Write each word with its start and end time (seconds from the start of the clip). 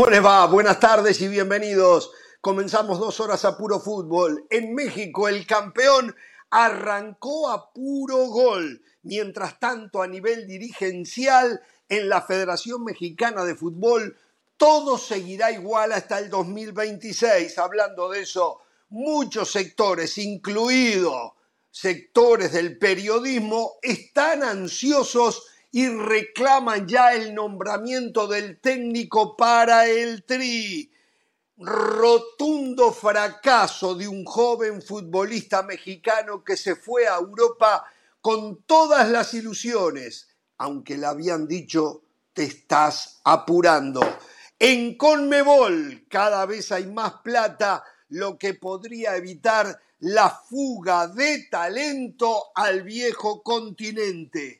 ¿Cómo 0.00 0.12
les 0.12 0.24
va? 0.24 0.46
Buenas 0.46 0.80
tardes 0.80 1.20
y 1.20 1.28
bienvenidos. 1.28 2.10
Comenzamos 2.40 2.98
dos 2.98 3.20
horas 3.20 3.44
a 3.44 3.58
puro 3.58 3.80
fútbol. 3.80 4.46
En 4.48 4.74
México 4.74 5.28
el 5.28 5.46
campeón 5.46 6.16
arrancó 6.48 7.50
a 7.50 7.70
puro 7.70 8.16
gol. 8.28 8.80
Mientras 9.02 9.60
tanto, 9.60 10.00
a 10.00 10.06
nivel 10.06 10.46
dirigencial, 10.46 11.60
en 11.86 12.08
la 12.08 12.22
Federación 12.22 12.82
Mexicana 12.82 13.44
de 13.44 13.54
Fútbol, 13.54 14.16
todo 14.56 14.96
seguirá 14.96 15.52
igual 15.52 15.92
hasta 15.92 16.18
el 16.18 16.30
2026. 16.30 17.58
Hablando 17.58 18.08
de 18.08 18.20
eso, 18.20 18.60
muchos 18.88 19.52
sectores, 19.52 20.16
incluidos 20.16 21.32
sectores 21.70 22.52
del 22.52 22.78
periodismo, 22.78 23.74
están 23.82 24.44
ansiosos 24.44 25.46
y 25.72 25.88
reclaman 25.88 26.88
ya 26.88 27.14
el 27.14 27.34
nombramiento 27.34 28.26
del 28.26 28.60
técnico 28.60 29.36
para 29.36 29.86
el 29.86 30.24
Tri. 30.24 30.90
Rotundo 31.56 32.90
fracaso 32.92 33.94
de 33.94 34.08
un 34.08 34.24
joven 34.24 34.80
futbolista 34.80 35.62
mexicano 35.62 36.42
que 36.42 36.56
se 36.56 36.74
fue 36.74 37.06
a 37.06 37.16
Europa 37.16 37.84
con 38.20 38.62
todas 38.62 39.10
las 39.10 39.34
ilusiones, 39.34 40.28
aunque 40.56 40.96
le 40.96 41.06
habían 41.06 41.46
dicho 41.46 42.02
te 42.32 42.44
estás 42.44 43.20
apurando. 43.24 44.00
En 44.58 44.96
Conmebol 44.96 46.06
cada 46.08 46.46
vez 46.46 46.72
hay 46.72 46.86
más 46.86 47.14
plata, 47.22 47.84
lo 48.08 48.38
que 48.38 48.54
podría 48.54 49.16
evitar 49.16 49.80
la 50.00 50.30
fuga 50.30 51.06
de 51.08 51.46
talento 51.50 52.52
al 52.54 52.82
viejo 52.82 53.42
continente. 53.42 54.59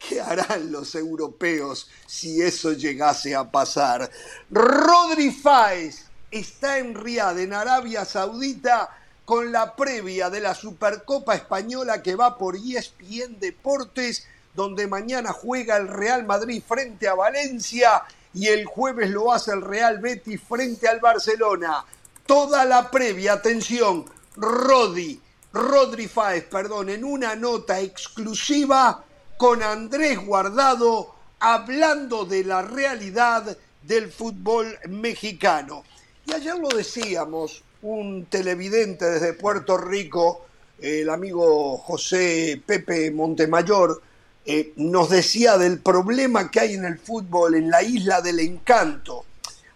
¿Qué 0.00 0.18
harán 0.18 0.72
los 0.72 0.94
europeos 0.94 1.88
si 2.06 2.40
eso 2.40 2.72
llegase 2.72 3.34
a 3.36 3.50
pasar? 3.50 4.10
Rodri 4.50 5.30
Fáez 5.30 6.06
está 6.30 6.78
en 6.78 6.94
Riad, 6.94 7.38
en 7.38 7.52
Arabia 7.52 8.06
Saudita, 8.06 8.96
con 9.26 9.52
la 9.52 9.76
previa 9.76 10.30
de 10.30 10.40
la 10.40 10.54
Supercopa 10.54 11.34
Española 11.34 12.02
que 12.02 12.16
va 12.16 12.38
por 12.38 12.56
ESPN 12.56 13.38
Deportes, 13.38 14.26
donde 14.54 14.86
mañana 14.86 15.32
juega 15.32 15.76
el 15.76 15.86
Real 15.86 16.24
Madrid 16.24 16.62
frente 16.66 17.06
a 17.06 17.14
Valencia 17.14 18.02
y 18.32 18.48
el 18.48 18.64
jueves 18.64 19.10
lo 19.10 19.32
hace 19.32 19.52
el 19.52 19.60
Real 19.60 19.98
Betis 19.98 20.40
frente 20.40 20.88
al 20.88 21.00
Barcelona. 21.00 21.84
Toda 22.26 22.64
la 22.64 22.90
previa, 22.90 23.34
atención, 23.34 24.06
Rodri, 24.34 25.20
Rodri 25.52 26.08
Fáez, 26.08 26.44
perdón, 26.44 26.88
en 26.88 27.04
una 27.04 27.36
nota 27.36 27.80
exclusiva 27.80 29.04
con 29.40 29.62
Andrés 29.62 30.18
Guardado 30.18 31.14
hablando 31.38 32.26
de 32.26 32.44
la 32.44 32.60
realidad 32.60 33.56
del 33.82 34.12
fútbol 34.12 34.78
mexicano. 34.90 35.82
Y 36.26 36.34
ayer 36.34 36.58
lo 36.58 36.68
decíamos, 36.68 37.64
un 37.80 38.26
televidente 38.26 39.06
desde 39.06 39.32
Puerto 39.32 39.78
Rico, 39.78 40.44
el 40.78 41.08
amigo 41.08 41.78
José 41.78 42.60
Pepe 42.66 43.10
Montemayor, 43.12 44.02
eh, 44.44 44.74
nos 44.76 45.08
decía 45.08 45.56
del 45.56 45.80
problema 45.80 46.50
que 46.50 46.60
hay 46.60 46.74
en 46.74 46.84
el 46.84 46.98
fútbol 46.98 47.54
en 47.54 47.70
la 47.70 47.82
isla 47.82 48.20
del 48.20 48.40
encanto. 48.40 49.24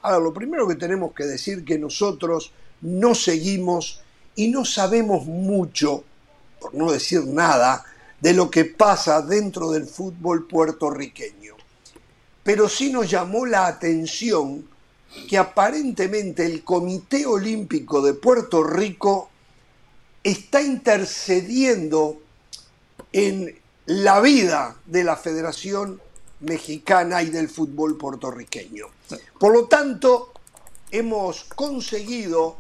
Ahora, 0.03 0.19
lo 0.19 0.35
primero 0.35 0.69
que 0.69 0.75
tenemos 0.75 1.15
que 1.15 1.25
decir 1.25 1.65
que 1.65 1.79
nosotros 1.79 2.53
no 2.83 3.15
seguimos 3.15 4.03
y 4.37 4.49
no 4.49 4.67
sabemos 4.67 5.25
mucho, 5.25 6.05
por 6.61 6.75
no 6.75 6.93
decir 6.93 7.25
nada, 7.25 7.83
de 8.25 8.33
lo 8.33 8.51
que 8.51 8.65
pasa 8.65 9.21
dentro 9.21 9.71
del 9.71 9.87
fútbol 9.87 10.47
puertorriqueño. 10.47 11.57
Pero 12.43 12.71
sí 12.71 12.91
nos 12.91 13.11
llamó 13.11 13.45
la 13.45 13.67
atención 13.67 14.67
que 15.29 15.37
aparentemente 15.37 16.47
el 16.47 16.65
Comité 16.65 17.27
Olímpico 17.27 18.01
de 18.01 18.15
Puerto 18.15 18.65
Rico 18.65 19.29
está 20.23 20.63
intercediendo 20.63 22.23
en 23.13 23.61
la 23.85 24.23
vida 24.23 24.75
de 24.87 25.05
la 25.05 25.17
Federación 25.17 26.01
Mexicana 26.41 27.23
y 27.23 27.29
del 27.29 27.51
fútbol 27.51 27.99
puertorriqueño. 27.99 28.87
Por 29.39 29.53
lo 29.53 29.67
tanto, 29.67 30.33
hemos 30.91 31.45
conseguido 31.45 32.57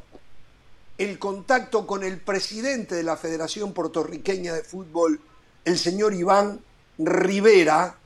el 0.99 1.19
contacto 1.19 1.87
con 1.87 2.05
el 2.05 2.21
presidente 2.21 2.97
de 2.97 3.03
la 3.03 3.17
Federación 3.17 3.73
Puertorriqueña 3.73 4.53
de 4.53 4.63
Fútbol, 4.63 5.23
el 5.65 5.79
señor 5.79 6.15
Iván 6.15 6.61
Rivera, 6.99 7.97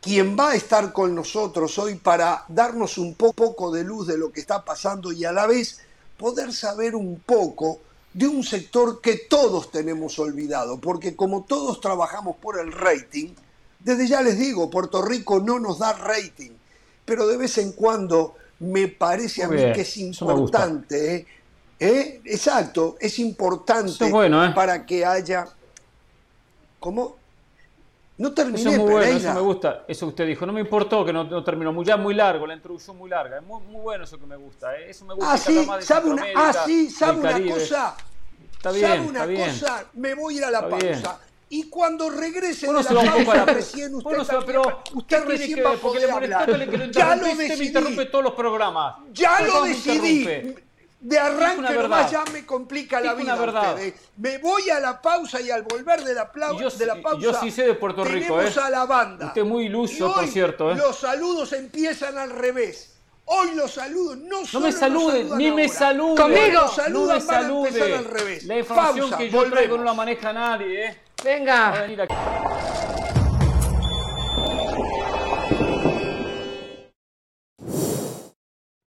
quien 0.00 0.36
va 0.36 0.50
a 0.50 0.54
estar 0.54 0.92
con 0.92 1.14
nosotros 1.14 1.78
hoy 1.78 1.94
para 1.94 2.44
darnos 2.48 2.98
un 2.98 3.14
poco 3.14 3.70
de 3.70 3.84
luz 3.84 4.06
de 4.06 4.18
lo 4.18 4.32
que 4.32 4.40
está 4.40 4.64
pasando 4.64 5.12
y 5.12 5.24
a 5.24 5.32
la 5.32 5.46
vez 5.46 5.80
poder 6.16 6.52
saber 6.52 6.96
un 6.96 7.20
poco 7.20 7.80
de 8.12 8.26
un 8.26 8.42
sector 8.42 9.00
que 9.00 9.16
todos 9.16 9.70
tenemos 9.70 10.18
olvidado, 10.18 10.78
porque 10.78 11.16
como 11.16 11.44
todos 11.44 11.80
trabajamos 11.80 12.36
por 12.36 12.58
el 12.58 12.72
rating, 12.72 13.28
desde 13.78 14.06
ya 14.06 14.22
les 14.22 14.38
digo, 14.38 14.70
Puerto 14.70 15.02
Rico 15.02 15.40
no 15.40 15.58
nos 15.58 15.78
da 15.78 15.92
rating, 15.92 16.50
pero 17.04 17.26
de 17.26 17.36
vez 17.36 17.58
en 17.58 17.72
cuando 17.72 18.34
me 18.58 18.88
parece 18.88 19.42
a 19.42 19.48
mí 19.48 19.56
que 19.72 19.80
es 19.80 19.96
importante, 19.96 21.16
¿eh? 21.16 21.26
¿Eh? 21.80 22.20
exacto, 22.24 22.96
es 23.00 23.18
importante 23.18 24.06
¿eh? 24.06 24.52
para 24.54 24.86
que 24.86 25.04
haya 25.04 25.48
¿Cómo? 26.82 27.16
No 28.18 28.32
terminé, 28.32 28.58
Eso 28.58 28.70
es 28.70 28.78
muy 28.78 28.90
bueno, 28.90 29.16
eso 29.16 29.34
me 29.34 29.40
gusta, 29.40 29.84
eso 29.86 30.06
que 30.06 30.10
usted 30.10 30.26
dijo. 30.26 30.44
No 30.44 30.52
me 30.52 30.60
importó 30.60 31.04
que 31.04 31.12
no, 31.12 31.44
terminó 31.44 31.72
muy, 31.72 31.84
ya 31.84 31.96
muy 31.96 32.12
largo, 32.12 32.44
la 32.44 32.54
introducción 32.54 32.98
muy 32.98 33.08
larga. 33.08 33.38
Es 33.38 33.44
muy, 33.44 33.62
bueno 33.80 34.02
eso 34.02 34.18
que 34.18 34.26
me 34.26 34.34
gusta. 34.34 34.76
¿eh? 34.76 34.90
Eso 34.90 35.04
me 35.04 35.14
gusta. 35.14 35.32
Ah, 35.32 35.38
sí, 35.38 35.64
¿sabe 35.80 36.10
una, 36.10 36.24
ah, 36.34 36.52
sí, 36.66 36.90
¿sabe 36.90 37.20
una 37.20 37.54
cosa? 37.54 37.96
Está 38.52 38.72
bien, 38.72 39.14
¿Sabe 39.14 39.36
una 39.36 39.46
cosa? 39.46 39.84
Me 39.94 40.14
voy 40.14 40.34
a 40.34 40.38
ir 40.38 40.44
a 40.44 40.50
la 40.50 40.68
pausa. 40.68 41.20
Y 41.50 41.68
cuando 41.68 42.10
regrese 42.10 42.66
de 42.66 42.72
la 42.72 42.82
pausa, 42.82 43.44
recién 43.46 43.94
usted, 43.94 44.10
bueno, 44.10 44.24
pero 44.44 44.82
usted 44.94 45.24
recién 45.24 45.64
va 45.64 45.74
a 45.74 45.76
poder 45.76 46.10
hablar. 46.10 46.68
Que 46.68 46.90
ya 46.90 47.14
lo 47.14 47.26
decidí. 47.26 47.58
me 47.58 47.64
interrumpe 47.66 48.06
todos 48.06 48.24
los 48.24 48.34
programas. 48.34 48.96
Ya 49.12 49.40
lo 49.40 49.62
decidí 49.62 50.56
de 51.02 51.18
arranque 51.18 51.74
nomás 51.74 52.10
ya 52.10 52.24
me 52.32 52.46
complica 52.46 53.00
la 53.00 53.14
vida. 53.14 53.34
Verdad. 53.34 53.76
Me 54.16 54.38
voy 54.38 54.70
a 54.70 54.78
la 54.78 55.02
pausa 55.02 55.40
y 55.40 55.50
al 55.50 55.62
volver 55.62 56.04
de 56.04 56.14
la, 56.14 56.30
de 56.32 56.86
la 56.86 57.02
pausa. 57.02 57.18
Yo 57.20 57.34
sí 57.34 57.50
sé 57.50 57.64
de 57.66 57.74
Puerto 57.74 58.04
Rico, 58.04 58.40
¿eh? 58.40 58.50
a 58.62 58.70
la 58.70 58.86
banda. 58.86 59.26
Usted 59.26 59.44
muy 59.44 59.66
iluso, 59.66 60.14
por 60.14 60.26
cierto. 60.28 60.70
¿eh? 60.70 60.76
Los 60.76 61.00
saludos 61.00 61.52
empiezan 61.52 62.16
al 62.18 62.30
revés. 62.30 62.90
Hoy 63.24 63.54
los 63.54 63.72
saludos 63.72 64.18
no 64.18 64.42
No 64.52 64.60
me 64.60 64.72
salude, 64.72 65.24
ni 65.36 65.50
me 65.50 65.68
salude. 65.68 66.16
Conmigo. 66.16 66.60
no 66.90 67.06
me 67.06 67.20
salude. 67.20 67.94
al 67.94 68.04
revés. 68.04 68.44
La 68.44 68.58
información 68.58 69.10
que 69.16 69.28
yo 69.28 69.50
traigo 69.50 69.76
no 69.76 69.84
la 69.84 69.94
maneja 69.94 70.32
nadie, 70.32 70.86
¿eh? 70.86 70.98
Venga. 71.24 71.86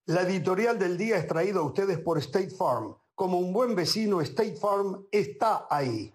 La 0.07 0.21
editorial 0.21 0.77
del 0.77 0.99
día 0.99 1.17
es 1.17 1.27
traída 1.27 1.61
a 1.61 1.63
ustedes 1.63 1.97
por 1.97 2.19
State 2.19 2.51
Farm. 2.51 2.95
Como 3.15 3.39
un 3.39 3.51
buen 3.51 3.73
vecino, 3.73 4.21
State 4.21 4.55
Farm 4.55 5.03
está 5.11 5.65
ahí. 5.67 6.13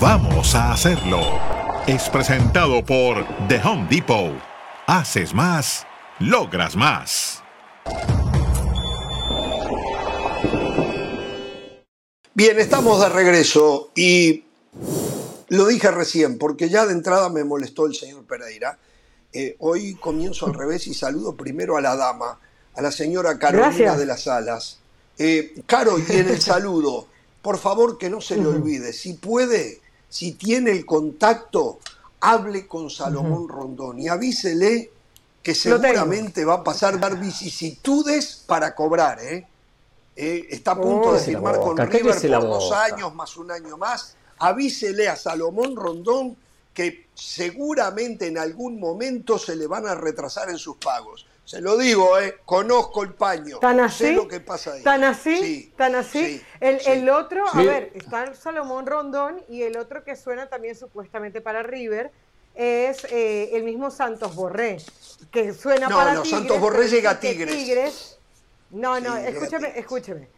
Vamos 0.00 0.54
a 0.54 0.74
hacerlo. 0.74 1.20
Es 1.88 2.08
presentado 2.08 2.84
por 2.84 3.26
The 3.48 3.60
Home 3.64 3.88
Depot. 3.90 4.32
Haces 4.86 5.34
más, 5.34 5.84
logras 6.20 6.76
más. 6.76 7.42
Bien, 12.32 12.60
estamos 12.60 13.00
de 13.00 13.08
regreso 13.08 13.90
y 13.96 14.44
lo 15.48 15.66
dije 15.66 15.90
recién 15.90 16.38
porque 16.38 16.68
ya 16.68 16.86
de 16.86 16.92
entrada 16.92 17.28
me 17.28 17.42
molestó 17.42 17.86
el 17.86 17.96
señor 17.96 18.24
Pereira 18.24 18.78
eh, 19.32 19.56
hoy 19.60 19.94
comienzo 19.94 20.46
al 20.46 20.54
revés 20.54 20.86
y 20.86 20.94
saludo 20.94 21.34
primero 21.34 21.76
a 21.76 21.80
la 21.80 21.96
dama, 21.96 22.38
a 22.74 22.82
la 22.82 22.92
señora 22.92 23.38
Carolina 23.38 23.96
de 23.96 24.06
las 24.06 24.26
Alas. 24.26 24.78
Eh, 25.18 25.62
Caro, 25.66 25.98
y 25.98 26.04
en 26.12 26.28
el 26.28 26.40
saludo, 26.42 27.06
por 27.40 27.58
favor 27.58 27.96
que 27.96 28.10
no 28.10 28.20
se 28.20 28.36
le 28.36 28.46
olvide, 28.46 28.92
si 28.92 29.14
puede, 29.14 29.80
si 30.08 30.32
tiene 30.32 30.72
el 30.72 30.84
contacto, 30.84 31.78
hable 32.20 32.66
con 32.66 32.90
Salomón 32.90 33.48
Rondón 33.48 33.98
y 33.98 34.08
avísele 34.08 34.90
que 35.42 35.54
seguramente 35.54 36.44
va 36.44 36.54
a 36.54 36.64
pasar 36.64 37.00
dar 37.00 37.18
vicisitudes 37.18 38.44
para 38.46 38.74
cobrar. 38.74 39.18
¿eh? 39.20 39.46
está 40.14 40.72
a 40.72 40.80
punto 40.80 41.14
de 41.14 41.20
firmar 41.20 41.58
con 41.58 41.76
River 41.76 42.20
por 42.20 42.42
dos 42.42 42.72
años 42.72 43.14
más 43.14 43.36
un 43.38 43.50
año 43.50 43.76
más. 43.78 44.14
Avísele 44.38 45.08
a 45.08 45.16
Salomón 45.16 45.74
Rondón 45.74 46.36
que 46.74 47.08
seguramente 47.14 48.26
en 48.26 48.38
algún 48.38 48.80
momento 48.80 49.38
se 49.38 49.56
le 49.56 49.66
van 49.66 49.86
a 49.86 49.94
retrasar 49.94 50.48
en 50.50 50.58
sus 50.58 50.76
pagos. 50.76 51.26
Se 51.44 51.60
lo 51.60 51.76
digo, 51.76 52.18
eh, 52.18 52.38
conozco 52.44 53.02
el 53.02 53.14
paño. 53.14 53.58
¿Tan 53.58 53.80
así? 53.80 54.04
Sé 54.04 54.12
lo 54.12 54.28
que 54.28 54.40
pasa 54.40 54.74
ahí. 54.74 54.82
¿Tan 54.82 55.04
así? 55.04 55.72
¿Tan 55.76 55.94
así? 55.94 56.40
el, 56.60 56.80
el, 56.86 57.08
otro, 57.10 57.44
a 57.52 57.58
ver, 57.62 57.90
está 57.94 58.32
Salomón 58.34 58.86
Rondón 58.86 59.42
y 59.48 59.62
el 59.62 59.76
otro 59.76 60.04
que 60.04 60.16
suena 60.16 60.48
también 60.48 60.76
supuestamente 60.76 61.40
para 61.40 61.62
River, 61.62 62.12
es 62.54 63.04
eh, 63.10 63.56
el 63.56 63.64
mismo 63.64 63.90
Santos 63.90 64.34
Borré, 64.34 64.78
que 65.30 65.52
suena 65.52 65.88
no, 65.88 65.96
para 65.96 66.14
no, 66.14 66.22
Tigres. 66.22 66.38
Santos 66.38 66.60
Borré 66.60 66.88
llega 66.88 67.10
a 67.10 67.20
Tigres. 67.20 68.18
no, 68.70 69.00
no, 69.00 69.16
escúcheme, 69.16 69.78
escúcheme. 69.78 70.28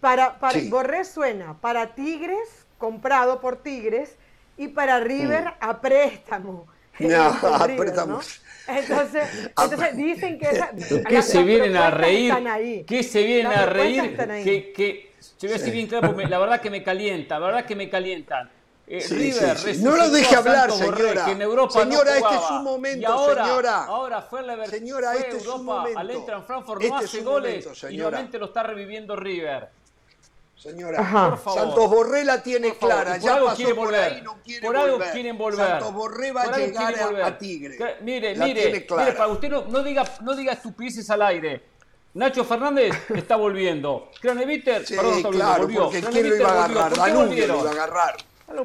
Para, 0.00 0.38
para 0.38 0.60
Borré 0.68 1.04
suena 1.04 1.58
para 1.60 1.94
Tigres, 1.94 2.48
comprado 2.78 3.40
por 3.40 3.56
Tigres, 3.56 4.16
y 4.56 4.68
para 4.68 5.00
River 5.00 5.44
mm. 5.44 5.54
a 5.60 5.80
préstamo. 5.80 6.66
No, 7.00 7.24
a 7.24 7.66
préstamo. 7.76 8.20
Entonces, 8.68 9.28
entonces 9.48 9.96
dicen 9.96 10.38
que 10.38 10.48
esa, 10.48 10.70
¿Qué 11.08 11.22
se 11.22 11.42
vienen 11.42 11.76
a 11.76 11.90
reír? 11.90 12.84
¿Qué 12.86 13.02
se 13.02 13.22
vienen 13.22 13.52
a 13.52 13.66
reír? 13.66 14.16
Que, 14.16 14.72
que, 14.72 15.12
yo 15.40 15.48
voy 15.48 15.56
a 15.56 15.58
decir 15.58 15.72
bien 15.72 15.86
claro, 15.86 16.14
la 16.16 16.38
verdad 16.38 16.60
que 16.60 16.70
me 16.70 16.82
calienta, 16.82 17.38
la 17.38 17.46
verdad 17.46 17.64
que 17.66 17.76
me 17.76 17.90
calientan. 17.90 18.50
Eh, 18.86 19.02
River 19.08 19.56
sí, 19.56 19.82
No 19.82 19.96
lo 19.96 20.10
deje 20.10 20.36
hablar, 20.36 20.70
señora. 20.70 21.24
Que 21.24 21.32
en 21.32 21.40
Europa 21.40 21.80
señora, 21.80 22.10
no 22.20 22.26
este 22.26 22.34
es 22.34 22.50
un 22.50 22.64
momento, 22.64 23.00
y 23.00 23.04
ahora, 23.06 23.44
señora. 23.44 23.84
Ahora 23.84 24.22
fue 24.22 24.42
la 24.42 24.66
señora, 24.66 25.12
fue 25.12 25.20
este 25.20 25.30
Europa, 25.30 25.48
es 25.48 25.58
un 25.58 25.64
momento. 25.64 25.98
al 25.98 26.10
entra 26.10 26.36
en 26.36 26.44
Frankfurt 26.44 26.82
este 26.82 26.90
no 26.90 26.98
hace 26.98 27.18
es 27.18 27.24
goles 27.24 27.64
momento, 27.64 27.90
y 27.90 27.96
nuevamente 27.96 28.38
lo 28.38 28.46
está 28.46 28.62
reviviendo 28.62 29.16
River. 29.16 29.68
Señora, 30.64 30.96
por 30.96 31.38
favor. 31.38 31.60
Santos 31.60 31.90
Borré 31.90 32.24
la 32.24 32.42
tiene 32.42 32.72
clara, 32.74 33.18
ya 33.18 33.34
algo 33.34 33.48
pasó 33.48 33.56
quiere 33.58 33.74
por 33.74 33.84
volver. 33.84 34.12
ahí, 34.14 34.22
no 34.22 34.38
quiere 34.42 34.66
por 34.66 34.76
algo 34.76 34.92
volver. 34.92 35.12
quieren 35.12 35.36
volver. 35.36 35.66
Santos 35.66 35.92
Borré 35.92 36.32
va 36.32 36.42
a 36.44 36.56
llegar 36.56 36.94
a, 36.94 37.26
a, 37.26 37.38
Tigre. 37.38 37.96
Mire, 38.00 38.34
la 38.34 38.46
mire, 38.46 38.70
mire, 38.70 39.12
para 39.12 39.28
usted 39.28 39.50
no, 39.50 39.66
no, 39.66 39.82
diga, 39.82 40.04
no 40.22 40.34
diga 40.34 40.54
estupideces 40.54 41.10
al 41.10 41.20
aire. 41.20 41.62
Nacho 42.14 42.44
Fernández 42.44 42.94
está 43.14 43.36
volviendo. 43.36 44.08
Craneviter, 44.22 44.86
sí, 44.86 44.96
perdón, 44.96 45.16
está 45.18 45.28
claro, 45.28 45.62
volvió. 45.64 45.82
porque 45.82 46.00
¿quién 46.00 46.30
lo 46.30 46.36
iba 46.36 46.48
a 46.48 46.64
agarrar? 46.64 46.96
Danubio 46.96 47.46
lo 47.46 47.60
iba 47.60 47.68
a 47.68 47.72
agarrar. 47.72 48.16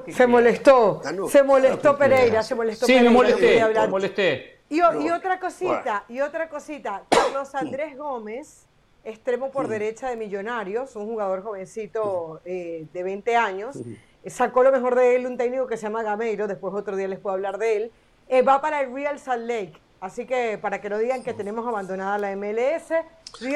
Se 0.07 0.25
molestó, 0.25 1.01
se 1.29 1.43
molestó 1.43 1.97
Pereira, 1.97 2.43
se 2.43 2.55
molestó 2.55 2.85
sí, 2.85 2.93
Pereira. 2.93 3.09
Sí, 3.09 3.13
me 3.13 3.13
molesté, 3.13 3.79
me 3.81 3.87
molesté. 3.89 4.59
Y, 4.69 4.77
y, 4.77 5.09
otra 5.09 5.37
cosita, 5.37 6.05
y 6.07 6.21
otra 6.21 6.47
cosita, 6.47 7.03
Carlos 7.09 7.53
Andrés 7.55 7.97
Gómez 7.97 8.68
extremo 9.03 9.51
por 9.51 9.67
derecha 9.67 10.09
de 10.09 10.17
Millonarios, 10.17 10.95
un 10.95 11.07
jugador 11.07 11.43
jovencito 11.43 12.41
eh, 12.45 12.85
de 12.93 13.03
20 13.03 13.35
años. 13.35 13.77
Sacó 14.25 14.63
lo 14.63 14.71
mejor 14.71 14.95
de 14.95 15.15
él 15.15 15.25
un 15.25 15.37
técnico 15.37 15.67
que 15.67 15.77
se 15.77 15.83
llama 15.83 16.03
Gameiro, 16.03 16.47
después 16.47 16.73
otro 16.73 16.95
día 16.95 17.07
les 17.07 17.19
puedo 17.19 17.35
hablar 17.35 17.57
de 17.57 17.77
él. 17.77 17.91
Eh, 18.27 18.41
va 18.41 18.61
para 18.61 18.81
el 18.81 18.93
Real 18.93 19.17
Salt 19.17 19.47
Lake, 19.47 19.73
así 20.01 20.25
que 20.25 20.57
para 20.61 20.81
que 20.81 20.89
no 20.89 20.97
digan 20.97 21.23
que 21.23 21.33
tenemos 21.33 21.65
abandonada 21.67 22.17
la 22.17 22.35
MLS. 22.35 22.91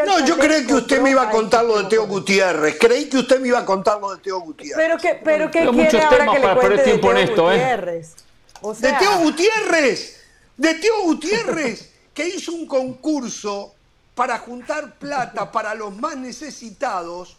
no, 0.06 0.26
yo 0.26 0.38
creí 0.38 0.66
que 0.66 0.74
usted 0.74 1.02
me 1.02 1.12
iba 1.12 1.24
a 1.24 1.30
contar 1.30 1.66
lo 1.66 1.84
de 1.84 1.90
Teo 1.90 2.08
Gutiérrez. 2.08 2.78
Creí 2.80 3.10
que 3.10 3.18
usted 3.18 3.40
me 3.40 3.50
iba 3.50 3.60
a 3.60 3.66
contar 3.66 4.00
lo 4.00 4.16
de 4.16 4.22
Teo 4.22 4.40
Gutiérrez. 4.40 4.78
Pero 4.78 4.98
que, 4.98 5.22
pero 5.24 5.52
que 5.52 5.68
quiere 5.68 6.02
ahora 6.02 6.26
que 6.32 6.40
le 6.40 6.54
cuente 6.56 6.92
de 6.92 6.98
Teo 6.98 7.18
esto, 7.18 7.52
¿eh? 7.52 7.56
Gutiérrez. 7.56 8.16
O 8.62 8.74
sea... 8.74 8.92
De 8.92 8.98
Teo 8.98 9.20
Gutiérrez, 9.20 10.24
de 10.58 10.74
Teo 10.76 11.04
Gutiérrez, 11.04 11.94
que 12.14 12.28
hizo 12.30 12.54
un 12.54 12.66
concurso 12.66 13.76
para 14.16 14.40
juntar 14.40 14.96
plata 14.96 15.52
para 15.52 15.74
los 15.74 15.96
más 15.96 16.18
necesitados, 16.18 17.38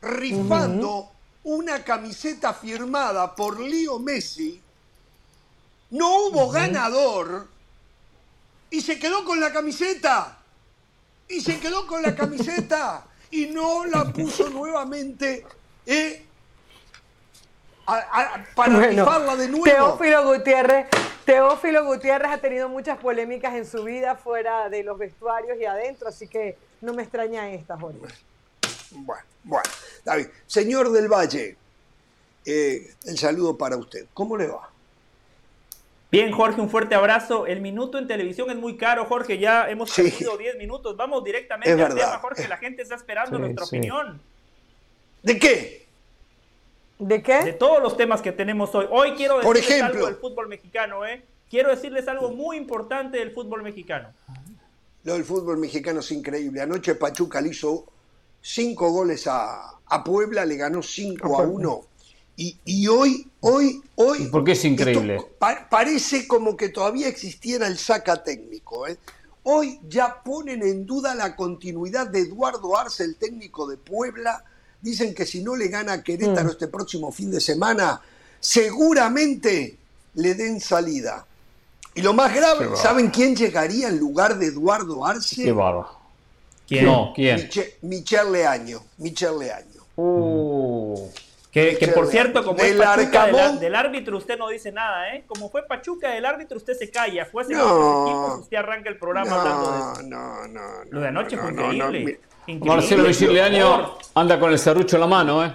rifando 0.00 1.10
una 1.44 1.84
camiseta 1.84 2.54
firmada 2.54 3.34
por 3.34 3.60
Leo 3.60 3.98
Messi. 3.98 4.60
No 5.90 6.26
hubo 6.26 6.50
ganador 6.50 7.48
y 8.70 8.80
se 8.80 8.98
quedó 8.98 9.24
con 9.24 9.40
la 9.40 9.52
camiseta. 9.52 10.38
Y 11.28 11.40
se 11.40 11.58
quedó 11.58 11.86
con 11.86 12.02
la 12.02 12.14
camiseta 12.14 13.04
y 13.30 13.46
no 13.46 13.84
la 13.84 14.04
puso 14.12 14.48
nuevamente 14.48 15.44
eh, 15.84 16.24
para 18.54 18.86
rifarla 18.86 19.36
de 19.36 19.48
nuevo. 19.48 19.64
Teófilo 19.64 20.24
Gutiérrez 20.24 20.86
Teófilo 21.26 21.84
Gutiérrez 21.84 22.30
ha 22.30 22.38
tenido 22.38 22.68
muchas 22.68 22.98
polémicas 22.98 23.54
en 23.54 23.66
su 23.66 23.82
vida 23.82 24.14
fuera 24.14 24.68
de 24.70 24.84
los 24.84 24.96
vestuarios 24.96 25.58
y 25.60 25.64
adentro, 25.64 26.08
así 26.08 26.28
que 26.28 26.56
no 26.80 26.94
me 26.94 27.02
extraña 27.02 27.50
esta, 27.50 27.76
Jorge. 27.76 27.98
Bueno, 28.92 29.24
bueno, 29.42 29.68
David. 30.04 30.28
Señor 30.46 30.92
del 30.92 31.08
Valle, 31.08 31.56
eh, 32.44 32.94
el 33.06 33.18
saludo 33.18 33.58
para 33.58 33.76
usted. 33.76 34.06
¿Cómo 34.14 34.36
le 34.36 34.46
va? 34.46 34.70
Bien, 36.12 36.30
Jorge, 36.30 36.60
un 36.60 36.70
fuerte 36.70 36.94
abrazo. 36.94 37.46
El 37.46 37.60
minuto 37.60 37.98
en 37.98 38.06
televisión 38.06 38.48
es 38.50 38.56
muy 38.56 38.76
caro, 38.76 39.04
Jorge. 39.06 39.38
Ya 39.38 39.68
hemos 39.68 39.92
perdido 39.92 40.38
10 40.38 40.56
minutos. 40.56 40.96
Vamos 40.96 41.24
directamente 41.24 41.82
al 41.82 41.92
tema, 41.92 42.18
Jorge. 42.20 42.46
La 42.46 42.56
gente 42.56 42.82
está 42.82 42.94
esperando 42.94 43.36
nuestra 43.36 43.64
opinión. 43.64 44.20
¿De 45.24 45.38
qué? 45.40 45.85
¿De 46.98 47.22
qué? 47.22 47.44
De 47.44 47.52
todos 47.52 47.82
los 47.82 47.96
temas 47.96 48.22
que 48.22 48.32
tenemos 48.32 48.74
hoy. 48.74 48.86
Hoy 48.90 49.12
quiero 49.12 49.38
decirles 49.38 49.82
algo 49.82 50.06
del 50.06 50.16
fútbol 50.16 50.48
mexicano, 50.48 51.04
¿eh? 51.04 51.24
Quiero 51.50 51.70
decirles 51.70 52.08
algo 52.08 52.30
muy 52.30 52.56
importante 52.56 53.18
del 53.18 53.32
fútbol 53.32 53.62
mexicano. 53.62 54.08
Lo 55.04 55.12
del 55.12 55.24
fútbol 55.24 55.58
mexicano 55.58 56.00
es 56.00 56.10
increíble. 56.10 56.60
Anoche 56.60 56.94
Pachuca 56.96 57.40
le 57.40 57.50
hizo 57.50 57.86
cinco 58.40 58.90
goles 58.90 59.26
a, 59.26 59.72
Puebla, 60.04 60.44
le 60.44 60.56
ganó 60.56 60.82
5 60.82 61.40
a 61.40 61.42
1. 61.42 61.80
Y, 62.38 62.58
y, 62.64 62.88
hoy, 62.88 63.30
hoy, 63.40 63.80
hoy. 63.94 64.26
¿Por 64.26 64.44
qué 64.44 64.52
es 64.52 64.64
increíble? 64.64 65.18
parece 65.38 66.26
como 66.26 66.56
que 66.56 66.68
todavía 66.68 67.08
existiera 67.08 67.66
el 67.66 67.78
saca 67.78 68.22
técnico. 68.22 68.86
¿eh? 68.86 68.98
Hoy 69.44 69.80
ya 69.88 70.22
ponen 70.24 70.62
en 70.62 70.84
duda 70.84 71.14
la 71.14 71.36
continuidad 71.36 72.08
de 72.08 72.20
Eduardo 72.20 72.76
Arce, 72.76 73.04
el 73.04 73.16
técnico 73.16 73.66
de 73.68 73.76
Puebla 73.76 74.44
Dicen 74.80 75.14
que 75.14 75.26
si 75.26 75.42
no 75.42 75.56
le 75.56 75.68
gana 75.68 75.94
a 75.94 76.02
Querétaro 76.02 76.48
mm. 76.48 76.52
este 76.52 76.68
próximo 76.68 77.10
fin 77.10 77.30
de 77.30 77.40
semana, 77.40 78.00
seguramente 78.40 79.76
le 80.14 80.34
den 80.34 80.60
salida. 80.60 81.26
Y 81.94 82.02
lo 82.02 82.12
más 82.12 82.34
grave, 82.34 82.68
¿saben 82.76 83.10
quién 83.10 83.34
llegaría 83.34 83.88
en 83.88 83.98
lugar 83.98 84.38
de 84.38 84.46
Eduardo 84.46 85.06
Arce? 85.06 85.44
Qué 85.44 85.52
barba. 85.52 85.98
¿Quién? 86.68 86.84
No, 86.84 87.12
¿quién? 87.14 87.48
Michel 87.82 88.32
Leaño. 88.32 88.82
Michel 88.98 89.38
Leaño. 89.38 89.82
Uh. 89.96 91.08
Que, 91.56 91.88
por 91.94 92.06
cierto, 92.08 92.44
como 92.44 92.58
es 92.58 92.76
Pachuca 92.76 93.56
del, 93.58 93.74
árbitro, 93.74 94.18
usted 94.18 94.36
no 94.36 94.48
dice 94.48 94.70
nada, 94.72 95.14
¿eh? 95.14 95.24
Como 95.26 95.48
fue 95.48 95.66
Pachuca 95.66 96.10
del 96.10 96.26
árbitro, 96.26 96.58
usted 96.58 96.74
se 96.74 96.90
calla. 96.90 97.24
Fue 97.24 97.44
no, 97.44 98.02
equipos, 98.02 98.40
usted 98.40 98.58
arranca 98.58 98.90
el 98.90 98.98
programa 98.98 99.40
hablando 99.40 99.72
de 99.72 99.78
eso. 99.78 100.02
No, 100.02 100.46
no, 100.48 100.48
no. 100.48 100.84
Lo 100.90 101.00
de 101.00 101.08
anoche 101.08 101.38
fue 101.38 101.52
increíble. 101.52 102.20
Marcelo 102.60 103.04
Vigiliano 103.04 103.96
anda 104.14 104.38
con 104.38 104.52
el 104.52 104.58
serrucho 104.58 104.96
en 104.96 105.00
la 105.00 105.06
mano, 105.06 105.46
¿eh? 105.46 105.54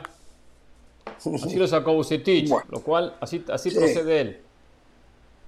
Así 1.05 1.55
lo 1.55 1.67
sacó 1.67 1.93
Bucetich, 1.93 2.49
lo 2.49 2.81
cual 2.81 3.15
así, 3.21 3.45
así 3.49 3.69
procede 3.69 4.21
él. 4.21 4.41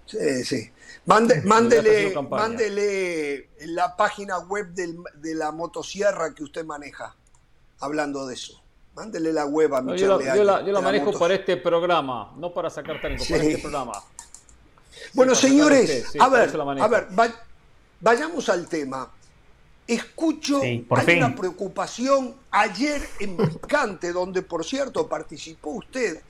Sí, 0.06 0.44
sí. 0.44 0.72
mándele, 1.06 2.14
mándele 2.30 3.50
la 3.62 3.96
página 3.96 4.38
web 4.38 4.68
de 4.68 5.34
la 5.34 5.52
motosierra 5.52 6.36
que 6.36 6.44
usted 6.44 6.64
maneja, 6.64 7.16
hablando 7.80 8.28
de 8.28 8.36
eso. 8.36 8.63
Mándele 8.96 9.34
la 9.34 9.46
web 9.46 9.74
a 9.74 9.82
no, 9.82 9.96
yo, 9.96 10.20
la, 10.20 10.36
yo, 10.36 10.44
la, 10.44 10.64
yo 10.64 10.72
la 10.72 10.82
manejo 10.82 11.18
para 11.18 11.34
este 11.34 11.58
programa, 11.58 12.32
no 12.38 12.54
para 12.54 12.70
sacar 12.70 13.02
técnico, 13.02 13.26
para 13.28 13.44
este 13.44 13.58
programa. 13.58 14.04
bueno, 15.14 15.34
señores, 15.34 16.14
a 16.20 16.30
ver, 16.30 16.56
a 16.80 16.88
ver, 16.88 17.08
vayamos 18.00 18.50
al 18.50 18.68
tema. 18.68 19.10
Escucho, 19.88 20.62
hay 20.62 20.86
una 21.18 21.36
preocupación 21.36 22.36
ayer 22.52 23.02
en 23.20 23.36
Picante, 23.36 24.14
donde 24.14 24.44
por 24.44 24.64
cierto 24.64 25.08
participó 25.08 25.72
usted. 25.72 26.22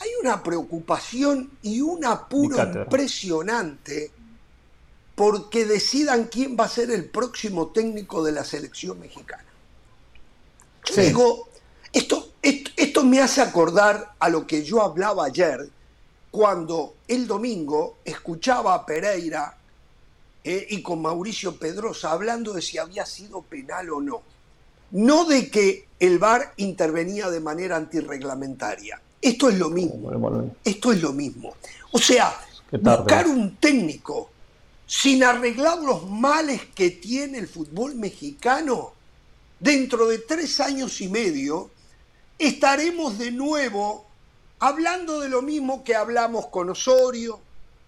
Hay 0.00 0.08
una 0.22 0.42
preocupación 0.42 1.50
y 1.62 1.80
un 1.80 2.04
apuro 2.04 2.56
impresionante 2.58 4.12
porque 5.14 5.64
decidan 5.66 6.24
quién 6.26 6.56
va 6.58 6.64
a 6.64 6.68
ser 6.68 6.90
el 6.90 7.06
próximo 7.06 7.68
técnico 7.68 8.22
de 8.22 8.32
la 8.32 8.44
selección 8.44 9.00
mexicana. 9.00 9.44
Digo, 10.96 11.47
esto, 11.92 12.32
esto, 12.42 12.70
esto 12.76 13.04
me 13.04 13.20
hace 13.20 13.40
acordar 13.40 14.14
a 14.18 14.28
lo 14.28 14.46
que 14.46 14.64
yo 14.64 14.82
hablaba 14.82 15.26
ayer 15.26 15.68
cuando 16.30 16.94
el 17.08 17.26
domingo 17.26 17.98
escuchaba 18.04 18.74
a 18.74 18.86
Pereira 18.86 19.56
eh, 20.44 20.66
y 20.70 20.82
con 20.82 21.02
Mauricio 21.02 21.58
Pedrosa 21.58 22.12
hablando 22.12 22.52
de 22.52 22.62
si 22.62 22.78
había 22.78 23.04
sido 23.06 23.42
penal 23.42 23.90
o 23.90 24.00
no. 24.00 24.22
No 24.90 25.24
de 25.24 25.50
que 25.50 25.88
el 26.00 26.18
VAR 26.18 26.54
intervenía 26.56 27.28
de 27.28 27.40
manera 27.40 27.76
antirreglamentaria. 27.76 29.00
Esto 29.20 29.48
es 29.48 29.58
lo 29.58 29.68
mismo. 29.68 30.10
Esto 30.64 30.92
es 30.92 31.02
lo 31.02 31.12
mismo. 31.12 31.54
O 31.92 31.98
sea, 31.98 32.34
buscar 32.70 33.26
un 33.26 33.56
técnico 33.56 34.30
sin 34.86 35.22
arreglar 35.22 35.78
los 35.80 36.08
males 36.08 36.62
que 36.74 36.90
tiene 36.90 37.38
el 37.38 37.48
fútbol 37.48 37.94
mexicano, 37.94 38.92
dentro 39.60 40.06
de 40.06 40.18
tres 40.18 40.60
años 40.60 41.00
y 41.02 41.08
medio, 41.08 41.70
estaremos 42.38 43.18
de 43.18 43.32
nuevo 43.32 44.06
hablando 44.58 45.20
de 45.20 45.28
lo 45.28 45.42
mismo 45.42 45.84
que 45.84 45.94
hablamos 45.94 46.46
con 46.48 46.70
Osorio, 46.70 47.40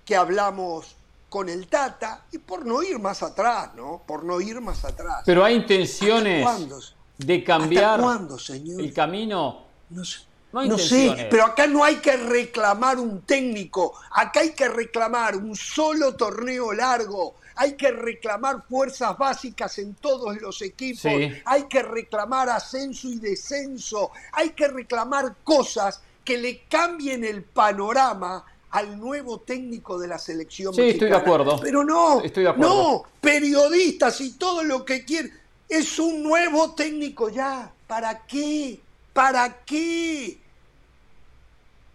que 0.04 0.16
hablamos 0.16 0.96
con 1.28 1.48
el 1.48 1.68
Tata 1.68 2.24
y 2.32 2.38
por 2.38 2.66
no 2.66 2.82
ir 2.82 2.98
más 2.98 3.22
atrás, 3.22 3.74
¿no? 3.76 4.02
Por 4.06 4.24
no 4.24 4.40
ir 4.40 4.60
más 4.60 4.84
atrás. 4.84 5.22
Pero 5.24 5.44
hay 5.44 5.54
intenciones 5.54 6.94
de 7.18 7.44
cambiar 7.44 8.00
cuándo, 8.00 8.38
señor? 8.38 8.80
el 8.80 8.92
camino. 8.92 9.64
No 9.90 10.04
sé. 10.04 10.30
No, 10.52 10.78
sé, 10.78 11.28
pero 11.30 11.44
acá 11.44 11.68
no 11.68 11.84
hay 11.84 11.96
que 11.96 12.16
reclamar 12.16 12.98
un 12.98 13.22
técnico, 13.22 13.94
acá 14.10 14.40
hay 14.40 14.50
que 14.50 14.68
reclamar 14.68 15.36
un 15.36 15.54
solo 15.54 16.16
torneo 16.16 16.72
largo, 16.72 17.36
hay 17.60 17.74
que 17.74 17.90
reclamar 17.90 18.62
fuerzas 18.66 19.18
básicas 19.18 19.76
en 19.76 19.92
todos 19.96 20.40
los 20.40 20.62
equipos, 20.62 21.12
hay 21.44 21.64
que 21.64 21.82
reclamar 21.82 22.48
ascenso 22.48 23.06
y 23.06 23.18
descenso, 23.18 24.12
hay 24.32 24.50
que 24.50 24.66
reclamar 24.66 25.34
cosas 25.44 26.00
que 26.24 26.38
le 26.38 26.62
cambien 26.70 27.22
el 27.22 27.42
panorama 27.42 28.42
al 28.70 28.98
nuevo 28.98 29.40
técnico 29.40 29.98
de 29.98 30.08
la 30.08 30.18
selección 30.18 30.72
sí, 30.72 30.88
estoy 30.88 31.10
de 31.10 31.16
acuerdo. 31.16 31.60
Pero 31.60 31.84
no, 31.84 32.22
estoy 32.22 32.44
de 32.44 32.48
acuerdo. 32.48 32.74
no, 32.74 33.02
periodistas 33.20 34.22
y 34.22 34.38
todo 34.38 34.64
lo 34.64 34.82
que 34.86 35.04
quieren. 35.04 35.30
Es 35.68 35.98
un 35.98 36.22
nuevo 36.22 36.72
técnico 36.72 37.28
ya. 37.28 37.70
¿Para 37.86 38.24
qué? 38.26 38.80
¿Para 39.12 39.58
qué? 39.66 40.38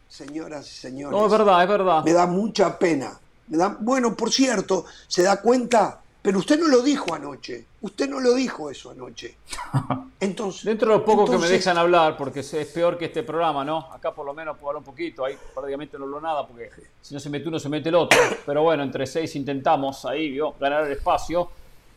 Señoras 0.10 0.72
y 0.72 0.76
señores. 0.76 1.18
No, 1.18 1.26
es 1.26 1.32
verdad, 1.32 1.64
es 1.64 1.70
verdad. 1.70 2.04
Me 2.04 2.14
da 2.14 2.28
mucha 2.28 2.78
pena. 2.78 3.20
Bueno, 3.48 4.16
por 4.16 4.32
cierto, 4.32 4.86
¿se 5.08 5.24
da 5.24 5.42
cuenta? 5.42 6.02
Pero 6.26 6.40
usted 6.40 6.60
no 6.60 6.68
lo 6.68 6.82
dijo 6.82 7.14
anoche. 7.14 7.66
Usted 7.82 8.10
no 8.10 8.20
lo 8.20 8.34
dijo 8.34 8.72
eso 8.72 8.90
anoche. 8.90 9.38
Entonces. 10.20 10.64
Dentro 10.64 10.92
de 10.92 10.98
lo 10.98 11.06
poco 11.06 11.30
que 11.30 11.38
me 11.38 11.48
dejan 11.48 11.78
hablar, 11.78 12.18
porque 12.18 12.40
es 12.40 12.52
peor 12.74 12.98
que 12.98 13.06
este 13.06 13.22
programa, 13.22 13.64
¿no? 13.64 13.94
Acá 13.94 14.12
por 14.12 14.26
lo 14.26 14.34
menos 14.34 14.58
puedo 14.58 14.70
hablar 14.70 14.80
un 14.80 14.86
poquito. 14.86 15.24
Ahí 15.24 15.38
prácticamente 15.54 16.00
no 16.00 16.06
hablo 16.06 16.20
nada, 16.20 16.48
porque 16.48 16.72
si 17.00 17.14
no 17.14 17.20
se 17.20 17.30
mete 17.30 17.48
uno, 17.48 17.60
se 17.60 17.70
mete 17.70 17.90
el 17.90 17.96
otro. 17.96 18.18
Pero 18.44 18.64
bueno, 18.64 18.82
entre 18.82 19.06
seis 19.06 19.36
intentamos 19.36 20.04
ahí, 20.06 20.32
¿vio? 20.32 20.56
Ganar 20.60 20.86
el 20.88 20.94
espacio. 20.94 21.48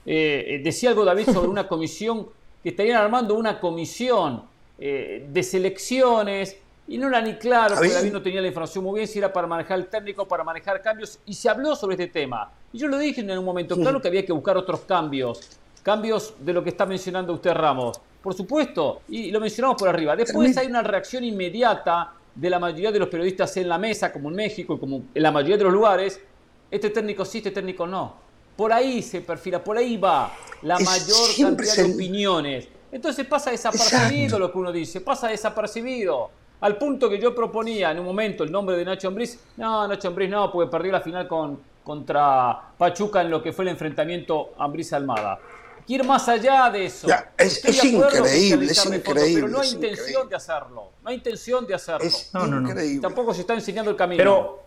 Eh, 0.04 0.44
eh, 0.46 0.60
decía 0.62 0.90
algo 0.90 1.06
David 1.06 1.30
sobre 1.32 1.48
una 1.48 1.66
comisión, 1.66 2.28
que 2.62 2.68
estarían 2.68 2.98
armando 2.98 3.34
una 3.34 3.58
comisión 3.58 4.42
eh, 4.78 5.26
de 5.26 5.42
selecciones 5.42 6.56
y 6.88 6.96
no 6.96 7.08
era 7.08 7.20
ni 7.20 7.34
claro, 7.34 7.74
porque 7.74 7.92
David 7.92 8.12
no 8.12 8.22
tenía 8.22 8.40
la 8.40 8.48
información 8.48 8.82
muy 8.82 8.98
bien 8.98 9.06
si 9.06 9.18
era 9.18 9.30
para 9.30 9.46
manejar 9.46 9.78
el 9.78 9.86
técnico, 9.86 10.26
para 10.26 10.42
manejar 10.42 10.80
cambios, 10.80 11.18
y 11.26 11.34
se 11.34 11.48
habló 11.48 11.76
sobre 11.76 11.94
este 11.94 12.06
tema. 12.06 12.50
Y 12.72 12.78
yo 12.78 12.88
lo 12.88 12.96
dije 12.96 13.20
en 13.20 13.38
un 13.38 13.44
momento, 13.44 13.76
claro 13.76 14.00
que 14.00 14.08
había 14.08 14.24
que 14.24 14.32
buscar 14.32 14.56
otros 14.56 14.80
cambios, 14.80 15.58
cambios 15.82 16.34
de 16.40 16.52
lo 16.52 16.64
que 16.64 16.70
está 16.70 16.86
mencionando 16.86 17.34
usted 17.34 17.52
Ramos. 17.52 18.00
Por 18.22 18.34
supuesto, 18.34 19.02
y 19.08 19.30
lo 19.30 19.38
mencionamos 19.38 19.78
por 19.78 19.88
arriba. 19.88 20.16
Después 20.16 20.56
hay 20.56 20.66
una 20.66 20.82
reacción 20.82 21.24
inmediata 21.24 22.14
de 22.34 22.50
la 22.50 22.58
mayoría 22.58 22.90
de 22.90 22.98
los 22.98 23.08
periodistas 23.08 23.56
en 23.58 23.68
la 23.68 23.78
mesa, 23.78 24.12
como 24.12 24.30
en 24.30 24.36
México 24.36 24.74
y 24.74 24.78
como 24.78 25.02
en 25.14 25.22
la 25.22 25.30
mayoría 25.30 25.58
de 25.58 25.64
los 25.64 25.72
lugares. 25.72 26.20
Este 26.70 26.90
técnico 26.90 27.24
sí, 27.24 27.38
este 27.38 27.50
técnico 27.50 27.86
no. 27.86 28.14
Por 28.56 28.72
ahí 28.72 29.02
se 29.02 29.20
perfila, 29.20 29.62
por 29.62 29.76
ahí 29.76 29.96
va 29.96 30.32
la 30.62 30.78
mayor 30.78 31.28
cantidad 31.38 31.76
de 31.76 31.94
opiniones. 31.94 32.68
Entonces 32.90 33.26
pasa 33.26 33.50
desapercibido 33.50 34.38
lo 34.38 34.50
que 34.50 34.58
uno 34.58 34.72
dice, 34.72 35.00
pasa 35.00 35.28
desapercibido. 35.28 36.30
Al 36.60 36.76
punto 36.76 37.08
que 37.08 37.20
yo 37.20 37.34
proponía 37.34 37.92
en 37.92 38.00
un 38.00 38.04
momento 38.04 38.42
el 38.42 38.50
nombre 38.50 38.76
de 38.76 38.84
Nacho 38.84 39.08
Ambriz. 39.08 39.38
No, 39.56 39.86
Nacho 39.86 40.08
Ambriz 40.08 40.28
no, 40.28 40.50
porque 40.50 40.70
perdió 40.70 40.92
la 40.92 41.00
final 41.00 41.28
con, 41.28 41.60
contra 41.84 42.72
Pachuca 42.76 43.20
en 43.20 43.30
lo 43.30 43.42
que 43.42 43.52
fue 43.52 43.64
el 43.64 43.70
enfrentamiento 43.70 44.54
Ambriz-Almada. 44.58 45.38
Quiero 45.86 46.04
más 46.04 46.28
allá 46.28 46.68
de 46.68 46.84
eso. 46.84 47.08
es, 47.38 47.64
increíble, 47.64 48.66
es 48.66 48.84
increíble. 48.84 49.02
pero 49.04 49.48
no 49.48 49.60
hay 49.60 49.70
intención 49.70 50.28
de 50.28 50.36
hacerlo. 50.36 50.90
No 51.02 51.08
hay 51.08 51.14
intención 51.14 51.66
de 51.66 51.74
hacerlo. 51.74 52.06
Es 52.06 52.30
no, 52.34 52.46
no, 52.46 53.00
Tampoco 53.00 53.32
se 53.32 53.40
está 53.40 53.54
enseñando 53.54 53.90
el 53.90 53.96
camino. 53.96 54.18
Pero, 54.18 54.64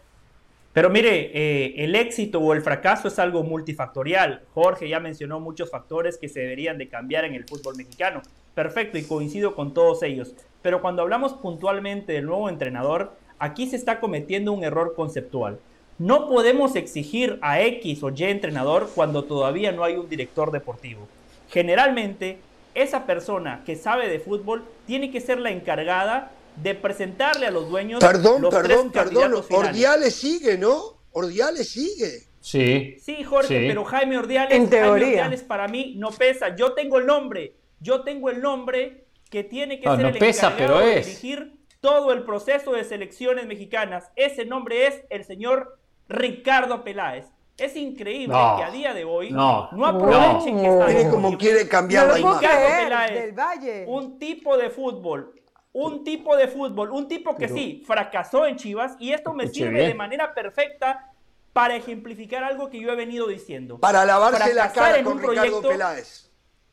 pero 0.74 0.90
mire, 0.90 1.30
eh, 1.32 1.76
el 1.78 1.96
éxito 1.96 2.40
o 2.40 2.54
el 2.54 2.64
fracaso 2.64 3.08
es 3.08 3.20
algo 3.20 3.44
multifactorial. 3.44 4.46
Jorge 4.56 4.90
ya 4.90 5.00
mencionó 5.00 5.40
muchos 5.40 5.70
factores 5.70 6.18
que 6.18 6.28
se 6.28 6.40
deberían 6.40 6.80
de 6.80 6.90
cambiar 6.90 7.26
en 7.26 7.36
el 7.36 7.48
fútbol 7.48 7.76
mexicano. 7.76 8.24
Perfecto, 8.53 8.98
y 8.98 9.03
coincido 9.03 9.55
con 9.55 9.74
todos 9.74 10.03
ellos. 10.03 10.34
Pero 10.62 10.81
cuando 10.81 11.01
hablamos 11.01 11.34
puntualmente 11.34 12.13
del 12.13 12.25
nuevo 12.25 12.50
entrenador, 12.50 13.13
aquí 13.39 13.67
se 13.67 13.75
está 13.75 14.00
cometiendo 14.00 14.51
un 14.51 14.63
error 14.63 14.93
conceptual. 14.96 15.60
No 15.98 16.27
podemos 16.27 16.75
exigir 16.75 17.38
a 17.41 17.62
X 17.62 18.03
o 18.03 18.10
Y 18.10 18.24
entrenador 18.24 18.89
cuando 18.93 19.24
todavía 19.24 19.72
no 19.72 19.84
hay 19.84 19.96
un 19.96 20.10
director 20.10 20.51
deportivo. 20.51 21.08
Generalmente, 21.50 22.39
esa 22.74 23.05
persona 23.05 23.63
que 23.65 23.75
sabe 23.75 24.08
de 24.08 24.20
fútbol 24.20 24.63
tiene 24.88 25.12
que 25.12 25.22
ser 25.22 25.39
la 25.39 25.51
encargada 25.51 26.31
de 26.55 26.75
presentarle 26.75 27.46
a 27.46 27.51
los 27.51 27.70
dueños. 27.70 28.00
Perdón, 28.00 28.48
perdón, 28.50 28.91
perdón. 28.91 29.43
Ordiales 29.51 30.15
sigue, 30.15 30.58
¿no? 30.58 30.98
Ordiales 31.12 31.70
sigue. 31.70 32.24
Sí. 32.39 32.98
Sí, 33.00 33.24
Jorge, 33.24 33.67
pero 33.67 33.86
Jaime 33.86 34.17
Ordiales, 34.17 34.58
en 34.58 34.70
Jaime 34.70 34.88
Ordiales 34.88 35.43
para 35.43 35.67
mí 35.67 35.93
no 35.98 36.10
pesa. 36.10 36.55
Yo 36.55 36.74
tengo 36.74 36.98
el 36.98 37.05
nombre. 37.05 37.53
Yo 37.82 38.04
tengo 38.04 38.30
el 38.30 38.42
nombre 38.42 39.06
que 39.30 39.44
tiene 39.44 39.80
que 39.80 39.90
ser 39.90 40.06
el 40.06 40.16
encargado 40.16 40.80
de 40.80 41.02
dirigir 41.02 41.58
todo 41.80 42.14
el 42.14 42.24
proceso 42.24 42.74
de 42.74 42.84
selecciones 42.84 43.48
mexicanas. 43.48 44.12
Ese 44.16 44.46
nombre 44.46 44.86
es 44.86 45.02
el 45.10 45.26
señor 45.26 45.80
Ricardo 46.08 46.84
Peláez. 46.84 47.26
Es 47.58 47.76
increíble 47.76 48.36
que 48.58 48.64
a 48.64 48.72
día 48.72 48.94
de 48.94 49.04
hoy 49.04 49.32
no, 49.32 49.70
aprovechen 49.84 50.58
que 50.58 50.68
está 50.68 50.88
Mire 50.88 51.10
como 51.10 51.38
quiere 51.38 51.68
cambiar 51.68 52.08
la 52.08 52.20
imagen. 52.20 52.40
Ricardo 52.40 52.84
Peláez, 52.84 53.88
un 53.88 54.20
tipo 54.20 54.58
de 54.58 54.70
fútbol, 54.70 55.34
un 55.74 56.04
tipo 56.04 56.36
de 56.38 56.48
fútbol, 56.48 56.92
un 56.92 57.08
tipo 57.08 57.36
que 57.36 57.48
sí, 57.48 57.84
fracasó 57.86 58.46
en 58.46 58.58
Chivas 58.58 58.96
y 59.00 59.12
esto 59.12 59.34
me 59.34 59.48
sirve 59.48 59.88
de 59.88 59.94
manera 59.96 60.34
perfecta 60.34 61.12
para 61.52 61.76
ejemplificar 61.76 62.44
algo 62.44 62.70
que 62.70 62.80
yo 62.80 62.92
he 62.92 62.96
venido 62.96 63.28
diciendo. 63.28 63.80
Para 63.80 64.06
lavarse 64.06 64.54
la 64.54 64.72
cara 64.72 65.04
con 65.04 65.20
Ricardo 65.20 65.62
Peláez. 65.62 66.31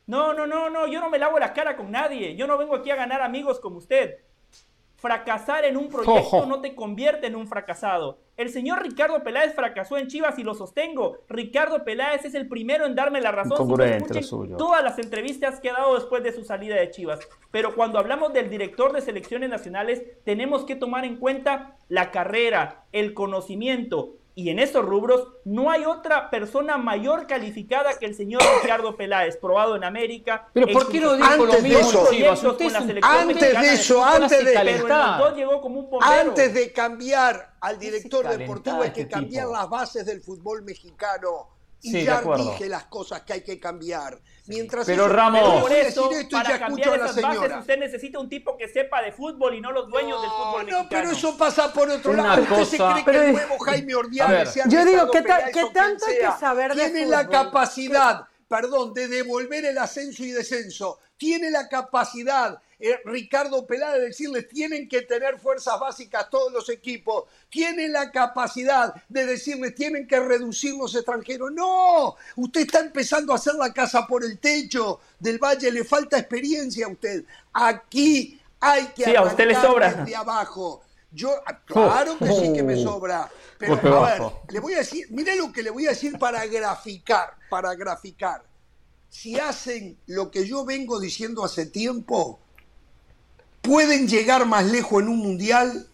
No, 0.09 0.33
no, 0.33 0.47
no, 0.47 0.71
no, 0.71 0.87
yo 0.87 0.99
no 0.99 1.11
me 1.11 1.19
lavo 1.19 1.37
la 1.37 1.53
cara 1.53 1.77
con 1.77 1.91
nadie. 1.91 2.35
Yo 2.35 2.47
no 2.47 2.57
vengo 2.57 2.75
aquí 2.75 2.89
a 2.89 2.95
ganar 2.95 3.21
amigos 3.21 3.59
como 3.59 3.77
usted. 3.77 4.17
Fracasar 4.95 5.65
en 5.65 5.77
un 5.77 5.87
proyecto 5.87 6.45
no 6.47 6.61
te 6.61 6.73
convierte 6.73 7.27
en 7.27 7.35
un 7.35 7.47
fracasado. 7.47 8.17
El 8.35 8.49
señor 8.49 8.81
Ricardo 8.81 9.23
Peláez 9.23 9.53
fracasó 9.53 9.99
en 9.99 10.07
Chivas 10.07 10.39
y 10.39 10.43
lo 10.43 10.55
sostengo. 10.55 11.19
Ricardo 11.29 11.83
Peláez 11.83 12.25
es 12.25 12.33
el 12.33 12.47
primero 12.47 12.87
en 12.87 12.95
darme 12.95 13.21
la 13.21 13.31
razón. 13.31 13.55
Si 14.11 14.57
todas 14.57 14.83
las 14.83 14.97
entrevistas 14.97 15.59
que 15.59 15.69
ha 15.69 15.73
dado 15.73 15.93
después 15.93 16.23
de 16.23 16.31
su 16.31 16.43
salida 16.43 16.77
de 16.77 16.89
Chivas. 16.89 17.19
Pero 17.51 17.75
cuando 17.75 17.99
hablamos 17.99 18.33
del 18.33 18.49
director 18.49 18.93
de 18.93 19.01
selecciones 19.01 19.51
nacionales, 19.51 20.01
tenemos 20.23 20.65
que 20.65 20.75
tomar 20.75 21.05
en 21.05 21.17
cuenta 21.17 21.77
la 21.87 22.09
carrera, 22.09 22.85
el 22.93 23.13
conocimiento, 23.13 24.15
y 24.39 24.49
en 24.49 24.59
esos 24.59 24.85
rubros 24.85 25.27
no 25.43 25.69
hay 25.69 25.83
otra 25.83 26.29
persona 26.29 26.77
mayor 26.77 27.27
calificada 27.27 27.99
que 27.99 28.05
el 28.05 28.15
señor 28.15 28.41
Ricardo 28.61 28.95
Peláez, 28.95 29.35
probado 29.35 29.75
en 29.75 29.83
América. 29.83 30.47
Pero 30.53 30.67
¿por 30.67 30.89
qué 30.89 31.01
no 31.01 31.17
dijo 31.17 31.45
lo 31.45 31.61
mismo 31.61 32.05
Antes 33.03 33.61
de 33.61 33.73
eso, 33.73 34.01
antes 34.01 34.45
de, 34.45 34.57
antes 36.01 36.53
de 36.53 36.71
cambiar 36.71 37.53
al 37.59 37.77
director 37.77 38.29
deportivo 38.29 38.81
hay 38.81 38.91
que 38.91 39.01
este 39.01 39.13
cambiar 39.13 39.49
las 39.49 39.69
bases 39.69 40.05
del 40.05 40.21
fútbol 40.21 40.63
mexicano. 40.63 41.49
Y 41.81 42.05
ya 42.05 42.21
dije 42.21 42.69
las 42.69 42.85
cosas 42.85 43.23
que 43.23 43.33
hay 43.33 43.41
que 43.41 43.59
cambiar. 43.59 44.21
Mientras 44.49 44.83
pero 44.87 45.07
Ramos, 45.07 45.61
por 45.61 45.71
eso, 45.71 46.09
para 46.31 46.57
cambiar 46.57 46.95
esas 46.95 47.21
bases, 47.21 47.57
usted 47.59 47.77
necesita 47.77 48.17
un 48.17 48.27
tipo 48.27 48.57
que 48.57 48.67
sepa 48.67 48.99
de 49.03 49.11
fútbol 49.11 49.53
y 49.53 49.61
no 49.61 49.71
los 49.71 49.87
dueños 49.87 50.19
del 50.19 50.31
fútbol 50.31 50.65
mexicano. 50.65 50.83
No, 50.85 50.89
pero 50.89 51.11
eso 51.11 51.37
pasa 51.37 51.71
por 51.71 51.87
otro 51.87 52.13
lado. 52.13 52.41
Usted 52.41 52.63
se 52.63 52.77
cree 52.77 53.05
que 53.05 53.25
el 53.27 53.33
nuevo 53.33 53.59
Jaime 53.59 53.93
Ordiales 53.93 54.55
Yo 54.67 54.85
digo, 54.85 55.11
¿qué, 55.11 55.23
¿qué 55.53 55.65
tanto 55.71 56.03
hay 56.07 56.17
que 56.17 56.39
saber 56.39 56.73
de 56.73 56.89
Tiene 56.89 57.05
la 57.05 57.27
capacidad, 57.27 58.25
perdón, 58.49 58.93
de 58.93 59.07
devolver 59.07 59.63
el 59.63 59.77
ascenso 59.77 60.23
y 60.23 60.31
descenso. 60.31 60.99
Tiene 61.17 61.49
la 61.49 61.69
capacidad 61.69 62.59
eh, 62.81 62.97
Ricardo 63.03 63.67
Peláez 63.67 64.01
decirles 64.01 64.47
tienen 64.47 64.87
que 64.87 65.01
tener 65.01 65.37
fuerzas 65.37 65.77
básicas 65.77 66.29
todos 66.29 66.51
los 66.53 66.69
equipos, 66.69 67.25
tienen 67.49 67.91
la 67.91 68.09
capacidad 68.09 68.93
de 69.09 69.25
decirles 69.25 69.75
tienen 69.75 70.07
que 70.07 70.17
reducir 70.17 70.75
los 70.75 70.95
extranjeros. 70.95 71.51
No, 71.51 72.15
usted 72.37 72.61
está 72.61 72.79
empezando 72.79 73.33
a 73.33 73.35
hacer 73.35 73.55
la 73.55 73.73
casa 73.73 74.07
por 74.07 74.23
el 74.23 74.39
techo 74.39 75.01
del 75.19 75.39
valle, 75.39 75.69
le 75.73 75.83
falta 75.83 76.17
experiencia 76.17 76.85
a 76.85 76.89
usted. 76.89 77.25
Aquí 77.51 78.39
hay 78.61 78.85
que 78.95 79.03
sí, 79.03 79.15
a 79.15 79.23
usted 79.23 79.47
le 79.47 79.55
sobra. 79.55 79.93
desde 79.93 80.15
abajo. 80.15 80.81
Yo, 81.11 81.31
claro 81.65 82.17
que 82.17 82.27
sí 82.27 82.53
que 82.53 82.63
me 82.63 82.81
sobra. 82.81 83.29
Pero 83.59 84.05
a 84.05 84.09
ver, 84.09 84.21
le 84.51 84.59
voy 84.61 84.73
a 84.73 84.77
decir, 84.77 85.05
mire 85.09 85.35
lo 85.35 85.51
que 85.51 85.61
le 85.61 85.69
voy 85.69 85.85
a 85.85 85.89
decir 85.89 86.17
para 86.17 86.45
graficar, 86.45 87.33
para 87.49 87.75
graficar. 87.75 88.41
Si 89.09 89.37
hacen 89.37 89.97
lo 90.07 90.31
que 90.31 90.47
yo 90.47 90.63
vengo 90.63 90.97
diciendo 90.97 91.43
hace 91.43 91.65
tiempo, 91.65 92.39
pueden 93.61 94.07
llegar 94.07 94.45
más 94.45 94.65
lejos 94.65 95.03
en 95.03 95.09
un 95.09 95.17
mundial 95.17 95.87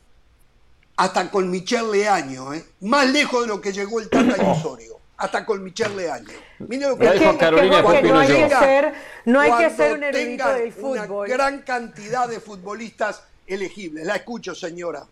hasta 0.95 1.31
con 1.31 1.49
Michel 1.49 1.91
Leaño, 1.91 2.53
¿eh? 2.53 2.63
más 2.81 3.09
lejos 3.09 3.41
de 3.41 3.47
lo 3.47 3.59
que 3.59 3.73
llegó 3.73 3.99
el 3.99 4.09
Tata 4.09 4.35
y 4.37 4.45
Osorio, 4.45 4.99
hasta 5.17 5.43
con 5.43 5.63
Michel 5.63 5.97
Leaño. 5.97 6.33
Mire 6.59 6.87
lo 6.87 6.97
que, 6.99 7.11
dijo 7.13 7.35
Carolina 7.35 7.81
no, 7.81 8.01
no 8.01 8.19
hay 8.19 8.27
que 8.27 8.49
ser, 8.49 8.93
no 9.25 9.39
hay 9.39 9.51
que 9.57 9.75
ser 9.75 9.93
un 9.93 10.03
erudito 10.03 10.53
del 10.53 10.71
fútbol. 10.71 11.25
Una 11.25 11.27
gran 11.27 11.61
cantidad 11.63 12.29
de 12.29 12.39
futbolistas 12.39 13.23
elegibles. 13.47 14.05
La 14.05 14.17
escucho, 14.17 14.53
señora. 14.53 15.07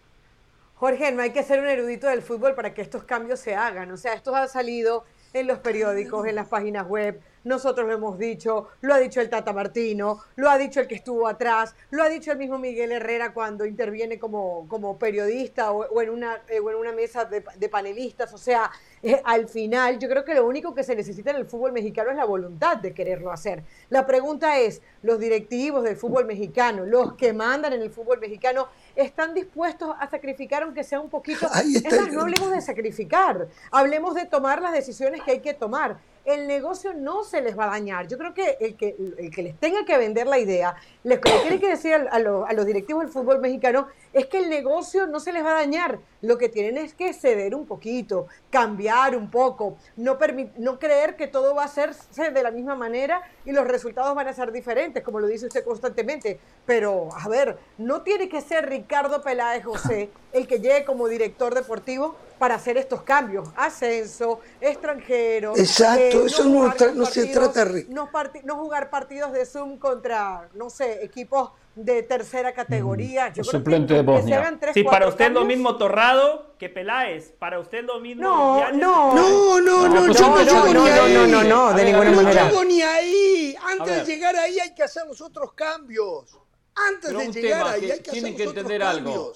Jorge, 0.84 1.14
no 1.14 1.22
hay 1.22 1.30
que 1.30 1.44
ser 1.44 1.62
un 1.62 1.68
erudito 1.68 2.08
del 2.08 2.22
fútbol 2.22 2.56
para 2.56 2.74
que 2.74 2.82
estos 2.82 3.06
cambios 3.06 3.40
se 3.40 3.56
hagan. 3.56 3.90
O 3.92 3.96
sea, 3.96 4.16
esto 4.16 4.36
ha 4.36 4.50
salido 4.50 5.06
en 5.32 5.48
los 5.48 5.60
periódicos, 5.60 6.28
en 6.28 6.36
las 6.36 6.50
páginas 6.50 6.86
web, 6.86 7.22
nosotros 7.44 7.86
lo 7.88 7.94
hemos 7.94 8.18
dicho, 8.18 8.70
lo 8.82 8.94
ha 8.94 9.00
dicho 9.00 9.20
el 9.20 9.30
Tata 9.30 9.52
Martino, 9.52 10.20
lo 10.36 10.50
ha 10.50 10.58
dicho 10.58 10.80
el 10.80 10.88
que 10.88 10.96
estuvo 10.96 11.28
atrás, 11.28 11.76
lo 11.90 12.04
ha 12.04 12.10
dicho 12.10 12.32
el 12.32 12.38
mismo 12.38 12.58
Miguel 12.58 12.92
Herrera 12.92 13.34
cuando 13.34 13.66
interviene 13.66 14.18
como, 14.18 14.66
como 14.70 14.98
periodista 14.98 15.72
o, 15.72 16.02
en 16.02 16.10
una, 16.10 16.36
eh, 16.48 16.58
en 16.58 16.76
una 16.76 16.94
mesa 16.94 17.26
de, 17.26 17.70
panelistas. 17.70 18.34
O 18.34 18.38
sea, 18.38 18.72
eh, 19.02 19.22
al 19.26 19.50
final 19.50 20.00
yo 20.00 20.08
creo 20.08 20.24
que 20.24 20.36
lo 20.36 20.46
único 20.46 20.74
que 20.74 20.84
se 20.84 20.96
necesita 20.96 21.32
en 21.32 21.38
el 21.38 21.46
fútbol 21.46 21.74
mexicano 21.74 22.12
es 22.12 22.16
la 22.16 22.26
voluntad 22.26 22.78
de 22.78 22.94
quererlo 22.94 23.32
hacer. 23.32 23.64
La 23.90 24.06
pregunta 24.06 24.60
es, 24.60 24.82
los 25.02 25.20
directivos 25.20 25.84
del 25.84 25.98
fútbol 25.98 26.26
mexicano, 26.26 26.86
los 26.86 27.16
que 27.16 27.34
mandan 27.34 27.74
en 27.74 27.82
el 27.82 27.90
fútbol 27.90 28.20
mexicano, 28.20 28.70
están 28.96 29.34
dispuestos 29.34 29.96
a 30.00 30.10
sacrificar 30.10 30.64
aunque 30.64 30.84
sea 30.84 31.00
un 31.00 31.10
poquito. 31.10 31.48
Es 31.54 32.00
más, 32.00 32.12
no 32.12 32.22
hablemos 32.22 32.52
de 32.52 32.62
sacrificar, 32.62 33.48
hablemos 33.72 34.16
de 34.16 34.26
tomar 34.26 34.62
las 34.62 34.74
decisiones 34.74 35.22
que 35.24 35.32
hay 35.32 35.40
que 35.40 35.54
tomar 35.54 35.98
el 36.26 36.48
negocio 36.48 36.94
no 36.94 37.24
se 37.24 37.42
les 37.42 37.58
va 37.58 37.66
a 37.66 37.72
dañar. 37.72 38.08
Yo 38.08 38.18
creo 38.18 38.34
que 38.34 38.58
el 38.60 38.76
que, 38.76 38.96
el 39.18 39.30
que 39.30 39.44
les 39.44 39.60
tenga 39.60 39.86
que 39.86 39.98
vender 39.98 40.28
la 40.28 40.40
idea, 40.40 40.76
les 41.04 41.20
tiene 41.20 41.60
que 41.60 41.70
decir 41.70 41.94
a, 41.94 42.20
los 42.20 42.66
directivos 42.66 43.04
del 43.04 43.12
fútbol 43.12 43.40
mexicano, 43.40 43.88
es 44.14 44.28
que 44.28 44.38
el 44.40 44.50
negocio 44.50 45.08
no 45.08 45.20
se 45.20 45.34
les 45.34 45.44
va 45.44 45.52
a 45.52 45.56
dañar. 45.56 46.00
Lo 46.22 46.38
que 46.38 46.48
tienen 46.48 46.78
es 46.78 46.94
que 46.94 47.14
ceder 47.14 47.54
un 47.54 47.66
poquito, 47.66 48.28
cambiar 48.50 49.18
un 49.18 49.30
poco, 49.30 49.78
no, 49.98 50.18
creer 50.18 51.16
que 51.18 51.28
todo 51.28 51.56
va 51.56 51.66
a 51.66 51.68
ser 51.68 51.94
de 51.94 52.44
la 52.44 52.52
misma 52.52 52.76
manera 52.76 53.22
y 53.44 53.52
los 53.52 53.68
resultados 53.68 54.16
van 54.16 54.28
a 54.28 54.34
ser 54.34 54.52
diferentes, 54.52 55.04
como 55.04 55.20
lo 55.20 55.28
dice 55.28 55.48
usted 55.48 55.66
constantemente. 55.66 56.40
Pero, 56.66 57.10
a 57.14 57.28
ver, 57.28 57.58
no 57.78 58.04
tiene 58.04 58.30
que 58.30 58.40
ser 58.40 58.70
Ricardo 58.70 59.22
Peláez 59.22 59.66
José 59.66 60.10
el 60.32 60.48
que 60.48 60.60
llegue 60.60 60.84
como 60.84 61.08
director 61.08 61.54
deportivo 61.54 62.16
para 62.40 62.56
hacer 62.56 62.78
estos 62.78 63.04
cambios. 63.04 63.48
Ascenso, 63.56 64.42
extranjero. 64.60 65.54
Exacto, 65.56 66.13
eso 66.26 66.46
no, 66.46 67.06
se 67.06 67.28
trata 67.28 67.66
de... 67.66 67.86
No, 67.90 68.10
no, 68.44 68.56
jugar 68.56 68.90
partidos 68.90 69.32
de 69.34 69.46
Zoom 69.46 69.78
contra, 69.78 70.50
no 70.54 70.70
sé, 70.70 71.04
equipos 71.04 71.52
de 71.76 72.04
tercera 72.04 72.54
categoría. 72.54 73.34
Yo 73.34 73.44
suplente 73.44 73.96
de 73.96 74.02
Bosnia. 74.02 74.60
sí, 74.74 74.84
para 74.84 75.08
usted 75.08 75.32
lo 75.32 75.46
mismo 75.46 75.76
Torrado 75.78 76.56
que 76.58 76.70
Peláez. 76.70 77.32
Para 77.40 77.60
usted 77.60 77.84
lo 77.84 78.00
mismo. 78.00 78.24
No, 78.24 78.72
no. 78.72 79.14
No, 79.14 79.62
no, 79.62 79.90
no, 79.90 80.14
yo 80.14 80.30
no 80.30 80.44
llego 80.44 80.84
ni 80.84 80.90
ahí. 80.90 81.14
No, 81.14 81.28
no, 81.28 81.44
no, 81.44 81.74
de 81.74 81.86
ninguna 81.86 82.12
manera. 82.12 82.44
No 82.44 82.50
llego 82.50 82.64
ni 82.64 82.82
ahí. 82.82 83.56
Antes 83.72 84.06
de 84.06 84.14
llegar 84.14 84.36
ahí 84.36 84.60
hay 84.60 84.74
que 84.74 84.84
hacer 84.84 85.08
los 85.08 85.20
otros 85.22 85.54
cambios. 85.54 86.38
Antes 86.76 87.12
de 87.12 87.42
llegar 87.42 87.68
ahí 87.68 87.92
hay 87.92 88.00
que 88.00 88.12
hacer 88.12 88.32
los 88.32 88.48
otros 88.48 88.64
cambios. 88.64 88.84
Algo. 88.84 89.34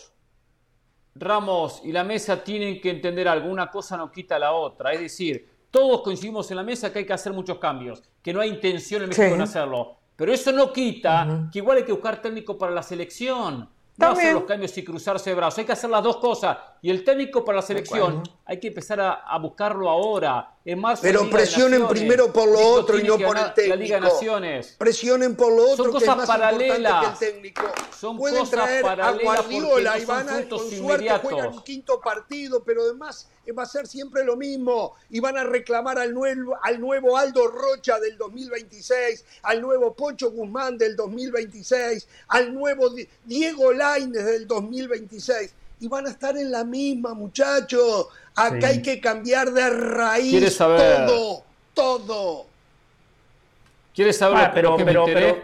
Ramos 1.19 1.81
y 1.83 1.91
la 1.91 2.03
mesa 2.03 2.43
tienen 2.43 2.79
que 2.79 2.91
entender 2.91 3.27
algo, 3.27 3.49
una 3.49 3.69
cosa 3.71 3.97
no 3.97 4.11
quita 4.11 4.37
la 4.37 4.51
otra, 4.51 4.93
es 4.93 4.99
decir, 4.99 5.49
todos 5.71 6.01
coincidimos 6.01 6.49
en 6.51 6.57
la 6.57 6.63
mesa 6.63 6.91
que 6.91 6.99
hay 6.99 7.05
que 7.05 7.13
hacer 7.13 7.33
muchos 7.33 7.57
cambios, 7.59 8.03
que 8.21 8.33
no 8.33 8.41
hay 8.41 8.49
intención 8.49 9.03
en 9.03 9.09
México 9.09 9.35
en 9.35 9.41
hacerlo, 9.41 9.97
pero 10.15 10.33
eso 10.33 10.51
no 10.51 10.73
quita 10.73 11.49
que 11.51 11.59
igual 11.59 11.77
hay 11.77 11.83
que 11.83 11.91
buscar 11.91 12.21
técnico 12.21 12.57
para 12.57 12.71
la 12.71 12.83
selección, 12.83 13.69
no 13.97 14.11
hacer 14.11 14.33
los 14.33 14.43
cambios 14.43 14.77
y 14.77 14.83
cruzarse 14.83 15.31
de 15.31 15.35
brazos. 15.35 15.57
Hay 15.59 15.65
que 15.65 15.71
hacer 15.71 15.89
las 15.89 16.03
dos 16.03 16.17
cosas. 16.17 16.57
Y 16.81 16.91
el 16.91 17.03
técnico 17.03 17.43
para 17.43 17.57
la 17.57 17.61
selección 17.63 18.21
hay 18.45 18.59
que 18.59 18.67
empezar 18.67 18.99
a, 19.01 19.37
buscarlo 19.39 19.89
ahora. 19.89 20.55
En 20.63 20.79
más 20.79 20.99
Pero 20.99 21.27
presionen 21.29 21.87
primero 21.87 22.31
por 22.31 22.47
lo 22.47 22.59
otro 22.59 22.99
y 22.99 23.03
no 23.03 23.17
por 23.17 23.37
el 23.37 23.53
técnico. 23.53 23.75
La 23.75 23.75
Liga 23.75 23.99
Naciones. 23.99 24.75
Presionen 24.77 25.35
por 25.35 25.51
lo 25.51 25.71
otro. 25.71 25.85
Son 25.85 25.93
cosas 25.93 26.15
que 26.15 26.21
es 26.21 26.27
paralelas. 26.27 27.17
Que 27.17 27.25
el 27.25 27.33
técnico. 27.33 27.63
Son 27.97 28.17
Pueden 28.17 28.39
cosas 28.39 28.51
traer 28.51 28.85
a 28.85 29.11
Guardiola 29.13 29.97
y 29.97 30.05
van 30.05 30.29
a, 30.29 30.47
con 30.47 30.59
suerte 30.69 31.09
juegan 31.21 31.53
un 31.53 31.63
quinto 31.63 31.99
partido, 31.99 32.63
pero 32.63 32.83
además 32.83 33.29
va 33.51 33.63
a 33.63 33.67
ser 33.67 33.87
siempre 33.87 34.23
lo 34.23 34.35
mismo 34.35 34.95
y 35.09 35.19
van 35.19 35.37
a 35.37 35.43
reclamar 35.43 35.97
al 35.99 36.13
nuevo, 36.13 36.57
al 36.61 36.79
nuevo 36.79 37.17
Aldo 37.17 37.47
Rocha 37.47 37.99
del 37.99 38.17
2026, 38.17 39.25
al 39.43 39.61
nuevo 39.61 39.93
Pocho 39.93 40.31
Guzmán 40.31 40.77
del 40.77 40.95
2026, 40.95 42.07
al 42.29 42.53
nuevo 42.53 42.93
Diego 43.25 43.73
Lainez 43.73 44.25
del 44.25 44.47
2026 44.47 45.53
y 45.79 45.87
van 45.87 46.07
a 46.07 46.09
estar 46.09 46.37
en 46.37 46.51
la 46.51 46.63
misma, 46.63 47.13
muchachos. 47.13 48.07
Acá 48.35 48.67
hay 48.67 48.81
que 48.81 48.99
cambiar 48.99 49.51
de 49.51 49.69
raíz 49.69 50.57
todo, 50.57 51.43
todo. 51.73 52.45
¿Quieres 53.93 54.17
saber 54.17 54.37
ah, 54.37 54.51
pero, 54.53 54.77
pero, 54.77 55.05
pero, 55.05 55.37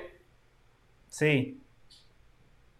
Sí. 1.09 1.59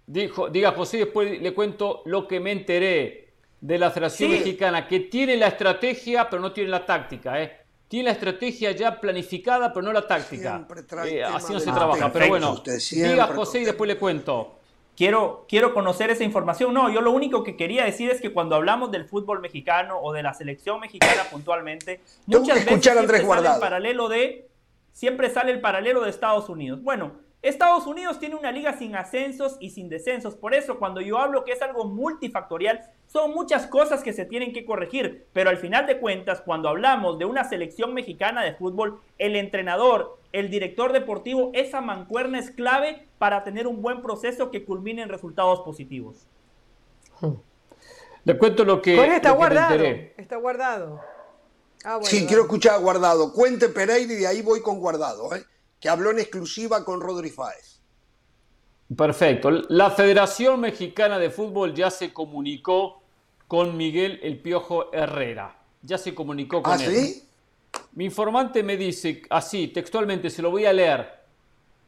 Dijo, 0.06 0.50
diga 0.50 0.72
José, 0.72 0.98
después 0.98 1.42
le 1.42 1.54
cuento 1.54 2.02
lo 2.06 2.28
que 2.28 2.40
me 2.40 2.52
enteré 2.52 3.23
de 3.64 3.78
la 3.78 3.92
Federación 3.92 4.32
Mexicana, 4.32 4.86
que 4.86 5.00
tiene 5.00 5.38
la 5.38 5.48
estrategia, 5.48 6.30
pero 6.30 6.42
no 6.42 6.52
tiene 6.52 6.70
la 6.70 6.86
táctica. 6.86 7.42
¿eh? 7.42 7.60
Tiene 7.88 8.08
la 8.08 8.12
estrategia 8.12 8.72
ya 8.72 9.00
planificada, 9.00 9.72
pero 9.72 9.86
no 9.86 9.94
la 9.94 10.06
táctica. 10.06 10.68
Eh, 11.06 11.24
así 11.24 11.54
no 11.54 11.62
se 11.62 11.72
trabaja. 11.72 12.12
Pero 12.12 12.28
bueno, 12.28 12.62
diga 12.92 13.28
José 13.28 13.62
y 13.62 13.64
después 13.64 13.88
le 13.88 13.98
cuento. 13.98 14.60
Quiero, 14.98 15.46
quiero 15.48 15.74
conocer 15.74 16.10
esa 16.10 16.26
información. 16.26 16.74
No, 16.74 16.90
yo 16.90 17.00
lo 17.00 17.12
único 17.12 17.42
que 17.42 17.56
quería 17.56 17.86
decir 17.86 18.12
es 18.12 18.20
que 18.20 18.34
cuando 18.34 18.56
hablamos 18.56 18.92
del 18.92 19.06
fútbol 19.06 19.40
mexicano 19.40 19.98
o 19.98 20.12
de 20.12 20.24
la 20.24 20.34
selección 20.34 20.82
mexicana 20.82 21.24
puntualmente, 21.32 22.02
muchas 22.26 22.66
veces 22.66 22.84
siempre 22.84 23.22
sale 23.22 23.48
el 23.48 23.60
paralelo 23.62 24.10
de 24.10 24.50
siempre 24.92 25.30
sale 25.30 25.54
el 25.54 25.62
paralelo 25.62 26.02
de 26.02 26.10
Estados 26.10 26.50
Unidos. 26.50 26.84
Bueno, 26.84 27.14
Estados 27.44 27.86
Unidos 27.88 28.20
tiene 28.20 28.36
una 28.36 28.54
liga 28.54 28.72
sin 28.78 28.96
ascensos 28.96 29.58
y 29.60 29.72
sin 29.72 29.90
descensos. 29.90 30.34
Por 30.34 30.54
eso, 30.54 30.80
cuando 30.80 31.02
yo 31.02 31.20
hablo 31.20 31.44
que 31.44 31.52
es 31.52 31.62
algo 31.62 31.84
multifactorial, 31.84 32.80
son 33.06 33.32
muchas 33.32 33.68
cosas 33.68 34.02
que 34.02 34.14
se 34.14 34.24
tienen 34.24 34.54
que 34.54 34.64
corregir. 34.64 35.28
Pero 35.34 35.50
al 35.50 35.58
final 35.58 35.86
de 35.86 36.00
cuentas, 36.00 36.40
cuando 36.40 36.70
hablamos 36.70 37.20
de 37.20 37.26
una 37.26 37.44
selección 37.44 37.94
mexicana 37.94 38.44
de 38.44 38.54
fútbol, 38.54 39.02
el 39.18 39.36
entrenador, 39.36 40.18
el 40.32 40.50
director 40.50 40.94
deportivo, 40.94 41.52
esa 41.54 41.82
mancuerna 41.82 42.40
es 42.40 42.50
clave 42.50 43.08
para 43.18 43.44
tener 43.44 43.68
un 43.68 43.82
buen 43.82 44.02
proceso 44.02 44.50
que 44.50 44.64
culmine 44.64 45.02
en 45.02 45.10
resultados 45.10 45.60
positivos. 45.62 46.26
Le 48.24 48.38
cuento 48.38 48.64
lo 48.64 48.82
que. 48.82 48.96
está 49.16 49.32
guardado. 49.32 49.84
está 50.18 50.38
guardado. 50.38 51.02
Ah, 51.84 52.00
sí, 52.04 52.26
quiero 52.26 52.44
escuchar 52.44 52.76
a 52.76 52.78
Guardado. 52.78 53.34
Cuente 53.34 53.68
Pereira 53.68 54.14
y 54.14 54.16
de 54.16 54.28
ahí 54.28 54.42
voy 54.42 54.62
con 54.62 54.80
Guardado. 54.80 55.36
¿eh? 55.36 55.44
Que 55.84 55.90
habló 55.90 56.12
en 56.12 56.20
exclusiva 56.20 56.86
con 56.86 57.02
Rodri 57.02 57.30
Fáez. 57.30 57.82
Perfecto. 58.96 59.52
La 59.68 59.92
Federación 59.92 60.62
Mexicana 60.62 61.20
de 61.20 61.30
Fútbol 61.30 61.74
ya 61.74 61.92
se 61.92 62.14
comunicó 62.14 63.02
con 63.50 63.76
Miguel 63.76 64.18
El 64.24 64.40
Piojo 64.40 64.94
Herrera. 64.94 65.58
Ya 65.82 65.98
se 65.98 66.16
comunicó 66.16 66.64
con 66.64 66.72
¿Ah, 66.72 66.78
¿sí? 66.78 67.28
Mi 67.92 68.06
informante 68.06 68.64
me 68.64 68.78
dice, 68.78 69.24
así, 69.30 69.68
textualmente, 69.68 70.30
se 70.30 70.42
lo 70.42 70.52
voy 70.52 70.64
a 70.64 70.72
leer. 70.72 71.20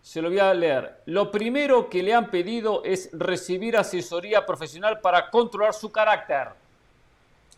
Se 0.01 0.21
lo 0.21 0.27
voy 0.27 0.39
a 0.39 0.53
leer. 0.53 1.03
Lo 1.05 1.31
primero 1.31 1.89
que 1.89 2.03
le 2.03 2.13
han 2.13 2.29
pedido 2.29 2.83
es 2.83 3.09
recibir 3.13 3.77
asesoría 3.77 4.45
profesional 4.45 4.99
para 4.99 5.29
controlar 5.29 5.73
su 5.73 5.89
carácter 5.89 6.49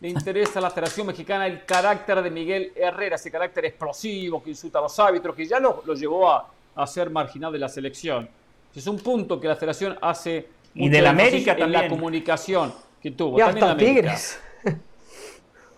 le 0.00 0.08
interesa 0.08 0.60
a 0.60 0.62
la 0.62 0.70
Federación 0.70 1.06
Mexicana 1.06 1.46
el 1.46 1.64
carácter 1.64 2.22
de 2.22 2.30
Miguel 2.30 2.72
Herrera, 2.76 3.16
ese 3.16 3.30
carácter 3.30 3.64
explosivo 3.64 4.42
que 4.42 4.50
insulta 4.50 4.78
a 4.78 4.82
los 4.82 4.98
árbitros, 4.98 5.34
que 5.34 5.44
ya 5.44 5.58
lo, 5.58 5.82
llevó 5.94 6.30
a, 6.30 6.86
ser 6.86 7.10
marginal 7.10 7.52
de 7.52 7.58
la 7.58 7.68
selección. 7.68 8.28
Es 8.74 8.86
un 8.86 8.98
punto 8.98 9.40
que 9.40 9.48
la 9.48 9.56
Federación 9.56 9.98
hace 10.00 10.46
y 10.74 10.88
de 10.88 11.02
la 11.02 11.10
América 11.10 11.56
en 11.58 11.72
la 11.72 11.88
comunicación 11.88 12.72
que 13.02 13.10
tuvo. 13.10 13.38
también 13.38 13.76
Tigres. 13.76 14.40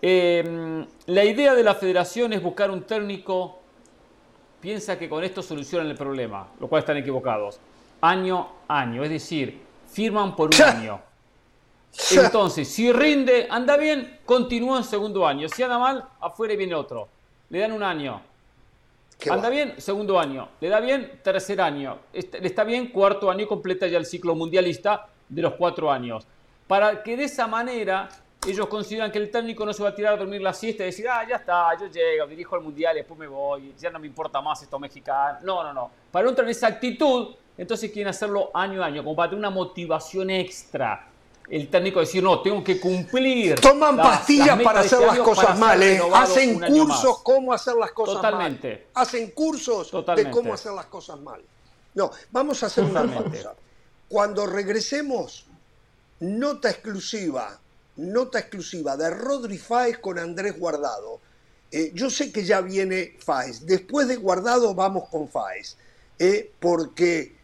Eh, 0.03 0.83
la 1.05 1.23
idea 1.23 1.53
de 1.53 1.61
la 1.61 1.75
Federación 1.75 2.33
es 2.33 2.41
buscar 2.41 2.71
un 2.71 2.81
técnico. 2.81 3.59
Piensa 4.59 4.97
que 4.97 5.07
con 5.07 5.23
esto 5.23 5.43
solucionan 5.43 5.91
el 5.91 5.95
problema, 5.95 6.47
lo 6.59 6.67
cual 6.67 6.79
están 6.79 6.97
equivocados. 6.97 7.59
Año 8.01 8.47
a 8.67 8.79
año, 8.79 9.03
es 9.03 9.11
decir, 9.11 9.61
firman 9.87 10.35
por 10.35 10.49
un 10.55 10.61
año 10.63 10.99
entonces, 12.11 12.67
si 12.67 12.91
rinde, 12.91 13.47
anda 13.49 13.77
bien, 13.77 14.19
continúa 14.25 14.77
en 14.77 14.83
segundo 14.83 15.25
año. 15.27 15.47
Si 15.49 15.61
anda 15.63 15.77
mal, 15.77 16.05
afuera 16.19 16.55
viene 16.55 16.75
otro. 16.75 17.07
Le 17.49 17.59
dan 17.59 17.71
un 17.73 17.83
año. 17.83 18.21
anda 19.29 19.49
bien, 19.49 19.75
segundo 19.77 20.19
año. 20.19 20.49
Le 20.59 20.69
da 20.69 20.79
bien, 20.79 21.19
tercer 21.23 21.59
año. 21.61 21.99
Le 22.13 22.47
está 22.47 22.63
bien, 22.63 22.87
cuarto 22.87 23.29
año 23.29 23.43
y 23.43 23.47
completa 23.47 23.87
ya 23.87 23.97
el 23.97 24.05
ciclo 24.05 24.35
mundialista 24.35 25.07
de 25.27 25.41
los 25.41 25.53
cuatro 25.53 25.91
años. 25.91 26.25
Para 26.67 27.03
que 27.03 27.17
de 27.17 27.25
esa 27.25 27.47
manera 27.47 28.09
ellos 28.47 28.67
consideran 28.67 29.11
que 29.11 29.19
el 29.19 29.29
técnico 29.29 29.65
no 29.65 29.73
se 29.73 29.83
va 29.83 29.89
a 29.89 29.95
tirar 29.95 30.13
a 30.13 30.17
dormir 30.17 30.41
la 30.41 30.53
siesta 30.53 30.83
y 30.83 30.87
decir, 30.87 31.07
ah, 31.07 31.23
ya 31.27 31.35
está, 31.35 31.77
yo 31.79 31.87
llego, 31.87 32.25
dirijo 32.25 32.55
el 32.55 32.63
mundial 32.63 32.95
y 32.95 32.99
después 32.99 33.19
me 33.19 33.27
voy, 33.27 33.75
ya 33.77 33.91
no 33.91 33.99
me 33.99 34.07
importa 34.07 34.41
más 34.41 34.63
esto 34.63 34.79
mexicano. 34.79 35.39
No, 35.43 35.63
no, 35.63 35.73
no. 35.73 35.91
Para 36.09 36.23
no 36.23 36.29
entrar 36.29 36.45
en 36.47 36.51
esa 36.51 36.67
actitud, 36.67 37.35
entonces 37.57 37.91
quieren 37.91 38.09
hacerlo 38.09 38.49
año 38.53 38.81
a 38.81 38.87
año, 38.87 39.03
como 39.03 39.15
para 39.15 39.29
tener 39.29 39.39
una 39.39 39.51
motivación 39.51 40.31
extra 40.31 41.10
el 41.51 41.69
técnico 41.69 41.99
decir, 41.99 42.23
no, 42.23 42.41
tengo 42.41 42.63
que 42.63 42.79
cumplir. 42.79 43.59
Toman 43.59 43.97
pastillas 43.97 44.59
para 44.61 44.79
hacer 44.79 45.01
las 45.01 45.19
cosas 45.19 45.59
mal, 45.59 45.83
¿eh? 45.83 46.01
hacen 46.13 46.59
cursos 46.61 47.19
cómo 47.21 47.51
hacer 47.53 47.75
las 47.75 47.91
cosas 47.91 48.15
Totalmente. 48.15 48.69
mal. 48.69 49.03
Hacen 49.03 49.31
cursos 49.31 49.91
de 50.15 50.31
cómo 50.31 50.53
hacer 50.53 50.71
las 50.71 50.85
cosas 50.85 51.19
mal. 51.19 51.41
No, 51.93 52.09
vamos 52.31 52.63
a 52.63 52.67
hacer 52.67 52.85
una 52.85 53.03
cosa. 53.03 53.53
Cuando 54.07 54.45
regresemos, 54.45 55.45
nota 56.21 56.69
exclusiva, 56.69 57.59
nota 57.97 58.39
exclusiva 58.39 58.95
de 58.95 59.09
Rodri 59.09 59.57
Fáez 59.57 59.97
con 59.97 60.19
Andrés 60.19 60.57
Guardado. 60.57 61.19
Eh, 61.69 61.91
yo 61.93 62.09
sé 62.09 62.31
que 62.31 62.45
ya 62.45 62.61
viene 62.61 63.17
Faes. 63.19 63.65
Después 63.65 64.07
de 64.07 64.15
Guardado 64.15 64.73
vamos 64.73 65.09
con 65.09 65.27
Faes. 65.27 65.75
Eh, 66.17 66.49
porque 66.59 67.35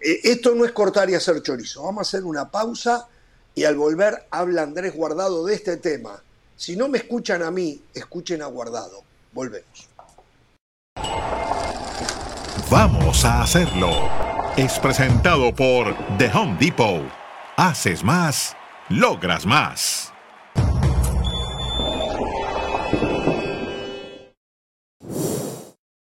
esto 0.00 0.54
no 0.54 0.64
es 0.64 0.72
cortar 0.72 1.10
y 1.10 1.14
hacer 1.14 1.42
chorizo. 1.42 1.82
Vamos 1.82 1.98
a 1.98 2.02
hacer 2.08 2.24
una 2.24 2.50
pausa 2.50 3.06
y 3.54 3.64
al 3.64 3.76
volver 3.76 4.26
habla 4.30 4.62
Andrés 4.62 4.94
Guardado 4.94 5.44
de 5.44 5.54
este 5.54 5.76
tema. 5.76 6.22
Si 6.56 6.76
no 6.76 6.88
me 6.88 6.98
escuchan 6.98 7.42
a 7.42 7.50
mí, 7.50 7.82
escuchen 7.94 8.42
a 8.42 8.46
Guardado. 8.46 9.02
Volvemos. 9.32 9.88
Vamos 12.70 13.24
a 13.24 13.42
hacerlo. 13.42 13.90
Es 14.56 14.78
presentado 14.78 15.54
por 15.54 15.96
The 16.18 16.30
Home 16.32 16.56
Depot. 16.60 17.02
Haces 17.56 18.04
más, 18.04 18.56
logras 18.88 19.44
más. 19.44 20.12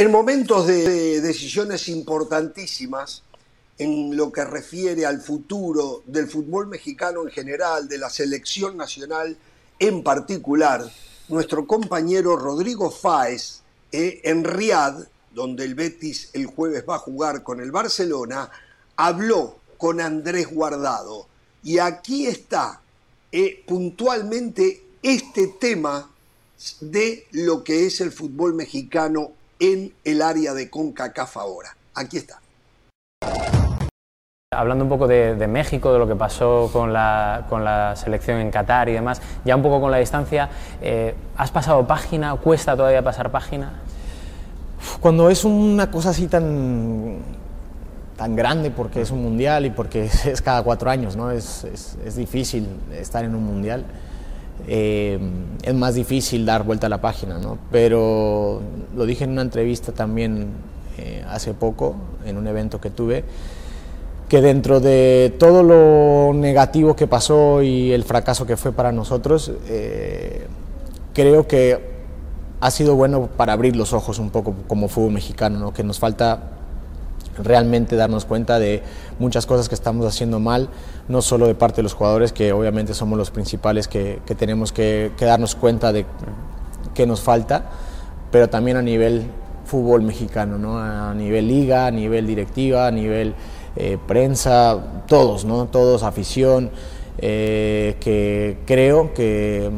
En 0.00 0.10
momentos 0.10 0.66
de 0.66 1.20
decisiones 1.20 1.86
importantísimas 1.90 3.22
en 3.76 4.16
lo 4.16 4.32
que 4.32 4.46
refiere 4.46 5.04
al 5.04 5.20
futuro 5.20 6.02
del 6.06 6.26
fútbol 6.26 6.68
mexicano 6.68 7.20
en 7.22 7.28
general, 7.28 7.86
de 7.86 7.98
la 7.98 8.08
selección 8.08 8.78
nacional 8.78 9.36
en 9.78 10.02
particular, 10.02 10.90
nuestro 11.28 11.66
compañero 11.66 12.34
Rodrigo 12.36 12.90
Fáez 12.90 13.60
eh, 13.92 14.22
en 14.24 14.42
Riad, 14.42 15.06
donde 15.34 15.66
el 15.66 15.74
Betis 15.74 16.30
el 16.32 16.46
jueves 16.46 16.82
va 16.88 16.94
a 16.94 17.00
jugar 17.00 17.42
con 17.42 17.60
el 17.60 17.70
Barcelona, 17.70 18.50
habló 18.96 19.58
con 19.76 20.00
Andrés 20.00 20.50
Guardado. 20.50 21.26
Y 21.62 21.76
aquí 21.76 22.26
está 22.26 22.80
eh, 23.30 23.62
puntualmente 23.68 24.82
este 25.02 25.48
tema 25.60 26.10
de 26.80 27.26
lo 27.32 27.62
que 27.62 27.84
es 27.84 28.00
el 28.00 28.12
fútbol 28.12 28.54
mexicano 28.54 29.32
en 29.60 29.92
el 30.04 30.22
área 30.22 30.54
de 30.54 30.68
CONCACAF 30.70 31.36
ahora. 31.36 31.76
Aquí 31.94 32.16
está. 32.16 32.40
Hablando 34.52 34.82
un 34.82 34.90
poco 34.90 35.06
de, 35.06 35.46
México, 35.46 35.92
de 35.92 36.00
lo 36.00 36.08
que 36.08 36.16
pasó 36.16 36.70
con 36.72 36.92
la, 36.92 37.46
con 37.48 37.62
la, 37.62 37.94
selección 37.94 38.38
en 38.38 38.50
Qatar 38.50 38.88
y 38.88 38.94
demás, 38.94 39.22
ya 39.44 39.54
un 39.54 39.62
poco 39.62 39.80
con 39.80 39.92
la 39.92 39.98
distancia, 39.98 40.48
eh, 40.82 41.14
¿has 41.36 41.52
pasado 41.52 41.86
página? 41.86 42.34
¿Cuesta 42.34 42.76
todavía 42.76 43.00
pasar 43.00 43.30
página? 43.30 43.74
Cuando 44.98 45.30
es 45.30 45.44
una 45.44 45.88
cosa 45.92 46.10
así 46.10 46.26
tan, 46.26 47.18
tan 48.16 48.34
grande, 48.34 48.72
porque 48.72 49.02
es 49.02 49.12
un 49.12 49.22
mundial 49.22 49.66
y 49.66 49.70
porque 49.70 50.04
es, 50.24 50.42
cada 50.42 50.64
cuatro 50.64 50.90
años, 50.90 51.14
¿no? 51.14 51.30
es, 51.30 51.62
es, 51.64 51.96
es 52.04 52.16
difícil 52.16 52.66
estar 52.92 53.24
en 53.24 53.36
un 53.36 53.44
mundial. 53.44 53.84
Eh, 54.66 55.18
es 55.62 55.74
más 55.74 55.94
difícil 55.94 56.46
dar 56.46 56.64
vuelta 56.64 56.86
a 56.86 56.90
la 56.90 57.00
página, 57.00 57.38
¿no? 57.38 57.58
Pero 57.70 58.60
lo 58.94 59.06
dije 59.06 59.24
en 59.24 59.30
una 59.30 59.42
entrevista 59.42 59.92
también 59.92 60.48
eh, 60.98 61.24
hace 61.28 61.54
poco, 61.54 61.96
en 62.24 62.36
un 62.36 62.46
evento 62.46 62.80
que 62.80 62.90
tuve, 62.90 63.24
que 64.28 64.40
dentro 64.40 64.80
de 64.80 65.34
todo 65.38 65.62
lo 65.62 66.32
negativo 66.34 66.94
que 66.94 67.06
pasó 67.06 67.62
y 67.62 67.92
el 67.92 68.04
fracaso 68.04 68.46
que 68.46 68.56
fue 68.56 68.72
para 68.72 68.92
nosotros, 68.92 69.50
eh, 69.66 70.46
creo 71.14 71.46
que 71.48 71.90
ha 72.60 72.70
sido 72.70 72.94
bueno 72.94 73.28
para 73.36 73.52
abrir 73.52 73.74
los 73.76 73.92
ojos 73.92 74.18
un 74.18 74.30
poco 74.30 74.54
como 74.68 74.88
fútbol 74.88 75.12
mexicano, 75.12 75.58
¿no? 75.58 75.72
que 75.72 75.82
nos 75.82 75.98
falta 75.98 76.59
realmente 77.42 77.96
darnos 77.96 78.24
cuenta 78.24 78.58
de 78.58 78.82
muchas 79.18 79.46
cosas 79.46 79.68
que 79.68 79.74
estamos 79.74 80.06
haciendo 80.06 80.40
mal, 80.40 80.68
no 81.08 81.22
solo 81.22 81.46
de 81.46 81.54
parte 81.54 81.76
de 81.76 81.82
los 81.84 81.94
jugadores, 81.94 82.32
que 82.32 82.52
obviamente 82.52 82.94
somos 82.94 83.18
los 83.18 83.30
principales 83.30 83.88
que, 83.88 84.20
tenemos 84.38 84.72
que, 84.72 85.12
darnos 85.18 85.54
cuenta 85.54 85.92
de 85.92 86.06
qué 86.94 87.06
nos 87.06 87.20
falta, 87.20 87.64
pero 88.30 88.48
también 88.48 88.76
a 88.76 88.82
nivel 88.82 89.24
fútbol 89.64 90.02
mexicano, 90.02 90.58
¿no? 90.58 90.78
a 90.78 91.14
nivel 91.14 91.48
liga, 91.48 91.86
a 91.86 91.90
nivel 91.90 92.26
directiva, 92.26 92.86
a 92.86 92.90
nivel 92.90 93.34
eh, 93.76 93.98
prensa, 94.06 95.02
todos, 95.06 95.44
¿no? 95.44 95.66
todos, 95.66 96.02
afición, 96.02 96.70
eh, 97.18 97.96
que 98.00 98.58
creo 98.66 99.14
que 99.14 99.70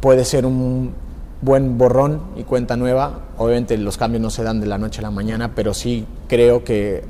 puede 0.00 0.24
ser 0.24 0.44
un 0.44 1.03
buen 1.44 1.76
borrón 1.76 2.22
y 2.36 2.44
cuenta 2.44 2.76
nueva. 2.76 3.20
Obviamente 3.36 3.76
los 3.76 3.96
cambios 3.96 4.22
no 4.22 4.30
se 4.30 4.42
dan 4.42 4.60
de 4.60 4.66
la 4.66 4.78
noche 4.78 5.00
a 5.00 5.02
la 5.02 5.10
mañana, 5.10 5.54
pero 5.54 5.74
sí 5.74 6.06
creo 6.28 6.64
que 6.64 7.04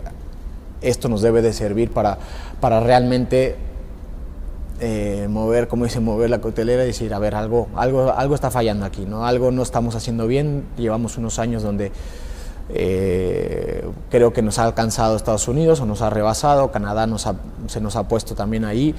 esto 0.83 1.09
nos 1.09 1.23
debe 1.23 1.41
de 1.41 1.53
servir 1.53 1.91
para, 1.91 2.19
para 2.61 2.81
realmente 2.81 3.57
eh, 4.81 5.29
mover, 5.31 5.69
como 5.69 5.85
dice, 5.85 6.01
mover 6.01 6.31
la 6.31 6.41
coctelera 6.41 6.83
y 6.83 6.89
decir, 6.89 7.15
a 7.15 7.19
ver, 7.19 7.35
algo, 7.35 7.69
algo, 7.77 8.13
algo 8.13 8.35
está 8.35 8.51
fallando 8.51 8.85
aquí, 8.85 9.07
¿no? 9.07 9.25
algo 9.25 9.51
no 9.51 9.63
estamos 9.63 9.95
haciendo 9.95 10.27
bien. 10.27 10.65
Llevamos 10.77 11.17
unos 11.17 11.39
años 11.39 11.63
donde 11.63 11.93
eh, 12.71 13.85
creo 14.11 14.33
que 14.33 14.43
nos 14.43 14.59
ha 14.59 14.65
alcanzado 14.65 15.17
Estados 15.17 15.49
Unidos 15.49 15.81
o 15.81 15.87
nos 15.87 16.03
ha 16.03 16.11
rebasado, 16.11 16.73
Canadá 16.73 17.07
nos 17.07 17.29
se 17.69 17.81
nos 17.81 17.97
ha 17.97 18.09
puesto 18.09 18.35
también 18.35 18.65
ahí 18.65 18.95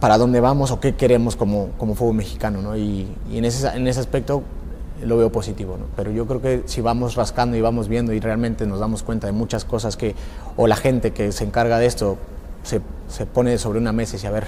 para 0.00 0.18
dónde 0.18 0.40
vamos 0.40 0.70
o 0.70 0.80
qué 0.80 0.94
queremos 0.94 1.36
como, 1.36 1.70
como 1.78 1.94
fútbol 1.94 2.14
mexicano. 2.16 2.62
¿no? 2.62 2.76
Y, 2.76 3.08
en, 3.32 3.44
ese, 3.44 3.68
en 3.68 3.86
ese 3.86 4.00
aspecto 4.00 4.42
lo 5.02 5.16
veo 5.16 5.30
positivo. 5.30 5.76
¿no? 5.78 5.86
Pero 5.96 6.10
yo 6.10 6.26
creo 6.26 6.40
que 6.40 6.62
si 6.66 6.80
vamos 6.80 7.14
rascando 7.14 7.56
y 7.56 7.60
vamos 7.60 7.88
viendo 7.88 8.12
y 8.12 8.20
realmente 8.20 8.66
nos 8.66 8.80
damos 8.80 9.02
cuenta 9.02 9.26
de 9.26 9.32
muchas 9.32 9.64
cosas 9.64 9.96
que, 9.96 10.14
o 10.56 10.66
la 10.66 10.76
gente 10.76 11.12
que 11.12 11.32
se 11.32 11.44
encarga 11.44 11.78
de 11.78 11.86
esto 11.86 12.18
se, 12.62 12.80
se 13.08 13.26
pone 13.26 13.58
sobre 13.58 13.78
una 13.78 13.92
mesa 13.92 14.14
y 14.14 14.16
dice, 14.16 14.28
a 14.28 14.30
ver, 14.30 14.46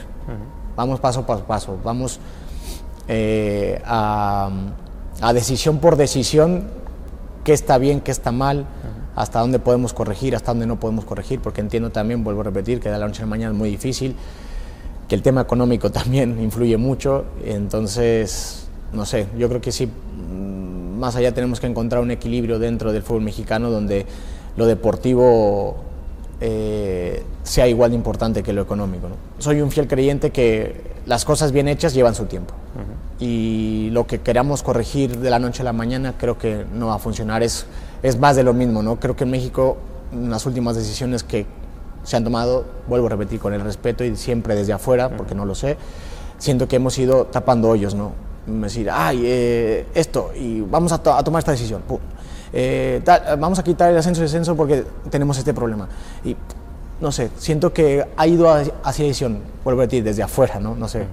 vamos 0.74 1.00
paso 1.00 1.20
a 1.20 1.26
paso, 1.46 1.78
vamos 1.84 2.20
eh, 3.08 3.80
a, 3.84 4.50
a, 5.20 5.32
decisión 5.32 5.78
por 5.78 5.96
decisión, 5.96 6.64
qué 7.44 7.52
está 7.52 7.78
bien, 7.78 8.00
qué 8.00 8.10
está 8.10 8.32
mal. 8.32 8.66
hasta 9.14 9.40
dónde 9.40 9.58
podemos 9.58 9.94
corregir, 9.94 10.36
hasta 10.36 10.50
dónde 10.50 10.66
no 10.66 10.78
podemos 10.78 11.04
corregir, 11.04 11.40
porque 11.40 11.62
entiendo 11.62 11.90
también, 11.90 12.22
vuelvo 12.22 12.42
a 12.42 12.44
repetir, 12.44 12.80
que 12.80 12.90
de 12.90 12.98
la 12.98 13.06
noche 13.06 13.22
a 13.22 13.26
la 13.26 13.30
mañana 13.30 13.52
es 13.52 13.58
muy 13.58 13.70
difícil, 13.70 14.14
que 15.08 15.14
el 15.14 15.22
tema 15.22 15.42
económico 15.42 15.90
también 15.92 16.42
influye 16.42 16.76
mucho, 16.76 17.24
entonces, 17.44 18.68
no 18.92 19.06
sé, 19.06 19.26
yo 19.38 19.48
creo 19.48 19.60
que 19.60 19.72
sí, 19.72 19.86
mm, 19.86 20.98
más 20.98 21.16
allá 21.16 21.32
tenemos 21.32 21.60
que 21.60 21.66
encontrar 21.66 22.02
un 22.02 22.10
equilibrio 22.10 22.58
dentro 22.58 22.92
del 22.92 23.02
fútbol 23.02 23.22
mexicano 23.22 23.70
donde 23.70 24.06
lo 24.56 24.66
deportivo 24.66 25.76
eh, 26.40 27.22
sea 27.42 27.68
igual 27.68 27.90
de 27.90 27.96
importante 27.96 28.42
que 28.42 28.52
lo 28.52 28.62
económico. 28.62 29.08
Soy 29.38 29.60
un 29.60 29.70
fiel 29.70 29.86
creyente 29.86 30.30
que 30.30 30.96
las 31.06 31.24
cosas 31.24 31.52
bien 31.52 31.68
hechas 31.68 31.94
llevan 31.94 32.14
su 32.14 32.26
tiempo 32.26 32.54
y 33.18 33.88
lo 33.92 34.06
que 34.06 34.20
queramos 34.20 34.62
corregir 34.62 35.18
de 35.18 35.30
la 35.30 35.38
noche 35.38 35.62
a 35.62 35.64
la 35.64 35.72
mañana 35.72 36.14
creo 36.18 36.36
que 36.36 36.66
no 36.74 36.88
va 36.88 36.96
a 36.96 36.98
funcionar, 36.98 37.42
es, 37.42 37.66
es 38.02 38.18
más 38.18 38.36
de 38.36 38.42
lo 38.42 38.52
mismo. 38.52 38.82
¿no? 38.82 39.00
Creo 39.00 39.16
que 39.16 39.24
en 39.24 39.30
México 39.30 39.78
las 40.12 40.44
últimas 40.46 40.76
decisiones 40.76 41.22
que 41.22 41.46
se 42.06 42.16
han 42.16 42.22
tomado, 42.22 42.64
vuelvo 42.86 43.08
a 43.08 43.10
repetir, 43.10 43.40
con 43.40 43.52
el 43.52 43.60
respeto 43.60 44.04
y 44.04 44.14
siempre 44.14 44.54
desde 44.54 44.72
afuera, 44.72 45.10
porque 45.16 45.34
no 45.34 45.44
lo 45.44 45.56
sé, 45.56 45.76
siento 46.38 46.68
que 46.68 46.76
hemos 46.76 46.96
ido 46.98 47.24
tapando 47.26 47.68
hoyos, 47.68 47.96
¿no? 47.96 48.12
Decir, 48.46 48.88
ay, 48.92 49.22
eh, 49.24 49.86
esto, 49.92 50.30
y 50.36 50.60
vamos 50.60 50.92
a, 50.92 50.98
tomar 50.98 51.40
esta 51.40 51.50
decisión. 51.50 51.82
Eh, 52.52 53.02
vamos 53.40 53.58
a 53.58 53.64
quitar 53.64 53.90
el 53.90 53.96
ascenso 53.98 54.20
y 54.20 54.22
descenso 54.22 54.54
porque 54.54 54.84
tenemos 55.10 55.36
este 55.36 55.52
problema. 55.52 55.88
Y 56.24 56.36
no 57.00 57.10
sé, 57.10 57.30
siento 57.38 57.72
que 57.72 58.06
ha 58.16 58.26
ido 58.28 58.48
hacia 58.48 59.04
decisión, 59.04 59.40
vuelvo 59.64 59.80
a 59.80 59.84
repetir, 59.84 60.04
desde 60.04 60.22
afuera, 60.22 60.60
¿no? 60.60 60.76
No 60.76 60.86
sé. 60.86 61.06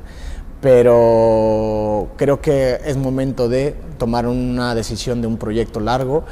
Pero 0.62 2.10
creo 2.18 2.40
que 2.40 2.80
es 2.86 2.98
momento 2.98 3.50
de 3.50 3.76
tomar 3.98 4.28
una 4.28 4.76
decisión 4.76 5.22
de 5.22 5.28
un 5.28 5.38
proyecto 5.38 5.80
largo 5.80 6.24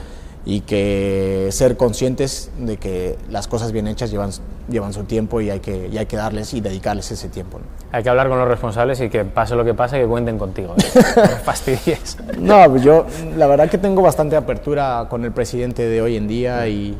y 0.46 0.62
que 0.62 1.50
ser 1.52 1.78
conscientes 1.78 2.52
de 2.58 2.78
que 2.78 3.18
las 3.30 3.48
cosas 3.48 3.72
bien 3.72 3.88
hechas 3.88 4.10
llevan, 4.10 4.32
llevan 4.70 4.92
su 4.94 5.04
tiempo 5.04 5.40
y 5.42 5.50
hay, 5.50 5.60
que, 5.60 5.88
y 5.92 5.98
hay 5.98 6.08
que 6.08 6.18
darles 6.18 6.54
y 6.54 6.62
dedicarles 6.62 7.12
ese 7.12 7.30
tiempo. 7.30 7.60
Hay 7.92 8.02
que 8.02 8.10
hablar 8.10 8.28
con 8.28 8.40
los 8.40 8.48
responsables 8.48 9.00
y 9.02 9.10
que 9.10 9.24
pase 9.24 9.56
lo 9.56 9.64
que 9.64 9.74
pase, 9.74 10.00
que 10.00 10.08
cuenten 10.08 10.40
contigo. 10.40 10.74
¿eh? 10.78 11.02
no 11.16 11.28
fastidies. 11.44 12.18
No, 12.40 12.66
pues 12.70 12.84
yo 12.84 13.06
la 13.38 13.48
verdad 13.48 13.70
que 13.70 13.78
tengo 13.78 14.02
bastante 14.02 14.36
apertura 14.36 15.08
con 15.10 15.24
el 15.26 15.32
presidente 15.32 15.84
de 15.88 16.02
hoy 16.02 16.16
en 16.16 16.28
día 16.28 16.68
y, 16.68 16.98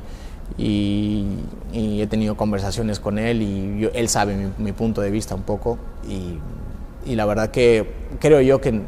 y, 0.58 1.28
he 1.74 2.08
tenido 2.08 2.36
conversaciones 2.36 3.00
con 3.00 3.18
él 3.18 3.42
y 3.42 3.90
él 3.94 4.10
sabe 4.10 4.36
mi, 4.36 4.52
mi, 4.58 4.72
punto 4.72 5.02
de 5.02 5.10
vista 5.10 5.34
un 5.34 5.44
poco 5.44 5.78
y 6.08 6.38
y 7.06 7.16
la 7.16 7.26
verdad 7.26 7.50
que 7.50 7.92
creo 8.20 8.42
yo 8.42 8.62
que 8.62 8.82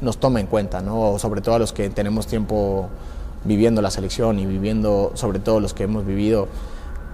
nos 0.00 0.18
toma 0.18 0.40
en 0.40 0.46
cuenta, 0.46 0.80
¿no? 0.80 1.18
sobre 1.18 1.40
todo 1.40 1.54
a 1.54 1.58
los 1.58 1.72
que 1.72 1.88
tenemos 1.90 2.26
tiempo 2.26 2.88
viviendo 3.46 3.80
la 3.82 3.90
selección 3.90 4.38
y 4.38 4.46
viviendo, 4.46 5.12
sobre 5.14 5.38
todo 5.38 5.60
los 5.60 5.74
que 5.74 5.84
hemos 5.84 6.04
vivido 6.04 6.48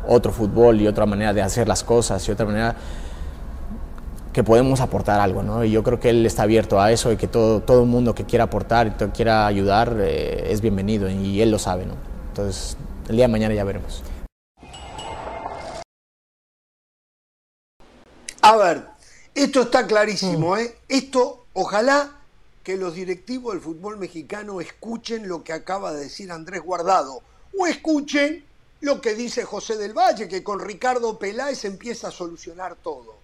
otro 0.07 0.33
fútbol 0.33 0.81
y 0.81 0.89
otra 0.89 1.07
manera 1.07 1.33
de 1.33 1.43
hacer 1.43 1.69
las 1.69 1.85
cosas 1.85 2.27
y 2.29 2.33
otra 2.33 2.47
manera 2.47 2.77
que 4.33 4.43
podemos 4.43 4.81
aportar 4.81 5.21
algo, 5.21 5.43
¿no? 5.43 5.63
Y 5.63 5.71
yo 5.71 5.83
creo 5.83 6.01
que 6.01 6.09
él 6.09 6.25
está 6.25 6.45
abierto 6.45 6.81
a 6.81 6.91
eso 6.91 7.13
y 7.13 7.17
que 7.17 7.29
todo, 7.29 7.61
todo 7.61 7.83
el 7.83 7.89
mundo 7.89 8.15
que 8.15 8.25
quiera 8.25 8.45
aportar 8.45 8.87
y 8.87 8.91
quiera 9.11 9.47
ayudar 9.47 9.97
eh, 10.01 10.47
es 10.51 10.61
bienvenido 10.61 11.09
y 11.11 11.43
él 11.43 11.51
lo 11.51 11.59
sabe, 11.59 11.85
¿no? 11.85 11.95
Entonces, 12.29 12.77
el 13.09 13.17
día 13.17 13.27
de 13.27 13.33
mañana 13.33 13.55
ya 13.55 13.65
veremos. 13.65 14.03
A 18.41 18.57
ver, 18.57 18.87
esto 19.35 19.63
está 19.63 19.87
clarísimo, 19.87 20.55
mm. 20.55 20.59
¿eh? 20.59 20.75
Esto, 20.89 21.47
ojalá 21.53 22.22
que 22.63 22.77
los 22.77 22.95
directivos 22.95 23.55
del 23.55 23.63
fútbol 23.63 23.97
mexicano 23.99 24.61
escuchen 24.61 25.29
lo 25.29 25.43
que 25.43 25.53
acaba 25.53 25.93
de 25.93 26.05
decir 26.05 26.31
Andrés 26.31 26.63
Guardado 26.63 27.23
o 27.59 27.67
escuchen 27.67 28.45
lo 28.81 29.01
que 29.01 29.15
dice 29.15 29.45
José 29.45 29.77
del 29.77 29.97
Valle, 29.97 30.29
que 30.29 30.43
con 30.43 30.61
Ricardo 30.61 31.19
Peláez 31.19 31.65
empieza 31.65 32.09
a 32.09 32.13
solucionar 32.13 32.77
todo 32.77 33.23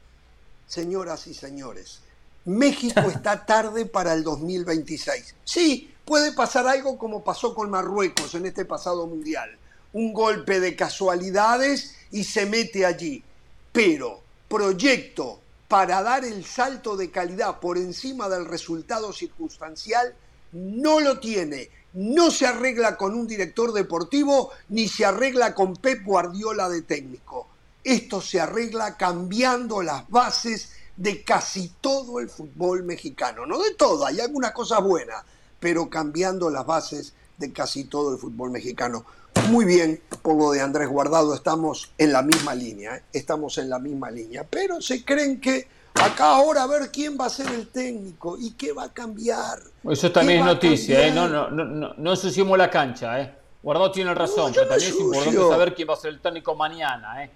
señoras 0.69 1.27
y 1.27 1.35
señores. 1.35 2.01
México 2.45 3.01
está 3.13 3.45
tarde 3.45 3.87
para 3.87 4.13
el 4.13 4.23
2026. 4.23 5.35
Sí, 5.45 5.93
puede 6.05 6.33
pasar 6.33 6.69
algo 6.69 6.97
como 6.97 7.25
pasó 7.25 7.55
con 7.55 7.71
Marruecos 7.71 8.35
en 8.35 8.47
este 8.47 8.65
pasado 8.65 9.07
mundial. 9.07 9.51
Un 9.93 10.13
golpe 10.13 10.61
de 10.61 10.77
casualidades 10.77 11.97
y 12.13 12.23
se 12.25 12.47
mete 12.47 12.85
allí. 12.85 13.25
Pero 13.73 14.21
proyecto 14.49 15.41
para 15.69 16.03
dar 16.03 16.25
el 16.25 16.45
salto 16.45 16.97
de 16.97 17.11
calidad 17.11 17.61
por 17.61 17.77
encima 17.77 18.29
del 18.29 18.47
resultado 18.47 19.13
circunstancial 19.13 20.15
no 20.53 21.01
lo 21.01 21.21
tiene. 21.21 21.71
No 21.93 22.31
se 22.31 22.47
arregla 22.47 22.97
con 22.97 23.15
un 23.15 23.27
director 23.27 23.73
deportivo 23.73 24.51
ni 24.71 24.89
se 24.89 25.05
arregla 25.05 25.55
con 25.55 25.77
Pep 25.77 26.05
Guardiola 26.05 26.69
de 26.69 26.83
técnico. 26.83 27.49
Esto 27.85 28.21
se 28.21 28.41
arregla 28.41 28.97
cambiando 28.97 29.83
las 29.83 30.09
bases 30.09 30.71
de 30.97 31.23
casi 31.23 31.73
todo 31.81 32.19
el 32.19 32.29
fútbol 32.29 32.83
mexicano. 32.83 33.47
No 33.47 33.59
de 33.59 33.75
todo, 33.75 34.05
hay 34.05 34.21
algunas 34.21 34.53
cosas 34.53 34.83
buenas, 34.83 35.23
pero 35.61 35.89
cambiando 35.89 36.51
las 36.51 36.67
bases 36.67 37.13
de 37.37 37.53
casi 37.53 37.85
todo 37.85 38.13
el 38.13 38.19
fútbol 38.19 38.51
mexicano. 38.51 39.05
Muy 39.51 39.65
bien, 39.65 40.01
por 40.23 40.37
lo 40.37 40.51
de 40.51 40.61
Andrés 40.61 40.89
Guardado, 40.89 41.35
estamos 41.35 41.91
en 41.99 42.13
la 42.13 42.23
misma 42.23 42.55
línea, 42.55 42.97
¿eh? 42.97 43.03
estamos 43.13 43.59
en 43.59 43.71
la 43.71 43.79
misma 43.79 44.11
línea, 44.11 44.47
pero 44.49 44.81
se 44.81 45.05
creen 45.05 45.41
que 45.41 45.67
acá 45.95 46.37
ahora 46.37 46.65
a 46.65 46.67
ver 46.67 46.91
quién 46.91 47.17
va 47.19 47.27
a 47.27 47.31
ser 47.31 47.49
el 47.49 47.69
técnico 47.69 48.37
y 48.39 48.53
qué 48.53 48.73
va 48.73 48.85
a 48.85 48.93
cambiar. 48.93 49.59
Eso 49.89 50.13
también 50.13 50.41
es 50.41 50.47
noticia, 50.47 51.07
¿eh? 51.07 51.11
no, 51.11 51.29
no, 51.29 51.51
no, 51.51 51.65
no, 51.65 51.95
no 51.97 52.57
la 52.57 52.71
cancha. 52.71 53.21
¿eh? 53.21 53.35
Guardado 53.63 53.91
tiene 53.91 54.15
razón, 54.15 54.53
pero 54.55 54.69
también 54.69 54.91
es 54.91 55.01
importante 55.01 55.39
saber 55.39 55.75
quién 55.75 55.89
va 55.89 55.95
a 55.95 55.97
ser 55.97 56.11
el 56.11 56.21
técnico 56.21 56.55
mañana. 56.55 57.25
¿eh? 57.25 57.31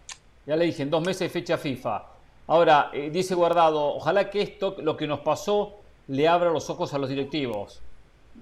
Ya 0.47 0.57
le 0.57 0.67
dije, 0.67 0.83
en 0.83 0.91
dos 0.91 1.03
meses 1.05 1.31
fecha 1.33 1.59
FIFA. 1.59 2.05
Ahora, 2.47 2.91
eh, 2.93 3.11
dice 3.13 3.35
Guardado, 3.35 3.95
ojalá 3.95 4.31
que 4.31 4.43
esto, 4.43 4.77
lo 4.81 4.97
que 4.97 5.07
nos 5.07 5.21
pasó, 5.21 5.81
le 6.09 6.29
abra 6.29 6.51
los 6.51 6.69
ojos 6.71 6.93
a 6.95 6.99
los 6.99 7.09
directivos. 7.09 7.81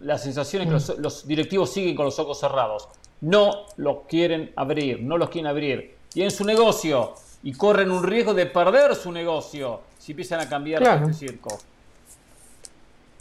La 0.01 0.19
sensación 0.19 0.63
es 0.63 0.87
que 0.87 0.93
mm. 0.93 1.03
los, 1.03 1.27
directivos 1.27 1.71
siguen 1.71 1.97
con 1.97 2.05
los 2.05 2.19
ojos 2.19 2.39
cerrados. 2.39 2.89
No 3.21 3.67
los 3.77 4.07
quieren 4.09 4.53
abrir, 4.57 5.03
no 5.03 5.19
los 5.19 5.31
quieren 5.31 5.49
abrir. 5.49 5.97
Tienen 6.09 6.31
su 6.31 6.45
negocio 6.45 7.15
y 7.43 7.53
corren 7.53 7.91
un 7.91 8.03
riesgo 8.03 8.35
de 8.35 8.47
perder 8.47 8.95
su 8.95 9.13
negocio 9.13 9.81
si 9.99 10.13
empiezan 10.13 10.41
a 10.41 10.49
cambiar 10.49 10.83
este 10.83 11.13
circo. 11.13 11.59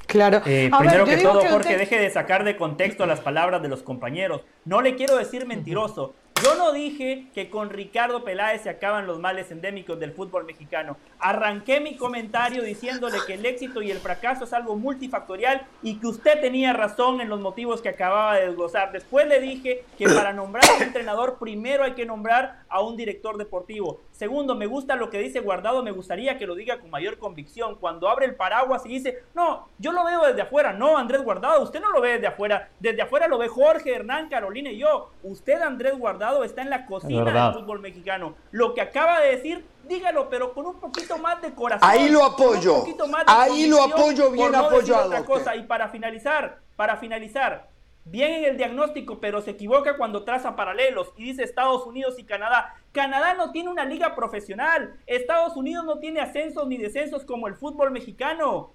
Claro. 0.09 0.41
Eh, 0.45 0.71
primero 0.75 1.05
que 1.05 1.17
todo, 1.17 1.41
Jorge, 1.47 1.77
deje 1.77 1.99
de 1.99 2.09
sacar 2.09 2.43
de 2.43 2.57
contexto 2.57 3.05
las 3.05 3.19
palabras 3.19 3.61
de 3.61 3.67
los 3.67 3.83
compañeros. 3.83 4.41
No 4.65 4.81
le 4.81 4.95
quiero 4.95 5.15
decir 5.15 5.45
mentiroso. 5.45 6.15
Yo 6.43 6.55
no 6.55 6.71
dije 6.71 7.27
que 7.33 7.49
con 7.49 7.69
Ricardo 7.69 8.23
Peláez 8.23 8.61
se 8.61 8.69
acaban 8.69 9.07
los 9.07 9.19
males 9.19 9.51
endémicos 9.51 9.99
del 9.99 10.13
fútbol 10.13 10.45
mexicano. 10.45 10.95
Arranqué 11.19 11.81
mi 11.81 11.97
comentario 11.97 12.63
diciéndole 12.63 13.17
que 13.27 13.33
el 13.33 13.45
éxito 13.45 13.81
y 13.81 13.91
el 13.91 13.97
fracaso 13.97 14.45
es 14.45 14.53
algo 14.53 14.75
multifactorial 14.75 15.65
y 15.83 15.95
que 15.95 16.07
usted 16.07 16.39
tenía 16.39 16.71
razón 16.71 17.19
en 17.19 17.29
los 17.29 17.41
motivos 17.41 17.81
que 17.81 17.89
acababa 17.89 18.35
de 18.35 18.47
desglosar. 18.47 18.91
Después 18.91 19.27
le 19.27 19.41
dije 19.41 19.83
que 19.97 20.05
para 20.05 20.31
nombrar 20.31 20.63
a 20.69 20.75
un 20.75 20.83
entrenador 20.83 21.37
primero 21.39 21.83
hay 21.83 21.93
que 21.93 22.05
nombrar 22.05 22.58
a 22.69 22.81
un 22.81 22.95
director 22.95 23.37
deportivo. 23.37 23.99
Segundo, 24.11 24.55
me 24.55 24.65
gusta 24.65 24.95
lo 24.95 25.09
que 25.09 25.19
dice 25.19 25.39
Guardado, 25.39 25.83
me 25.83 25.91
gustaría 25.91 26.37
que 26.37 26.47
lo 26.47 26.55
diga 26.55 26.79
con 26.79 26.89
mayor 26.89 27.17
convicción. 27.17 27.75
Cuando 27.75 28.09
abre 28.09 28.25
el 28.25 28.35
paraguas 28.35 28.85
y 28.85 28.89
dice, 28.89 29.23
no, 29.33 29.67
yo 29.77 29.91
lo 29.91 30.03
veo 30.05 30.25
desde 30.25 30.41
afuera. 30.41 30.73
No, 30.73 30.97
Andrés 30.97 31.23
Guardado, 31.23 31.63
usted 31.63 31.81
no 31.81 31.91
lo 31.91 32.01
ve 32.01 32.13
desde 32.13 32.27
afuera. 32.27 32.69
Desde 32.79 33.01
afuera 33.01 33.27
lo 33.27 33.37
ve 33.37 33.47
Jorge, 33.47 33.93
Hernán, 33.93 34.29
Carolina 34.29 34.71
y 34.71 34.77
yo. 34.79 35.09
Usted, 35.23 35.61
Andrés 35.61 35.97
Guardado, 35.97 36.43
está 36.43 36.61
en 36.61 36.69
la 36.69 36.85
cocina 36.85 37.31
del 37.31 37.53
fútbol 37.53 37.79
mexicano. 37.79 38.35
Lo 38.51 38.73
que 38.73 38.81
acaba 38.81 39.19
de 39.21 39.35
decir, 39.35 39.65
dígalo, 39.87 40.29
pero 40.29 40.53
con 40.53 40.65
un 40.65 40.79
poquito 40.79 41.17
más 41.17 41.41
de 41.41 41.53
corazón. 41.53 41.89
Ahí 41.89 42.09
lo 42.09 42.23
apoyo. 42.23 42.83
Ahí 43.27 43.67
lo 43.67 43.83
apoyo 43.83 44.31
bien 44.31 44.53
apoyado. 44.55 45.25
cosa. 45.25 45.55
Y 45.55 45.63
para 45.63 45.89
finalizar, 45.89 46.59
para 46.75 46.97
finalizar, 46.97 47.68
bien 48.11 48.33
en 48.33 48.45
el 48.45 48.57
diagnóstico, 48.57 49.19
pero 49.19 49.41
se 49.41 49.51
equivoca 49.51 49.97
cuando 49.97 50.23
traza 50.23 50.55
paralelos 50.55 51.09
y 51.17 51.25
dice 51.25 51.43
Estados 51.43 51.85
Unidos 51.85 52.15
y 52.17 52.23
Canadá. 52.23 52.75
Canadá 52.91 53.33
no 53.33 53.51
tiene 53.51 53.69
una 53.69 53.85
liga 53.85 54.15
profesional. 54.15 54.95
Estados 55.05 55.55
Unidos 55.55 55.85
no 55.85 55.99
tiene 55.99 56.21
ascensos 56.21 56.67
ni 56.67 56.77
descensos 56.77 57.23
como 57.23 57.47
el 57.47 57.55
fútbol 57.55 57.91
mexicano. 57.91 58.73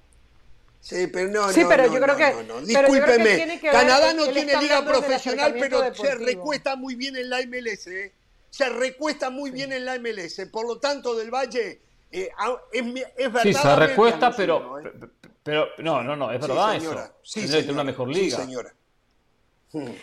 Sí, 0.81 1.07
pero 1.07 1.31
no, 1.31 1.49
sí, 1.49 1.63
pero 1.67 1.87
yo 1.87 1.99
creo 1.99 2.15
que, 2.15 2.67
Discúlpeme, 2.67 3.59
Canadá 3.61 4.13
no 4.13 4.27
tiene 4.29 4.55
liga 4.61 4.85
profesional, 4.85 5.55
pero 5.59 5.95
se 5.95 6.15
recuesta 6.17 6.77
muy 6.77 6.95
bien 6.95 7.17
en 7.17 7.31
la 7.31 7.39
MLS. 7.39 7.87
¿eh? 7.87 8.13
Se 8.51 8.69
recuesta 8.69 9.31
muy 9.31 9.51
bien 9.51 9.73
en 9.73 9.87
la 9.87 9.99
MLS. 9.99 10.47
Por 10.53 10.67
lo 10.67 10.79
tanto, 10.79 11.15
del 11.15 11.31
Valle 11.31 11.81
eh, 12.13 12.29
es, 12.71 13.33
verdad. 13.33 13.43
Sí, 13.43 13.55
se 13.55 13.77
recuesta, 13.77 14.31
pero, 14.37 14.79
¿eh? 14.79 14.93
pero 15.43 15.69
no, 15.79 16.03
no, 16.03 16.15
no, 16.17 16.31
es 16.31 16.41
verdad 16.41 16.77
eso. 16.77 16.95
Sí, 17.23 17.49
señora. 17.49 17.73
una 17.73 17.85
mejor 17.85 18.09
liga. 18.09 18.37
Sí, 18.37 18.43
señora. 18.43 18.75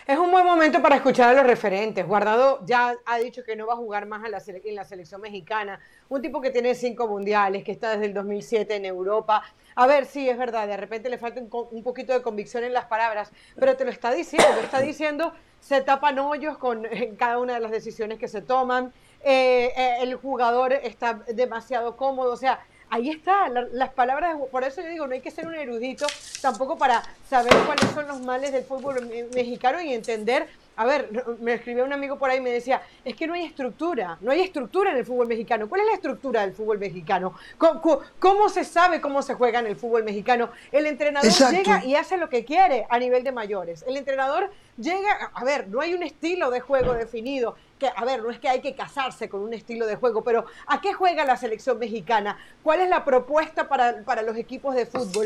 Es 0.05 0.17
un 0.17 0.31
buen 0.31 0.45
momento 0.45 0.81
para 0.81 0.97
escuchar 0.97 1.29
a 1.29 1.33
los 1.33 1.45
referentes. 1.45 2.05
Guardado 2.05 2.59
ya 2.65 2.95
ha 3.05 3.17
dicho 3.19 3.43
que 3.43 3.55
no 3.55 3.67
va 3.67 3.73
a 3.73 3.77
jugar 3.77 4.05
más 4.05 4.23
en 4.25 4.75
la 4.75 4.83
selección 4.83 5.21
mexicana. 5.21 5.79
Un 6.09 6.21
tipo 6.21 6.41
que 6.41 6.49
tiene 6.49 6.75
cinco 6.75 7.07
mundiales, 7.07 7.63
que 7.63 7.71
está 7.71 7.91
desde 7.91 8.07
el 8.07 8.13
2007 8.13 8.75
en 8.75 8.85
Europa. 8.85 9.43
A 9.75 9.87
ver, 9.87 10.05
sí, 10.05 10.27
es 10.27 10.37
verdad, 10.37 10.67
de 10.67 10.75
repente 10.75 11.09
le 11.09 11.17
falta 11.17 11.39
un, 11.39 11.83
poquito 11.83 12.11
de 12.11 12.21
convicción 12.21 12.63
en 12.63 12.73
las 12.73 12.85
palabras, 12.85 13.31
pero 13.57 13.77
te 13.77 13.85
lo 13.85 13.91
está 13.91 14.11
diciendo, 14.11 14.47
lo 14.55 14.61
está 14.61 14.81
diciendo, 14.81 15.33
se 15.61 15.81
tapan 15.81 16.19
hoyos 16.19 16.57
con 16.57 16.85
cada 17.17 17.39
una 17.39 17.53
de 17.53 17.61
las 17.61 17.71
decisiones 17.71 18.19
que 18.19 18.27
se 18.27 18.41
toman. 18.41 18.91
Eh, 19.23 19.71
eh, 19.77 19.97
el 20.01 20.15
jugador 20.15 20.73
está 20.73 21.23
demasiado 21.33 21.95
cómodo, 21.95 22.31
o 22.31 22.37
sea, 22.37 22.59
ahí 22.91 23.09
está, 23.09 23.49
las 23.49 23.89
palabras, 23.93 24.37
por 24.51 24.63
eso 24.63 24.81
yo 24.81 24.89
digo, 24.89 25.07
no 25.07 25.13
hay 25.13 25.21
que 25.21 25.31
ser 25.31 25.47
un 25.47 25.55
erudito 25.55 26.05
tampoco 26.41 26.77
para 26.77 27.01
saber 27.27 27.53
cuáles 27.65 27.89
son 27.91 28.07
los 28.07 28.21
males 28.21 28.51
del 28.51 28.63
fútbol 28.63 29.09
mexicano 29.33 29.81
y 29.81 29.93
entender 29.93 30.47
a 30.81 30.85
ver, 30.85 31.09
me 31.39 31.53
escribió 31.53 31.83
un 31.83 31.93
amigo 31.93 32.17
por 32.17 32.29
ahí 32.29 32.37
y 32.37 32.41
me 32.41 32.49
decía, 32.49 32.81
es 33.03 33.15
que 33.15 33.27
no 33.27 33.33
hay 33.33 33.43
estructura, 33.43 34.17
no 34.21 34.31
hay 34.31 34.41
estructura 34.41 34.91
en 34.91 34.97
el 34.97 35.05
fútbol 35.05 35.27
mexicano. 35.27 35.69
¿Cuál 35.69 35.81
es 35.81 35.87
la 35.87 35.93
estructura 35.93 36.41
del 36.41 36.53
fútbol 36.53 36.79
mexicano? 36.79 37.35
¿Cómo, 37.57 38.49
se 38.49 38.63
sabe 38.63 38.99
cómo 38.99 39.21
se 39.21 39.35
juega 39.35 39.59
en 39.59 39.67
el 39.67 39.75
fútbol 39.75 40.03
mexicano? 40.03 40.49
El 40.71 40.87
entrenador 40.87 41.31
llega 41.51 41.85
y 41.85 41.95
hace 41.95 42.17
lo 42.17 42.29
que 42.29 42.45
quiere 42.45 42.87
a 42.89 42.97
nivel 42.97 43.23
de 43.23 43.31
mayores. 43.31 43.83
El 43.87 43.97
entrenador 43.97 44.49
llega, 44.77 45.31
a 45.33 45.43
ver, 45.43 45.67
no 45.67 45.81
hay 45.81 45.93
un 45.93 46.03
estilo 46.03 46.49
de 46.49 46.61
juego 46.61 46.93
definido. 46.93 47.55
A 47.89 48.05
ver, 48.05 48.21
no 48.21 48.29
es 48.29 48.39
que 48.39 48.49
hay 48.49 48.61
que 48.61 48.75
casarse 48.75 49.29
con 49.29 49.41
un 49.41 49.53
estilo 49.53 49.85
de 49.87 49.95
juego, 49.95 50.23
pero 50.23 50.45
¿a 50.67 50.81
qué 50.81 50.93
juega 50.93 51.25
la 51.25 51.37
selección 51.37 51.79
mexicana? 51.79 52.37
¿Cuál 52.63 52.81
es 52.81 52.89
la 52.89 53.03
propuesta 53.03 53.67
para, 53.67 54.03
para 54.03 54.21
los 54.21 54.37
equipos 54.37 54.75
de 54.75 54.85
fútbol? 54.85 55.25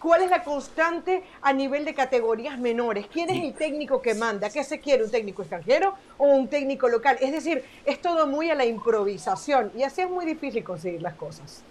¿Cuál 0.00 0.22
es 0.22 0.30
la 0.30 0.42
constante 0.42 1.22
a 1.42 1.52
nivel 1.52 1.84
de 1.84 1.94
categorías 1.94 2.58
menores? 2.58 3.06
¿Quién 3.12 3.28
es 3.30 3.42
el 3.42 3.54
técnico 3.54 4.00
que 4.00 4.14
manda? 4.14 4.48
¿Qué 4.48 4.64
se 4.64 4.80
quiere? 4.80 5.04
¿Un 5.04 5.10
técnico 5.10 5.42
extranjero 5.42 5.94
o 6.16 6.26
un 6.26 6.48
técnico 6.48 6.88
local? 6.88 7.18
Es 7.20 7.32
decir, 7.32 7.64
es 7.84 8.00
todo 8.00 8.26
muy 8.26 8.50
a 8.50 8.54
la 8.54 8.64
improvisación 8.64 9.70
y 9.76 9.82
así 9.82 10.00
es 10.00 10.10
muy 10.10 10.24
difícil 10.24 10.64
conseguir 10.64 11.02
las 11.02 11.14
cosas. 11.14 11.62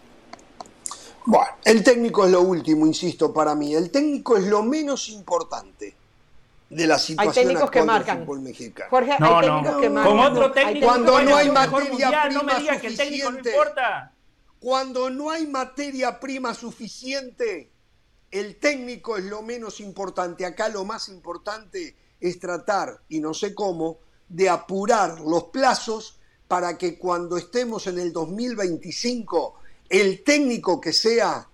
Bueno, 1.26 1.50
el 1.66 1.84
técnico 1.84 2.26
es 2.26 2.32
lo 2.32 2.42
último, 2.42 2.86
insisto, 2.86 3.34
para 3.34 3.56
mí. 3.56 3.74
El 3.74 3.92
técnico 3.92 4.38
es 4.38 4.46
lo 4.46 4.64
menos 4.64 5.10
importante 5.10 5.99
de 6.70 6.88
la 6.88 7.00
situación 7.00 7.36
hay 7.36 7.44
técnicos 7.44 7.72
que 7.72 7.84
marcan. 7.84 8.20
fútbol 8.20 8.42
mexicano. 8.42 8.90
Jorge, 8.90 9.12
hay 9.12 9.42
técnicos 9.42 9.82
que 9.82 9.90
marcan. 9.90 10.18
Con 10.18 10.20
otro 10.20 10.52
técnico 10.52 10.86
cuando 10.86 11.22
no 11.22 11.36
hay 11.36 11.50
materia 11.50 12.24
prima 12.24 12.30
no 12.30 12.44
me 12.44 12.60
diga 12.60 12.80
que 12.80 12.88
el 12.88 12.98
técnico 12.98 13.32
no 13.32 13.38
importa. 13.38 14.14
Cuando 14.60 15.10
no 15.10 15.30
hay 15.30 15.48
materia 15.48 16.20
prima 16.20 16.54
suficiente, 16.54 17.72
el 18.30 18.58
técnico 18.58 19.18
es 19.18 19.24
lo 19.26 19.42
menos 19.42 19.80
importante. 19.80 20.46
Acá 20.46 20.70
lo 20.70 20.86
más 20.86 21.10
importante 21.10 21.96
es 22.20 22.40
tratar, 22.40 23.02
y 23.08 23.20
no 23.20 23.34
sé 23.34 23.56
cómo, 23.56 24.00
de 24.28 24.50
apurar 24.50 25.22
los 25.22 25.46
plazos 25.46 26.20
para 26.48 26.78
que 26.78 26.98
cuando 26.98 27.38
estemos 27.38 27.88
en 27.88 28.00
el 28.00 28.12
2025, 28.12 29.56
el 29.90 30.24
técnico 30.24 30.80
que 30.80 30.94
sea 30.94 31.49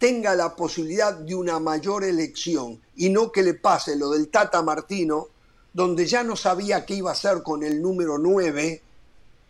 tenga 0.00 0.34
la 0.34 0.56
posibilidad 0.56 1.14
de 1.14 1.34
una 1.34 1.60
mayor 1.60 2.04
elección 2.04 2.80
y 2.96 3.10
no 3.10 3.30
que 3.30 3.42
le 3.42 3.52
pase 3.52 3.96
lo 3.96 4.08
del 4.08 4.28
Tata 4.28 4.62
Martino, 4.62 5.28
donde 5.74 6.06
ya 6.06 6.24
no 6.24 6.36
sabía 6.36 6.86
qué 6.86 6.94
iba 6.94 7.10
a 7.10 7.12
hacer 7.12 7.42
con 7.42 7.62
el 7.62 7.82
número 7.82 8.16
9, 8.16 8.80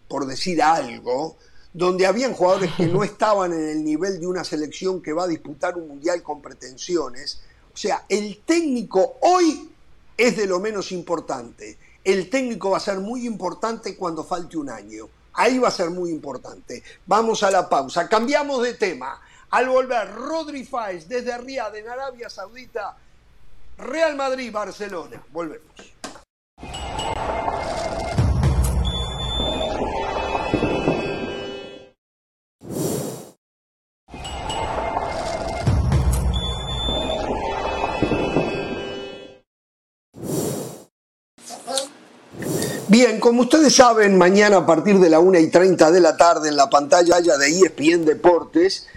por 0.08 0.26
decir 0.26 0.60
algo, 0.60 1.36
donde 1.72 2.04
habían 2.04 2.34
jugadores 2.34 2.72
que 2.76 2.88
no 2.88 3.04
estaban 3.04 3.52
en 3.52 3.68
el 3.68 3.84
nivel 3.84 4.18
de 4.18 4.26
una 4.26 4.42
selección 4.42 5.00
que 5.00 5.12
va 5.12 5.22
a 5.22 5.28
disputar 5.28 5.76
un 5.76 5.86
mundial 5.86 6.20
con 6.24 6.42
pretensiones. 6.42 7.40
O 7.72 7.76
sea, 7.76 8.04
el 8.08 8.40
técnico 8.44 9.18
hoy 9.20 9.70
es 10.16 10.36
de 10.36 10.46
lo 10.46 10.58
menos 10.58 10.90
importante. 10.90 11.78
El 12.02 12.28
técnico 12.28 12.70
va 12.70 12.78
a 12.78 12.80
ser 12.80 12.98
muy 12.98 13.24
importante 13.24 13.94
cuando 13.94 14.24
falte 14.24 14.58
un 14.58 14.68
año. 14.68 15.08
Ahí 15.34 15.60
va 15.60 15.68
a 15.68 15.70
ser 15.70 15.90
muy 15.90 16.10
importante. 16.10 16.82
Vamos 17.06 17.44
a 17.44 17.52
la 17.52 17.68
pausa. 17.68 18.08
Cambiamos 18.08 18.64
de 18.64 18.74
tema. 18.74 19.20
Al 19.50 19.68
volver, 19.68 20.14
Rodri 20.14 20.64
Fáez 20.64 21.08
desde 21.08 21.36
Riyadh 21.36 21.74
en 21.74 21.88
Arabia 21.88 22.30
Saudita, 22.30 22.96
Real 23.78 24.14
Madrid, 24.14 24.52
Barcelona. 24.52 25.20
Volvemos. 25.30 25.92
Bien, 42.86 43.20
como 43.20 43.42
ustedes 43.42 43.74
saben, 43.74 44.18
mañana 44.18 44.58
a 44.58 44.66
partir 44.66 44.98
de 44.98 45.08
la 45.08 45.20
1 45.20 45.38
y 45.38 45.48
30 45.48 45.92
de 45.92 46.00
la 46.00 46.16
tarde 46.16 46.48
en 46.48 46.56
la 46.56 46.68
pantalla 46.68 47.20
de 47.20 47.48
ESPN 47.48 48.04
Deportes, 48.04 48.88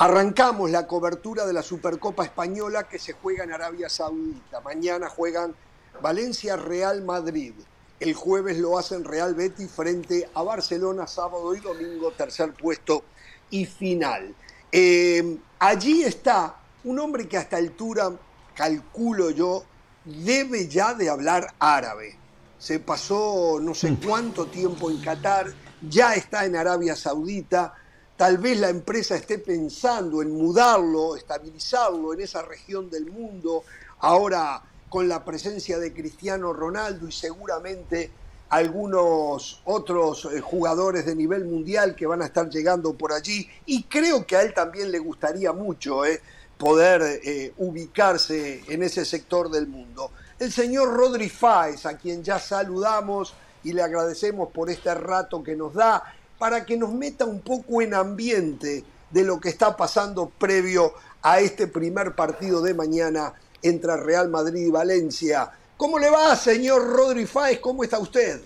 Arrancamos 0.00 0.70
la 0.70 0.86
cobertura 0.86 1.44
de 1.44 1.52
la 1.52 1.60
Supercopa 1.60 2.22
Española 2.22 2.86
que 2.86 3.00
se 3.00 3.14
juega 3.14 3.42
en 3.42 3.50
Arabia 3.50 3.88
Saudita. 3.88 4.60
Mañana 4.60 5.08
juegan 5.08 5.56
Valencia 6.00 6.54
Real 6.54 7.02
Madrid. 7.02 7.52
El 7.98 8.14
jueves 8.14 8.58
lo 8.58 8.78
hacen 8.78 9.02
Real 9.02 9.34
Betis 9.34 9.68
frente 9.68 10.30
a 10.34 10.44
Barcelona, 10.44 11.08
sábado 11.08 11.52
y 11.52 11.58
domingo, 11.58 12.12
tercer 12.12 12.52
puesto 12.52 13.02
y 13.50 13.66
final. 13.66 14.36
Eh, 14.70 15.36
allí 15.58 16.04
está 16.04 16.54
un 16.84 17.00
hombre 17.00 17.26
que 17.26 17.36
a 17.36 17.40
esta 17.40 17.56
altura, 17.56 18.12
calculo 18.54 19.30
yo, 19.30 19.64
debe 20.04 20.68
ya 20.68 20.94
de 20.94 21.10
hablar 21.10 21.52
árabe. 21.58 22.16
Se 22.56 22.78
pasó 22.78 23.58
no 23.60 23.74
sé 23.74 23.90
mm. 23.90 23.96
cuánto 23.96 24.46
tiempo 24.46 24.92
en 24.92 25.00
Qatar, 25.00 25.52
ya 25.82 26.14
está 26.14 26.44
en 26.44 26.54
Arabia 26.54 26.94
Saudita 26.94 27.74
Tal 28.18 28.38
vez 28.38 28.58
la 28.58 28.68
empresa 28.68 29.14
esté 29.14 29.38
pensando 29.38 30.22
en 30.22 30.32
mudarlo, 30.32 31.14
estabilizarlo 31.14 32.12
en 32.12 32.22
esa 32.22 32.42
región 32.42 32.90
del 32.90 33.06
mundo, 33.12 33.62
ahora 34.00 34.60
con 34.88 35.08
la 35.08 35.24
presencia 35.24 35.78
de 35.78 35.94
Cristiano 35.94 36.52
Ronaldo 36.52 37.06
y 37.06 37.12
seguramente 37.12 38.10
algunos 38.48 39.62
otros 39.64 40.24
eh, 40.32 40.40
jugadores 40.40 41.06
de 41.06 41.14
nivel 41.14 41.44
mundial 41.44 41.94
que 41.94 42.08
van 42.08 42.20
a 42.20 42.24
estar 42.24 42.50
llegando 42.50 42.92
por 42.94 43.12
allí. 43.12 43.48
Y 43.66 43.84
creo 43.84 44.26
que 44.26 44.34
a 44.34 44.42
él 44.42 44.52
también 44.52 44.90
le 44.90 44.98
gustaría 44.98 45.52
mucho 45.52 46.04
eh, 46.04 46.20
poder 46.58 47.20
eh, 47.22 47.52
ubicarse 47.58 48.64
en 48.66 48.82
ese 48.82 49.04
sector 49.04 49.48
del 49.48 49.68
mundo. 49.68 50.10
El 50.40 50.50
señor 50.50 50.92
Rodri 50.92 51.28
Fáez, 51.28 51.86
a 51.86 51.96
quien 51.96 52.24
ya 52.24 52.40
saludamos 52.40 53.32
y 53.62 53.74
le 53.74 53.82
agradecemos 53.82 54.50
por 54.50 54.70
este 54.70 54.92
rato 54.92 55.40
que 55.40 55.54
nos 55.54 55.74
da, 55.74 56.02
para 56.38 56.64
que 56.64 56.76
nos 56.76 56.92
meta 56.92 57.24
un 57.24 57.40
poco 57.40 57.82
en 57.82 57.94
ambiente 57.94 58.84
de 59.10 59.24
lo 59.24 59.40
que 59.40 59.48
está 59.48 59.76
pasando 59.76 60.30
previo 60.38 60.92
a 61.22 61.40
este 61.40 61.66
primer 61.66 62.14
partido 62.14 62.62
de 62.62 62.74
mañana 62.74 63.34
entre 63.62 63.96
Real 63.96 64.28
Madrid 64.28 64.66
y 64.66 64.70
Valencia. 64.70 65.50
¿Cómo 65.76 65.98
le 65.98 66.10
va, 66.10 66.34
señor 66.36 66.86
Rodri 66.92 67.26
Fáez? 67.26 67.58
¿Cómo 67.60 67.84
está 67.84 67.98
usted? 67.98 68.40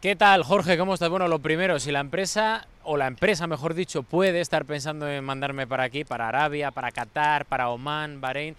¿Qué 0.00 0.14
tal, 0.14 0.42
Jorge? 0.44 0.76
¿Cómo 0.76 0.94
estás? 0.94 1.08
Bueno, 1.08 1.26
lo 1.26 1.38
primero, 1.38 1.80
si 1.80 1.90
la 1.90 2.00
empresa, 2.00 2.66
o 2.84 2.96
la 2.96 3.06
empresa, 3.06 3.46
mejor 3.46 3.74
dicho, 3.74 4.02
puede 4.02 4.40
estar 4.40 4.64
pensando 4.64 5.08
en 5.08 5.24
mandarme 5.24 5.66
para 5.66 5.84
aquí, 5.84 6.04
para 6.04 6.28
Arabia, 6.28 6.70
para 6.70 6.92
Qatar, 6.92 7.46
para 7.46 7.70
Oman, 7.70 8.20
Bahrein, 8.20 8.54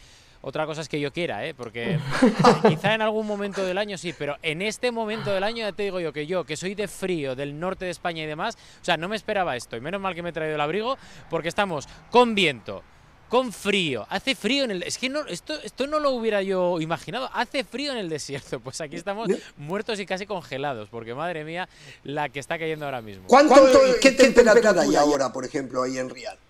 otra 0.48 0.66
cosa 0.66 0.80
es 0.80 0.88
que 0.88 1.00
yo 1.02 1.12
quiera, 1.12 1.46
¿eh? 1.46 1.54
porque 1.54 2.00
quizá 2.70 2.94
en 2.94 3.02
algún 3.02 3.28
momento 3.28 3.66
del 3.66 3.78
año 3.78 3.98
sí, 3.98 4.14
pero 4.18 4.38
en 4.42 4.62
este 4.62 4.92
momento 4.92 5.30
del 5.30 5.44
año 5.44 5.58
ya 5.58 5.74
te 5.74 5.84
digo 5.84 6.00
yo 6.00 6.14
que 6.14 6.26
yo, 6.26 6.46
que 6.46 6.56
soy 6.56 6.74
de 6.74 6.88
frío, 6.88 7.36
del 7.36 7.60
norte 7.60 7.84
de 7.84 7.92
España 7.92 8.24
y 8.24 8.26
demás, 8.26 8.58
o 8.82 8.86
sea, 8.86 8.96
no 8.96 9.10
me 9.10 9.18
esperaba 9.18 9.58
esto. 9.58 9.76
Y 9.76 9.82
menos 9.82 10.00
mal 10.00 10.16
que 10.16 10.24
me 10.24 10.30
he 10.30 10.32
traído 10.32 10.56
el 10.56 10.62
abrigo, 10.62 10.98
porque 11.30 11.50
estamos 11.50 11.90
con 12.12 12.34
viento, 12.34 12.82
con 13.28 13.52
frío. 13.52 14.08
Hace 14.10 14.36
frío 14.36 14.64
en 14.64 14.72
el. 14.72 14.84
Es 14.84 14.98
que 14.98 15.10
no, 15.10 15.26
esto, 15.28 15.60
esto 15.62 15.86
no 15.86 16.00
lo 16.00 16.12
hubiera 16.12 16.42
yo 16.42 16.80
imaginado. 16.80 17.30
Hace 17.34 17.66
frío 17.66 17.92
en 17.92 17.98
el 17.98 18.08
desierto. 18.08 18.62
Pues 18.68 18.80
aquí 18.80 18.96
estamos 18.96 19.28
muertos 19.58 20.00
y 20.00 20.06
casi 20.06 20.26
congelados, 20.26 20.88
porque 20.88 21.14
madre 21.14 21.44
mía, 21.44 21.68
la 22.04 22.30
que 22.30 22.40
está 22.40 22.58
cayendo 22.58 22.86
ahora 22.86 23.02
mismo. 23.02 23.28
¿Cuánto, 23.28 23.56
¿Qué, 24.02 24.12
temperatura 24.14 24.82
hay 24.82 24.96
ahora, 24.96 25.34
por 25.34 25.44
ejemplo, 25.44 25.84
ahí 25.84 25.98
en 25.98 26.10
Riyadh? 26.10 26.47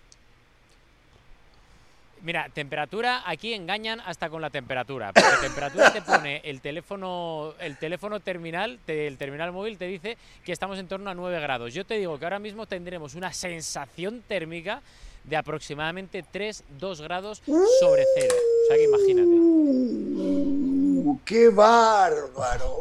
Mira, 2.22 2.48
temperatura, 2.52 3.22
aquí 3.26 3.54
engañan 3.54 4.00
hasta 4.00 4.28
con 4.28 4.42
la 4.42 4.50
temperatura. 4.50 5.12
Porque 5.12 5.36
temperatura 5.40 5.92
te 5.92 6.02
pone 6.02 6.40
el 6.44 6.60
teléfono, 6.60 7.54
el 7.60 7.76
teléfono 7.78 8.20
terminal, 8.20 8.78
el 8.86 9.16
terminal 9.16 9.52
móvil 9.52 9.78
te 9.78 9.86
dice 9.86 10.16
que 10.44 10.52
estamos 10.52 10.78
en 10.78 10.88
torno 10.88 11.10
a 11.10 11.14
9 11.14 11.40
grados. 11.40 11.74
Yo 11.74 11.84
te 11.86 11.94
digo 11.94 12.18
que 12.18 12.24
ahora 12.24 12.38
mismo 12.38 12.66
tendremos 12.66 13.14
una 13.14 13.32
sensación 13.32 14.22
térmica 14.26 14.82
de 15.24 15.36
aproximadamente 15.36 16.24
3, 16.30 16.64
2 16.78 17.00
grados 17.02 17.42
sobre 17.80 18.04
cero. 18.14 18.34
O 18.34 18.66
sea 18.68 18.76
que 18.76 18.84
imagínate. 18.84 19.28
Uh, 19.28 21.20
¡Qué 21.24 21.48
bárbaro! 21.48 22.78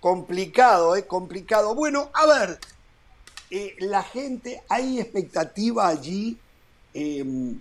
complicado, 0.00 0.96
¿eh? 0.96 1.06
Complicado. 1.06 1.74
Bueno, 1.74 2.10
a 2.14 2.26
ver, 2.26 2.58
eh, 3.50 3.74
la 3.80 4.02
gente, 4.02 4.62
hay 4.68 5.00
expectativa 5.00 5.88
allí. 5.88 6.38
Em, 6.94 7.60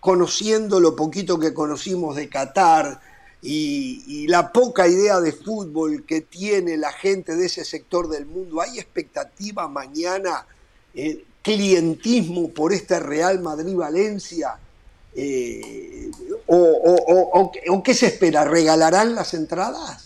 conociendo 0.00 0.80
lo 0.80 0.94
poquito 0.94 1.38
que 1.38 1.54
conocimos 1.54 2.16
de 2.16 2.28
Qatar 2.28 3.00
y, 3.42 4.26
la 4.28 4.52
poca 4.52 4.88
idea 4.88 5.20
de 5.20 5.32
fútbol 5.32 6.04
que 6.04 6.20
tiene 6.20 6.76
la 6.76 6.92
gente 6.92 7.36
de 7.36 7.46
ese 7.46 7.64
sector 7.64 8.08
del 8.08 8.26
mundo, 8.26 8.60
¿hay 8.60 8.78
expectativa 8.78 9.68
mañana, 9.68 10.46
eh, 10.94 11.24
clientismo 11.42 12.48
por 12.50 12.72
este 12.72 12.98
Real 12.98 13.40
Madrid-Valencia? 13.40 14.58
Eh, 15.14 16.10
o, 16.46 17.82
qué 17.84 17.94
se 17.94 18.06
espera? 18.06 18.44
¿Regalarán 18.44 19.14
las 19.14 19.32
entradas? 19.32 20.05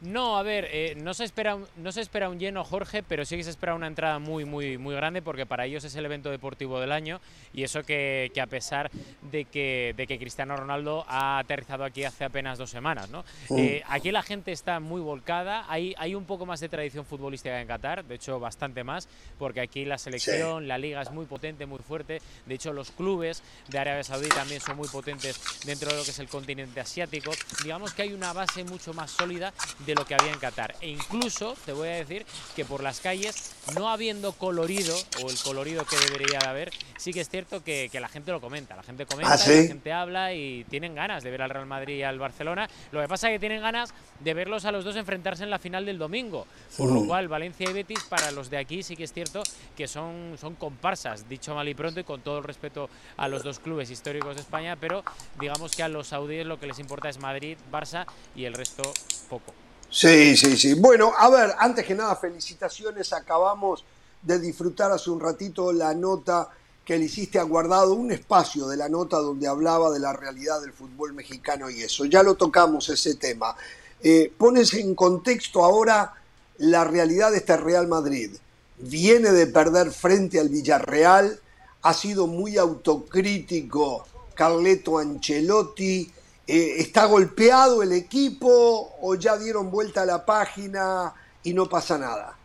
No, 0.00 0.38
a 0.38 0.42
ver, 0.42 0.66
eh, 0.72 0.94
no, 0.96 1.12
se 1.12 1.24
espera, 1.24 1.58
no 1.76 1.92
se 1.92 2.00
espera 2.00 2.30
un 2.30 2.38
lleno, 2.38 2.64
Jorge, 2.64 3.02
pero 3.02 3.26
sí 3.26 3.36
que 3.36 3.44
se 3.44 3.50
espera 3.50 3.74
una 3.74 3.86
entrada 3.86 4.18
muy, 4.18 4.46
muy, 4.46 4.78
muy 4.78 4.94
grande 4.94 5.20
porque 5.20 5.44
para 5.44 5.66
ellos 5.66 5.84
es 5.84 5.94
el 5.94 6.06
evento 6.06 6.30
deportivo 6.30 6.80
del 6.80 6.90
año 6.90 7.20
y 7.52 7.64
eso 7.64 7.82
que, 7.82 8.32
a 8.40 8.46
pesar 8.46 8.90
de 9.30 9.44
que, 9.44 9.92
de 9.98 10.06
que 10.06 10.18
Cristiano 10.18 10.56
Ronaldo 10.56 11.04
ha 11.06 11.38
aterrizado 11.38 11.84
aquí 11.84 12.04
hace 12.04 12.24
apenas 12.24 12.56
dos 12.56 12.70
semanas, 12.70 13.10
¿no? 13.10 13.24
Eh, 13.50 13.82
aquí 13.88 14.10
la 14.10 14.22
gente 14.22 14.52
está 14.52 14.80
muy 14.80 15.02
volcada, 15.02 15.66
hay, 15.68 15.94
hay 15.98 16.14
un 16.14 16.24
poco 16.24 16.46
más 16.46 16.60
de 16.60 16.70
tradición 16.70 17.04
futbolística 17.04 17.60
en 17.60 17.68
Qatar, 17.68 18.04
de 18.06 18.14
hecho 18.14 18.40
bastante 18.40 18.84
más, 18.84 19.06
porque 19.38 19.60
aquí 19.60 19.84
la 19.84 19.98
selección, 19.98 20.66
la 20.66 20.78
liga 20.78 21.02
es 21.02 21.10
muy 21.10 21.26
potente, 21.26 21.66
muy 21.66 21.80
fuerte, 21.80 22.22
de 22.46 22.54
hecho 22.54 22.72
los 22.72 22.90
clubes 22.90 23.42
de 23.68 23.78
Arabia 23.78 24.02
Saudí 24.02 24.28
también 24.28 24.62
son 24.62 24.78
muy 24.78 24.88
potentes 24.88 25.38
dentro 25.66 25.90
de 25.90 25.98
lo 25.98 26.04
que 26.04 26.10
es 26.12 26.18
el 26.20 26.28
continente 26.28 26.80
asiático, 26.80 27.32
digamos 27.62 27.92
que 27.92 28.02
hay 28.02 28.14
una 28.14 28.32
base 28.32 28.64
mucho 28.64 28.94
más 28.94 29.10
sólida 29.10 29.52
de 29.84 29.89
lo 29.94 30.06
que 30.06 30.14
había 30.14 30.32
en 30.32 30.38
Qatar. 30.38 30.74
E 30.80 30.88
incluso 30.88 31.56
te 31.64 31.72
voy 31.72 31.88
a 31.88 31.92
decir 31.92 32.26
que 32.56 32.64
por 32.64 32.82
las 32.82 33.00
calles, 33.00 33.54
no 33.76 33.88
habiendo 33.88 34.32
colorido, 34.32 34.96
o 35.22 35.30
el 35.30 35.38
colorido 35.38 35.84
que 35.84 35.96
debería 35.96 36.38
de 36.38 36.46
haber, 36.46 36.70
sí 36.96 37.12
que 37.12 37.20
es 37.20 37.28
cierto 37.28 37.62
que, 37.64 37.90
la 38.00 38.08
gente 38.08 38.32
lo 38.32 38.40
comenta. 38.40 38.76
La 38.76 38.82
gente 38.82 39.06
comenta, 39.06 39.34
¿Ah, 39.34 39.36
la 39.36 39.44
gente 39.44 39.92
habla 39.92 40.32
y 40.32 40.64
tienen 40.64 40.94
ganas 40.94 41.22
de 41.22 41.30
ver 41.30 41.42
al 41.42 41.50
Real 41.50 41.66
Madrid 41.66 41.96
y 41.96 42.02
al 42.02 42.18
Barcelona. 42.18 42.68
Lo 42.92 43.00
que 43.00 43.08
pasa 43.08 43.28
es 43.28 43.34
que 43.34 43.40
tienen 43.40 43.60
ganas 43.60 43.92
de 44.20 44.34
verlos 44.34 44.64
a 44.64 44.72
los 44.72 44.84
dos 44.84 44.96
enfrentarse 44.96 45.44
en 45.44 45.50
la 45.50 45.58
final 45.58 45.84
del 45.84 45.98
domingo. 45.98 46.46
Por 46.76 46.90
lo 46.90 47.06
cual, 47.06 47.28
Valencia 47.28 47.68
y 47.68 47.72
Betis, 47.72 48.04
para 48.04 48.30
los 48.30 48.50
de 48.50 48.58
aquí, 48.58 48.82
sí 48.82 48.96
que 48.96 49.04
es 49.04 49.12
cierto 49.12 49.42
que 49.76 49.88
son, 49.88 50.36
son 50.40 50.54
comparsas, 50.54 51.28
dicho 51.28 51.54
mal 51.54 51.68
y 51.68 51.74
pronto, 51.74 52.00
y 52.00 52.04
con 52.04 52.20
todo 52.20 52.38
el 52.38 52.44
respeto 52.44 52.88
a 53.16 53.28
los 53.28 53.42
dos 53.42 53.58
clubes 53.58 53.90
históricos 53.90 54.36
de 54.36 54.42
España, 54.42 54.76
pero 54.76 55.04
digamos 55.38 55.72
que 55.72 55.82
a 55.82 55.88
los 55.88 56.08
saudíes 56.08 56.46
lo 56.46 56.58
que 56.58 56.66
les 56.66 56.78
importa 56.78 57.08
es 57.08 57.18
Madrid, 57.18 57.58
Barça 57.70 58.06
y 58.34 58.44
el 58.44 58.54
resto 58.54 58.82
poco. 59.28 59.54
Sí, 59.90 60.36
sí, 60.36 60.56
sí. 60.56 60.74
Bueno, 60.74 61.12
a 61.18 61.28
ver, 61.28 61.54
antes 61.58 61.84
que 61.84 61.94
nada, 61.94 62.14
felicitaciones. 62.16 63.12
Acabamos 63.12 63.84
de 64.22 64.38
disfrutar 64.38 64.92
hace 64.92 65.10
un 65.10 65.20
ratito 65.20 65.72
la 65.72 65.94
nota 65.94 66.48
que 66.84 66.96
le 66.96 67.06
hiciste 67.06 67.38
a 67.38 67.42
Guardado, 67.42 67.94
un 67.94 68.12
espacio 68.12 68.68
de 68.68 68.76
la 68.76 68.88
nota 68.88 69.18
donde 69.18 69.48
hablaba 69.48 69.90
de 69.90 70.00
la 70.00 70.12
realidad 70.12 70.60
del 70.60 70.72
fútbol 70.72 71.12
mexicano 71.12 71.68
y 71.70 71.82
eso. 71.82 72.04
Ya 72.04 72.22
lo 72.22 72.36
tocamos 72.36 72.88
ese 72.88 73.16
tema. 73.16 73.56
Eh, 74.02 74.32
pones 74.36 74.74
en 74.74 74.94
contexto 74.94 75.64
ahora 75.64 76.14
la 76.58 76.84
realidad 76.84 77.32
de 77.32 77.38
este 77.38 77.56
Real 77.56 77.88
Madrid. 77.88 78.30
viene 78.78 79.30
de 79.32 79.46
perder 79.46 79.90
frente 79.90 80.40
al 80.40 80.48
Villarreal, 80.48 81.38
ha 81.82 81.92
sido 81.92 82.26
muy 82.26 82.56
autocrítico 82.56 84.06
Carleto 84.34 84.98
Ancelotti, 84.98 86.10
eh, 86.50 86.80
¿está 86.80 87.04
golpeado 87.04 87.82
el 87.82 87.92
equipo 87.92 88.96
o 89.00 89.14
ya 89.14 89.36
dieron 89.36 89.70
vuelta 89.70 90.02
a 90.02 90.06
la 90.06 90.26
página 90.26 91.14
y 91.44 91.54
no 91.54 91.68
pasa 91.68 91.96
nada? 91.96 92.36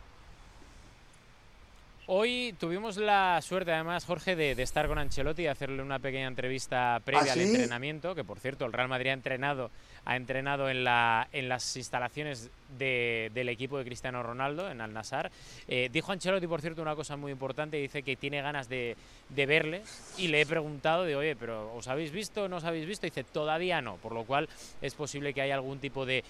Hoy 2.08 2.54
tuvimos 2.60 2.98
la 2.98 3.42
suerte, 3.42 3.72
además, 3.72 4.04
Jorge, 4.04 4.36
de, 4.36 4.52
estar 4.62 4.86
con 4.86 4.96
Ancelotti 4.96 5.42
y 5.42 5.46
hacerle 5.48 5.82
una 5.82 5.98
pequeña 5.98 6.28
entrevista 6.28 7.00
previa 7.04 7.30
¿Ah, 7.30 7.32
al 7.32 7.40
entrenamiento, 7.40 8.14
que 8.14 8.22
por 8.22 8.38
cierto, 8.38 8.64
el 8.64 8.72
Real 8.72 8.88
Madrid 8.88 9.10
ha 9.10 9.14
entrenado, 9.14 9.72
ha 10.06 10.16
entrenado 10.16 10.70
en, 10.70 10.84
la, 10.84 11.28
en 11.32 11.48
las 11.48 11.76
instalaciones 11.76 12.50
del 12.78 13.48
equipo 13.48 13.78
de 13.78 13.84
Cristiano 13.84 14.22
Ronaldo, 14.22 14.70
en 14.70 14.80
Al-Nassr. 14.80 15.30
Eh, 15.68 15.88
dijo 15.92 16.12
Ancelotti, 16.12 16.46
por 16.46 16.60
cierto, 16.60 16.80
una 16.80 16.96
cosa 16.96 17.16
muy 17.16 17.32
importante, 17.32 17.76
dice 17.76 18.02
que 18.02 18.16
tiene 18.16 18.40
ganas 18.40 18.68
de, 18.68 18.96
de 19.28 19.46
verle 19.46 19.82
y 20.16 20.28
le 20.28 20.40
he 20.40 20.46
preguntado 20.46 21.04
de, 21.04 21.16
oye, 21.16 21.36
pero 21.36 21.74
¿os 21.74 21.88
habéis 21.88 22.12
visto 22.12 22.48
no 22.48 22.56
os 22.56 22.64
habéis 22.64 22.86
visto? 22.86 23.06
Dice, 23.06 23.24
todavía 23.24 23.80
no, 23.82 23.96
por 23.96 24.12
lo 24.12 24.24
cual 24.24 24.48
es 24.80 24.94
posible 24.94 25.34
que 25.34 25.42
haya 25.42 25.54
algún 25.54 25.78
tipo 25.78 26.06
de 26.06 26.24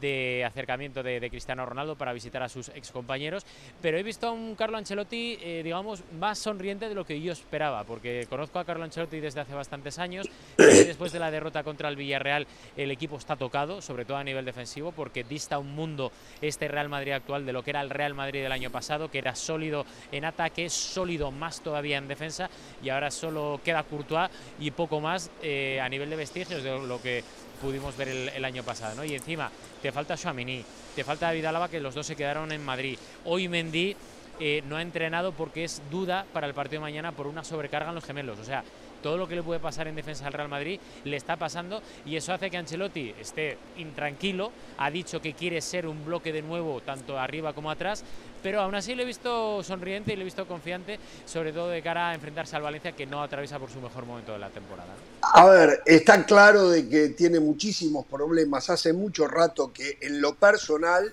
de 0.00 0.44
acercamiento 0.44 1.02
de, 1.02 1.28
Cristiano 1.28 1.66
Ronaldo 1.66 1.96
para 1.96 2.12
visitar 2.12 2.42
a 2.42 2.48
sus 2.48 2.68
excompañeros, 2.70 3.44
pero 3.82 3.98
he 3.98 4.02
visto 4.02 4.28
a 4.28 4.32
un 4.32 4.54
Carlo 4.54 4.78
Ancelotti, 4.78 5.38
eh, 5.40 5.62
digamos, 5.62 6.02
más 6.18 6.38
sonriente 6.38 6.88
de 6.88 6.94
lo 6.94 7.04
que 7.04 7.20
yo 7.20 7.32
esperaba, 7.32 7.84
porque 7.84 8.26
conozco 8.28 8.58
a 8.58 8.64
Carlo 8.64 8.84
Ancelotti 8.84 9.20
desde 9.20 9.40
hace 9.40 9.54
bastantes 9.54 9.98
años, 9.98 10.28
y 10.58 10.84
después 10.84 11.12
de 11.12 11.18
la 11.18 11.30
derrota 11.30 11.62
contra 11.62 11.88
el 11.88 11.96
Villarreal 11.96 12.46
el 12.76 12.90
equipo 12.90 13.16
está 13.16 13.36
tocado, 13.36 13.82
sobre 13.82 14.04
todo 14.04 14.16
a 14.16 14.24
nivel 14.24 14.44
defensivo, 14.44 14.92
porque 14.92 15.24
dista 15.24 15.58
un 15.58 15.74
mundo 15.74 16.12
este 16.40 16.68
Real 16.68 16.88
Madrid 16.88 17.12
actual 17.12 17.44
de 17.44 17.52
lo 17.52 17.62
que 17.62 17.70
era 17.70 17.80
el 17.80 17.90
Real 17.90 18.14
Madrid 18.14 18.42
del 18.42 18.52
año 18.52 18.70
pasado, 18.70 19.10
que 19.10 19.18
era 19.18 19.34
sólido 19.34 19.84
en 20.12 20.24
ataque, 20.24 20.70
sólido 20.70 21.30
más 21.30 21.60
todavía 21.60 21.98
en 21.98 22.08
defensa, 22.08 22.48
y 22.82 22.88
ahora 22.88 23.10
solo 23.10 23.60
queda 23.64 23.82
Courtois 23.82 24.30
y 24.58 24.70
poco 24.70 25.00
más 25.00 25.30
eh, 25.42 25.80
a 25.80 25.88
nivel 25.88 26.10
de 26.10 26.16
vestigios 26.16 26.62
de 26.62 26.78
lo 26.78 27.00
que 27.02 27.22
pudimos 27.60 27.96
ver 27.96 28.08
el, 28.08 28.44
año 28.44 28.62
pasado, 28.62 28.94
¿no? 28.94 29.04
Y 29.04 29.14
encima 29.14 29.50
te 29.82 29.92
falta 29.92 30.16
Chouamini, 30.16 30.64
te 30.94 31.04
falta 31.04 31.26
David 31.26 31.44
Alaba, 31.44 31.68
que 31.68 31.80
los 31.80 31.94
dos 31.94 32.06
se 32.06 32.16
quedaron 32.16 32.52
en 32.52 32.64
Madrid. 32.64 32.98
Hoy 33.24 33.48
Mendy 33.48 33.96
eh, 34.40 34.62
no 34.68 34.76
ha 34.76 34.82
entrenado 34.82 35.32
porque 35.32 35.64
es 35.64 35.82
duda 35.90 36.26
para 36.32 36.46
el 36.46 36.54
partido 36.54 36.80
de 36.80 36.86
mañana 36.86 37.12
por 37.12 37.26
una 37.26 37.44
sobrecarga 37.44 37.88
en 37.88 37.94
los 37.94 38.04
gemelos. 38.04 38.38
O 38.38 38.44
sea, 38.44 38.64
todo 39.02 39.16
lo 39.16 39.28
que 39.28 39.36
le 39.36 39.42
puede 39.42 39.60
pasar 39.60 39.88
en 39.88 39.94
defensa 39.94 40.26
al 40.26 40.32
Real 40.32 40.48
Madrid 40.48 40.80
le 41.04 41.16
está 41.16 41.36
pasando 41.36 41.82
y 42.04 42.16
eso 42.16 42.32
hace 42.32 42.50
que 42.50 42.56
Ancelotti 42.56 43.14
esté 43.20 43.58
intranquilo, 43.76 44.52
ha 44.78 44.90
dicho 44.90 45.20
que 45.20 45.34
quiere 45.34 45.60
ser 45.60 45.86
un 45.86 46.04
bloque 46.04 46.32
de 46.32 46.42
nuevo 46.42 46.80
tanto 46.80 47.18
arriba 47.18 47.52
como 47.52 47.70
atrás, 47.70 48.02
pero 48.42 48.60
aún 48.60 48.74
así 48.74 48.94
le 48.94 49.02
he 49.02 49.06
visto 49.06 49.62
sonriente 49.62 50.12
y 50.12 50.16
le 50.16 50.22
he 50.22 50.24
visto 50.24 50.46
confiante, 50.46 50.98
sobre 51.26 51.52
todo 51.52 51.68
de 51.68 51.82
cara 51.82 52.10
a 52.10 52.14
enfrentarse 52.14 52.56
al 52.56 52.62
Valencia 52.62 52.92
que 52.92 53.06
no 53.06 53.22
atraviesa 53.22 53.58
por 53.58 53.70
su 53.70 53.80
mejor 53.80 54.04
momento 54.04 54.32
de 54.32 54.38
la 54.38 54.50
temporada. 54.50 54.94
A 55.22 55.46
ver, 55.46 55.82
está 55.86 56.24
claro 56.24 56.70
de 56.70 56.88
que 56.88 57.08
tiene 57.10 57.40
muchísimos 57.40 58.06
problemas, 58.06 58.70
hace 58.70 58.92
mucho 58.92 59.26
rato 59.26 59.72
que 59.72 59.98
en 60.00 60.20
lo 60.20 60.34
personal... 60.34 61.12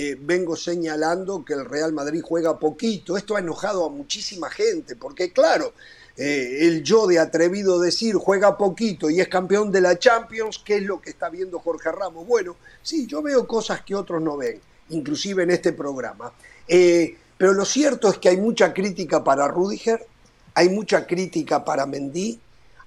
Eh, 0.00 0.16
vengo 0.16 0.54
señalando 0.54 1.44
que 1.44 1.54
el 1.54 1.64
Real 1.64 1.92
Madrid 1.92 2.22
juega 2.24 2.56
poquito. 2.56 3.16
Esto 3.16 3.34
ha 3.34 3.40
enojado 3.40 3.84
a 3.84 3.88
muchísima 3.88 4.48
gente, 4.48 4.94
porque 4.94 5.32
claro, 5.32 5.72
eh, 6.16 6.58
el 6.60 6.84
yo 6.84 7.08
de 7.08 7.18
atrevido 7.18 7.80
decir 7.80 8.14
juega 8.14 8.56
poquito 8.56 9.10
y 9.10 9.20
es 9.20 9.26
campeón 9.26 9.72
de 9.72 9.80
la 9.80 9.98
Champions, 9.98 10.62
¿qué 10.64 10.76
es 10.76 10.84
lo 10.84 11.00
que 11.00 11.10
está 11.10 11.30
viendo 11.30 11.58
Jorge 11.58 11.90
Ramos? 11.90 12.24
Bueno, 12.28 12.54
sí, 12.80 13.08
yo 13.08 13.22
veo 13.22 13.44
cosas 13.48 13.82
que 13.82 13.96
otros 13.96 14.22
no 14.22 14.36
ven, 14.36 14.60
inclusive 14.90 15.42
en 15.42 15.50
este 15.50 15.72
programa. 15.72 16.32
Eh, 16.68 17.16
pero 17.36 17.52
lo 17.52 17.64
cierto 17.64 18.08
es 18.08 18.18
que 18.18 18.28
hay 18.28 18.36
mucha 18.36 18.72
crítica 18.72 19.24
para 19.24 19.48
Rudiger, 19.48 20.06
hay 20.54 20.68
mucha 20.68 21.08
crítica 21.08 21.64
para 21.64 21.86
Mendy, 21.86 22.38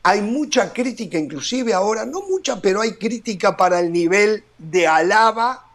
hay 0.04 0.22
mucha 0.22 0.72
crítica 0.72 1.18
inclusive 1.18 1.74
ahora, 1.74 2.06
no 2.06 2.22
mucha, 2.22 2.62
pero 2.62 2.80
hay 2.80 2.94
crítica 2.94 3.58
para 3.58 3.82
el 3.82 3.92
nivel 3.92 4.46
de 4.58 4.88
Alaba, 4.88 5.71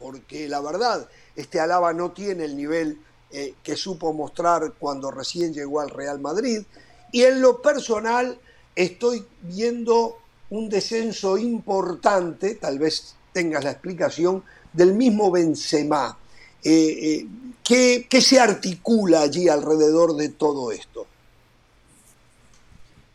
porque 0.00 0.48
la 0.48 0.60
verdad, 0.60 1.08
este 1.36 1.60
Alaba 1.60 1.92
no 1.92 2.10
tiene 2.12 2.46
el 2.46 2.56
nivel 2.56 2.98
eh, 3.30 3.54
que 3.62 3.76
supo 3.76 4.12
mostrar 4.12 4.72
cuando 4.78 5.10
recién 5.10 5.54
llegó 5.54 5.80
al 5.80 5.90
Real 5.90 6.18
Madrid. 6.18 6.62
Y 7.12 7.22
en 7.22 7.40
lo 7.40 7.60
personal 7.62 8.38
estoy 8.74 9.24
viendo 9.42 10.18
un 10.48 10.68
descenso 10.68 11.38
importante, 11.38 12.56
tal 12.56 12.78
vez 12.78 13.14
tengas 13.32 13.62
la 13.62 13.72
explicación, 13.72 14.42
del 14.72 14.94
mismo 14.94 15.30
Benzema. 15.30 16.16
Eh, 16.62 17.22
eh, 17.22 17.26
¿qué, 17.62 18.20
se 18.20 18.40
articula 18.40 19.22
allí 19.22 19.48
alrededor 19.48 20.16
de 20.16 20.30
todo 20.30 20.72
esto? 20.72 21.06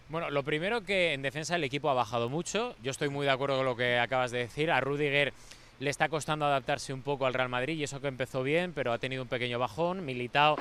Bueno, 0.10 0.30
lo 0.30 0.44
primero 0.44 0.84
que 0.84 1.14
en 1.14 1.22
defensa 1.22 1.56
el 1.56 1.64
equipo 1.64 1.90
ha 1.90 1.94
bajado 1.94 2.30
mucho. 2.30 2.76
Yo 2.82 2.92
estoy 2.92 3.10
muy 3.10 3.26
de 3.26 3.32
acuerdo 3.32 3.58
con 3.58 3.66
lo 3.66 3.76
que 3.76 4.00
acabas 4.00 4.32
de 4.32 4.40
decir. 4.40 4.72
A 4.72 4.80
Rudiger 4.80 5.34
le 5.80 5.90
está 5.90 6.10
costando 6.10 6.46
adaptarse 6.46 6.94
un 6.94 7.02
poco 7.02 7.26
al 7.26 7.34
Real 7.34 7.50
Madrid 7.50 7.78
y 7.78 7.84
eso 7.84 8.02
que 8.02 8.08
empezó 8.08 8.44
bien, 8.44 8.74
pero 8.74 8.94
ha 8.94 8.98
tenido 8.98 9.24
un 9.24 9.30
pequeño 9.30 9.60
bajón. 9.60 10.06
Militao 10.06 10.58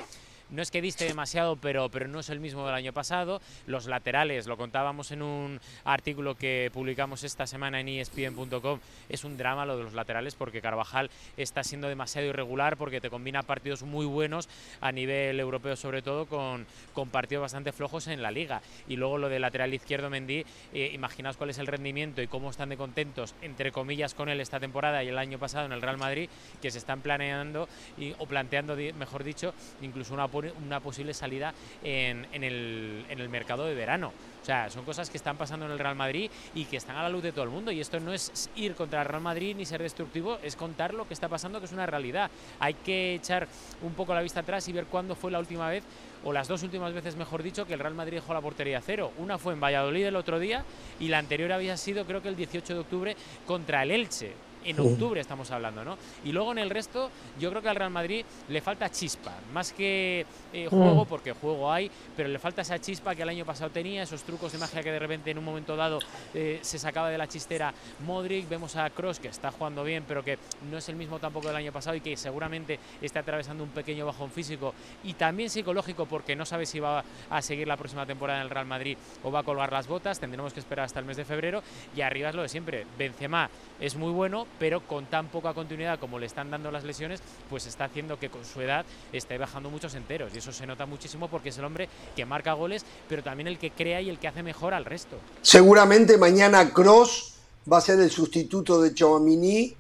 no 0.51 0.63
es 0.63 0.71
que 0.71 0.81
diste 0.83 1.05
demasiado, 1.05 1.57
pero, 1.57 1.89
pero 1.89 2.09
no 2.09 2.21
es 2.21 2.31
el 2.31 2.41
mismo 2.41 2.67
del 2.67 2.75
año 2.75 2.93
pasado. 2.93 3.41
Los 3.67 3.87
laterales, 3.87 4.47
lo 4.47 4.57
contábamos 4.57 5.11
en 5.11 5.23
un 5.23 5.61
artículo 5.85 6.35
que 6.35 6.71
publicamos 6.73 7.25
esta 7.25 7.47
semana 7.47 7.81
en 7.81 7.89
ESPN.com, 7.89 8.81
es 9.09 9.25
un 9.25 9.37
drama 9.37 9.67
lo 9.67 9.77
de 9.77 9.85
los 9.85 9.95
laterales 9.95 10.35
porque 10.35 10.61
Carvajal 10.61 11.11
está 11.37 11.65
siendo 11.65 11.89
demasiado 11.89 12.29
irregular 12.29 12.77
porque 12.77 13.01
te 13.01 13.11
combina 13.11 13.43
partidos 13.43 13.83
muy 13.83 14.07
buenos 14.07 14.49
a 14.81 14.93
nivel 14.93 15.41
europeo 15.41 15.77
sobre 15.77 16.03
todo 16.03 16.27
con, 16.27 16.67
con 16.93 17.09
partidos 17.09 17.43
bastante 17.43 17.73
flojos 17.73 18.07
en 18.07 18.23
la 18.23 18.31
liga. 18.31 18.63
Y 18.89 18.97
luego 18.97 19.19
lo 19.19 19.29
del 19.29 19.43
lateral 19.43 19.75
izquierdo 19.75 20.11
Mendy, 20.11 20.45
eh, 20.73 20.91
imaginaos 20.93 21.37
cuál 21.37 21.51
es 21.51 21.59
el 21.59 21.67
rendimiento 21.67 22.23
y 22.23 22.27
cómo 22.27 22.51
están 22.51 22.69
de 22.69 22.77
contentos, 22.77 23.35
entre 23.43 23.73
comillas, 23.73 24.15
con 24.15 24.29
él 24.29 24.41
esta 24.41 24.61
temporada 24.61 25.03
y 25.03 25.09
el 25.09 25.19
año 25.19 25.39
pasado 25.39 25.67
en 25.67 25.73
el 25.73 25.83
Real 25.83 25.99
Madrid, 25.99 26.29
que 26.61 26.71
se 26.71 26.79
están 26.79 27.01
planeando 27.01 27.69
y, 27.99 28.15
o 28.19 28.27
planteando, 28.27 28.77
mejor 28.99 29.25
dicho, 29.25 29.55
incluso 29.83 30.15
una 30.15 30.29
una 30.35 30.81
posible 30.81 31.15
salida 31.15 31.55
en, 31.83 32.27
el, 32.33 33.05
en 33.09 33.21
el 33.21 33.29
mercado 33.29 33.65
de 33.65 33.75
verano. 33.75 34.13
O 34.43 34.47
sea, 34.47 34.69
son 34.69 34.85
cosas 34.85 35.09
que 35.09 35.17
están 35.17 35.39
pasando 35.39 35.65
en 35.65 35.73
el 35.73 35.79
Real 35.79 35.95
Madrid 35.97 36.31
y 36.55 36.67
que 36.67 36.77
están 36.77 36.97
a 36.97 37.03
la 37.03 37.09
luz 37.09 37.23
de 37.23 37.33
todo 37.33 37.45
el 37.45 37.51
mundo. 37.51 37.71
Y 37.73 37.81
esto 37.81 37.99
no 37.99 38.13
es 38.13 38.51
ir 38.57 38.75
contra 38.75 39.01
el 39.01 39.09
Real 39.09 39.23
Madrid 39.23 39.57
ni 39.57 39.65
ser 39.65 39.81
destructivo, 39.81 40.39
es 40.43 40.55
contar 40.55 40.93
lo 40.93 41.09
que 41.09 41.15
está 41.15 41.29
pasando, 41.29 41.61
que 41.61 41.65
es 41.65 41.73
una 41.73 41.87
realidad. 41.87 42.31
Hay 42.59 42.75
que 42.75 43.15
echar 43.15 43.49
un 43.81 43.95
poco 43.95 44.15
la 44.15 44.21
vista 44.21 44.41
atrás 44.41 44.69
y 44.69 44.73
ver 44.73 44.85
cuándo 44.85 45.15
fue 45.15 45.31
la 45.31 45.39
última 45.39 45.71
vez, 45.71 45.83
o 46.25 46.33
las 46.33 46.47
dos 46.47 46.63
últimas 46.63 46.93
veces, 46.93 47.17
mejor 47.17 47.43
dicho, 47.43 47.67
que 47.67 47.73
el 47.73 47.81
Real 47.81 47.95
Madrid 47.95 48.17
dejó 48.17 48.35
la 48.35 48.43
portería 48.43 48.83
cero. 48.83 49.13
Una 49.17 49.39
fue 49.39 49.55
en 49.55 49.61
Valladolid 49.61 50.05
el 50.05 50.17
otro 50.17 50.39
día 50.39 50.63
y 51.01 51.09
la 51.09 51.19
anterior 51.19 51.51
había 51.53 51.79
sido, 51.79 52.05
creo 52.05 52.21
que 52.21 52.29
el 52.29 52.37
18 52.37 52.75
de 52.75 52.81
octubre, 52.81 53.17
contra 53.47 53.83
el 53.83 53.93
Elche 53.93 54.35
en 54.65 54.81
octubre 54.81 55.21
estamos 55.21 55.51
hablando, 55.51 55.85
¿no? 55.85 55.97
Y 56.25 56.33
luego 56.33 56.53
en 56.53 56.59
el 56.59 56.71
resto, 56.71 57.11
yo 57.39 57.51
creo 57.51 57.63
que 57.63 57.69
al 57.69 57.77
Real 57.77 57.91
Madrid 57.91 58.25
le 58.49 58.61
falta 58.61 58.91
chispa, 58.91 59.33
más 59.53 59.73
que 59.73 60.27
eh, 60.53 60.67
juego, 60.69 61.05
mm. 61.05 61.09
porque 61.09 61.33
juego 61.33 61.71
hay, 61.71 61.91
pero 62.17 62.29
le 62.29 62.39
falta 62.39 62.63
esa 62.63 62.79
chispa 62.79 63.15
que 63.15 63.23
el 63.23 63.29
año 63.29 63.45
pasado 63.45 63.71
tenía, 63.71 64.03
esos 64.03 64.23
trucos 64.23 64.53
de 64.53 64.59
magia 64.59 64.83
que 64.83 64.93
de 64.93 64.99
repente 64.99 65.31
en 65.31 65.39
un 65.39 65.45
momento 65.45 65.77
dado 65.77 65.99
eh, 66.33 66.59
se 66.63 66.79
sacaba 66.79 67.11
de 67.11 67.19
la 67.19 67.29
chistera 67.29 67.73
Modric, 68.07 68.49
vemos 68.49 68.77
a 68.77 68.89
Cross 68.91 69.21
que 69.21 69.29
está 69.29 69.51
jugando 69.51 69.85
bien, 69.85 70.05
pero 70.07 70.25
que 70.25 70.39
no 70.71 70.79
es 70.79 70.89
el 70.89 70.97
mismo 70.97 71.19
tampoco 71.19 71.49
del 71.49 71.57
año 71.57 71.73
pasado 71.73 71.97
y 71.97 72.01
que 72.01 72.17
seguramente 72.17 72.79
está 73.01 73.21
atravesando 73.21 73.65
un 73.65 73.71
pequeño 73.71 74.07
bajón 74.07 74.31
físico 74.31 74.75
y 75.03 75.15
también 75.15 75.51
psicológico 75.51 76.07
porque 76.07 76.37
no 76.37 76.45
sabe 76.47 76.67
si 76.67 76.81
va 76.81 77.05
a 77.31 77.43
seguir 77.43 77.69
la 77.69 77.77
próxima 77.77 78.07
temporada 78.07 78.41
en 78.41 78.45
el 78.45 78.51
Real 78.51 78.67
Madrid 78.67 78.97
o 79.23 79.31
va 79.31 79.41
a 79.41 79.43
colgar 79.43 79.73
las 79.73 79.87
botas, 79.87 80.21
tendremos 80.21 80.53
que 80.53 80.61
esperar 80.61 80.87
hasta 80.87 81.01
el 81.01 81.05
mes 81.05 81.17
de 81.17 81.25
febrero 81.25 81.63
y 81.97 82.01
arriba 82.01 82.29
es 82.29 82.35
lo 82.35 82.43
de 82.43 82.49
siempre, 82.49 82.87
Benzema 82.99 83.51
es 83.81 83.97
muy 83.97 84.13
bueno, 84.13 84.47
pero 84.59 84.87
con 84.87 85.07
tan 85.07 85.29
poca 85.29 85.55
continuidad 85.55 85.99
como 85.99 86.19
le 86.19 86.27
están 86.27 86.51
dando 86.51 86.71
las 86.71 86.85
lesiones, 86.85 87.21
pues 87.51 87.67
está 87.67 87.85
haciendo 87.85 88.19
que 88.19 88.31
con 88.31 88.45
su 88.45 88.61
edad 88.61 88.85
esté 89.13 89.39
bajando 89.39 89.71
muchos 89.71 89.95
enteros. 89.95 90.33
Y 90.35 90.39
eso 90.39 90.53
se 90.53 90.67
nota 90.67 90.87
muchísimo 90.87 91.29
porque 91.29 91.51
es 91.51 91.59
el 91.59 91.65
hombre 91.65 91.89
que 92.17 92.25
marca 92.25 92.53
goles, 92.53 92.85
pero 93.09 93.23
también 93.23 93.49
el 93.49 93.59
que 93.59 93.71
crea 93.71 94.01
y 94.01 94.11
el 94.11 94.19
que 94.19 94.29
hace 94.29 94.43
mejor 94.43 94.75
al 94.75 94.85
resto. 94.85 95.17
Seguramente 95.43 96.17
mañana 96.19 96.73
Cross 96.73 97.35
va 97.71 97.79
a 97.79 97.81
ser 97.81 97.99
el 98.01 98.11
sustituto 98.11 98.81
de 98.81 98.95
Chouamini 98.95 99.75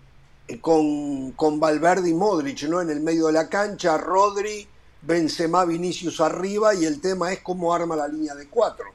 eh, 0.48 0.60
con, 0.60 1.32
con 1.32 1.60
Valverde 1.60 2.10
y 2.10 2.14
Modric, 2.14 2.62
¿no? 2.64 2.80
En 2.80 2.90
el 2.90 3.00
medio 3.00 3.26
de 3.26 3.32
la 3.32 3.48
cancha, 3.48 3.96
Rodri, 3.98 4.66
Benzema, 5.02 5.64
Vinicius 5.64 6.20
arriba 6.20 6.74
y 6.74 6.84
el 6.84 7.00
tema 7.00 7.32
es 7.32 7.40
cómo 7.40 7.74
arma 7.74 7.96
la 7.96 8.08
línea 8.08 8.34
de 8.34 8.48
cuatro. 8.48 8.86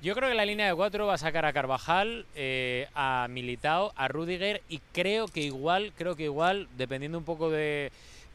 Yo 0.00 0.14
creo 0.14 0.28
que 0.28 0.36
la 0.36 0.44
línea 0.44 0.68
de 0.68 0.74
cuatro 0.76 1.08
va 1.08 1.14
a 1.14 1.18
sacar 1.18 1.44
a 1.44 1.52
Carvajal, 1.52 2.24
eh, 2.36 2.86
a 2.94 3.26
Militao, 3.28 3.92
a 3.96 4.06
Rudiger 4.06 4.62
y 4.68 4.78
creo 4.92 5.26
que 5.26 5.40
igual, 5.40 5.92
creo 5.98 6.14
que 6.14 6.22
igual, 6.22 6.68
dependiendo 6.76 7.18
un 7.18 7.24
poco 7.24 7.50
de, 7.50 7.90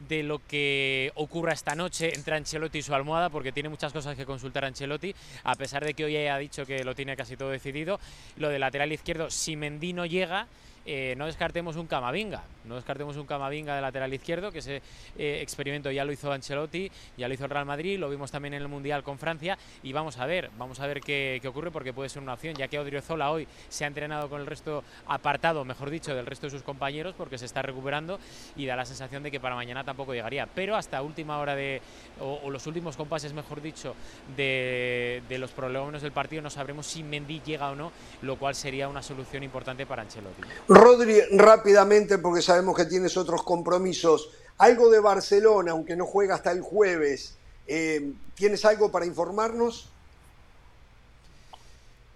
de 0.06 0.22
lo 0.22 0.40
que 0.46 1.10
ocurra 1.14 1.54
esta 1.54 1.74
noche 1.74 2.14
entre 2.14 2.36
Ancelotti 2.36 2.78
y 2.78 2.82
su 2.82 2.94
almohada, 2.94 3.30
porque 3.30 3.50
tiene 3.50 3.70
muchas 3.70 3.94
cosas 3.94 4.14
que 4.14 4.26
consultar 4.26 4.66
Ancelotti, 4.66 5.14
a 5.42 5.54
pesar 5.54 5.82
de 5.86 5.94
que 5.94 6.04
hoy 6.04 6.16
haya 6.18 6.36
dicho 6.36 6.66
que 6.66 6.84
lo 6.84 6.94
tiene 6.94 7.16
casi 7.16 7.34
todo 7.34 7.48
decidido. 7.48 7.98
Lo 8.36 8.50
del 8.50 8.60
lateral 8.60 8.92
izquierdo, 8.92 9.30
si 9.30 9.56
Mendy 9.56 9.94
no 9.94 10.04
llega, 10.04 10.48
eh, 10.86 11.14
no 11.16 11.26
descartemos 11.26 11.76
un 11.76 11.86
Camavinga, 11.86 12.42
no 12.64 12.74
descartemos 12.74 13.16
un 13.16 13.26
Camavinga 13.26 13.74
de 13.74 13.80
lateral 13.80 14.12
izquierdo, 14.12 14.52
que 14.52 14.58
ese 14.58 14.82
eh, 15.16 15.38
experimento 15.40 15.90
ya 15.90 16.04
lo 16.04 16.12
hizo 16.12 16.30
Ancelotti, 16.30 16.90
ya 17.16 17.28
lo 17.28 17.34
hizo 17.34 17.44
el 17.44 17.50
Real 17.50 17.64
Madrid, 17.64 17.98
lo 17.98 18.10
vimos 18.10 18.30
también 18.30 18.54
en 18.54 18.62
el 18.62 18.68
Mundial 18.68 19.02
con 19.02 19.18
Francia 19.18 19.56
y 19.82 19.92
vamos 19.92 20.18
a 20.18 20.26
ver, 20.26 20.50
vamos 20.58 20.80
a 20.80 20.86
ver 20.86 21.00
qué, 21.00 21.40
ocurre 21.46 21.70
porque 21.70 21.92
puede 21.92 22.08
ser 22.08 22.22
una 22.22 22.34
opción, 22.34 22.54
ya 22.54 22.68
que 22.68 22.78
Odriozola 22.78 23.30
hoy 23.30 23.46
se 23.68 23.84
ha 23.84 23.86
entrenado 23.86 24.28
con 24.28 24.40
el 24.40 24.46
resto 24.46 24.84
apartado, 25.06 25.64
mejor 25.64 25.90
dicho, 25.90 26.14
del 26.14 26.26
resto 26.26 26.46
de 26.46 26.50
sus 26.50 26.62
compañeros 26.62 27.14
porque 27.16 27.38
se 27.38 27.46
está 27.46 27.62
recuperando 27.62 28.18
y 28.56 28.66
da 28.66 28.76
la 28.76 28.84
sensación 28.84 29.22
de 29.22 29.30
que 29.30 29.40
para 29.40 29.54
mañana 29.54 29.84
tampoco 29.84 30.12
llegaría, 30.12 30.46
pero 30.46 30.76
hasta 30.76 31.00
última 31.02 31.38
hora 31.38 31.54
de, 31.54 31.80
o, 32.20 32.50
los 32.50 32.66
últimos 32.66 32.96
compases, 32.96 33.32
mejor 33.32 33.60
dicho, 33.60 33.94
de, 34.36 35.22
de 35.28 35.38
los 35.38 35.50
problemas 35.50 36.02
del 36.02 36.12
partido 36.12 36.42
no 36.42 36.50
sabremos 36.50 36.86
si 36.86 37.02
Mendy 37.02 37.40
llega 37.44 37.70
o 37.70 37.74
no, 37.74 37.92
lo 38.22 38.36
cual 38.36 38.54
sería 38.54 38.88
una 38.88 39.02
solución 39.02 39.42
importante 39.42 39.86
para 39.86 40.02
Ancelotti. 40.02 40.42
Rodri, 40.74 41.20
rápidamente, 41.30 42.18
porque 42.18 42.42
sabemos 42.42 42.76
que 42.76 42.84
tienes 42.84 43.16
otros 43.16 43.44
compromisos, 43.44 44.30
algo 44.58 44.90
de 44.90 44.98
Barcelona, 44.98 45.70
aunque 45.70 45.94
no 45.94 46.04
juega 46.04 46.34
hasta 46.34 46.50
el 46.50 46.62
jueves, 46.62 47.36
eh, 47.68 48.12
¿tienes 48.34 48.64
algo 48.64 48.90
para 48.90 49.06
informarnos? 49.06 49.92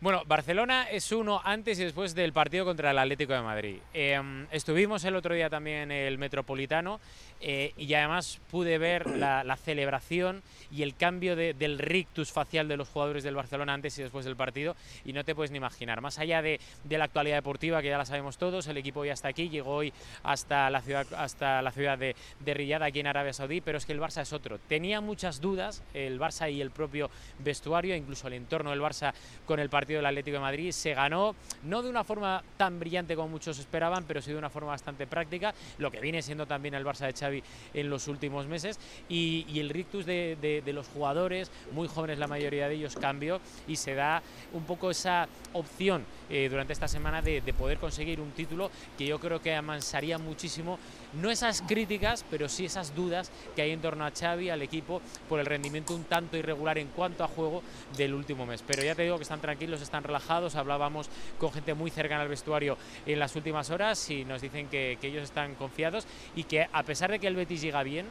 Bueno, 0.00 0.22
Barcelona 0.26 0.88
es 0.88 1.10
uno 1.10 1.40
antes 1.42 1.80
y 1.80 1.82
después 1.82 2.14
del 2.14 2.32
partido 2.32 2.64
contra 2.64 2.92
el 2.92 2.98
Atlético 2.98 3.32
de 3.32 3.42
Madrid. 3.42 3.78
Em, 3.92 4.46
estuvimos 4.52 5.02
el 5.02 5.16
otro 5.16 5.34
día 5.34 5.50
también 5.50 5.90
en 5.90 6.06
el 6.06 6.18
Metropolitano 6.18 7.00
eh, 7.40 7.72
y 7.76 7.92
además 7.94 8.38
pude 8.48 8.78
ver 8.78 9.10
la, 9.18 9.56
celebración 9.56 10.44
y 10.70 10.84
el 10.84 10.94
cambio 10.94 11.34
del 11.34 11.80
rictus 11.80 12.30
facial 12.30 12.68
de 12.68 12.76
los 12.76 12.88
jugadores 12.88 13.24
del 13.24 13.34
Barcelona 13.34 13.74
antes 13.74 13.98
y 13.98 14.02
después 14.02 14.24
del 14.24 14.36
partido 14.36 14.76
y 15.04 15.12
no 15.12 15.24
te 15.24 15.34
puedes 15.34 15.50
ni 15.50 15.56
imaginar. 15.56 16.00
Más 16.00 16.20
allá 16.20 16.42
de, 16.42 16.60
la 16.88 17.04
actualidad 17.04 17.38
deportiva 17.38 17.82
que 17.82 17.88
ya 17.88 17.98
la 17.98 18.04
sabemos 18.04 18.38
todos, 18.38 18.68
el 18.68 18.76
equipo 18.76 19.04
ya 19.04 19.14
está 19.14 19.26
aquí, 19.26 19.48
llegó 19.48 19.74
hoy 19.74 19.92
hasta 20.22 20.70
la 20.70 20.80
ciudad, 20.80 21.08
hasta 21.16 21.60
la 21.60 21.72
ciudad 21.72 21.98
de, 21.98 22.14
de 22.38 22.54
Riyadh, 22.54 22.84
aquí 22.84 23.00
en 23.00 23.08
Arabia 23.08 23.32
Saudí, 23.32 23.60
pero 23.60 23.78
es 23.78 23.84
que 23.84 23.94
el 23.94 24.00
Barça 24.00 24.22
es 24.22 24.32
otro. 24.32 24.60
Tenía 24.68 25.00
muchas 25.00 25.40
dudas 25.40 25.82
el 25.92 26.20
Barça 26.20 26.52
y 26.52 26.60
el 26.60 26.70
propio 26.70 27.10
vestuario, 27.40 27.96
incluso 27.96 28.28
el 28.28 28.34
entorno 28.34 28.70
del 28.70 28.80
Barça 28.80 29.12
con 29.44 29.58
el 29.58 29.68
partido 29.68 29.87
del 29.96 30.06
Atlético 30.06 30.36
de 30.36 30.40
Madrid. 30.40 30.72
Se 30.72 30.94
ganó 30.94 31.34
no 31.64 31.82
de 31.82 31.90
una 31.90 32.04
forma 32.04 32.42
tan 32.56 32.78
brillante 32.78 33.16
como 33.16 33.28
muchos 33.28 33.58
esperaban, 33.58 34.04
pero 34.04 34.20
sí 34.22 34.32
de 34.32 34.38
una 34.38 34.50
forma 34.50 34.68
bastante 34.68 35.06
práctica, 35.06 35.54
lo 35.78 35.90
que 35.90 36.00
viene 36.00 36.22
siendo 36.22 36.46
también 36.46 36.74
el 36.74 36.84
Barça 36.84 37.06
de 37.06 37.12
Xavi 37.12 37.42
en 37.74 37.90
los 37.90 38.08
últimos 38.08 38.46
meses. 38.46 38.78
Y, 39.08 39.58
el 39.58 39.70
rictus 39.70 40.06
de, 40.06 40.62
los 40.66 40.86
jugadores, 40.88 41.50
muy 41.72 41.88
jóvenes 41.88 42.18
la 42.18 42.28
mayoría 42.28 42.68
de 42.68 42.74
ellos, 42.74 42.94
cambió 42.94 43.40
y 43.66 43.76
se 43.76 43.94
da 43.94 44.22
un 44.52 44.64
poco 44.64 44.90
esa 44.90 45.28
opción 45.52 46.04
eh, 46.30 46.48
durante 46.48 46.72
esta 46.72 46.86
semana 46.86 47.22
de 47.22 47.40
poder 47.54 47.78
conseguir 47.78 48.20
un 48.20 48.30
título 48.30 48.70
que 48.96 49.06
yo 49.06 49.18
creo 49.18 49.40
que 49.40 49.54
amansaría 49.54 50.18
muchísimo 50.18 50.78
no 51.14 51.30
esas 51.30 51.62
críticas, 51.62 52.24
pero 52.30 52.48
sí 52.48 52.64
esas 52.64 52.94
dudas 52.94 53.30
que 53.56 53.62
hay 53.62 53.70
en 53.70 53.80
torno 53.80 54.04
a 54.04 54.10
Xavi, 54.10 54.50
al 54.50 54.62
equipo, 54.62 55.00
por 55.28 55.40
el 55.40 55.46
rendimiento 55.46 55.94
un 55.94 56.04
tanto 56.04 56.36
irregular 56.36 56.78
en 56.78 56.88
cuanto 56.88 57.24
a 57.24 57.28
juego 57.28 57.62
del 57.96 58.14
último 58.14 58.46
mes. 58.46 58.62
Pero 58.66 58.82
ya 58.82 58.94
te 58.94 59.02
digo 59.02 59.16
que 59.16 59.22
están 59.22 59.40
tranquilos, 59.40 59.80
están 59.80 60.04
relajados, 60.04 60.54
hablábamos 60.54 61.08
con 61.38 61.52
gente 61.52 61.74
muy 61.74 61.90
cercana 61.90 62.22
al 62.22 62.28
vestuario 62.28 62.76
en 63.06 63.18
las 63.18 63.34
últimas 63.36 63.70
horas 63.70 64.10
y 64.10 64.24
nos 64.24 64.42
dicen 64.42 64.68
que, 64.68 64.98
ellos 65.08 65.24
están 65.24 65.54
confiados 65.54 66.06
y 66.36 66.44
que 66.44 66.68
a 66.70 66.82
pesar 66.82 67.10
de 67.10 67.18
que 67.18 67.28
el 67.28 67.34
Betis 67.36 67.62
llega 67.62 67.82
bien, 67.82 68.04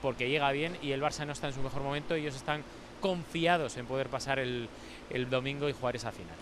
porque 0.00 0.30
llega 0.30 0.50
bien 0.50 0.78
y 0.80 0.92
el 0.92 1.02
Barça 1.02 1.26
no 1.26 1.32
está 1.32 1.48
en 1.48 1.52
su 1.52 1.60
mejor 1.60 1.82
momento, 1.82 2.14
ellos 2.14 2.34
están 2.34 2.62
confiados 3.00 3.76
en 3.76 3.84
poder 3.84 4.08
pasar 4.08 4.38
el, 4.38 4.68
domingo 5.30 5.68
y 5.68 5.72
jugar 5.72 5.96
esa 5.96 6.10
final. 6.10 6.36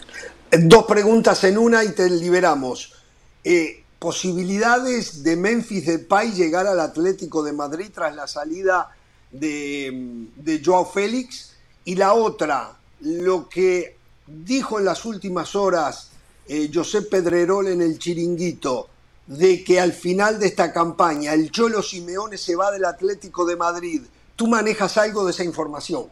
Dos 0.50 0.84
preguntas 0.84 1.42
en 1.44 1.58
una 1.58 1.82
y 1.82 1.92
te 1.92 2.08
liberamos. 2.08 2.94
Eh, 3.42 3.84
posibilidades 4.06 5.24
de 5.24 5.34
Memphis 5.34 5.84
Depay 5.84 6.30
llegar 6.30 6.64
al 6.68 6.78
Atlético 6.78 7.42
de 7.42 7.52
Madrid 7.52 7.90
tras 7.92 8.14
la 8.14 8.28
salida 8.28 8.96
de, 9.32 10.62
Joao 10.64 10.84
Félix. 10.86 11.54
Y 11.84 11.96
la 11.96 12.14
otra, 12.14 12.76
lo 13.00 13.48
que 13.48 13.96
dijo 14.24 14.78
en 14.78 14.84
las 14.84 15.04
últimas 15.04 15.56
horas 15.56 16.10
eh, 16.46 16.70
José 16.72 17.02
Pedrerol 17.02 17.66
en 17.66 17.82
el 17.82 17.98
chiringuito, 17.98 18.88
de 19.26 19.64
que 19.64 19.80
al 19.80 19.92
final 19.92 20.38
de 20.38 20.46
esta 20.46 20.72
campaña 20.72 21.34
el 21.34 21.50
Cholo 21.50 21.82
Simeone 21.82 22.38
se 22.38 22.54
va 22.54 22.70
del 22.70 22.84
Atlético 22.84 23.44
de 23.44 23.56
Madrid. 23.56 24.02
¿Tú 24.36 24.46
manejas 24.46 24.98
algo 24.98 25.24
de 25.24 25.32
esa 25.32 25.42
información? 25.42 26.04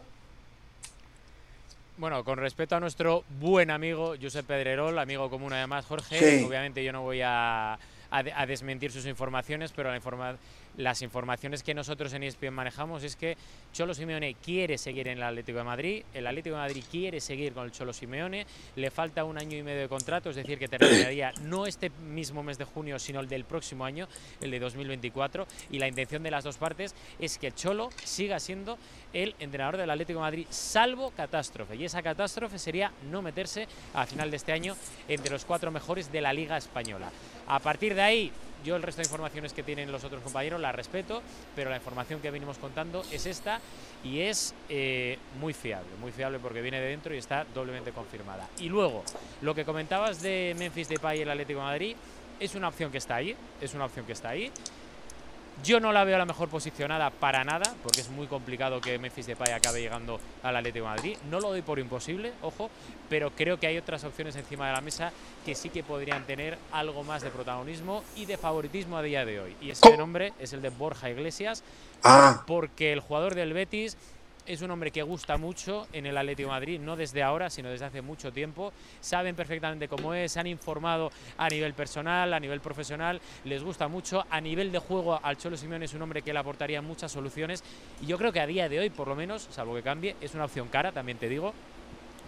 Bueno, 1.97 2.24
con 2.24 2.38
respecto 2.38 2.74
a 2.74 2.80
nuestro 2.80 3.22
buen 3.38 3.70
amigo 3.70 4.14
Josep 4.20 4.45
Pedrerol, 4.45 4.99
amigo 4.99 5.30
común 5.30 5.53
además 5.53 5.86
Jorge, 5.86 6.45
obviamente 6.45 6.82
yo 6.82 6.92
no 6.92 7.03
voy 7.03 7.20
a, 7.22 7.78
a, 8.11 8.47
desmentir 8.47 8.90
sus 8.90 9.07
informaciones, 9.07 9.70
pero 9.70 9.90
la 9.90 9.97
informa 9.97 10.36
las 10.77 11.03
informaciones 11.03 11.62
que 11.62 11.75
nosotros 11.75 12.12
en 12.12 12.22
ESPN 12.22 12.53
manejamos 12.53 13.05
es 13.05 13.16
que 13.16 13.37
Cholo 13.72 13.95
Simeone 13.95 14.35
quiere 14.35 14.79
seguir 14.79 15.09
en 15.09 15.18
el 15.18 15.25
Atlético 15.25 15.59
de 15.59 15.64
Madrid, 15.64 16.05
el 16.12 16.27
Atlético 16.27 16.57
de 16.57 16.62
Madrid 16.62 16.85
quiere 16.91 17.20
seguir 17.20 17.53
con 17.53 17.64
el 17.64 17.72
Cholo 17.72 17.93
Simeone, 17.93 18.47
le 18.77 18.91
falta 18.91 19.25
un 19.25 19.39
año 19.39 19.57
y 19.57 19.62
medio 19.62 19.83
de 19.83 19.89
contrato, 19.89 20.31
es 20.31 20.37
decir, 20.37 20.59
que 20.59 20.68
terminaría 20.68 21.33
no 21.43 21.66
este 21.66 21.91
mismo 21.91 22.43
mes 22.43 22.59
de 22.59 22.64
junio, 22.64 22.99
sino 22.99 23.20
el 23.20 23.29
del 23.29 23.45
próximo 23.45 23.85
año, 23.85 24.09
el 24.41 24.51
de 24.51 24.59
2024, 24.59 25.47
y 25.70 25.79
la 25.79 25.89
intención 25.89 26.22
de 26.22 26.31
las 26.31 26.45
dos 26.45 26.57
partes 26.57 26.95
es 27.18 27.39
que 27.39 27.53
Cholo 27.53 27.91
siga 28.03 28.41
siendo 28.41 28.79
el 29.12 29.35
entrenador 29.39 29.77
del 29.77 29.91
Atlético 29.91 30.18
de 30.18 30.25
Madrid, 30.25 30.47
salvo 30.51 31.11
catástrofe, 31.11 31.77
y 31.77 31.85
esa 31.85 32.03
catástrofe 32.03 32.59
sería 32.59 32.93
no 33.11 33.22
meterse 33.22 33.68
a 33.95 34.07
final 34.07 34.31
de 34.31 34.37
este 34.37 34.53
año 34.53 34.77
entre 35.09 35.31
los 35.31 35.45
cuatro 35.45 35.70
mejores 35.70 36.11
de 36.11 36.20
la 36.20 36.33
Liga 36.33 36.57
Española. 36.57 37.11
A 37.47 37.59
partir 37.61 37.95
de 37.95 38.03
ahí, 38.03 38.33
yo 38.65 38.77
el 38.77 38.83
resto 38.83 39.03
de 39.03 39.07
informaciones 39.07 39.53
que 39.53 39.62
tienen 39.62 39.93
los 39.93 40.03
otros 40.05 40.23
compañeros 40.23 40.61
la 40.61 40.73
respeto, 40.73 41.23
pero 41.55 41.71
la 41.71 41.77
información 41.77 42.21
que 42.21 42.31
venimos 42.31 42.59
contando 42.59 43.05
es 43.12 43.27
esta 43.27 43.61
y 44.03 44.21
es 44.21 44.55
eh, 44.69 45.19
muy 45.39 45.53
fiable, 45.53 45.91
muy 46.01 46.12
fiable 46.12 46.39
porque 46.39 46.62
viene 46.62 46.81
de 46.81 46.89
dentro 46.89 47.15
y 47.15 47.19
está 47.19 47.45
doblemente 47.55 47.93
confirmada. 47.93 48.49
Y 48.59 48.69
luego, 48.69 49.05
lo 49.43 49.55
que 49.55 49.65
comentabas 49.65 50.23
de 50.23 50.57
Memphis 50.59 50.89
Depay 50.89 51.19
y 51.19 51.23
el 51.23 51.31
Atlético 51.31 51.61
de 51.61 51.67
Madrid, 51.67 51.97
es 52.41 52.55
una 52.55 52.69
opción 52.69 52.91
que 52.91 52.99
está 52.99 53.17
ahí, 53.17 53.37
es 53.61 53.75
una 53.75 53.85
opción 53.85 54.07
que 54.07 54.12
está 54.12 54.31
ahí. 54.31 54.51
Yo 55.63 55.81
no 55.81 55.93
la 55.93 56.05
veo 56.05 56.19
la 56.19 56.25
mejor 56.25 56.49
posicionada 56.49 57.11
para 57.11 57.45
nada, 57.45 57.75
porque 57.83 58.01
es 58.01 58.11
muy 58.11 58.27
complicado 58.27 58.81
que 58.81 58.99
Memphis 58.99 59.27
Depay 59.27 59.53
acabe 59.53 59.81
llegando 59.81 60.21
al 60.43 60.57
Atlético 60.57 60.85
de 60.85 60.91
Madrid. 60.91 61.17
No 61.31 61.41
lo 61.41 61.51
doy 61.51 61.63
por 61.63 61.79
imposible, 61.79 62.33
ojo, 62.43 62.71
pero 63.09 63.31
creo 63.31 63.59
que 63.59 63.67
hay 63.67 63.79
otras 63.79 64.05
opciones 64.05 64.37
encima 64.37 64.67
de 64.67 64.73
la 64.75 64.81
mesa 64.81 65.13
que 65.45 65.55
sí 65.55 65.71
que 65.71 65.83
podrían 65.83 66.25
tener 66.25 66.59
algo 66.73 67.05
más 67.05 67.23
de 67.23 67.31
protagonismo 67.31 68.03
y 68.17 68.27
de 68.27 68.37
favoritismo 68.37 68.99
a 68.99 69.03
día 69.03 69.25
de 69.25 69.41
hoy. 69.41 69.57
Y 69.61 69.71
ese 69.71 69.97
nombre 69.97 70.33
es 70.39 70.53
el 70.53 70.61
de 70.61 70.71
Borja 70.71 71.09
Iglesias, 71.11 71.63
ah. 72.03 72.43
porque 72.47 72.93
el 72.93 73.01
jugador 73.01 73.35
del 73.35 73.53
Betis 73.53 73.97
es 74.47 74.62
un 74.62 74.70
hombre 74.70 74.90
que 74.90 75.03
gusta 75.03 75.36
mucho 75.36 75.86
en 75.92 76.07
el 76.07 76.16
Atlético 76.16 76.49
de 76.49 76.55
Madrid, 76.55 76.80
no 76.80 76.97
desde 76.97 77.22
ahora, 77.22 77.51
sino 77.51 77.70
desde 77.70 77.86
hace 77.86 78.03
mucho 78.03 78.32
tiempo. 78.32 78.72
Saben 79.01 79.34
perfectamente 79.34 79.88
cómo 79.88 80.14
es, 80.14 80.36
han 80.36 80.47
informado 80.47 81.11
a 81.36 81.49
nivel 81.49 81.74
personal, 81.74 82.32
a 82.32 82.40
nivel 82.40 82.61
profesional, 82.61 83.20
les 83.45 83.62
gusta 83.62 83.88
mucho. 83.88 84.24
A 84.30 84.40
nivel 84.40 84.72
de 84.72 84.78
juego, 84.78 85.18
al 85.22 85.36
Cholo 85.36 85.57
Simeone 85.57 85.86
es 85.86 85.95
un 85.95 86.03
hombre 86.03 86.22
que 86.22 86.32
le 86.32 86.38
aportaría 86.38 86.82
muchas 86.82 87.12
soluciones 87.12 87.62
y 88.03 88.07
yo 88.07 88.18
creo 88.18 88.32
que 88.32 88.40
a 88.40 88.47
día 88.47 88.68
de 88.68 88.78
hoy, 88.78 88.90
por 88.90 89.09
lo 89.09 89.14
menos, 89.14 89.49
salvo 89.51 89.74
que 89.74 89.82
cambie, 89.82 90.16
es 90.20 90.34
una 90.34 90.45
opción 90.45 90.68
cara, 90.68 90.92
también 90.92 91.18
te 91.18 91.28
digo, 91.28 91.55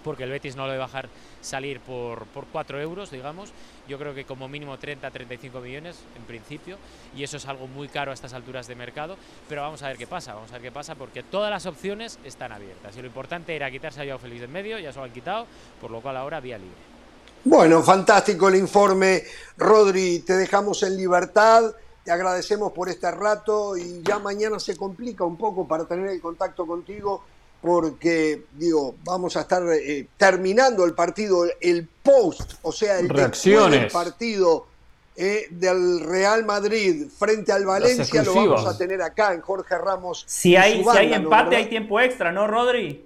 porque 0.07 0.23
el 0.23 0.31
Betis 0.31 0.55
no 0.55 0.67
lo 0.67 0.71
debe 0.71 0.85
bajar 0.85 1.09
salir 1.43 1.81
por, 1.81 2.27
por 2.27 2.47
4 2.47 2.81
euros, 2.81 3.11
digamos. 3.11 3.53
Yo 3.89 3.99
creo 3.99 4.15
que 4.15 4.25
como 4.25 4.49
mínimo 4.49 4.79
30, 4.79 5.11
35 5.11 5.61
millones 5.61 5.97
en 6.17 6.23
principio, 6.23 6.79
y 7.17 7.25
eso 7.25 7.37
es 7.37 7.47
algo 7.47 7.67
muy 7.67 7.89
caro 7.89 8.13
a 8.13 8.15
estas 8.15 8.33
alturas 8.33 8.69
de 8.69 8.77
mercado, 8.77 9.17
pero 9.49 9.63
vamos 9.63 9.83
a 9.83 9.89
ver 9.89 9.99
qué 9.99 10.07
pasa, 10.07 10.35
vamos 10.35 10.51
a 10.51 10.55
ver 10.55 10.63
qué 10.63 10.71
pasa, 10.71 10.95
porque 10.95 11.25
todas 11.25 11.51
las 11.51 11.67
opciones 11.67 12.21
están 12.25 12.53
abiertas, 12.53 12.97
y 12.97 13.01
lo 13.01 13.09
importante 13.09 13.57
era 13.57 13.69
quitarse 13.69 14.01
a 14.01 14.05
Joao 14.05 14.21
Félix 14.21 14.41
de 14.41 14.45
en 14.47 14.53
medio, 14.53 14.79
ya 14.79 14.93
se 14.93 14.99
lo 14.99 15.05
han 15.05 15.13
quitado, 15.13 15.47
por 15.81 15.91
lo 15.91 16.01
cual 16.01 16.17
ahora 16.17 16.39
vía 16.39 16.57
libre. 16.57 16.79
Bueno, 17.43 17.83
fantástico 17.83 18.49
el 18.49 18.55
informe, 18.55 19.25
Rodri, 19.57 20.21
te 20.21 20.37
dejamos 20.37 20.83
en 20.85 20.97
libertad. 20.97 21.75
Te 22.05 22.13
agradecemos 22.13 22.71
por 22.71 22.89
este 22.89 23.11
rato 23.11 23.77
y 23.77 24.01
ya 24.03 24.21
mañana 24.21 24.61
se 24.61 24.77
complica 24.77 25.25
un 25.25 25.37
poco 25.37 25.67
para 25.67 25.87
tener 25.87 26.09
el 26.09 26.21
contacto 26.21 26.65
contigo 26.65 27.25
porque, 27.67 28.45
digo, 28.53 28.95
vamos 29.03 29.37
a 29.37 29.41
estar 29.41 29.61
eh, 29.73 30.07
terminando 30.17 30.85
el 30.85 30.95
partido, 30.95 31.45
el 31.61 31.89
post, 32.01 32.53
o 32.63 32.71
sea, 32.71 33.01
el 33.01 33.09
del 33.09 33.89
partido 33.89 34.69
eh, 35.17 35.49
del 35.51 35.99
Real 35.99 36.45
Madrid 36.45 37.09
frente 37.09 37.51
al 37.51 37.67
Valencia, 37.67 38.23
lo 38.23 38.35
vamos 38.35 38.67
a 38.67 38.79
tener 38.79 39.03
acá 39.03 39.35
en 39.35 39.41
Jorge 39.41 39.77
Ramos. 39.79 40.23
Si 40.29 40.55
hay, 40.55 40.85
si 40.85 40.89
hay 40.97 41.13
empate, 41.13 41.57
hay 41.57 41.67
tiempo 41.67 41.99
extra, 41.99 42.31
¿no, 42.31 42.47
Rodri? 42.47 43.05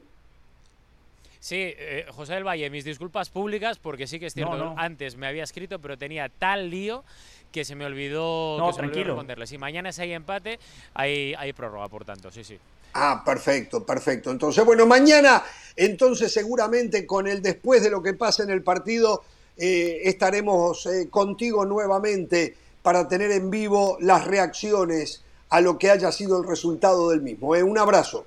Sí, 1.39 1.57
eh, 1.57 2.05
José 2.11 2.35
del 2.35 2.47
Valle, 2.47 2.69
mis 2.69 2.85
disculpas 2.85 3.31
públicas 3.31 3.79
porque 3.79 4.07
sí 4.07 4.21
que 4.21 4.27
es 4.27 4.35
cierto, 4.35 4.75
antes 4.77 5.17
me 5.17 5.27
había 5.27 5.45
escrito, 5.45 5.79
pero 5.79 5.97
tenía 5.97 6.29
tal 6.29 6.69
lío 6.69 7.03
que 7.51 7.65
se 7.65 7.75
me 7.75 7.87
olvidó, 7.87 8.59
no, 8.59 8.73
que 8.73 8.77
tranquilo. 8.77 9.15
responderle. 9.15 9.47
Si 9.47 9.57
mañana 9.57 9.91
si 9.91 10.03
hay 10.03 10.13
empate, 10.13 10.61
hay, 10.93 11.33
hay 11.39 11.55
prórroga, 11.55 11.89
por 11.89 12.05
tanto, 12.05 12.31
sí, 12.31 12.45
sí. 12.45 12.59
Ah, 12.95 13.23
perfecto, 13.25 13.85
perfecto. 13.85 14.31
Entonces, 14.31 14.65
bueno, 14.65 14.87
mañana, 14.87 15.43
entonces 15.77 16.33
seguramente 16.33 17.07
con 17.07 17.27
el 17.27 17.43
después 17.43 17.83
de 17.83 17.91
lo 17.91 18.03
que 18.03 18.15
pasa 18.15 18.43
en 18.43 18.51
el 18.51 18.63
partido, 18.63 19.23
eh, 19.57 20.03
estaremos 20.05 20.87
eh, 20.87 21.09
contigo 21.11 21.65
nuevamente 21.65 22.57
para 22.83 23.07
tener 23.09 23.31
en 23.31 23.51
vivo 23.51 23.99
las 24.01 24.27
reacciones 24.27 25.23
a 25.51 25.61
lo 25.61 25.79
que 25.79 25.91
haya 25.91 26.11
sido 26.13 26.39
el 26.41 26.49
resultado 26.49 27.11
del 27.11 27.21
mismo. 27.21 27.49
Un 27.49 27.79
abrazo. 27.79 28.27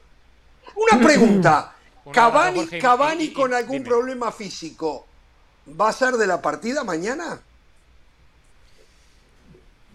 Una 0.76 1.04
pregunta. 1.04 1.76
Cavani, 2.12 2.68
Cavani 2.68 3.32
con 3.32 3.54
algún 3.54 3.84
problema 3.84 4.32
físico, 4.32 5.06
¿va 5.80 5.90
a 5.90 5.94
ser 5.94 6.16
de 6.16 6.28
la 6.28 6.42
partida 6.42 6.84
mañana? 6.84 7.42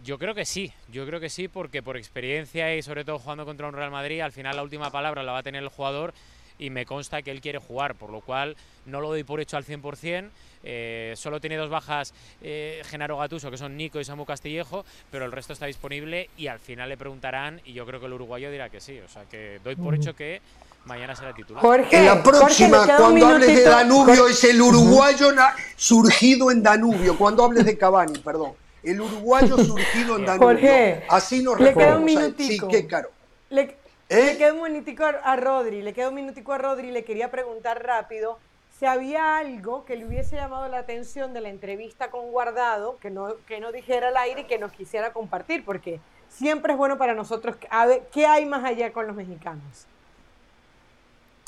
Yo 0.08 0.16
creo 0.16 0.34
que 0.34 0.46
sí, 0.46 0.72
yo 0.90 1.04
creo 1.04 1.20
que 1.20 1.28
sí, 1.28 1.48
porque 1.48 1.82
por 1.82 1.98
experiencia 1.98 2.74
y 2.74 2.80
sobre 2.80 3.04
todo 3.04 3.18
jugando 3.18 3.44
contra 3.44 3.68
un 3.68 3.74
Real 3.74 3.90
Madrid, 3.90 4.22
al 4.22 4.32
final 4.32 4.56
la 4.56 4.62
última 4.62 4.90
palabra 4.90 5.22
la 5.22 5.32
va 5.32 5.40
a 5.40 5.42
tener 5.42 5.62
el 5.62 5.68
jugador 5.68 6.14
y 6.58 6.70
me 6.70 6.86
consta 6.86 7.20
que 7.20 7.30
él 7.30 7.42
quiere 7.42 7.58
jugar, 7.58 7.94
por 7.94 8.08
lo 8.08 8.22
cual 8.22 8.56
no 8.86 9.02
lo 9.02 9.08
doy 9.08 9.22
por 9.22 9.38
hecho 9.38 9.58
al 9.58 9.66
100%. 9.66 10.30
Eh, 10.64 11.12
solo 11.14 11.42
tiene 11.42 11.58
dos 11.58 11.68
bajas 11.68 12.14
eh, 12.40 12.80
Genaro 12.86 13.18
Gatuso, 13.18 13.50
que 13.50 13.58
son 13.58 13.76
Nico 13.76 14.00
y 14.00 14.04
Samu 14.06 14.24
Castillejo, 14.24 14.86
pero 15.10 15.26
el 15.26 15.30
resto 15.30 15.52
está 15.52 15.66
disponible 15.66 16.30
y 16.38 16.46
al 16.46 16.58
final 16.58 16.88
le 16.88 16.96
preguntarán 16.96 17.60
y 17.66 17.74
yo 17.74 17.84
creo 17.84 18.00
que 18.00 18.06
el 18.06 18.14
uruguayo 18.14 18.50
dirá 18.50 18.70
que 18.70 18.80
sí. 18.80 18.98
O 19.00 19.08
sea 19.10 19.26
que 19.26 19.60
doy 19.62 19.76
por 19.76 19.94
hecho 19.94 20.16
que 20.16 20.40
mañana 20.86 21.14
será 21.14 21.34
titular. 21.34 21.62
en 21.90 22.06
la 22.06 22.22
próxima, 22.22 22.86
cuando 22.96 23.26
hables 23.26 23.56
de 23.56 23.62
Danubio, 23.62 24.26
es 24.26 24.42
el 24.44 24.58
uruguayo 24.58 25.34
surgido 25.76 26.50
en 26.50 26.62
Danubio. 26.62 27.14
Cuando 27.18 27.44
hables 27.44 27.66
de 27.66 27.76
Cavani, 27.76 28.18
perdón. 28.20 28.54
El 28.82 29.00
uruguayo 29.00 29.56
surgido 29.64 30.16
en 30.16 30.26
Danubio. 30.26 30.48
Jorge, 30.48 31.04
Así 31.08 31.42
nos 31.42 31.58
le 31.60 31.74
queda 31.74 31.96
un 31.96 32.04
minutico. 32.04 32.66
Sí, 32.66 32.76
qué 32.76 32.86
caro. 32.86 33.10
Le, 33.50 33.76
¿Eh? 34.08 34.36
queda 34.38 34.52
un 34.52 34.62
minutico 34.62 35.04
a 35.04 35.36
Rodri, 35.36 35.82
le 35.82 35.92
queda 35.92 36.08
un 36.08 36.14
minutico 36.14 36.52
a 36.52 36.58
Rodri, 36.58 36.90
le 36.90 37.04
quería 37.04 37.30
preguntar 37.30 37.84
rápido 37.84 38.38
si 38.78 38.86
había 38.86 39.38
algo 39.38 39.84
que 39.84 39.96
le 39.96 40.06
hubiese 40.06 40.36
llamado 40.36 40.68
la 40.68 40.78
atención 40.78 41.32
de 41.32 41.40
la 41.40 41.48
entrevista 41.48 42.10
con 42.10 42.30
Guardado, 42.30 42.96
que 43.00 43.10
no, 43.10 43.34
que 43.46 43.58
no 43.58 43.72
dijera 43.72 44.08
al 44.08 44.16
aire 44.16 44.42
y 44.42 44.44
que 44.44 44.58
nos 44.58 44.72
quisiera 44.72 45.12
compartir, 45.12 45.64
porque 45.64 46.00
siempre 46.28 46.72
es 46.72 46.78
bueno 46.78 46.96
para 46.96 47.14
nosotros 47.14 47.56
a 47.70 47.86
ver 47.86 48.02
qué 48.12 48.26
hay 48.26 48.46
más 48.46 48.64
allá 48.64 48.92
con 48.92 49.06
los 49.08 49.16
mexicanos. 49.16 49.86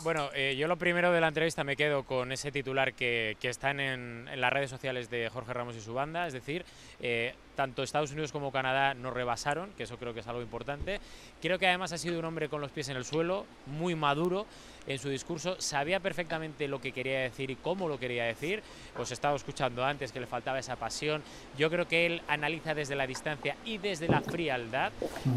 Bueno, 0.03 0.31
eh, 0.35 0.57
yo 0.57 0.67
lo 0.67 0.77
primero 0.77 1.13
de 1.13 1.21
la 1.21 1.29
entrevista 1.29 1.63
me 1.63 1.77
quedo 1.77 2.05
con 2.05 2.33
ese 2.33 2.51
titular 2.51 2.95
que, 2.95 3.37
que 3.39 3.51
está 3.51 3.71
en, 3.71 3.81
en, 3.81 4.41
las 4.41 4.51
redes 4.51 4.71
sociales 4.71 5.11
de 5.11 5.29
Jorge 5.29 5.53
Ramos 5.53 5.77
y 5.77 5.81
su 5.83 5.93
banda, 5.93 6.27
es 6.27 6.33
decir, 6.33 6.65
eh, 7.01 7.35
tanto 7.61 7.83
Estados 7.83 8.11
Unidos 8.13 8.33
como 8.33 8.51
Canadá 8.51 8.95
nos 8.95 9.13
rebasaron, 9.13 9.69
que 9.77 9.83
eso 9.83 9.99
creo 9.99 10.15
que 10.15 10.21
es 10.21 10.27
algo 10.27 10.41
importante. 10.41 10.99
Creo 11.43 11.59
que 11.59 11.67
además 11.67 11.93
ha 11.93 11.99
sido 11.99 12.19
un 12.19 12.25
hombre 12.25 12.49
con 12.49 12.63
los 12.63 12.71
pies 12.71 12.89
en 12.89 12.97
el 12.97 13.05
suelo, 13.05 13.45
muy 13.67 13.95
maduro, 13.95 14.47
en 14.87 14.99
su 14.99 15.09
discurso, 15.09 15.61
sabía 15.61 16.01
perfectamente 16.01 16.67
lo 16.67 16.81
que 16.81 16.93
quería 16.93 17.21
decir 17.21 17.51
y 17.51 17.57
cómo 17.57 17.89
lo 17.89 17.99
quería 17.99 18.25
decir. 18.25 18.63
Os 18.97 19.13
estaba 19.13 19.37
escuchando 19.37 19.85
antes 19.85 20.11
que 20.11 20.21
le 20.21 20.27
faltaba 20.27 20.59
esa 20.59 20.77
pasión. 20.77 21.23
Yo 21.59 21.71
creo 21.71 21.87
que 21.87 22.07
él 22.07 22.23
analiza 22.29 22.75
desde 22.75 22.97
la 22.97 23.07
distancia 23.07 23.57
y 23.65 23.79
desde 23.79 24.09
la 24.09 24.21
frialdad, 24.21 24.93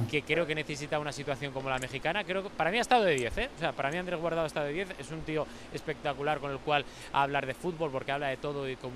que 0.09 0.21
creo 0.23 0.45
que 0.45 0.55
necesita 0.55 0.99
una 0.99 1.11
situación 1.11 1.51
como 1.51 1.69
la 1.69 1.77
mexicana. 1.77 2.23
Creo 2.23 2.43
que 2.43 2.49
para 2.49 2.71
mí 2.71 2.77
ha 2.77 2.81
estado 2.81 3.03
de 3.03 3.15
10, 3.15 3.37
¿eh? 3.37 3.49
O 3.55 3.59
sea, 3.59 3.73
para 3.73 3.91
mí 3.91 3.97
Andrés 3.97 4.19
Guardado 4.19 4.45
ha 4.45 4.47
estado 4.47 4.67
de 4.67 4.73
10. 4.73 4.99
Es 4.99 5.11
un 5.11 5.21
tío 5.21 5.45
espectacular 5.73 6.39
con 6.39 6.51
el 6.51 6.59
cual 6.59 6.85
hablar 7.11 7.45
de 7.45 7.53
fútbol 7.53 7.91
porque 7.91 8.11
habla 8.11 8.27
de 8.27 8.37
todo 8.37 8.69
y 8.69 8.75
con, 8.77 8.91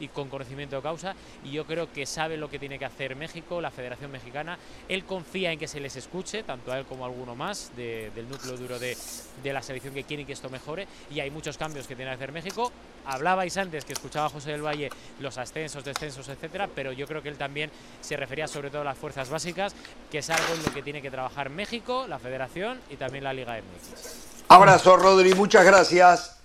y 0.00 0.08
con 0.08 0.28
conocimiento 0.28 0.76
de 0.76 0.82
causa. 0.82 1.14
Y 1.44 1.50
yo 1.50 1.66
creo 1.66 1.92
que 1.92 2.06
sabe 2.06 2.36
lo 2.36 2.48
que 2.48 2.58
tiene 2.58 2.69
que 2.78 2.84
hacer 2.84 3.16
México, 3.16 3.60
la 3.60 3.70
Federación 3.70 4.10
Mexicana. 4.10 4.58
Él 4.88 5.04
confía 5.04 5.52
en 5.52 5.58
que 5.58 5.68
se 5.68 5.80
les 5.80 5.96
escuche, 5.96 6.42
tanto 6.42 6.72
a 6.72 6.78
él 6.78 6.86
como 6.86 7.04
a 7.04 7.08
alguno 7.08 7.34
más 7.34 7.72
del 7.76 8.28
núcleo 8.28 8.56
duro 8.56 8.78
de, 8.78 8.96
de 9.42 9.52
la 9.52 9.62
selección 9.62 9.94
que 9.94 10.04
quieren 10.04 10.26
que 10.26 10.32
esto 10.32 10.48
mejore 10.50 10.86
y 11.10 11.20
hay 11.20 11.30
muchos 11.30 11.56
cambios 11.56 11.86
que 11.86 11.96
tiene 11.96 12.10
que 12.10 12.16
hacer 12.16 12.32
México. 12.32 12.72
Hablabais 13.06 13.56
antes 13.56 13.84
que 13.84 13.92
escuchaba 13.92 14.26
a 14.26 14.28
José 14.28 14.52
del 14.52 14.64
Valle 14.64 14.90
los 15.20 15.38
ascensos, 15.38 15.84
descensos, 15.84 16.28
etcétera, 16.28 16.68
pero 16.74 16.92
yo 16.92 17.06
creo 17.06 17.22
que 17.22 17.28
él 17.28 17.38
también 17.38 17.70
se 18.00 18.16
refería 18.16 18.46
sobre 18.46 18.70
todo 18.70 18.82
a 18.82 18.84
las 18.84 18.98
fuerzas 18.98 19.30
básicas, 19.30 19.74
que 20.10 20.18
es 20.18 20.30
algo 20.30 20.54
en 20.54 20.62
lo 20.62 20.72
que 20.72 20.82
tiene 20.82 21.00
que 21.02 21.10
trabajar 21.10 21.50
México, 21.50 22.06
la 22.08 22.18
Federación 22.18 22.80
y 22.90 22.96
también 22.96 23.24
la 23.24 23.32
Liga 23.32 23.56
MX. 23.56 24.44
Abrazo, 24.48 24.96
Rodri, 24.96 25.34
muchas 25.34 25.64
gracias. 25.64 26.40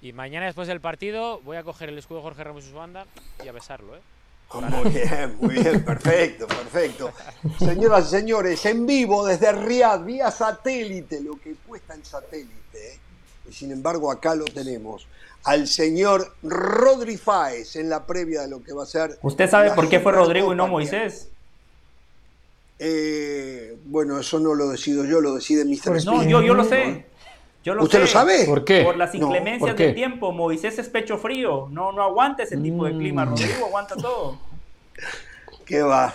Y 0.00 0.12
mañana 0.12 0.46
después 0.46 0.66
del 0.66 0.80
partido 0.80 1.40
voy 1.42 1.56
a 1.56 1.62
coger 1.62 1.88
el 1.88 1.98
escudo 1.98 2.18
de 2.18 2.24
Jorge 2.24 2.42
Ramos 2.42 2.64
y 2.64 2.70
su 2.70 2.74
banda 2.74 3.06
y 3.44 3.48
a 3.48 3.52
besarlo, 3.52 3.94
¿eh? 3.94 4.00
Muy 4.60 4.90
bien, 4.90 5.36
muy 5.40 5.54
bien, 5.54 5.84
perfecto, 5.84 6.46
perfecto. 6.46 7.10
Señoras 7.58 8.06
y 8.06 8.10
señores, 8.10 8.64
en 8.66 8.86
vivo 8.86 9.26
desde 9.26 9.52
Riyadh, 9.52 10.04
vía 10.04 10.30
satélite, 10.30 11.20
lo 11.20 11.38
que 11.40 11.54
cuesta 11.66 11.94
el 11.94 12.04
satélite. 12.04 12.52
¿eh? 12.74 12.98
Y 13.48 13.52
sin 13.52 13.72
embargo, 13.72 14.10
acá 14.10 14.34
lo 14.34 14.44
tenemos. 14.44 15.06
Al 15.44 15.66
señor 15.66 16.34
Rodri 16.42 17.16
Fáez 17.16 17.76
en 17.76 17.88
la 17.88 18.04
previa 18.06 18.42
de 18.42 18.48
lo 18.48 18.62
que 18.62 18.72
va 18.72 18.84
a 18.84 18.86
ser. 18.86 19.18
¿Usted 19.22 19.50
sabe 19.50 19.72
por 19.72 19.88
qué 19.88 20.00
fue 20.00 20.12
Rodrigo 20.12 20.52
y 20.52 20.56
no 20.56 20.68
Moisés? 20.68 21.28
Eh, 22.78 23.76
bueno, 23.86 24.18
eso 24.18 24.38
no 24.38 24.54
lo 24.54 24.68
decido 24.68 25.04
yo, 25.04 25.20
lo 25.20 25.34
decide 25.34 25.64
Mr. 25.64 25.90
Pues 25.90 26.04
no, 26.04 26.22
yo, 26.24 26.42
yo 26.42 26.54
lo 26.54 26.64
sé. 26.64 27.06
Yo 27.64 27.74
lo 27.74 27.84
¿Usted 27.84 28.00
lo 28.00 28.06
sabe? 28.06 28.44
¿Por 28.44 28.64
qué? 28.64 28.82
Por 28.82 28.96
las 28.96 29.14
inclemencias 29.14 29.76
del 29.76 29.94
tiempo. 29.94 30.32
Moisés 30.32 30.78
es 30.78 30.88
pecho 30.88 31.16
frío. 31.16 31.68
No, 31.70 31.92
no 31.92 32.02
aguanta 32.02 32.42
ese 32.42 32.56
tipo 32.56 32.84
de 32.84 32.92
clima. 32.92 33.24
Mm. 33.24 33.28
Rodrigo 33.30 33.66
aguanta 33.66 33.96
todo. 33.96 34.38
Qué 35.64 35.82
va. 35.82 36.12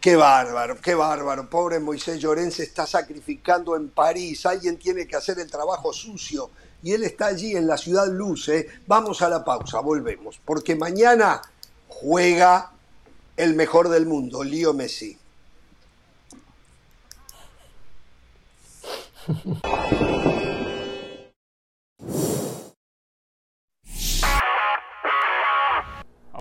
Qué 0.00 0.16
bárbaro, 0.16 0.80
qué 0.80 0.94
bárbaro. 0.94 1.50
Pobre 1.50 1.80
Moisés 1.80 2.20
Llorén 2.20 2.50
se 2.50 2.62
está 2.62 2.86
sacrificando 2.86 3.76
en 3.76 3.88
París. 3.88 4.46
Alguien 4.46 4.78
tiene 4.78 5.06
que 5.06 5.16
hacer 5.16 5.38
el 5.38 5.50
trabajo 5.50 5.92
sucio. 5.92 6.50
Y 6.82 6.92
él 6.92 7.02
está 7.02 7.26
allí 7.26 7.56
en 7.56 7.66
la 7.66 7.76
ciudad 7.76 8.06
luz. 8.06 8.48
¿eh? 8.48 8.68
Vamos 8.86 9.22
a 9.22 9.28
la 9.28 9.44
pausa, 9.44 9.80
volvemos. 9.80 10.40
Porque 10.44 10.76
mañana 10.76 11.42
juega 11.88 12.70
el 13.36 13.54
mejor 13.54 13.88
del 13.88 14.06
mundo, 14.06 14.44
Lío 14.44 14.72
Messi. 14.74 15.18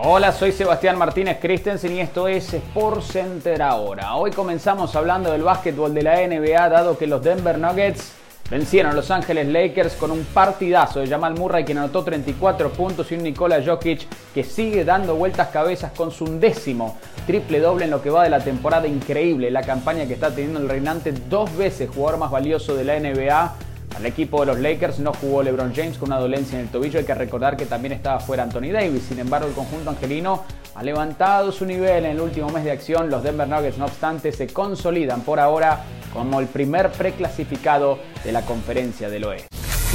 Hola, 0.08 0.32
soy 0.32 0.52
Sebastián 0.52 1.00
Martínez 1.00 1.40
Christensen 1.42 1.96
y 1.96 2.00
esto 2.00 2.28
es 2.28 2.54
Sports 2.54 3.08
Center 3.08 3.60
ahora. 3.64 4.14
Hoy 4.14 4.30
comenzamos 4.30 4.96
hablando 4.96 5.32
del 5.32 5.42
básquetbol 5.42 5.96
de 5.96 6.04
la 6.04 6.18
NBA, 6.28 6.70
dado 6.70 6.96
que 6.96 7.08
los 7.08 7.24
Denver 7.24 7.58
Nuggets 7.58 8.12
vencieron 8.48 8.92
a 8.92 8.96
Los 8.96 9.10
Ángeles 9.10 9.48
Lakers 9.48 9.96
con 9.96 10.12
un 10.12 10.24
partidazo 10.26 11.00
de 11.00 11.08
Jamal 11.08 11.34
Murray, 11.34 11.66
quien 11.66 11.80
anotó 11.80 12.04
34 12.04 12.70
puntos, 12.70 13.12
y 13.12 13.16
un 13.16 13.24
Nikola 13.24 13.64
Jokic 13.66 14.06
que 14.32 14.44
sigue 14.44 14.86
dando 14.86 15.16
vueltas 15.16 15.48
cabezas 15.48 15.92
con 15.94 16.12
su 16.12 16.26
undécimo 16.26 17.00
triple 17.26 17.60
doble 17.60 17.86
en 17.86 17.92
lo 17.92 18.04
que 18.04 18.12
va 18.12 18.24
de 18.24 18.30
la 18.30 18.42
temporada. 18.42 18.86
Increíble 18.86 19.50
la 19.50 19.64
campaña 19.64 20.06
que 20.06 20.14
está 20.14 20.30
teniendo 20.30 20.60
el 20.60 20.70
reinante 20.70 21.14
dos 21.14 21.58
veces 21.58 21.90
jugador 21.90 22.20
más 22.20 22.30
valioso 22.30 22.76
de 22.76 22.84
la 22.84 23.00
NBA 23.00 23.56
al 23.96 24.06
equipo 24.06 24.42
de 24.42 24.48
los 24.48 24.60
Lakers 24.60 25.00
no 25.00 25.14
jugó 25.14 25.42
LeBron 25.42 25.74
James 25.74 25.98
con 25.98 26.10
una 26.10 26.20
dolencia 26.20 26.60
en 26.60 26.66
el 26.66 26.72
tobillo. 26.72 27.00
Hay 27.00 27.06
que 27.06 27.14
recordar 27.14 27.56
que 27.56 27.66
también 27.66 27.94
estaba 27.94 28.20
fuera 28.20 28.44
Anthony 28.44 28.72
Davis. 28.74 29.04
Sin 29.04 29.20
embargo, 29.20 29.48
el 29.48 29.54
conjunto 29.54 29.90
angelino 29.90 30.44
ha 30.76 30.84
levantado 30.84 31.52
su 31.52 31.66
nivel 31.66 32.06
en 32.06 32.12
el 32.12 32.22
último 32.22 32.50
mes 32.50 32.66
de 32.66 32.72
acción. 32.72 33.10
Los 33.10 33.24
Denver 33.24 33.48
Nuggets, 33.48 33.78
no 33.78 33.86
obstante, 33.86 34.34
se 34.34 34.48
consolidan 34.48 35.22
por 35.22 35.40
ahora 35.40 35.84
como 36.14 36.42
el 36.42 36.48
primer 36.48 36.92
preclasificado 36.92 38.00
de 38.24 38.34
la 38.34 38.42
conferencia 38.42 39.10
del 39.10 39.24
oeste. 39.24 39.48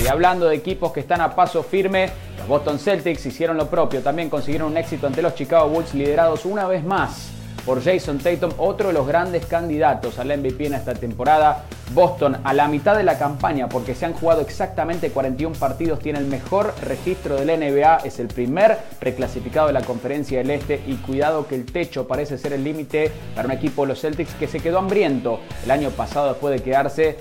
Y 0.02 0.06
hablando 0.06 0.46
de 0.46 0.56
equipos 0.56 0.92
que 0.92 1.00
están 1.00 1.20
a 1.20 1.34
paso 1.34 1.62
firme, 1.62 2.10
los 2.38 2.48
Boston 2.48 2.78
Celtics 2.78 3.26
hicieron 3.26 3.58
lo 3.58 3.68
propio. 3.68 4.00
También 4.00 4.30
consiguieron 4.30 4.70
un 4.72 4.78
éxito 4.78 5.06
ante 5.06 5.20
los 5.20 5.34
Chicago 5.34 5.68
Bulls 5.68 5.92
liderados 5.92 6.46
una 6.46 6.66
vez 6.66 6.82
más 6.82 7.39
por 7.64 7.82
Jason 7.82 8.18
Tatum, 8.18 8.52
otro 8.58 8.88
de 8.88 8.94
los 8.94 9.06
grandes 9.06 9.46
candidatos 9.46 10.18
al 10.18 10.36
MVP 10.38 10.66
en 10.66 10.74
esta 10.74 10.94
temporada. 10.94 11.64
Boston 11.92 12.36
a 12.44 12.54
la 12.54 12.68
mitad 12.68 12.96
de 12.96 13.02
la 13.02 13.18
campaña, 13.18 13.68
porque 13.68 13.94
se 13.94 14.06
han 14.06 14.12
jugado 14.12 14.40
exactamente 14.42 15.10
41 15.10 15.56
partidos, 15.56 15.98
tiene 15.98 16.20
el 16.20 16.26
mejor 16.26 16.72
registro 16.82 17.36
del 17.36 17.58
NBA, 17.58 17.96
es 18.04 18.20
el 18.20 18.28
primer 18.28 18.78
reclasificado 19.00 19.66
de 19.66 19.72
la 19.72 19.82
Conferencia 19.82 20.38
del 20.38 20.50
Este 20.50 20.80
y 20.86 20.94
cuidado 20.96 21.48
que 21.48 21.56
el 21.56 21.66
techo 21.66 22.06
parece 22.06 22.38
ser 22.38 22.52
el 22.52 22.62
límite 22.62 23.10
para 23.34 23.46
un 23.46 23.52
equipo 23.52 23.82
de 23.82 23.88
los 23.88 24.00
Celtics 24.00 24.34
que 24.34 24.46
se 24.46 24.60
quedó 24.60 24.78
hambriento 24.78 25.40
el 25.64 25.70
año 25.70 25.90
pasado 25.90 26.28
después 26.28 26.56
de 26.56 26.62
quedarse 26.62 27.18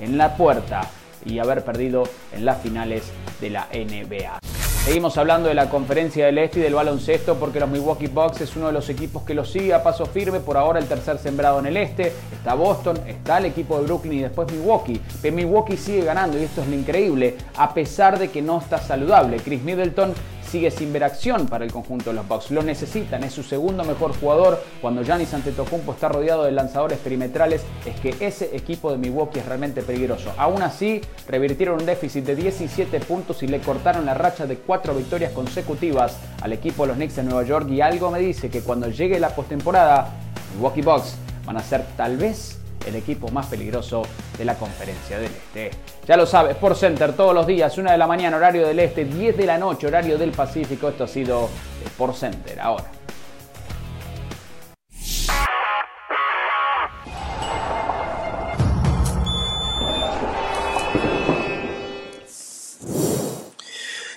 en 0.00 0.16
la 0.16 0.36
puerta 0.36 0.88
y 1.24 1.38
haber 1.38 1.64
perdido 1.64 2.04
en 2.32 2.44
las 2.44 2.60
finales 2.62 3.02
de 3.40 3.50
la 3.50 3.68
NBA. 3.72 4.65
Seguimos 4.86 5.18
hablando 5.18 5.48
de 5.48 5.56
la 5.56 5.68
conferencia 5.68 6.26
del 6.26 6.38
Este 6.38 6.60
y 6.60 6.62
del 6.62 6.74
baloncesto 6.74 7.34
porque 7.40 7.58
los 7.58 7.68
Milwaukee 7.68 8.06
Bucks 8.06 8.42
es 8.42 8.54
uno 8.54 8.68
de 8.68 8.72
los 8.72 8.88
equipos 8.88 9.24
que 9.24 9.34
lo 9.34 9.44
sigue 9.44 9.74
a 9.74 9.82
paso 9.82 10.06
firme, 10.06 10.38
por 10.38 10.56
ahora 10.56 10.78
el 10.78 10.86
tercer 10.86 11.18
sembrado 11.18 11.58
en 11.58 11.66
el 11.66 11.76
Este, 11.76 12.12
está 12.32 12.54
Boston, 12.54 12.96
está 13.08 13.38
el 13.38 13.46
equipo 13.46 13.80
de 13.80 13.86
Brooklyn 13.86 14.12
y 14.12 14.22
después 14.22 14.48
Milwaukee, 14.52 15.00
pero 15.20 15.34
Milwaukee 15.34 15.76
sigue 15.76 16.04
ganando 16.04 16.38
y 16.38 16.44
esto 16.44 16.62
es 16.62 16.68
lo 16.68 16.76
increíble, 16.76 17.36
a 17.56 17.74
pesar 17.74 18.16
de 18.16 18.30
que 18.30 18.40
no 18.40 18.60
está 18.60 18.78
saludable. 18.78 19.38
Chris 19.38 19.60
Middleton 19.60 20.14
sigue 20.56 20.70
sin 20.70 20.90
ver 20.90 21.04
acción 21.04 21.48
para 21.48 21.66
el 21.66 21.70
conjunto 21.70 22.08
de 22.08 22.16
los 22.16 22.26
Bucks. 22.26 22.50
Lo 22.50 22.62
necesitan, 22.62 23.22
es 23.24 23.34
su 23.34 23.42
segundo 23.42 23.84
mejor 23.84 24.18
jugador. 24.18 24.64
Cuando 24.80 25.02
Giannis 25.02 25.34
Antetokounmpo 25.34 25.92
está 25.92 26.08
rodeado 26.08 26.44
de 26.44 26.52
lanzadores 26.52 26.98
perimetrales, 26.98 27.60
es 27.84 28.00
que 28.00 28.26
ese 28.26 28.56
equipo 28.56 28.90
de 28.90 28.96
Milwaukee 28.96 29.40
es 29.40 29.44
realmente 29.44 29.82
peligroso. 29.82 30.32
Aún 30.38 30.62
así, 30.62 31.02
revirtieron 31.28 31.80
un 31.80 31.84
déficit 31.84 32.24
de 32.24 32.36
17 32.36 33.00
puntos 33.00 33.42
y 33.42 33.48
le 33.48 33.60
cortaron 33.60 34.06
la 34.06 34.14
racha 34.14 34.46
de 34.46 34.56
cuatro 34.56 34.94
victorias 34.94 35.30
consecutivas 35.32 36.16
al 36.40 36.54
equipo 36.54 36.84
de 36.84 36.88
los 36.88 36.96
Knicks 36.96 37.16
de 37.16 37.24
Nueva 37.24 37.42
York 37.42 37.68
y 37.68 37.82
algo 37.82 38.10
me 38.10 38.20
dice 38.20 38.48
que 38.48 38.62
cuando 38.62 38.88
llegue 38.88 39.20
la 39.20 39.34
postemporada, 39.34 40.08
Milwaukee 40.54 40.80
Bucks 40.80 41.16
van 41.44 41.58
a 41.58 41.62
ser 41.62 41.84
tal 41.98 42.16
vez 42.16 42.56
el 42.86 42.96
equipo 42.96 43.28
más 43.28 43.46
peligroso 43.46 44.02
de 44.38 44.44
la 44.44 44.54
conferencia 44.56 45.18
del 45.18 45.32
Este. 45.32 45.70
Ya 46.06 46.16
lo 46.16 46.26
sabes, 46.26 46.56
Sport 46.56 46.76
Center 46.76 47.14
todos 47.14 47.34
los 47.34 47.46
días, 47.46 47.76
1 47.76 47.90
de 47.90 47.98
la 47.98 48.06
mañana, 48.06 48.36
horario 48.36 48.66
del 48.66 48.78
Este, 48.78 49.04
10 49.04 49.36
de 49.36 49.46
la 49.46 49.58
noche, 49.58 49.86
horario 49.86 50.16
del 50.18 50.30
Pacífico. 50.32 50.88
Esto 50.88 51.04
ha 51.04 51.08
sido 51.08 51.48
Sport 51.84 52.14
Center. 52.14 52.60
Ahora. 52.60 52.90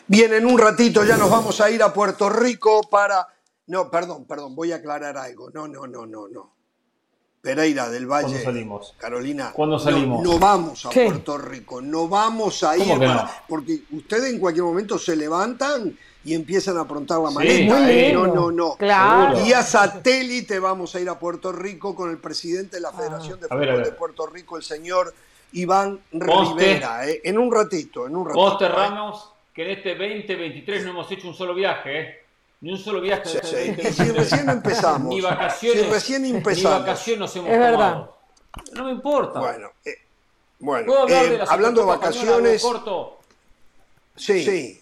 Bien, 0.08 0.34
en 0.34 0.48
un 0.48 0.58
ratito 0.58 1.06
ya 1.06 1.18
nos 1.18 1.30
vamos 1.30 1.62
a 1.62 1.70
ir 1.70 1.84
a 1.84 1.94
Puerto 1.94 2.30
Rico 2.30 2.82
para... 2.90 3.28
No, 3.68 3.92
perdón, 3.92 4.26
perdón, 4.26 4.56
voy 4.56 4.72
a 4.72 4.78
aclarar 4.78 5.18
algo. 5.18 5.52
No, 5.52 5.68
no, 5.68 5.86
no, 5.86 6.08
no, 6.08 6.28
no. 6.28 6.59
Pereira 7.42 7.90
del 7.90 8.06
Valle. 8.06 8.28
¿Cuándo 8.28 8.44
salimos? 8.44 8.96
Carolina. 8.98 9.52
¿Cuándo 9.54 9.80
salimos? 9.80 10.22
No, 10.24 10.38
vamos 10.40 10.86
a 10.86 10.90
Puerto 10.90 11.38
Rico, 11.38 11.82
no 11.82 12.08
vamos 12.08 12.64
a 12.64 12.78
ir. 12.78 13.00
Porque 13.48 13.82
ustedes 13.92 14.34
en 14.34 14.40
cualquier 14.40 14.66
momento 14.66 14.98
se 15.00 15.16
levantan 15.16 15.98
y 16.26 16.34
empiezan 16.34 16.78
a 16.78 16.82
aprontar 16.82 17.20
la 17.20 17.32
maleta. 17.32 17.92
¿eh? 17.92 18.12
No, 18.14 18.28
no, 18.28 18.52
no. 18.52 18.76
Claro. 18.76 19.46
Y 19.46 19.54
a 19.54 19.64
satélite 19.64 20.60
vamos 20.60 20.94
a 20.96 21.00
ir 21.00 21.08
a 21.08 21.18
Puerto 21.18 21.52
Rico 21.52 21.96
con 21.96 22.10
el 22.10 22.18
presidente 22.18 22.76
de 22.76 22.82
la 22.82 22.92
Federación 22.92 23.40
de 23.40 23.48
Fútbol 23.48 23.84
de 23.84 23.92
Puerto 23.94 24.28
Rico, 24.28 24.58
el 24.58 24.64
señor 24.64 25.14
Iván 25.54 26.00
Rivera. 26.12 27.08
¿eh? 27.08 27.22
En 27.24 27.38
un 27.38 27.54
ratito, 27.54 28.06
en 28.06 28.18
un 28.18 28.26
ratito. 28.26 28.42
Vos, 28.42 28.60
Ramos, 28.62 29.32
que 29.54 29.64
en 29.64 29.72
este 29.72 29.96
2023 29.96 30.84
no 30.84 30.92
hemos 30.92 31.12
hecho 31.12 31.28
un 31.28 31.36
solo 31.36 31.54
viaje, 31.54 32.00
¿eh? 32.00 32.24
Ni 32.62 32.72
un 32.74 32.78
solo 32.78 33.00
viaje 33.00 33.30
de 33.30 33.70
este 33.70 33.94
Si 33.94 34.12
recién 34.12 34.50
empezamos. 34.50 35.16
Ni 35.16 35.22
vacaciones. 35.22 35.82
Si 35.82 35.90
recién 35.90 36.26
empezamos. 36.26 36.80
Ni 36.80 36.86
vacaciones 36.86 37.20
nos 37.20 37.36
hemos 37.36 37.50
es 37.50 37.60
verdad. 37.60 38.10
No 38.74 38.84
me 38.84 38.92
importa. 38.92 39.40
Bueno, 39.40 39.72
eh, 39.86 39.96
bueno 40.60 41.08
eh, 41.08 41.40
hablando 41.48 41.82
de 41.82 41.88
vacaciones. 41.88 42.62
Corto? 42.62 43.20
Sí. 44.16 44.44
sí. 44.44 44.82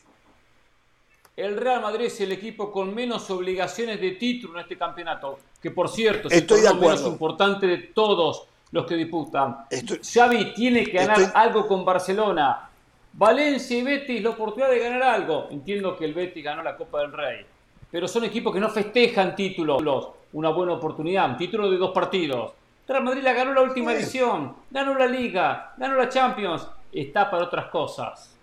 El 1.36 1.56
Real 1.56 1.82
Madrid 1.82 2.08
es 2.08 2.20
el 2.22 2.32
equipo 2.32 2.72
con 2.72 2.96
menos 2.96 3.30
obligaciones 3.30 4.02
de 4.02 4.12
título 4.12 4.56
en 4.56 4.62
este 4.62 4.76
campeonato. 4.76 5.38
Que 5.62 5.70
por 5.70 5.88
cierto, 5.88 6.30
es 6.30 6.50
el 6.50 6.80
menos 6.80 7.02
importante 7.04 7.68
de 7.68 7.78
todos 7.78 8.48
los 8.72 8.88
que 8.88 8.96
disputan. 8.96 9.68
Xavi 10.02 10.56
tiene 10.56 10.84
que 10.84 10.94
ganar 10.94 11.32
algo 11.36 11.68
con 11.68 11.86
Barcelona. 11.86 12.72
Valencia 13.14 13.78
y 13.78 13.84
Betis 13.84 14.24
la 14.24 14.32
oportunidad 14.32 14.72
de 14.72 14.80
ganar 14.80 15.04
algo. 15.04 15.48
Entiendo 15.52 15.96
que 15.96 16.06
el 16.06 16.16
Betis 16.16 16.44
ganó 16.44 16.64
la 16.64 16.76
Copa 16.76 17.02
del 17.02 17.14
Rey 17.14 17.46
pero 17.92 18.08
son 18.08 18.24
equipos 18.24 18.54
que 18.54 18.60
no 18.60 18.70
festejan 18.70 19.36
títulos. 19.36 20.10
Una 20.34 20.50
buena 20.50 20.74
oportunidad, 20.74 21.30
un 21.30 21.38
título 21.38 21.70
de 21.70 21.78
dos 21.78 21.92
partidos. 21.92 22.54
Real 22.88 23.04
Madrid 23.04 23.24
la 23.24 23.34
ganó 23.34 23.54
la 23.54 23.62
última 23.62 23.94
edición, 23.94 24.56
ganó 24.70 24.96
la 24.96 25.08
Liga, 25.08 25.74
ganó 25.78 25.96
la 25.96 26.08
Champions, 26.08 26.68
está 26.92 27.30
para 27.30 27.46
otras 27.46 27.66
cosas. 27.68 28.34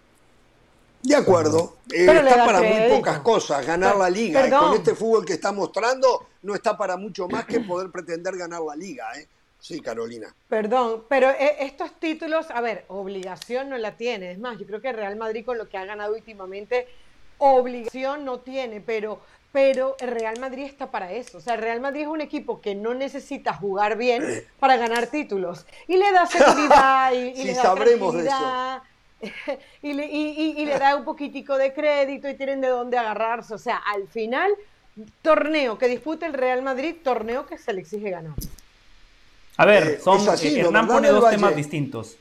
De 1.03 1.14
acuerdo, 1.14 1.76
eh, 1.92 2.07
está 2.07 2.47
para 2.47 2.62
muy 2.62 2.97
pocas 2.97 3.18
cosas, 3.18 3.66
ganar 3.66 3.97
la 3.97 4.09
liga. 4.09 4.49
con 4.59 4.74
este 4.74 4.95
fútbol 4.95 5.24
que 5.24 5.34
está 5.34 5.53
mostrando, 5.53 6.28
no 6.42 6.55
está 6.55 6.76
para 6.76 6.97
mucho 6.97 7.28
más 7.28 7.45
que 7.45 7.61
poder 7.61 7.90
pretender 7.90 8.36
ganar 8.36 8.62
la 8.62 8.74
liga. 8.74 9.07
¿eh? 9.18 9.28
Sí, 9.61 9.80
Carolina. 9.80 10.34
Perdón, 10.49 11.05
pero 11.09 11.30
eh, 11.30 11.57
estos 11.61 11.92
títulos, 12.01 12.51
a 12.51 12.62
ver, 12.62 12.86
obligación 12.88 13.68
no 13.68 13.76
la 13.76 13.99
tiene. 13.99 14.32
Es 14.32 14.38
más, 14.38 14.59
yo 14.59 14.66
creo 14.66 14.80
que 14.80 14.92
Real 14.92 15.16
Madrid 15.16 15.45
con 15.45 15.59
lo 15.59 15.68
que 15.68 15.76
ha 15.76 15.84
ganado 15.84 16.14
últimamente, 16.14 16.86
obligación 17.53 18.24
no 18.24 18.40
tiene, 18.40 18.80
pero 18.80 19.20
pero 19.55 19.95
el 20.01 20.09
Real 20.09 20.40
Madrid 20.40 20.64
está 20.64 20.90
para 20.90 21.12
eso. 21.12 21.38
O 21.38 21.40
sea, 21.40 21.55
el 21.55 21.61
Real 21.61 21.80
Madrid 21.80 22.01
es 22.01 22.09
un 22.09 22.20
equipo 22.20 22.61
que 22.61 22.74
no 22.74 22.92
necesita 22.92 23.55
jugar 23.55 23.97
bien 23.97 24.24
para 24.59 24.76
ganar 24.76 25.07
títulos. 25.07 25.64
Y 25.86 25.97
le 25.97 26.11
da 26.11 26.26
seguridad 26.26 27.12
y, 27.12 27.45
le 27.45 27.55
da 27.55 27.62
sabremos 27.62 28.16
y, 29.82 29.92
le, 29.92 30.07
y, 30.07 30.64
le 30.64 30.76
da 30.76 30.97
un 30.97 31.05
poquitico 31.05 31.57
de 31.57 31.72
crédito 31.72 32.28
y 32.28 32.34
tienen 32.34 32.61
de 32.61 32.66
dónde 32.66 32.99
agarrarse. 32.99 33.55
O 33.55 33.59
sea, 33.59 33.76
al 33.76 34.09
final, 34.09 34.51
torneo 35.22 35.78
que 35.78 35.86
disputa 35.86 36.26
el 36.26 36.32
Real 36.32 36.62
Madrid, 36.62 36.97
torneo 37.05 37.47
que 37.47 37.57
se 37.57 37.72
le 37.72 37.82
exige 37.82 38.11
ganar. 38.11 38.34
A 39.57 39.64
ver, 39.66 39.86
eh, 39.86 40.01
son, 40.03 40.20
eh, 40.20 40.59
Hernán 40.59 40.88
pone 40.88 41.09
dos 41.11 41.30
temas 41.30 41.55
distintos. 41.55 42.16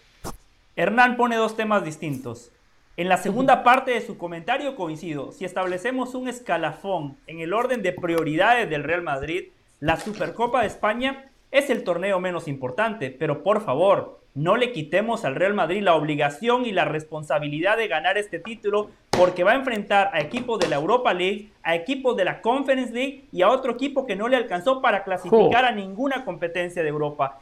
Hernán 0.75 1.17
pone 1.17 1.35
dos 1.35 1.55
temas 1.55 1.83
distintos. 1.83 2.51
En 2.95 3.09
la 3.09 3.17
segunda 3.17 3.63
parte 3.63 3.89
de 3.89 4.01
su 4.01 4.19
comentario 4.19 4.75
coincido. 4.75 5.31
Si 5.31 5.45
establecemos 5.45 6.13
un 6.13 6.27
escalafón 6.27 7.17
en 7.25 7.39
el 7.39 7.51
orden 7.51 7.81
de 7.81 7.91
prioridades 7.91 8.69
del 8.69 8.83
Real 8.83 9.01
Madrid, 9.01 9.45
la 9.79 9.97
Supercopa 9.97 10.61
de 10.61 10.67
España 10.67 11.31
es 11.49 11.71
el 11.71 11.83
torneo 11.83 12.19
menos 12.19 12.47
importante, 12.47 13.09
pero 13.09 13.41
por 13.41 13.61
favor, 13.61 14.19
no 14.35 14.57
le 14.57 14.71
quitemos 14.71 15.25
al 15.25 15.33
Real 15.33 15.55
Madrid 15.55 15.81
la 15.81 15.95
obligación 15.95 16.67
y 16.67 16.71
la 16.71 16.85
responsabilidad 16.85 17.77
de 17.77 17.87
ganar 17.87 18.19
este 18.19 18.37
título 18.37 18.91
porque 19.09 19.43
va 19.43 19.53
a 19.53 19.55
enfrentar 19.55 20.11
a 20.13 20.21
equipos 20.21 20.59
de 20.59 20.67
la 20.67 20.75
Europa 20.75 21.15
League, 21.15 21.49
a 21.63 21.73
equipos 21.73 22.15
de 22.15 22.25
la 22.25 22.41
Conference 22.41 22.93
League 22.93 23.23
y 23.31 23.41
a 23.41 23.49
otro 23.49 23.71
equipo 23.71 24.05
que 24.05 24.15
no 24.15 24.27
le 24.27 24.37
alcanzó 24.37 24.83
para 24.83 25.03
clasificar 25.03 25.65
a 25.65 25.71
ninguna 25.71 26.25
competencia 26.25 26.83
de 26.83 26.89
Europa. 26.89 27.39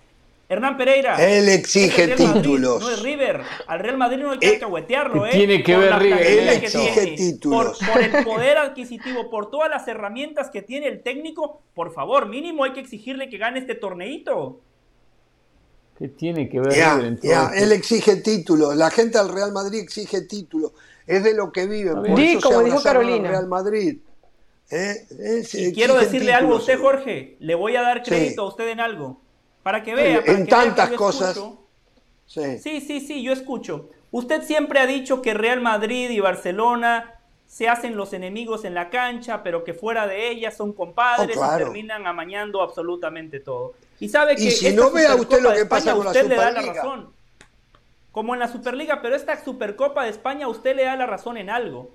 Hernán 0.51 0.75
Pereira. 0.75 1.15
Él 1.15 1.47
exige 1.47 2.09
títulos. 2.09 2.81
no 2.81 2.91
es 2.91 3.01
River. 3.01 3.41
Al 3.67 3.79
Real 3.79 3.97
Madrid 3.97 4.21
no 4.21 4.31
hay 4.31 4.39
que 4.39 4.49
alcahuetearlo, 4.49 5.25
¿eh? 5.25 5.29
Tiene 5.31 5.63
que 5.63 5.77
ver 5.77 5.97
River. 5.97 6.21
Él 6.21 6.49
exige 6.49 7.15
títulos. 7.15 7.79
Por, 7.79 8.01
el 8.01 8.25
poder 8.25 8.57
adquisitivo, 8.57 9.29
por 9.29 9.49
todas 9.49 9.69
las 9.69 9.87
herramientas 9.87 10.49
que 10.49 10.61
tiene 10.61 10.87
el 10.87 11.03
técnico, 11.03 11.61
por 11.73 11.93
favor, 11.93 12.27
mínimo 12.27 12.65
hay 12.65 12.73
que 12.73 12.81
exigirle 12.81 13.29
que 13.29 13.37
gane 13.37 13.59
este 13.59 13.75
torneito. 13.75 14.59
¿Qué 15.97 16.09
tiene 16.09 16.49
que 16.49 16.59
ver 16.59 16.73
River 16.73 17.19
ya, 17.21 17.51
Él 17.55 17.71
exige 17.71 18.17
títulos. 18.17 18.75
La 18.75 18.91
gente 18.91 19.19
del 19.19 19.29
Real 19.29 19.53
Madrid 19.53 19.79
exige 19.79 20.19
títulos. 20.23 20.73
Es 21.07 21.23
de 21.23 21.33
lo 21.33 21.53
que 21.53 21.65
viven. 21.65 21.95
Por 21.95 22.19
eso 22.19 22.41
como 22.41 22.63
dijo 22.63 22.83
Carolina. 22.83 23.29
Real 23.29 23.47
Madrid. 23.47 23.99
¿Eh? 24.69 25.07
Y 25.53 25.71
quiero 25.71 25.97
decirle 25.97 26.33
algo 26.33 26.55
a 26.55 26.57
usted, 26.57 26.77
Jorge. 26.77 27.37
Le 27.39 27.55
voy 27.55 27.77
a 27.77 27.83
dar 27.83 28.03
crédito 28.03 28.41
a 28.41 28.47
usted 28.49 28.67
en 28.67 28.81
algo. 28.81 29.30
Para 29.63 29.83
que 29.83 29.95
vea. 29.95 30.23
en 30.25 30.47
tantas 30.47 30.91
cosas. 30.91 31.39
Sí. 32.25 32.59
sí, 32.59 32.81
sí, 32.81 33.01
sí, 33.01 33.21
yo 33.21 33.33
escucho. 33.33 33.89
Usted 34.11 34.43
siempre 34.43 34.79
ha 34.79 34.87
dicho 34.87 35.21
que 35.21 35.33
Real 35.33 35.61
Madrid 35.61 36.09
y 36.09 36.19
Barcelona 36.19 37.21
se 37.51 37.67
hacen 37.67 37.97
los 37.97 38.13
enemigos 38.13 38.63
en 38.63 38.73
la 38.73 38.89
cancha, 38.89 39.43
pero 39.43 39.65
que 39.65 39.73
fuera 39.73 40.07
de 40.07 40.29
ella 40.29 40.51
son 40.51 40.71
compadres 40.71 41.37
oh, 41.37 41.45
y 41.45 41.57
terminan 41.57 42.07
amañando 42.07 42.61
absolutamente 42.61 43.41
todo. 43.41 43.73
Y 43.99 44.07
sabe 44.07 44.37
que 44.37 44.43
y 44.43 44.51
si 44.51 44.73
no 44.73 44.89
vea 44.89 45.15
usted 45.15 45.41
lo 45.41 45.53
que 45.53 45.65
pasa 45.65 45.93
con 45.93 46.07
usted 46.07 46.23
la 46.23 46.29
le 46.29 46.35
da 46.37 46.51
la 46.51 46.61
razón. 46.61 47.13
Como 48.13 48.33
en 48.33 48.39
la 48.39 48.47
Superliga, 48.47 49.01
pero 49.01 49.17
esta 49.17 49.41
Supercopa 49.43 50.05
de 50.05 50.11
España 50.11 50.47
usted 50.47 50.77
le 50.77 50.85
da 50.85 50.95
la 50.95 51.05
razón 51.05 51.37
en 51.37 51.49
algo. 51.49 51.91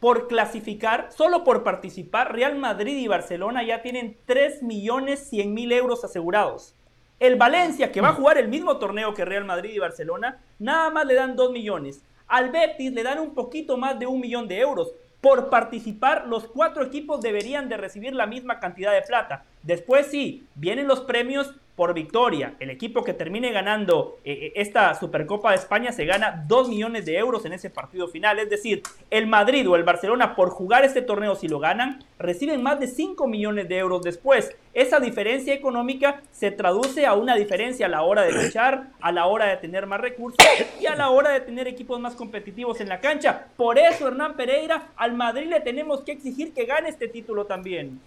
Por 0.00 0.28
clasificar, 0.28 1.10
solo 1.14 1.44
por 1.44 1.62
participar, 1.62 2.34
Real 2.34 2.56
Madrid 2.56 2.98
y 2.98 3.08
Barcelona 3.08 3.62
ya 3.62 3.80
tienen 3.80 4.18
3 4.26 4.62
millones 4.62 5.28
100 5.30 5.54
mil 5.54 5.72
euros 5.72 6.04
asegurados. 6.04 6.74
El 7.20 7.36
Valencia, 7.36 7.92
que 7.92 8.00
va 8.00 8.08
a 8.08 8.14
jugar 8.14 8.38
el 8.38 8.48
mismo 8.48 8.78
torneo 8.78 9.12
que 9.12 9.26
Real 9.26 9.44
Madrid 9.44 9.72
y 9.74 9.78
Barcelona, 9.78 10.38
nada 10.58 10.88
más 10.88 11.04
le 11.04 11.12
dan 11.12 11.36
2 11.36 11.52
millones. 11.52 12.02
Al 12.26 12.50
Betis 12.50 12.92
le 12.92 13.02
dan 13.02 13.18
un 13.18 13.34
poquito 13.34 13.76
más 13.76 13.98
de 13.98 14.06
un 14.06 14.20
millón 14.20 14.48
de 14.48 14.58
euros. 14.58 14.90
Por 15.20 15.50
participar, 15.50 16.26
los 16.26 16.46
cuatro 16.46 16.82
equipos 16.82 17.20
deberían 17.20 17.68
de 17.68 17.76
recibir 17.76 18.14
la 18.14 18.26
misma 18.26 18.58
cantidad 18.58 18.94
de 18.94 19.02
plata. 19.02 19.44
Después 19.62 20.06
sí, 20.06 20.46
vienen 20.54 20.88
los 20.88 21.00
premios 21.00 21.54
por 21.80 21.94
victoria. 21.94 22.56
El 22.60 22.68
equipo 22.68 23.02
que 23.02 23.14
termine 23.14 23.52
ganando 23.52 24.18
eh, 24.22 24.32
eh, 24.32 24.52
esta 24.56 24.94
Supercopa 24.94 25.52
de 25.52 25.56
España 25.56 25.92
se 25.92 26.04
gana 26.04 26.44
2 26.46 26.68
millones 26.68 27.06
de 27.06 27.16
euros 27.16 27.46
en 27.46 27.54
ese 27.54 27.70
partido 27.70 28.06
final. 28.06 28.38
Es 28.38 28.50
decir, 28.50 28.82
el 29.08 29.26
Madrid 29.26 29.66
o 29.66 29.76
el 29.76 29.82
Barcelona 29.82 30.36
por 30.36 30.50
jugar 30.50 30.84
este 30.84 31.00
torneo 31.00 31.36
si 31.36 31.48
lo 31.48 31.58
ganan 31.58 32.04
reciben 32.18 32.62
más 32.62 32.80
de 32.80 32.86
5 32.86 33.26
millones 33.26 33.66
de 33.70 33.78
euros 33.78 34.02
después. 34.02 34.54
Esa 34.74 35.00
diferencia 35.00 35.54
económica 35.54 36.20
se 36.32 36.50
traduce 36.50 37.06
a 37.06 37.14
una 37.14 37.34
diferencia 37.34 37.86
a 37.86 37.88
la 37.88 38.02
hora 38.02 38.24
de 38.24 38.32
luchar, 38.32 38.88
a 39.00 39.10
la 39.10 39.24
hora 39.24 39.46
de 39.46 39.56
tener 39.56 39.86
más 39.86 40.02
recursos 40.02 40.36
y 40.78 40.84
a 40.84 40.94
la 40.96 41.08
hora 41.08 41.30
de 41.30 41.40
tener 41.40 41.66
equipos 41.66 41.98
más 41.98 42.14
competitivos 42.14 42.82
en 42.82 42.90
la 42.90 43.00
cancha. 43.00 43.46
Por 43.56 43.78
eso, 43.78 44.06
Hernán 44.06 44.36
Pereira, 44.36 44.88
al 44.96 45.14
Madrid 45.14 45.48
le 45.48 45.60
tenemos 45.60 46.02
que 46.02 46.12
exigir 46.12 46.52
que 46.52 46.66
gane 46.66 46.90
este 46.90 47.08
título 47.08 47.46
también. 47.46 47.98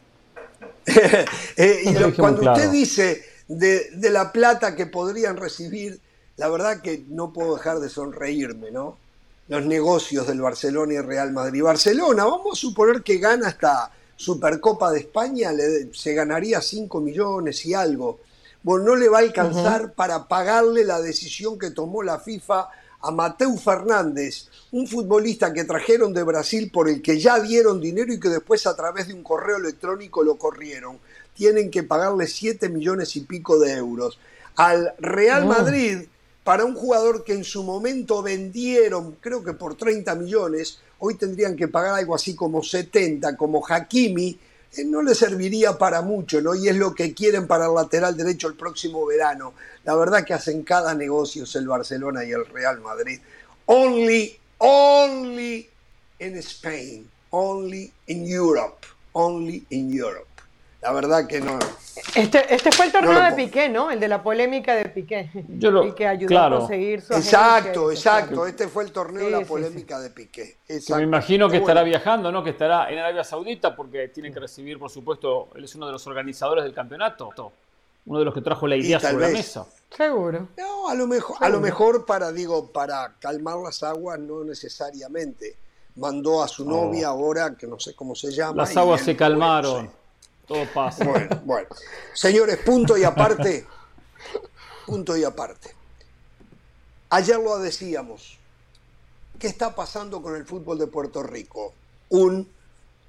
Eh, 1.55 1.81
y 1.85 2.11
cuando 2.13 2.51
usted 2.51 2.71
dice 2.71 3.32
de, 3.47 3.89
la 4.09 4.31
plata 4.31 4.75
que 4.75 4.85
podrían 4.85 5.37
recibir, 5.37 5.99
la 6.37 6.49
verdad 6.49 6.81
que 6.81 7.05
no 7.07 7.33
puedo 7.33 7.55
dejar 7.55 7.79
de 7.79 7.89
sonreírme, 7.89 8.71
¿no? 8.71 8.97
los 9.49 9.65
negocios 9.65 10.25
del 10.25 10.41
Barcelona 10.41 10.93
y 10.93 10.99
Real 10.99 11.33
Madrid. 11.33 11.63
Barcelona, 11.63 12.25
vamos 12.25 12.57
a 12.57 12.61
suponer 12.61 13.03
que 13.03 13.17
gana 13.17 13.49
esta 13.49 13.91
Supercopa 14.15 14.91
de 14.91 14.99
España, 14.99 15.51
se 15.91 16.13
ganaría 16.13 16.61
5 16.61 17.01
millones 17.01 17.65
y 17.65 17.73
algo. 17.73 18.19
Bueno, 18.61 18.85
no 18.85 18.95
le 18.95 19.09
va 19.09 19.17
a 19.17 19.21
alcanzar 19.21 19.93
para 19.93 20.27
pagarle 20.27 20.85
la 20.85 21.01
decisión 21.01 21.59
que 21.59 21.71
tomó 21.71 22.03
la 22.03 22.19
FIFA 22.19 22.69
a 23.01 23.11
Mateu 23.11 23.57
Fernández, 23.57 24.47
un 24.71 24.87
futbolista 24.87 25.51
que 25.51 25.65
trajeron 25.65 26.13
de 26.13 26.23
Brasil 26.23 26.71
por 26.71 26.87
el 26.87 27.01
que 27.01 27.19
ya 27.19 27.39
dieron 27.41 27.81
dinero 27.81 28.13
y 28.13 28.19
que 28.19 28.29
después 28.29 28.65
a 28.65 28.75
través 28.77 29.09
de 29.09 29.13
un 29.13 29.23
correo 29.23 29.57
electrónico 29.57 30.23
lo 30.23 30.37
corrieron. 30.37 30.99
Tienen 31.35 31.71
que 31.71 31.83
pagarle 31.83 32.27
7 32.27 32.69
millones 32.69 33.15
y 33.15 33.21
pico 33.21 33.59
de 33.59 33.73
euros. 33.73 34.19
Al 34.55 34.93
Real 34.99 35.45
Madrid, 35.45 36.05
para 36.43 36.65
un 36.65 36.75
jugador 36.75 37.23
que 37.23 37.33
en 37.33 37.43
su 37.43 37.63
momento 37.63 38.21
vendieron, 38.21 39.17
creo 39.21 39.43
que 39.43 39.53
por 39.53 39.75
30 39.75 40.13
millones, 40.15 40.79
hoy 40.99 41.15
tendrían 41.15 41.55
que 41.55 41.67
pagar 41.67 41.95
algo 41.95 42.15
así 42.15 42.35
como 42.35 42.61
70, 42.61 43.35
como 43.37 43.63
Hakimi, 43.65 44.39
eh, 44.75 44.85
no 44.85 45.01
le 45.01 45.15
serviría 45.15 45.77
para 45.77 46.01
mucho, 46.01 46.41
¿no? 46.41 46.55
Y 46.55 46.67
es 46.67 46.75
lo 46.75 46.93
que 46.95 47.13
quieren 47.13 47.47
para 47.47 47.67
el 47.67 47.75
lateral 47.75 48.17
derecho 48.17 48.47
el 48.47 48.55
próximo 48.55 49.05
verano. 49.05 49.53
La 49.83 49.95
verdad 49.95 50.25
que 50.25 50.33
hacen 50.33 50.63
cada 50.63 50.93
negocio 50.95 51.45
el 51.53 51.67
Barcelona 51.67 52.25
y 52.25 52.31
el 52.31 52.45
Real 52.45 52.81
Madrid. 52.81 53.19
Only, 53.65 54.37
only 54.57 55.69
in 56.19 56.35
Spain, 56.37 57.09
only 57.29 57.91
in 58.07 58.25
Europe, 58.25 58.85
only 59.13 59.65
in 59.69 59.93
Europe. 59.93 60.32
La 60.83 60.91
verdad 60.91 61.25
que 61.25 61.39
no. 61.39 61.57
Este, 62.15 62.53
este 62.53 62.71
fue 62.71 62.87
el 62.87 62.91
torneo 62.91 63.23
de 63.23 63.31
Piqué, 63.31 63.69
¿no? 63.69 63.89
El 63.89 63.99
de 63.99 64.07
la 64.07 64.21
polémica 64.21 64.75
de 64.75 64.85
Piqué. 64.85 65.29
Yo 65.47 65.71
lo, 65.71 65.83
el 65.83 65.95
que 65.95 66.05
ayudó 66.05 66.39
a 66.39 66.49
conseguir 66.59 67.01
su 67.01 67.13
Exacto, 67.13 67.91
exacto. 67.91 68.45
Este 68.45 68.67
fue 68.67 68.83
el 68.83 68.91
torneo 68.91 69.25
de 69.25 69.31
la 69.31 69.41
polémica 69.45 69.99
de 69.99 70.09
Piqué. 70.09 70.57
me 70.89 71.03
imagino 71.03 71.49
que 71.49 71.57
estará 71.57 71.83
viajando, 71.83 72.31
¿no? 72.31 72.43
Que 72.43 72.49
estará 72.51 72.91
en 72.91 72.99
Arabia 72.99 73.23
Saudita 73.23 73.75
porque 73.75 74.09
tienen 74.09 74.33
que 74.33 74.39
recibir, 74.39 74.77
por 74.77 74.89
supuesto, 74.89 75.49
él 75.55 75.63
es 75.63 75.73
uno 75.75 75.85
de 75.85 75.93
los 75.93 76.05
organizadores 76.05 76.63
del 76.63 76.73
campeonato. 76.73 77.31
Uno 78.05 78.19
de 78.19 78.25
los 78.25 78.33
que 78.33 78.41
trajo 78.41 78.67
la 78.67 78.75
idea 78.75 78.99
sobre 78.99 79.27
la 79.27 79.33
mesa. 79.33 79.65
Seguro. 79.89 80.49
No, 80.57 80.89
a 80.89 80.95
lo 80.95 81.07
mejor, 81.07 81.37
a 81.39 81.47
lo 81.47 81.61
mejor 81.61 82.05
para, 82.05 82.33
digo, 82.33 82.67
para 82.67 83.13
calmar 83.19 83.57
las 83.59 83.81
aguas, 83.81 84.19
no 84.19 84.43
necesariamente. 84.43 85.55
Mandó 85.95 86.43
a 86.43 86.47
su 86.49 86.67
novia 86.67 87.07
ahora, 87.07 87.55
que 87.55 87.65
no 87.65 87.79
sé 87.79 87.95
cómo 87.95 88.13
se 88.13 88.31
llama. 88.31 88.57
Las 88.57 88.75
aguas 88.75 89.01
se 89.01 89.15
calmaron. 89.15 90.02
Pasa. 90.73 91.03
Bueno, 91.05 91.41
bueno. 91.45 91.67
Señores, 92.13 92.57
punto 92.57 92.97
y 92.97 93.03
aparte. 93.03 93.65
Punto 94.85 95.17
y 95.17 95.23
aparte. 95.23 95.73
Ayer 97.09 97.37
lo 97.37 97.59
decíamos. 97.59 98.37
¿Qué 99.39 99.47
está 99.47 99.75
pasando 99.75 100.21
con 100.21 100.35
el 100.35 100.45
fútbol 100.45 100.77
de 100.77 100.87
Puerto 100.87 101.23
Rico? 101.23 101.73
Un 102.09 102.47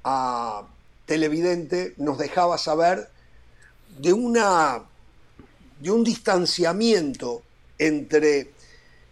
ah, 0.05 0.67
televidente 1.07 1.95
nos 1.99 2.19
dejaba 2.19 2.59
saber 2.59 3.09
de 3.99 4.13
una 4.13 4.83
de 5.81 5.91
un 5.91 6.03
distanciamiento 6.03 7.43
entre 7.79 8.53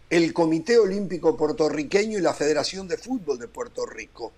el 0.09 0.33
Comité 0.33 0.77
Olímpico 0.77 1.35
Puertorriqueño 1.35 2.17
y 2.17 2.21
la 2.21 2.33
Federación 2.33 2.87
de 2.87 2.97
Fútbol 2.97 3.39
de 3.39 3.47
Puerto 3.47 3.85
Rico. 3.85 4.31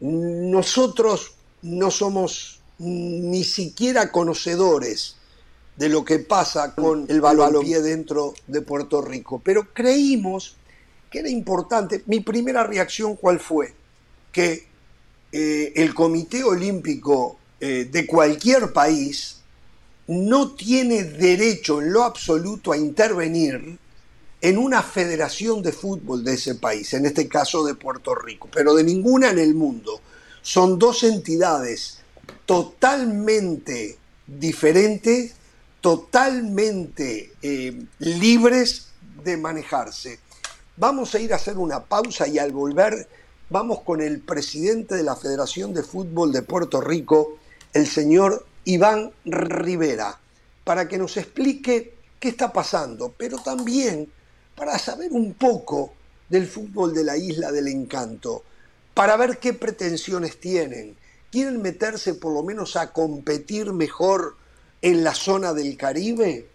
Nosotros 0.00 1.34
no 1.62 1.90
somos 1.90 2.59
ni 2.80 3.44
siquiera 3.44 4.10
conocedores 4.10 5.16
de 5.76 5.88
lo 5.88 6.04
que 6.04 6.18
pasa 6.18 6.74
con 6.74 7.06
el 7.08 7.20
balompié 7.20 7.80
dentro 7.82 8.34
de 8.46 8.62
Puerto 8.62 9.02
Rico, 9.02 9.40
pero 9.44 9.72
creímos 9.72 10.56
que 11.10 11.20
era 11.20 11.28
importante. 11.28 12.02
Mi 12.06 12.20
primera 12.20 12.64
reacción, 12.64 13.16
¿cuál 13.16 13.38
fue? 13.38 13.74
Que 14.32 14.66
eh, 15.32 15.72
el 15.76 15.94
Comité 15.94 16.42
Olímpico 16.42 17.38
eh, 17.60 17.88
de 17.90 18.06
cualquier 18.06 18.72
país 18.72 19.40
no 20.06 20.54
tiene 20.54 21.04
derecho 21.04 21.80
en 21.80 21.92
lo 21.92 22.04
absoluto 22.04 22.72
a 22.72 22.76
intervenir 22.76 23.78
en 24.40 24.58
una 24.58 24.82
federación 24.82 25.62
de 25.62 25.72
fútbol 25.72 26.24
de 26.24 26.34
ese 26.34 26.54
país, 26.54 26.94
en 26.94 27.04
este 27.04 27.28
caso 27.28 27.64
de 27.64 27.74
Puerto 27.74 28.14
Rico, 28.14 28.48
pero 28.50 28.74
de 28.74 28.84
ninguna 28.84 29.30
en 29.30 29.38
el 29.38 29.54
mundo. 29.54 30.00
Son 30.40 30.78
dos 30.78 31.02
entidades 31.02 31.99
totalmente 32.50 33.96
diferentes, 34.26 35.34
totalmente 35.80 37.30
eh, 37.42 37.84
libres 38.00 38.88
de 39.22 39.36
manejarse. 39.36 40.18
Vamos 40.76 41.14
a 41.14 41.20
ir 41.20 41.32
a 41.32 41.36
hacer 41.36 41.58
una 41.58 41.84
pausa 41.84 42.26
y 42.26 42.40
al 42.40 42.50
volver 42.50 43.06
vamos 43.50 43.82
con 43.82 44.00
el 44.00 44.18
presidente 44.18 44.96
de 44.96 45.04
la 45.04 45.14
Federación 45.14 45.72
de 45.72 45.84
Fútbol 45.84 46.32
de 46.32 46.42
Puerto 46.42 46.80
Rico, 46.80 47.38
el 47.72 47.86
señor 47.86 48.44
Iván 48.64 49.12
Rivera, 49.24 50.18
para 50.64 50.88
que 50.88 50.98
nos 50.98 51.18
explique 51.18 51.94
qué 52.18 52.30
está 52.30 52.52
pasando, 52.52 53.14
pero 53.16 53.38
también 53.38 54.10
para 54.56 54.76
saber 54.80 55.12
un 55.12 55.34
poco 55.34 55.92
del 56.28 56.48
fútbol 56.48 56.94
de 56.94 57.04
la 57.04 57.16
isla 57.16 57.52
del 57.52 57.68
encanto, 57.68 58.42
para 58.92 59.16
ver 59.16 59.38
qué 59.38 59.54
pretensiones 59.54 60.40
tienen, 60.40 60.96
quieren 61.30 61.62
meterse 61.62 62.14
por 62.14 62.32
lo 62.32 62.42
menos 62.42 62.76
a 62.76 62.92
competir 62.92 63.72
mejor 63.72 64.36
en 64.82 65.04
la 65.04 65.14
zona 65.14 65.52
del 65.52 65.76
Caribe? 65.76 66.48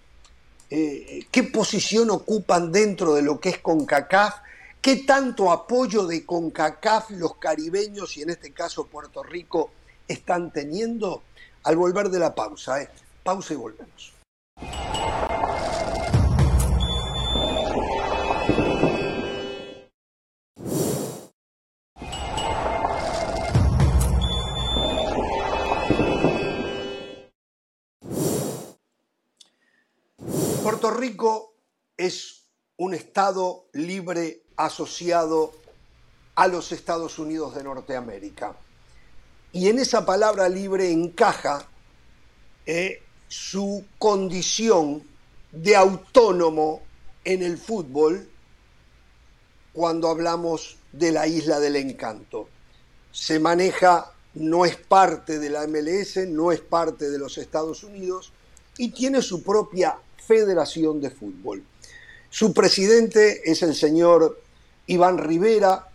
Eh, 0.70 1.28
¿Qué 1.32 1.44
posición 1.44 2.10
ocupan 2.10 2.72
dentro 2.72 3.14
de 3.14 3.22
lo 3.22 3.40
que 3.40 3.50
es 3.50 3.60
CONCACAF? 3.60 4.36
¿Qué 4.82 4.98
tanto 4.98 5.52
apoyo 5.52 6.06
de 6.06 6.26
CONCACAF 6.26 7.12
los 7.12 7.36
caribeños 7.38 8.18
y 8.18 8.22
en 8.22 8.32
este 8.32 8.52
caso 8.52 8.88
Puerto 8.88 9.24
Rico 9.24 9.72
están 10.08 10.52
teniendo? 10.52 11.24
Al 11.64 11.78
volver 11.78 12.10
de 12.10 12.20
la 12.20 12.36
pausa, 12.36 12.82
¿eh? 12.82 12.90
pausa 13.24 13.54
y 13.54 13.58
volvemos. 13.58 14.14
Puerto 30.86 31.02
Rico 31.02 31.56
es 31.98 32.44
un 32.78 32.94
Estado 32.94 33.66
libre 33.74 34.44
asociado 34.56 35.52
a 36.36 36.48
los 36.48 36.72
Estados 36.72 37.18
Unidos 37.18 37.56
de 37.56 37.64
Norteamérica. 37.64 38.56
Y 39.52 39.68
en 39.70 39.80
esa 39.80 40.06
palabra 40.06 40.48
libre 40.48 40.92
encaja 40.92 41.68
eh, 42.68 43.02
su 43.28 43.84
condición 43.98 45.02
de 45.52 45.76
autónomo 45.76 46.84
en 47.24 47.42
el 47.42 47.58
fútbol 47.58 48.30
cuando 49.74 50.10
hablamos 50.10 50.78
de 50.92 51.12
la 51.12 51.26
isla 51.26 51.60
del 51.60 51.78
encanto. 51.78 52.48
Se 53.12 53.40
maneja, 53.40 54.14
no 54.36 54.68
es 54.68 54.76
parte 54.76 55.40
de 55.40 55.50
la 55.50 55.66
MLS, 55.66 56.18
no 56.28 56.52
es 56.52 56.60
parte 56.60 57.10
de 57.10 57.18
los 57.18 57.40
Estados 57.40 57.84
Unidos 57.84 58.32
y 58.78 58.90
tiene 58.90 59.24
su 59.24 59.42
propia 59.42 59.98
Federación 60.28 61.02
de 61.02 61.10
Fútbol. 61.10 61.64
Su 62.30 62.54
presidente 62.54 63.50
es 63.50 63.64
el 63.64 63.76
señor 63.76 64.42
Iván 64.88 65.18
Rivera, 65.18 65.88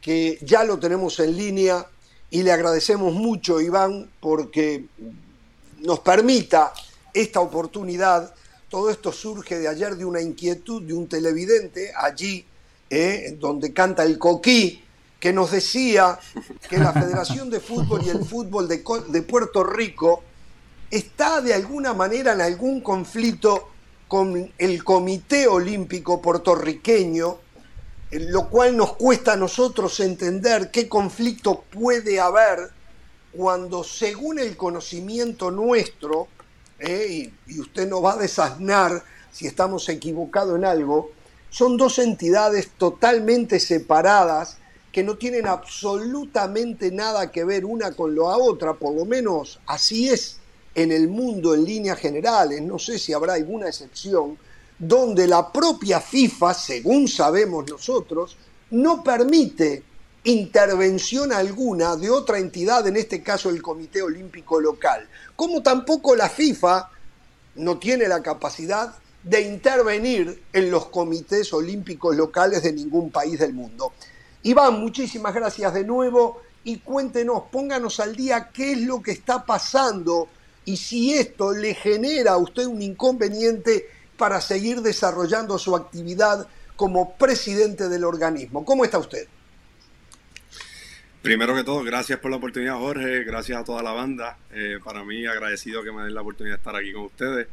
que 0.00 0.38
ya 0.42 0.64
lo 0.64 0.78
tenemos 0.78 1.18
en 1.20 1.36
línea 1.36 1.86
y 2.30 2.42
le 2.42 2.52
agradecemos 2.52 3.14
mucho, 3.14 3.60
Iván, 3.60 4.10
porque 4.20 4.84
nos 5.80 6.00
permita 6.00 6.72
esta 7.14 7.40
oportunidad. 7.40 8.34
Todo 8.68 8.90
esto 8.90 9.12
surge 9.12 9.58
de 9.58 9.68
ayer 9.68 9.96
de 9.96 10.04
una 10.04 10.20
inquietud 10.20 10.82
de 10.82 10.92
un 10.92 11.08
televidente 11.08 11.92
allí, 11.96 12.44
eh, 12.90 13.36
donde 13.40 13.72
canta 13.72 14.04
el 14.04 14.18
coquí, 14.18 14.82
que 15.18 15.32
nos 15.32 15.50
decía 15.50 16.18
que 16.68 16.78
la 16.78 16.92
Federación 16.92 17.50
de 17.50 17.60
Fútbol 17.60 18.02
y 18.04 18.10
el 18.10 18.24
Fútbol 18.24 18.68
de, 18.68 18.84
de 19.08 19.22
Puerto 19.22 19.64
Rico 19.64 20.22
está 20.90 21.40
de 21.40 21.54
alguna 21.54 21.92
manera 21.92 22.32
en 22.32 22.40
algún 22.40 22.80
conflicto 22.80 23.68
con 24.06 24.52
el 24.56 24.84
Comité 24.84 25.46
Olímpico 25.46 26.22
puertorriqueño, 26.22 27.38
lo 28.10 28.48
cual 28.48 28.76
nos 28.76 28.96
cuesta 28.96 29.34
a 29.34 29.36
nosotros 29.36 30.00
entender 30.00 30.70
qué 30.70 30.88
conflicto 30.88 31.62
puede 31.70 32.18
haber 32.18 32.70
cuando 33.32 33.84
según 33.84 34.38
el 34.38 34.56
conocimiento 34.56 35.50
nuestro, 35.50 36.28
eh, 36.78 37.30
y, 37.46 37.60
usted 37.60 37.86
nos 37.86 38.02
va 38.02 38.14
a 38.14 38.16
desasnar 38.18 39.04
si 39.30 39.46
estamos 39.46 39.88
equivocados 39.90 40.56
en 40.56 40.64
algo, 40.64 41.10
son 41.50 41.76
dos 41.76 41.98
entidades 41.98 42.70
totalmente 42.78 43.60
separadas 43.60 44.56
que 44.90 45.02
no 45.02 45.18
tienen 45.18 45.46
absolutamente 45.46 46.90
nada 46.90 47.30
que 47.30 47.44
ver 47.44 47.66
una 47.66 47.92
con 47.92 48.16
la 48.16 48.38
otra, 48.38 48.72
por 48.74 48.94
lo 48.94 49.04
menos 49.04 49.60
así 49.66 50.08
es 50.08 50.37
en 50.78 50.92
el 50.92 51.08
mundo 51.08 51.54
en 51.54 51.64
líneas 51.64 51.98
generales, 51.98 52.62
no 52.62 52.78
sé 52.78 53.00
si 53.00 53.12
habrá 53.12 53.34
alguna 53.34 53.66
excepción, 53.66 54.38
donde 54.78 55.26
la 55.26 55.52
propia 55.52 56.00
FIFA, 56.00 56.54
según 56.54 57.08
sabemos 57.08 57.68
nosotros, 57.68 58.36
no 58.70 59.02
permite 59.02 59.82
intervención 60.22 61.32
alguna 61.32 61.96
de 61.96 62.10
otra 62.10 62.38
entidad, 62.38 62.86
en 62.86 62.96
este 62.96 63.24
caso 63.24 63.50
el 63.50 63.60
Comité 63.60 64.02
Olímpico 64.02 64.60
Local, 64.60 65.08
como 65.34 65.64
tampoco 65.64 66.14
la 66.14 66.28
FIFA 66.28 66.90
no 67.56 67.78
tiene 67.78 68.06
la 68.06 68.22
capacidad 68.22 68.94
de 69.24 69.40
intervenir 69.40 70.44
en 70.52 70.70
los 70.70 70.86
comités 70.86 71.52
olímpicos 71.52 72.14
locales 72.14 72.62
de 72.62 72.72
ningún 72.72 73.10
país 73.10 73.40
del 73.40 73.52
mundo. 73.52 73.92
Iván, 74.44 74.78
muchísimas 74.78 75.34
gracias 75.34 75.74
de 75.74 75.82
nuevo 75.82 76.40
y 76.62 76.78
cuéntenos, 76.78 77.44
pónganos 77.50 77.98
al 77.98 78.14
día 78.14 78.50
qué 78.54 78.72
es 78.72 78.82
lo 78.82 79.02
que 79.02 79.10
está 79.10 79.44
pasando 79.44 80.28
y 80.68 80.76
si 80.76 81.14
esto 81.14 81.54
le 81.54 81.72
genera 81.72 82.32
a 82.32 82.36
usted 82.36 82.66
un 82.66 82.82
inconveniente 82.82 83.88
para 84.18 84.38
seguir 84.42 84.82
desarrollando 84.82 85.58
su 85.58 85.74
actividad 85.74 86.46
como 86.76 87.16
presidente 87.16 87.88
del 87.88 88.04
organismo. 88.04 88.66
¿Cómo 88.66 88.84
está 88.84 88.98
usted? 88.98 89.26
Primero 91.22 91.56
que 91.56 91.64
todo, 91.64 91.82
gracias 91.82 92.18
por 92.18 92.30
la 92.30 92.36
oportunidad, 92.36 92.76
Jorge. 92.76 93.24
Gracias 93.24 93.58
a 93.58 93.64
toda 93.64 93.82
la 93.82 93.92
banda. 93.92 94.36
Eh, 94.52 94.78
para 94.84 95.04
mí, 95.04 95.24
agradecido 95.24 95.82
que 95.82 95.90
me 95.90 96.02
den 96.02 96.12
la 96.12 96.20
oportunidad 96.20 96.56
de 96.56 96.58
estar 96.58 96.76
aquí 96.76 96.92
con 96.92 97.04
ustedes. 97.04 97.48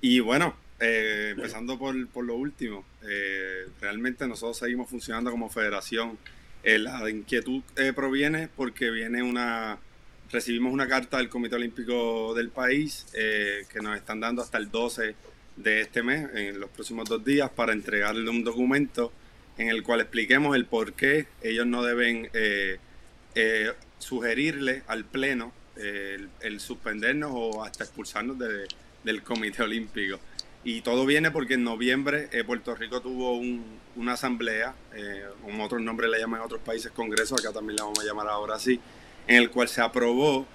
Y 0.00 0.18
bueno, 0.18 0.56
eh, 0.80 1.34
empezando 1.36 1.78
por, 1.78 1.94
lo 1.94 2.34
último, 2.34 2.84
eh, 3.02 3.68
realmente 3.80 4.26
nosotros 4.26 4.58
seguimos 4.58 4.90
funcionando 4.90 5.30
como 5.30 5.48
federación. 5.50 6.18
la 6.64 7.08
inquietud 7.08 7.62
proviene 7.94 8.48
porque 8.48 8.90
viene 8.90 9.22
una, 9.22 9.78
recibimos 10.30 10.72
una 10.72 10.88
carta 10.88 11.18
del 11.18 11.28
Comité 11.28 11.56
Olímpico 11.56 12.34
del 12.34 12.50
país 12.50 13.06
que 13.12 13.80
nos 13.82 13.96
están 13.96 14.20
dando 14.20 14.42
hasta 14.42 14.58
el 14.58 14.70
12 14.70 15.14
de 15.56 15.80
este 15.80 16.02
mes, 16.02 16.28
en 16.34 16.60
los 16.60 16.70
próximos 16.70 17.08
dos 17.08 17.24
días, 17.24 17.50
para 17.50 17.72
entregarle 17.72 18.28
un 18.28 18.44
documento 18.44 19.12
en 19.58 19.68
el 19.68 19.82
cual 19.82 20.00
expliquemos 20.00 20.54
el 20.54 20.66
por 20.66 20.92
qué 20.92 21.26
ellos 21.42 21.66
no 21.66 21.82
deben 21.82 22.28
eh, 23.38 23.70
sugerirle 23.98 24.82
al 24.86 25.04
Pleno 25.04 25.52
eh, 25.76 26.26
el, 26.40 26.58
suspendernos 26.58 27.32
o 27.34 27.62
hasta 27.62 27.84
expulsarnos 27.84 28.38
del 28.38 29.22
Comité 29.22 29.62
Olímpico. 29.62 30.18
Y 30.64 30.80
todo 30.80 31.04
viene 31.04 31.30
porque 31.30 31.52
en 31.54 31.62
noviembre 31.62 32.30
eh, 32.32 32.44
Puerto 32.44 32.74
Rico 32.74 33.02
tuvo 33.02 33.38
una 33.94 34.14
asamblea, 34.14 34.74
con 35.42 35.60
otros 35.60 35.82
nombres 35.82 36.10
le 36.10 36.18
llaman 36.18 36.40
en 36.40 36.46
otros 36.46 36.62
países 36.62 36.92
Congreso, 36.92 37.34
acá 37.34 37.52
también 37.52 37.76
la 37.76 37.84
vamos 37.84 37.98
a 38.00 38.04
llamar 38.04 38.26
ahora 38.26 38.54
así, 38.54 38.80
en 39.26 39.36
el 39.36 39.50
cual 39.50 39.68
se 39.68 39.80
aprobó 39.80 40.46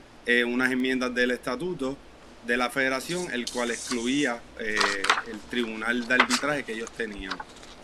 unas 0.45 0.71
enmiendas 0.71 1.13
del 1.13 1.31
estatuto 1.31 1.97
de 2.45 2.55
la 2.55 2.69
federación, 2.69 3.31
el 3.33 3.45
cual 3.49 3.71
excluía 3.71 4.41
el 4.59 5.39
tribunal 5.49 6.07
de 6.07 6.13
arbitraje 6.13 6.63
que 6.63 6.73
ellos 6.73 6.91
tenían. 6.91 7.37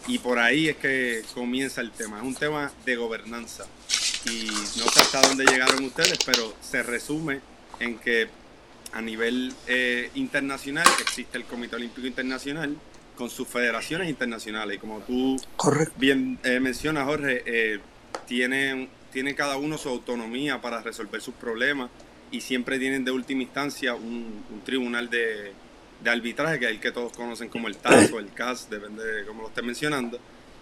Y 0.08 0.20
por 0.20 0.40
ahí 0.40 0.70
es 0.70 0.78
que 0.78 1.24
comienza 1.34 1.82
el 1.82 1.92
tema. 1.92 2.18
Es 2.18 2.24
un 2.24 2.36
tema 2.36 2.72
de 2.86 2.96
gobernanza 2.96 3.66
y 4.26 4.46
no 4.80 4.86
sé 4.90 5.02
hasta 5.02 5.22
dónde 5.22 5.46
llegaron 5.46 5.84
ustedes, 5.84 6.18
pero 6.26 6.54
se 6.62 6.84
resume 6.84 7.42
en 7.80 7.98
que 7.98 8.28
a 8.94 9.02
nivel 9.02 9.54
eh, 9.68 10.10
internacional 10.16 10.88
existe 11.02 11.38
el 11.38 11.46
Comité 11.46 11.76
Olímpico 11.76 12.08
Internacional 12.08 12.76
con 13.16 13.30
sus 13.30 13.48
federaciones 13.48 14.10
internacionales 14.10 14.78
y 14.78 14.80
como 14.80 15.00
tú 15.00 15.38
bien 15.98 16.40
eh, 16.44 16.60
mencionas, 16.60 17.06
Jorge, 17.06 17.44
eh, 17.46 17.80
tiene, 18.28 18.90
tiene 19.18 19.34
cada 19.34 19.58
uno 19.58 19.80
su 19.80 19.90
autonomía 19.90 20.62
para 20.62 20.84
resolver 20.84 21.22
sus 21.22 21.34
problemas 21.34 21.90
y 22.30 22.42
siempre 22.42 22.78
tienen 22.78 23.04
de 23.04 23.10
última 23.10 23.42
instancia 23.42 23.96
un, 23.96 24.44
tribunal 24.64 25.10
de, 25.10 25.54
arbitraje, 26.06 26.60
que 26.60 26.66
es 26.66 26.72
el 26.74 26.80
que 26.80 26.92
todos 26.92 27.14
conocen 27.14 27.50
como 27.50 27.68
el 27.68 27.78
TAS 27.78 28.12
o 28.12 28.20
el 28.20 28.32
CAS, 28.32 28.70
depende 28.70 29.04
de 29.04 29.26
cómo 29.26 29.42
lo 29.42 29.48
esté 29.48 29.64
mencionando. 29.64 30.20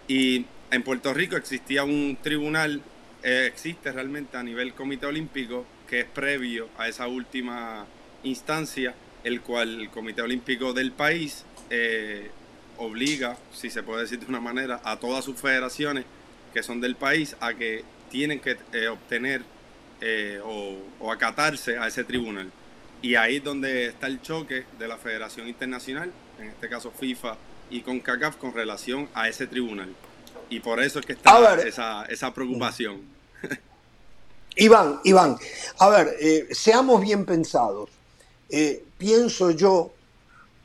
Y 0.08 0.46
en 0.72 0.84
Puerto 0.84 1.14
Rico 1.14 1.36
existía 1.36 1.84
un 1.84 2.18
tribunal 2.24 2.82
eh, 3.24 3.46
existe 3.46 3.92
realmente 3.92 4.38
a 4.38 4.44
nivel 4.44 4.74
Comité 4.74 5.06
Olímpico, 5.06 5.66
que 5.86 6.00
es 6.00 6.06
previo 6.06 6.70
a 6.78 6.88
esa 6.88 7.10
última 7.10 7.86
instancia, 8.24 8.96
el 9.26 9.42
cual 9.42 9.82
el 9.82 9.90
Comité 9.90 10.22
Olímpico 10.22 10.72
del 10.72 10.94
país 10.94 11.44
eh, 11.70 12.32
obliga, 12.78 13.38
si 13.52 13.70
se 13.70 13.84
puede 13.84 14.04
decir 14.04 14.20
de 14.22 14.28
una 14.28 14.40
manera, 14.40 14.80
a 14.86 14.98
todas 14.98 15.26
sus 15.26 15.42
federaciones 15.42 16.06
que 16.54 16.64
son 16.64 16.80
del 16.80 16.96
país 16.96 17.36
a 17.42 17.54
que 17.54 17.84
tienen 18.16 18.40
que 18.40 18.58
eh, 18.72 18.88
obtener 18.88 19.44
o, 20.46 20.78
o, 21.00 21.12
acatarse 21.12 21.78
a 21.78 21.88
ese 21.88 22.04
tribunal. 22.04 22.52
Y 23.02 23.16
ahí 23.16 23.38
es 23.38 23.44
donde 23.44 23.88
está 23.88 24.08
el 24.08 24.22
choque 24.22 24.66
de 24.78 24.88
la 24.88 24.98
Federación 24.98 25.48
Internacional, 25.48 26.12
en 26.40 26.48
este 26.48 26.70
caso 26.70 26.92
FIFA 26.92 27.36
y 27.70 27.82
CONCACAF, 27.82 28.38
con 28.38 28.54
relación 28.54 29.10
a 29.14 29.28
ese 29.28 29.48
tribunal. 29.48 29.90
Y 30.50 30.60
por 30.60 30.82
eso 30.82 31.00
es 31.00 31.06
que 31.06 31.14
está 31.14 31.56
esa, 31.62 32.06
esa 32.06 32.34
preocupación. 32.34 33.02
Iván, 34.56 35.02
Iván, 35.04 35.38
a 35.80 35.90
ver, 35.90 36.16
eh, 36.20 36.48
seamos 36.52 37.02
bien 37.02 37.26
pensados. 37.26 37.90
Eh, 38.50 38.86
pienso 38.98 39.52
yo 39.52 39.94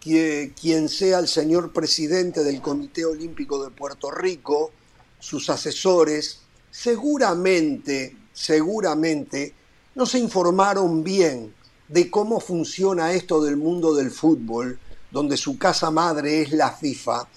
que 0.01 0.53
quien 0.59 0.88
sea 0.88 1.18
el 1.18 1.26
señor 1.26 1.72
presidente 1.72 2.44
del 2.44 2.61
Comité 2.61 3.05
Olímpico 3.05 3.62
de 3.64 3.70
Puerto 3.70 4.11
Rico, 4.11 4.70
sus 5.18 5.51
asesores, 5.51 6.39
seguramente, 6.70 8.16
seguramente 8.32 9.54
no 9.94 10.06
se 10.06 10.18
informaron 10.18 11.02
bien 11.02 11.54
de 11.88 12.10
cómo 12.10 12.40
funciona 12.40 13.12
esto 13.12 13.42
del 13.42 13.56
mundo 13.56 13.94
del 13.94 14.10
fútbol, 14.10 14.78
donde 15.10 15.36
su 15.36 15.58
casa 15.58 15.90
madre 15.90 16.42
es 16.42 16.52
la 16.52 16.70
FIFA, 16.70 17.28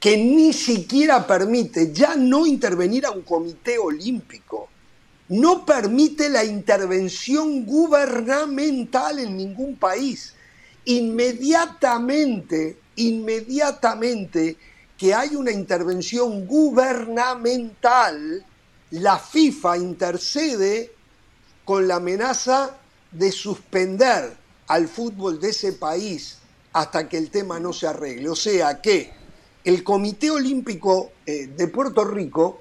que 0.00 0.16
ni 0.16 0.52
siquiera 0.52 1.26
permite 1.26 1.92
ya 1.92 2.16
no 2.16 2.46
intervenir 2.46 3.06
a 3.06 3.12
un 3.12 3.22
comité 3.22 3.78
olímpico 3.78 4.68
no 5.32 5.64
permite 5.64 6.28
la 6.28 6.44
intervención 6.44 7.64
gubernamental 7.64 9.18
en 9.18 9.34
ningún 9.34 9.76
país. 9.76 10.34
Inmediatamente, 10.84 12.76
inmediatamente 12.96 14.58
que 14.98 15.14
hay 15.14 15.34
una 15.34 15.50
intervención 15.50 16.46
gubernamental, 16.46 18.44
la 18.92 19.18
FIFA 19.18 19.78
intercede 19.78 20.92
con 21.64 21.88
la 21.88 21.96
amenaza 21.96 22.76
de 23.10 23.32
suspender 23.32 24.36
al 24.68 24.88
fútbol 24.88 25.40
de 25.40 25.50
ese 25.50 25.72
país 25.72 26.38
hasta 26.72 27.08
que 27.08 27.18
el 27.18 27.30
tema 27.30 27.58
no 27.58 27.72
se 27.72 27.86
arregle. 27.86 28.28
O 28.28 28.36
sea 28.36 28.80
que 28.80 29.12
el 29.64 29.82
Comité 29.82 30.30
Olímpico 30.30 31.12
eh, 31.24 31.46
de 31.46 31.68
Puerto 31.68 32.04
Rico 32.04 32.60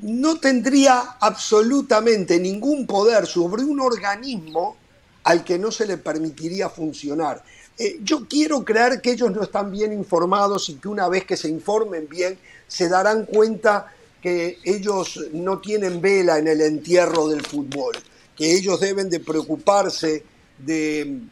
no 0.00 0.38
tendría 0.38 1.16
absolutamente 1.20 2.38
ningún 2.40 2.86
poder 2.86 3.26
sobre 3.26 3.62
un 3.62 3.80
organismo 3.80 4.76
al 5.24 5.44
que 5.44 5.58
no 5.58 5.70
se 5.70 5.86
le 5.86 5.98
permitiría 5.98 6.68
funcionar. 6.68 7.44
Eh, 7.78 7.98
yo 8.02 8.26
quiero 8.26 8.64
creer 8.64 9.00
que 9.00 9.12
ellos 9.12 9.30
no 9.30 9.42
están 9.42 9.70
bien 9.70 9.92
informados 9.92 10.68
y 10.68 10.74
que 10.74 10.88
una 10.88 11.08
vez 11.08 11.24
que 11.24 11.36
se 11.36 11.48
informen 11.48 12.08
bien 12.08 12.38
se 12.66 12.88
darán 12.88 13.26
cuenta 13.26 13.92
que 14.22 14.60
ellos 14.62 15.18
no 15.32 15.58
tienen 15.58 16.00
vela 16.00 16.38
en 16.38 16.46
el 16.46 16.60
entierro 16.60 17.28
del 17.28 17.44
fútbol, 17.44 17.96
que 18.36 18.52
ellos 18.52 18.78
deben 18.78 19.10
de 19.10 19.18
preocuparse 19.18 20.24
de, 20.58 21.22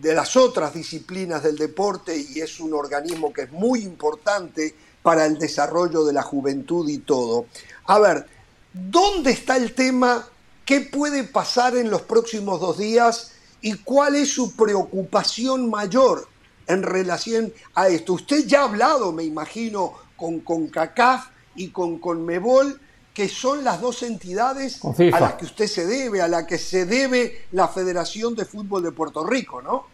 de 0.00 0.14
las 0.14 0.36
otras 0.36 0.74
disciplinas 0.74 1.44
del 1.44 1.56
deporte 1.56 2.16
y 2.16 2.40
es 2.40 2.58
un 2.58 2.74
organismo 2.74 3.32
que 3.32 3.42
es 3.42 3.52
muy 3.52 3.82
importante 3.82 4.74
para 5.02 5.24
el 5.24 5.38
desarrollo 5.38 6.04
de 6.04 6.12
la 6.12 6.22
juventud 6.22 6.88
y 6.88 6.98
todo. 6.98 7.46
A 7.86 8.00
ver, 8.00 8.26
¿dónde 8.72 9.30
está 9.30 9.56
el 9.56 9.72
tema? 9.74 10.28
¿Qué 10.64 10.80
puede 10.80 11.24
pasar 11.24 11.76
en 11.76 11.90
los 11.90 12.02
próximos 12.02 12.60
dos 12.60 12.78
días? 12.78 13.32
¿Y 13.60 13.74
cuál 13.74 14.16
es 14.16 14.32
su 14.32 14.56
preocupación 14.56 15.70
mayor 15.70 16.26
en 16.66 16.82
relación 16.82 17.52
a 17.74 17.88
esto? 17.88 18.14
Usted 18.14 18.46
ya 18.46 18.62
ha 18.62 18.64
hablado, 18.64 19.12
me 19.12 19.22
imagino, 19.22 19.92
con, 20.16 20.40
con 20.40 20.66
CACAF 20.66 21.31
y 21.56 21.68
con 21.68 21.98
CONMEBOL, 21.98 22.80
que 23.14 23.28
son 23.28 23.62
las 23.62 23.80
dos 23.80 24.02
entidades 24.02 24.80
a 24.84 25.20
las 25.20 25.34
que 25.34 25.44
usted 25.44 25.66
se 25.66 25.86
debe, 25.86 26.22
a 26.22 26.28
la 26.28 26.46
que 26.46 26.58
se 26.58 26.86
debe 26.86 27.42
la 27.52 27.68
Federación 27.68 28.34
de 28.34 28.44
Fútbol 28.44 28.82
de 28.82 28.92
Puerto 28.92 29.26
Rico, 29.26 29.60
¿no? 29.60 29.86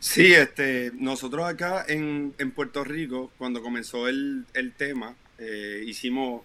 Sí, 0.00 0.32
este, 0.32 0.92
nosotros 0.94 1.44
acá 1.46 1.84
en, 1.88 2.32
Puerto 2.54 2.84
Rico, 2.84 3.30
cuando 3.36 3.60
comenzó 3.60 4.08
el, 4.08 4.46
tema, 4.76 5.14
eh, 5.38 5.82
hicimos 5.86 6.42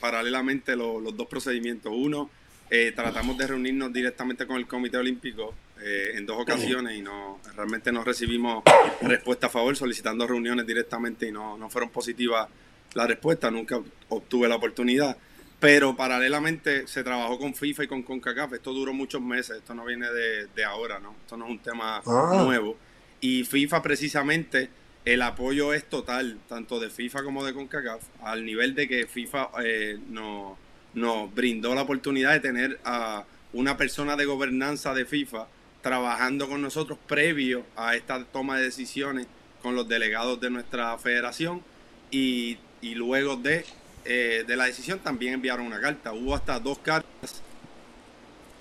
paralelamente 0.00 0.76
los 0.76 1.16
dos 1.16 1.26
procedimientos. 1.26 1.92
Uno, 1.94 2.28
eh, 2.68 2.92
tratamos 2.94 3.38
de 3.38 3.46
reunirnos 3.46 3.92
directamente 3.92 4.46
con 4.46 4.56
el 4.56 4.66
Comité 4.66 4.96
Olímpico 4.96 5.54
eh, 5.80 6.12
en 6.14 6.26
dos 6.26 6.40
ocasiones 6.40 6.96
y 6.96 7.00
no 7.00 7.38
realmente 7.54 7.92
no 7.92 8.02
recibimos 8.02 8.64
respuesta 9.02 9.46
a 9.46 9.50
favor 9.50 9.76
solicitando 9.76 10.26
reuniones 10.26 10.66
directamente 10.66 11.28
y 11.28 11.32
no, 11.32 11.56
no 11.56 11.70
fueron 11.70 11.90
positivas 11.90 12.48
las 12.94 13.08
respuestas, 13.08 13.52
nunca 13.52 13.80
obtuve 14.08 14.48
la 14.48 14.56
oportunidad. 14.56 15.16
Pero 15.58 15.96
paralelamente 15.96 16.86
se 16.86 17.02
trabajó 17.02 17.38
con 17.38 17.54
FIFA 17.54 17.84
y 17.84 17.86
con 17.86 18.02
CONCACAF. 18.02 18.52
Esto 18.54 18.72
duró 18.72 18.92
muchos 18.92 19.22
meses, 19.22 19.56
esto 19.58 19.74
no 19.74 19.84
viene 19.84 20.10
de, 20.10 20.46
de 20.54 20.64
ahora, 20.64 20.98
¿no? 20.98 21.14
Esto 21.22 21.36
no 21.36 21.46
es 21.46 21.50
un 21.52 21.58
tema 21.60 22.02
ah. 22.04 22.42
nuevo. 22.44 22.76
Y 23.20 23.44
FIFA 23.44 23.82
precisamente 23.82 24.68
el 25.06 25.22
apoyo 25.22 25.72
es 25.72 25.88
total, 25.88 26.38
tanto 26.48 26.78
de 26.80 26.90
FIFA 26.90 27.22
como 27.22 27.44
de 27.44 27.54
CONCACAF, 27.54 28.02
al 28.22 28.44
nivel 28.44 28.74
de 28.74 28.88
que 28.88 29.06
FIFA 29.06 29.50
eh, 29.64 29.98
nos, 30.10 30.58
nos 30.94 31.32
brindó 31.34 31.74
la 31.74 31.82
oportunidad 31.82 32.32
de 32.32 32.40
tener 32.40 32.80
a 32.84 33.24
una 33.52 33.76
persona 33.76 34.16
de 34.16 34.24
gobernanza 34.24 34.92
de 34.94 35.06
FIFA 35.06 35.46
trabajando 35.80 36.48
con 36.48 36.60
nosotros 36.60 36.98
previo 37.06 37.64
a 37.76 37.94
esta 37.94 38.24
toma 38.24 38.58
de 38.58 38.64
decisiones 38.64 39.28
con 39.62 39.76
los 39.76 39.88
delegados 39.88 40.40
de 40.40 40.50
nuestra 40.50 40.98
federación 40.98 41.62
y, 42.10 42.58
luego 42.82 43.36
de, 43.36 43.64
eh, 44.04 44.44
de 44.46 44.56
la 44.56 44.66
decisión 44.66 44.98
también 45.00 45.34
enviaron 45.34 45.66
una 45.66 45.80
carta. 45.80 46.12
Hubo 46.12 46.34
hasta 46.34 46.60
dos 46.60 46.78
cartas 46.78 47.42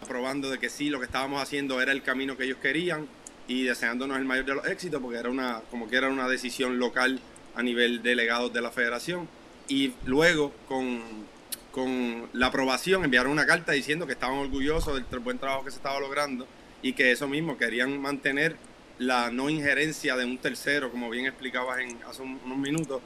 aprobando 0.02 0.50
de 0.50 0.60
que 0.60 0.70
sí, 0.70 0.90
lo 0.90 1.00
que 1.00 1.06
estábamos 1.06 1.42
haciendo 1.42 1.82
era 1.82 1.92
el 1.92 2.04
camino 2.04 2.38
que 2.38 2.46
ellos 2.46 2.60
querían 2.62 3.08
y 3.48 3.64
deseándonos 3.64 4.18
el 4.18 4.26
mayor 4.26 4.46
de 4.46 4.56
los 4.56 4.68
éxitos 4.68 5.02
porque 5.02 5.18
era 5.18 5.30
una, 5.30 5.62
como 5.72 5.88
que 5.88 5.98
era 5.98 6.10
una 6.10 6.28
decisión 6.28 6.80
local 6.80 7.20
a 7.56 7.64
nivel 7.64 8.02
delegados 8.02 8.54
de 8.54 8.62
la 8.62 8.72
federación. 8.72 9.28
Y 9.68 9.94
luego 10.06 10.54
con, 10.68 11.02
con 11.72 12.30
la 12.34 12.48
aprobación 12.48 13.04
enviaron 13.04 13.32
una 13.32 13.46
carta 13.46 13.72
diciendo 13.72 14.06
que 14.06 14.14
estaban 14.14 14.38
orgullosos 14.38 15.02
del 15.10 15.20
buen 15.20 15.40
trabajo 15.40 15.66
que 15.66 15.72
se 15.72 15.78
estaba 15.78 16.00
logrando 16.00 16.48
y 16.82 16.94
que 16.94 17.12
eso 17.12 17.28
mismo 17.28 17.58
querían 17.58 18.00
mantener 18.00 18.56
la 19.00 19.30
no 19.30 19.50
injerencia 19.50 20.16
de 20.16 20.26
un 20.26 20.38
tercero, 20.38 20.92
como 20.92 21.10
bien 21.10 21.26
explicabas 21.26 21.80
en, 21.80 21.98
hace 22.08 22.22
unos 22.22 22.58
minutos, 22.58 23.02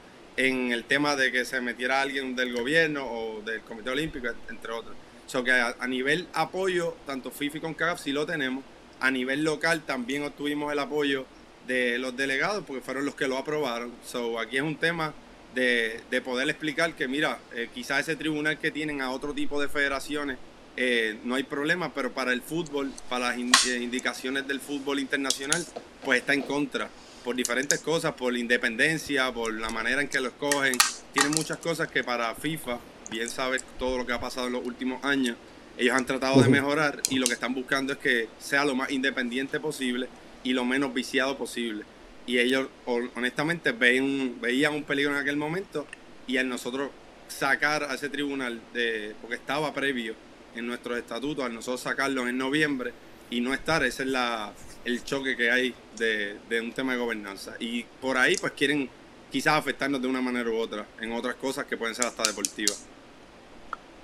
en 0.46 0.72
el 0.72 0.84
tema 0.84 1.16
de 1.16 1.30
que 1.30 1.44
se 1.44 1.60
metiera 1.60 2.00
alguien 2.00 2.34
del 2.34 2.54
gobierno 2.54 3.04
o 3.04 3.42
del 3.42 3.60
Comité 3.60 3.90
Olímpico, 3.90 4.28
entre 4.48 4.72
otros. 4.72 4.96
O 5.26 5.28
sea 5.28 5.44
que 5.44 5.52
a, 5.52 5.86
nivel 5.86 6.28
apoyo, 6.32 6.96
tanto 7.06 7.30
FIFA 7.30 7.60
con 7.60 7.74
CAF 7.74 8.00
sí 8.00 8.10
lo 8.10 8.24
tenemos. 8.24 8.64
A 9.00 9.10
nivel 9.10 9.44
local 9.44 9.82
también 9.84 10.22
obtuvimos 10.22 10.72
el 10.72 10.78
apoyo 10.78 11.26
de 11.66 11.98
los 11.98 12.16
delegados 12.16 12.64
porque 12.66 12.80
fueron 12.80 13.04
los 13.04 13.14
que 13.14 13.28
lo 13.28 13.36
aprobaron. 13.36 13.92
So, 14.02 14.40
aquí 14.40 14.56
es 14.56 14.62
un 14.62 14.76
tema 14.76 15.12
de, 15.54 16.02
poder 16.24 16.48
explicar 16.48 16.94
que, 16.94 17.06
mira, 17.06 17.38
eh, 17.54 17.68
quizás 17.74 18.00
ese 18.00 18.16
tribunal 18.16 18.58
que 18.58 18.70
tienen 18.70 19.02
a 19.02 19.10
otro 19.10 19.34
tipo 19.34 19.60
de 19.60 19.68
federaciones 19.68 20.38
eh, 20.76 21.18
no 21.22 21.34
hay 21.34 21.42
problema, 21.42 21.92
pero 21.92 22.12
para 22.12 22.32
el 22.32 22.40
fútbol, 22.40 22.90
para 23.10 23.36
las 23.36 23.66
eh, 23.66 23.76
indicaciones 23.78 24.48
del 24.48 24.60
fútbol 24.60 25.00
internacional, 25.00 25.66
pues 26.02 26.20
está 26.20 26.32
en 26.32 26.42
contra 26.42 26.88
por 27.24 27.36
diferentes 27.36 27.80
cosas, 27.80 28.12
por 28.14 28.32
la 28.32 28.38
independencia, 28.38 29.32
por 29.32 29.52
la 29.52 29.70
manera 29.70 30.00
en 30.00 30.08
que 30.08 30.20
lo 30.20 30.28
escogen. 30.28 30.76
Tiene 31.12 31.30
muchas 31.30 31.58
cosas 31.58 31.88
que 31.88 32.02
para 32.04 32.34
FIFA, 32.34 32.78
bien 33.10 33.28
sabes 33.28 33.64
todo 33.78 33.98
lo 33.98 34.06
que 34.06 34.12
ha 34.12 34.20
pasado 34.20 34.46
en 34.46 34.54
los 34.54 34.64
últimos 34.64 35.04
años, 35.04 35.36
ellos 35.76 35.94
han 35.94 36.06
tratado 36.06 36.42
de 36.42 36.48
mejorar 36.48 37.00
y 37.10 37.18
lo 37.18 37.26
que 37.26 37.32
están 37.32 37.54
buscando 37.54 37.92
es 37.92 37.98
que 37.98 38.28
sea 38.38 38.64
lo 38.64 38.74
más 38.74 38.90
independiente 38.90 39.60
posible 39.60 40.08
y 40.44 40.52
lo 40.52 40.64
menos 40.64 40.92
viciado 40.92 41.36
posible. 41.36 41.84
Y 42.26 42.38
ellos 42.38 42.68
honestamente 42.86 43.72
ven, 43.72 44.40
veían 44.40 44.74
un 44.74 44.84
peligro 44.84 45.12
en 45.12 45.18
aquel 45.18 45.36
momento 45.36 45.86
y 46.26 46.36
al 46.36 46.48
nosotros 46.48 46.90
sacar 47.28 47.84
a 47.84 47.94
ese 47.94 48.08
tribunal, 48.08 48.60
de, 48.74 49.14
porque 49.20 49.36
estaba 49.36 49.72
previo 49.72 50.14
en 50.54 50.66
nuestros 50.66 50.98
estatutos, 50.98 51.44
al 51.44 51.54
nosotros 51.54 51.80
sacarlos 51.80 52.28
en 52.28 52.36
noviembre 52.38 52.92
y 53.30 53.40
no 53.40 53.54
estar, 53.54 53.84
ese 53.84 54.02
es 54.02 54.08
la, 54.08 54.52
el 54.84 55.04
choque 55.04 55.36
que 55.36 55.50
hay 55.50 55.74
de, 55.96 56.38
de 56.48 56.60
un 56.60 56.72
tema 56.72 56.92
de 56.92 56.98
gobernanza. 56.98 57.54
Y 57.58 57.84
por 58.00 58.18
ahí 58.18 58.36
pues 58.36 58.52
quieren 58.52 58.90
quizás 59.30 59.54
afectarnos 59.54 60.02
de 60.02 60.08
una 60.08 60.20
manera 60.20 60.50
u 60.50 60.56
otra 60.56 60.86
en 61.00 61.12
otras 61.12 61.36
cosas 61.36 61.66
que 61.66 61.76
pueden 61.76 61.94
ser 61.94 62.06
hasta 62.06 62.24
deportivas. 62.24 62.84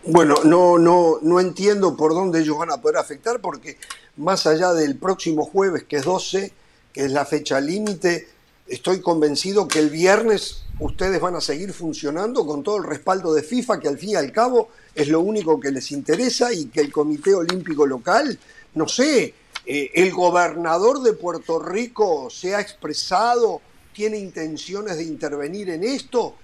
Bueno, 0.04 0.36
no, 0.44 0.78
no, 0.78 1.18
no 1.20 1.40
entiendo 1.40 1.96
por 1.96 2.14
dónde 2.14 2.40
ellos 2.40 2.56
van 2.56 2.70
a 2.70 2.80
poder 2.80 2.96
afectar 2.96 3.40
porque 3.40 3.76
más 4.16 4.46
allá 4.46 4.72
del 4.72 4.96
próximo 4.96 5.44
jueves, 5.44 5.82
que 5.82 5.96
es 5.96 6.04
12, 6.04 6.52
que 6.92 7.04
es 7.04 7.10
la 7.10 7.24
fecha 7.24 7.60
límite, 7.60 8.28
estoy 8.68 9.00
convencido 9.00 9.66
que 9.66 9.80
el 9.80 9.90
viernes 9.90 10.62
ustedes 10.78 11.20
van 11.20 11.34
a 11.34 11.40
seguir 11.40 11.72
funcionando 11.72 12.46
con 12.46 12.62
todo 12.62 12.76
el 12.76 12.84
respaldo 12.84 13.34
de 13.34 13.42
FIFA, 13.42 13.80
que 13.80 13.88
al 13.88 13.98
fin 13.98 14.10
y 14.10 14.14
al 14.14 14.30
cabo 14.30 14.68
es 14.94 15.08
lo 15.08 15.20
único 15.20 15.58
que 15.58 15.70
les 15.70 15.90
interesa 15.90 16.52
y 16.52 16.66
que 16.66 16.80
el 16.80 16.92
Comité 16.92 17.34
Olímpico 17.34 17.86
Local, 17.86 18.38
no 18.76 18.86
sé, 18.86 19.34
eh, 19.66 19.90
el 19.94 20.12
gobernador 20.12 21.02
de 21.02 21.14
Puerto 21.14 21.58
Rico 21.58 22.30
se 22.30 22.54
ha 22.54 22.60
expresado, 22.60 23.60
tiene 23.92 24.18
intenciones 24.18 24.98
de 24.98 25.04
intervenir 25.04 25.70
en 25.70 25.82
esto, 25.82 26.36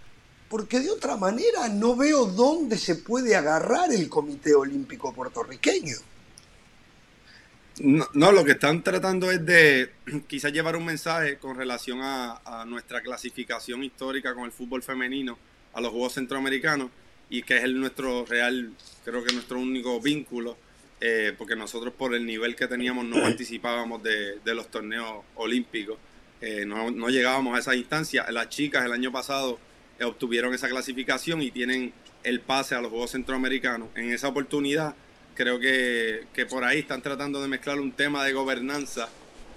porque 0.48 0.80
de 0.80 0.90
otra 0.90 1.16
manera 1.16 1.68
no 1.68 1.94
veo 1.94 2.26
dónde 2.26 2.76
se 2.76 2.96
puede 2.96 3.36
agarrar 3.36 3.92
el 3.92 4.08
Comité 4.08 4.54
Olímpico 4.54 5.12
puertorriqueño. 5.12 5.96
No, 7.80 8.32
lo 8.32 8.44
que 8.44 8.52
están 8.52 8.82
tratando 8.82 9.30
es 9.30 9.44
de 9.44 9.90
quizás 10.26 10.52
llevar 10.52 10.76
un 10.76 10.84
mensaje 10.84 11.38
con 11.38 11.56
relación 11.56 12.00
a, 12.02 12.64
nuestra 12.66 13.02
clasificación 13.02 13.84
histórica 13.84 14.34
con 14.34 14.44
el 14.44 14.52
fútbol 14.52 14.82
femenino 14.82 15.38
a 15.74 15.80
los 15.80 15.90
Juegos 15.90 16.14
Centroamericanos 16.14 16.90
y 17.28 17.42
que 17.42 17.58
es 17.58 17.64
el 17.64 17.78
nuestro 17.78 18.24
real, 18.24 18.72
creo 19.04 19.22
que 19.22 19.32
nuestro 19.32 19.58
único 19.58 20.00
vínculo 20.00 20.56
eh, 21.04 21.34
porque 21.36 21.56
nosotros 21.56 21.92
por 21.92 22.14
el 22.14 22.24
nivel 22.24 22.54
que 22.54 22.68
teníamos 22.68 23.04
no 23.04 23.16
participábamos 23.22 24.04
de, 24.04 24.38
los 24.44 24.70
torneos 24.70 25.24
olímpicos, 25.34 25.98
eh, 26.40 26.64
no, 26.64 27.08
llegábamos 27.08 27.56
a 27.56 27.58
esa 27.58 27.74
instancia. 27.74 28.30
Las 28.30 28.48
chicas 28.48 28.84
el 28.84 28.92
año 28.92 29.10
pasado 29.10 29.58
eh, 29.98 30.04
obtuvieron 30.04 30.54
esa 30.54 30.68
clasificación 30.68 31.42
y 31.42 31.50
tienen 31.50 31.92
el 32.22 32.40
pase 32.40 32.76
a 32.76 32.80
los 32.80 32.90
Juegos 32.90 33.10
Centroamericanos. 33.10 33.88
En 33.96 34.12
esa 34.12 34.28
oportunidad 34.28 34.94
creo 35.34 35.58
que, 35.58 36.24
por 36.48 36.62
ahí 36.62 36.78
están 36.78 37.02
tratando 37.02 37.42
de 37.42 37.48
mezclar 37.48 37.80
un 37.80 37.90
tema 37.90 38.24
de 38.24 38.32
gobernanza 38.32 39.08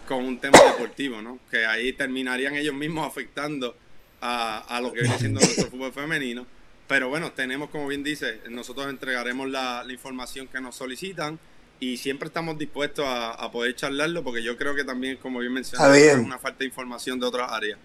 con 0.08 0.26
un 0.26 0.40
tema 0.40 0.58
deportivo, 0.64 1.22
¿no? 1.22 1.38
Que 1.52 1.68
ahí 1.68 1.94
terminarían 1.94 2.56
ellos 2.56 2.74
mismos 2.74 3.06
afectando 3.06 3.78
a, 4.20 4.60
a 4.76 4.82
lo 4.82 4.92
que 4.92 5.02
viene 5.02 5.20
siendo 5.20 5.40
nuestro 5.42 5.68
fútbol 5.70 5.94
femenino. 5.94 6.48
Pero 6.88 7.10
bueno, 7.10 7.32
tenemos, 7.32 7.70
como 7.70 7.88
bien 7.88 8.04
dice, 8.04 8.42
nosotros 8.50 8.88
entregaremos 8.88 9.50
la, 9.50 9.84
información 9.90 10.48
que 10.48 10.62
nos 10.62 10.76
solicitan 10.76 11.40
y 11.80 11.98
siempre 11.98 12.28
estamos 12.28 12.58
dispuestos 12.58 13.06
a, 13.08 13.52
poder 13.52 13.76
charlarlo 13.76 14.24
porque 14.24 14.44
yo 14.44 14.58
creo 14.58 14.76
que 14.76 14.84
también, 14.84 15.18
como 15.18 15.40
bien 15.40 15.54
mencioné, 15.54 16.08
es 16.08 16.18
una 16.18 16.38
falta 16.38 16.60
de 16.60 16.66
información 16.66 17.20
de 17.20 17.26
otras 17.26 17.52
áreas. 17.52 17.80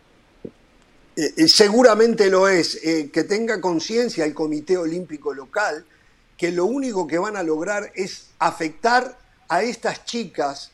Eh, 1.16 1.34
eh, 1.36 1.48
seguramente 1.48 2.30
lo 2.30 2.48
es. 2.48 2.84
Eh, 2.84 3.10
que 3.12 3.24
tenga 3.24 3.60
conciencia 3.60 4.24
el 4.24 4.34
Comité 4.34 4.76
Olímpico 4.76 5.34
Local 5.34 5.84
que 6.36 6.50
lo 6.50 6.64
único 6.64 7.06
que 7.06 7.18
van 7.18 7.36
a 7.36 7.42
lograr 7.42 7.92
es 7.94 8.30
afectar 8.38 9.18
a 9.48 9.62
estas 9.62 10.06
chicas 10.06 10.72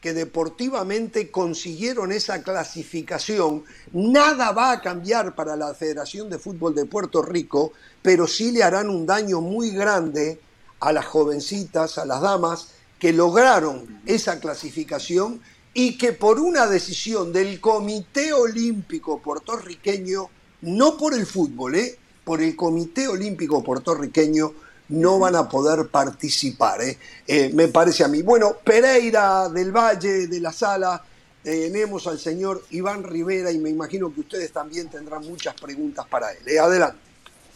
que 0.00 0.14
deportivamente 0.14 1.30
consiguieron 1.30 2.12
esa 2.12 2.42
clasificación, 2.42 3.64
nada 3.92 4.52
va 4.52 4.70
a 4.70 4.80
cambiar 4.80 5.34
para 5.34 5.56
la 5.56 5.74
Federación 5.74 6.30
de 6.30 6.38
Fútbol 6.38 6.74
de 6.74 6.84
Puerto 6.84 7.22
Rico, 7.22 7.72
pero 8.00 8.26
sí 8.28 8.52
le 8.52 8.62
harán 8.62 8.90
un 8.90 9.06
daño 9.06 9.40
muy 9.40 9.70
grande 9.70 10.40
a 10.80 10.92
las 10.92 11.06
jovencitas, 11.06 11.98
a 11.98 12.06
las 12.06 12.20
damas 12.20 12.68
que 12.98 13.12
lograron 13.12 14.00
esa 14.06 14.38
clasificación 14.38 15.40
y 15.74 15.98
que 15.98 16.12
por 16.12 16.40
una 16.40 16.66
decisión 16.66 17.32
del 17.32 17.60
Comité 17.60 18.32
Olímpico 18.32 19.20
puertorriqueño, 19.20 20.28
no 20.62 20.96
por 20.96 21.14
el 21.14 21.26
fútbol, 21.26 21.74
¿eh? 21.74 21.98
por 22.24 22.42
el 22.42 22.56
Comité 22.56 23.08
Olímpico 23.08 23.62
puertorriqueño, 23.62 24.52
no 24.88 25.18
van 25.18 25.36
a 25.36 25.48
poder 25.48 25.88
participar, 25.88 26.80
¿eh? 26.82 26.98
Eh, 27.26 27.50
me 27.52 27.68
parece 27.68 28.04
a 28.04 28.08
mí. 28.08 28.22
Bueno, 28.22 28.56
Pereira 28.64 29.48
del 29.48 29.70
Valle, 29.70 30.26
de 30.26 30.40
la 30.40 30.52
Sala, 30.52 31.02
tenemos 31.42 32.06
al 32.06 32.18
señor 32.18 32.64
Iván 32.70 33.02
Rivera 33.02 33.50
y 33.52 33.58
me 33.58 33.70
imagino 33.70 34.12
que 34.12 34.20
ustedes 34.20 34.52
también 34.52 34.88
tendrán 34.88 35.26
muchas 35.26 35.54
preguntas 35.54 36.06
para 36.06 36.32
él. 36.32 36.38
¿eh? 36.46 36.58
Adelante. 36.58 36.98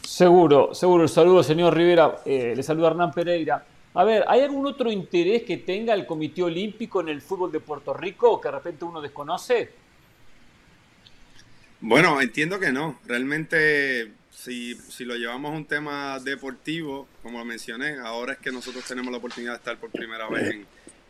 Seguro, 0.03 0.75
seguro. 0.75 1.05
El 1.05 1.09
saludo, 1.09 1.43
señor 1.43 1.75
Rivera. 1.75 2.21
le 2.25 2.63
saluda 2.63 2.89
Hernán 2.89 3.13
Pereira. 3.13 3.65
A 3.95 4.05
ver, 4.05 4.25
¿hay 4.27 4.41
algún 4.41 4.67
otro 4.67 4.91
interés 4.91 5.43
que 5.43 5.59
tenga 5.59 5.93
el 5.93 6.07
Comité 6.07 6.43
Olímpico 6.43 7.01
en 7.01 7.11
el 7.11 7.21
fútbol 7.21 7.53
de 7.53 7.61
Puerto 7.61 7.93
Rico 7.93 8.41
que 8.41 8.49
de 8.49 8.53
repente 8.53 8.85
uno 8.85 9.01
desconoce? 9.01 9.71
Bueno, 11.83 12.21
entiendo 12.21 12.59
que 12.59 12.73
no. 12.73 13.01
Realmente 13.07 14.13
si, 14.43 14.75
si 14.75 15.05
lo 15.05 15.15
llevamos 15.15 15.53
a 15.53 15.57
un 15.57 15.65
tema 15.65 16.19
deportivo, 16.19 17.07
como 17.23 17.45
mencioné, 17.45 17.99
ahora 17.99 18.33
es 18.33 18.39
que 18.41 18.51
nosotros 18.51 18.85
tenemos 18.85 19.13
la 19.13 19.19
oportunidad 19.19 19.53
de 19.53 19.59
estar 19.59 19.79
por 19.79 19.91
primera 19.91 20.29
vez 20.29 20.57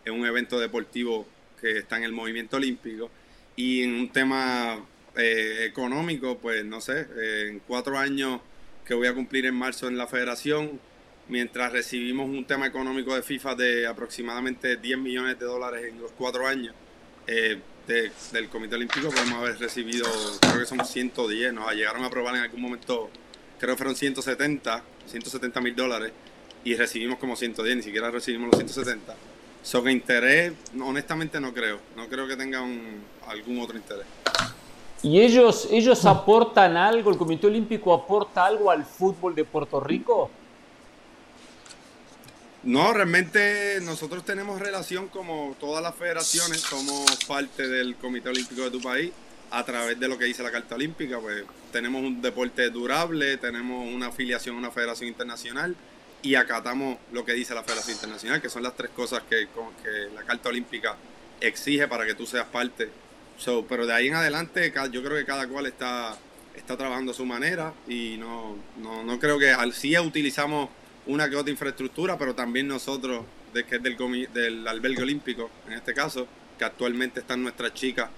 en, 0.04 0.12
un 0.12 0.26
evento 0.26 0.60
deportivo 0.60 1.26
que 1.60 1.78
está 1.78 1.96
en 1.96 2.04
el 2.04 2.12
movimiento 2.12 2.58
olímpico. 2.58 3.10
Y 3.56 3.84
en 3.84 3.94
un 3.94 4.10
tema 4.10 4.84
eh, 5.16 5.64
económico, 5.66 6.38
pues 6.38 6.64
no 6.64 6.80
sé, 6.80 7.06
eh, 7.16 7.48
en 7.48 7.60
cuatro 7.60 7.96
años 7.96 8.40
que 8.84 8.92
voy 8.92 9.06
a 9.06 9.14
cumplir 9.14 9.46
en 9.46 9.54
marzo 9.54 9.88
en 9.88 9.96
la 9.96 10.06
federación, 10.06 10.78
mientras 11.28 11.72
recibimos 11.72 12.28
un 12.28 12.44
tema 12.44 12.66
económico 12.66 13.14
de 13.14 13.22
FIFA 13.22 13.54
de 13.54 13.86
aproximadamente 13.86 14.76
10 14.76 14.98
millones 14.98 15.38
de 15.38 15.46
dólares 15.46 15.86
en 15.88 16.00
los 16.02 16.10
cuatro 16.12 16.46
años, 16.46 16.74
eh, 17.26 17.58
del 17.86 18.48
Comité 18.48 18.76
Olímpico 18.76 19.10
podemos 19.10 19.38
haber 19.38 19.58
recibido, 19.58 20.06
creo 20.40 20.60
que 20.60 20.66
somos 20.66 20.88
110, 20.90 21.52
nos 21.52 21.72
llegaron 21.74 22.04
a 22.04 22.06
aprobar 22.06 22.36
en 22.36 22.42
algún 22.42 22.60
momento 22.60 23.10
creo 23.62 23.74
que 23.74 23.78
fueron 23.78 23.94
170, 23.94 24.82
170 25.06 25.60
mil 25.60 25.76
dólares 25.76 26.10
y 26.64 26.74
recibimos 26.74 27.20
como 27.20 27.36
110, 27.36 27.76
ni 27.76 27.82
siquiera 27.84 28.10
recibimos 28.10 28.48
los 28.48 28.56
170. 28.56 29.14
Sobre 29.62 29.92
interés, 29.92 30.52
honestamente 30.84 31.40
no 31.40 31.54
creo, 31.54 31.78
no 31.94 32.08
creo 32.08 32.26
que 32.26 32.36
tenga 32.36 32.58
algún 32.58 33.60
otro 33.60 33.76
interés. 33.76 34.04
¿Y 35.04 35.20
ellos, 35.20 35.68
ellos 35.70 36.04
aportan 36.06 36.76
algo, 36.76 37.12
el 37.12 37.16
Comité 37.16 37.46
Olímpico 37.46 37.94
aporta 37.94 38.46
algo 38.46 38.68
al 38.68 38.84
fútbol 38.84 39.32
de 39.36 39.44
Puerto 39.44 39.78
Rico? 39.78 40.28
No, 42.64 42.92
realmente 42.92 43.78
nosotros 43.82 44.24
tenemos 44.24 44.58
relación 44.58 45.06
como 45.06 45.54
todas 45.60 45.80
las 45.84 45.94
federaciones, 45.94 46.62
somos 46.62 47.04
parte 47.28 47.68
del 47.68 47.94
Comité 47.94 48.28
Olímpico 48.28 48.62
de 48.62 48.70
tu 48.72 48.80
país 48.80 49.12
a 49.52 49.64
través 49.64 50.00
de 50.00 50.08
lo 50.08 50.18
que 50.18 50.24
dice 50.24 50.42
la 50.42 50.50
Carta 50.50 50.76
Olímpica, 50.76 51.20
pues 51.20 51.44
tenemos 51.70 52.02
un 52.02 52.22
deporte 52.22 52.70
durable, 52.70 53.36
tenemos 53.36 53.86
una 53.86 54.06
afiliación 54.06 54.56
a 54.56 54.58
una 54.58 54.70
federación 54.70 55.08
internacional 55.08 55.76
y 56.22 56.36
acatamos 56.36 56.96
lo 57.12 57.22
que 57.26 57.34
dice 57.34 57.54
la 57.54 57.62
Federación 57.62 57.96
Internacional, 57.96 58.40
que 58.40 58.48
son 58.48 58.62
las 58.62 58.74
tres 58.74 58.90
cosas 58.96 59.22
que, 59.28 59.48
que 59.82 60.14
la 60.14 60.22
Carta 60.22 60.48
Olímpica 60.48 60.96
exige 61.38 61.86
para 61.86 62.06
que 62.06 62.14
tú 62.14 62.26
seas 62.26 62.46
parte. 62.46 62.88
pero 63.68 63.86
de 63.86 63.92
ahí 63.92 64.06
en 64.08 64.14
adelante 64.14 64.72
yo 64.90 65.02
creo 65.02 65.18
que 65.18 65.26
cada 65.26 65.46
cual 65.46 65.66
está, 65.66 66.16
está 66.56 66.78
trabajando 66.78 67.12
a 67.12 67.14
su 67.14 67.26
manera 67.26 67.74
y 67.86 68.16
no, 68.16 68.56
no, 68.78 69.04
no 69.04 69.18
creo 69.18 69.38
que 69.38 69.50
al 69.50 69.74
sí 69.74 69.98
utilizamos 69.98 70.70
una 71.04 71.28
que 71.28 71.36
otra 71.36 71.50
infraestructura, 71.50 72.16
pero 72.16 72.34
también 72.34 72.68
nosotros, 72.68 73.26
de, 73.52 73.64
que 73.64 73.76
es 73.76 73.82
del, 73.82 73.98
del 74.32 74.66
albergue 74.66 75.02
olímpico, 75.02 75.50
en 75.66 75.74
este 75.74 75.92
caso, 75.92 76.26
que 76.58 76.64
actualmente 76.64 77.20
están 77.20 77.42
nuestras 77.42 77.74
chicas 77.74 78.08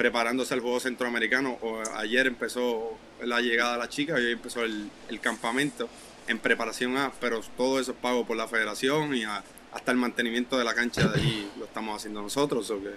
preparándose 0.00 0.54
al 0.54 0.60
juego 0.60 0.80
centroamericano. 0.80 1.58
Ayer 1.96 2.26
empezó 2.26 2.92
la 3.22 3.42
llegada 3.42 3.72
de 3.72 3.78
las 3.80 3.90
chicas 3.90 4.18
y 4.18 4.24
hoy 4.24 4.32
empezó 4.32 4.62
el, 4.62 4.90
campamento 5.20 5.90
en 6.26 6.38
preparación 6.38 6.96
a, 6.96 7.12
pero 7.20 7.40
todo 7.54 7.78
eso 7.78 7.90
es 7.92 7.98
pago 7.98 8.24
por 8.24 8.34
la 8.34 8.48
federación 8.48 9.14
y 9.14 9.24
hasta 9.24 9.92
el 9.92 9.98
mantenimiento 9.98 10.56
de 10.56 10.64
la 10.64 10.72
cancha 10.72 11.06
de 11.06 11.20
allí 11.20 11.50
lo 11.58 11.66
estamos 11.66 11.98
haciendo 11.98 12.22
nosotros, 12.22 12.70
o 12.70 12.80
que 12.80 12.94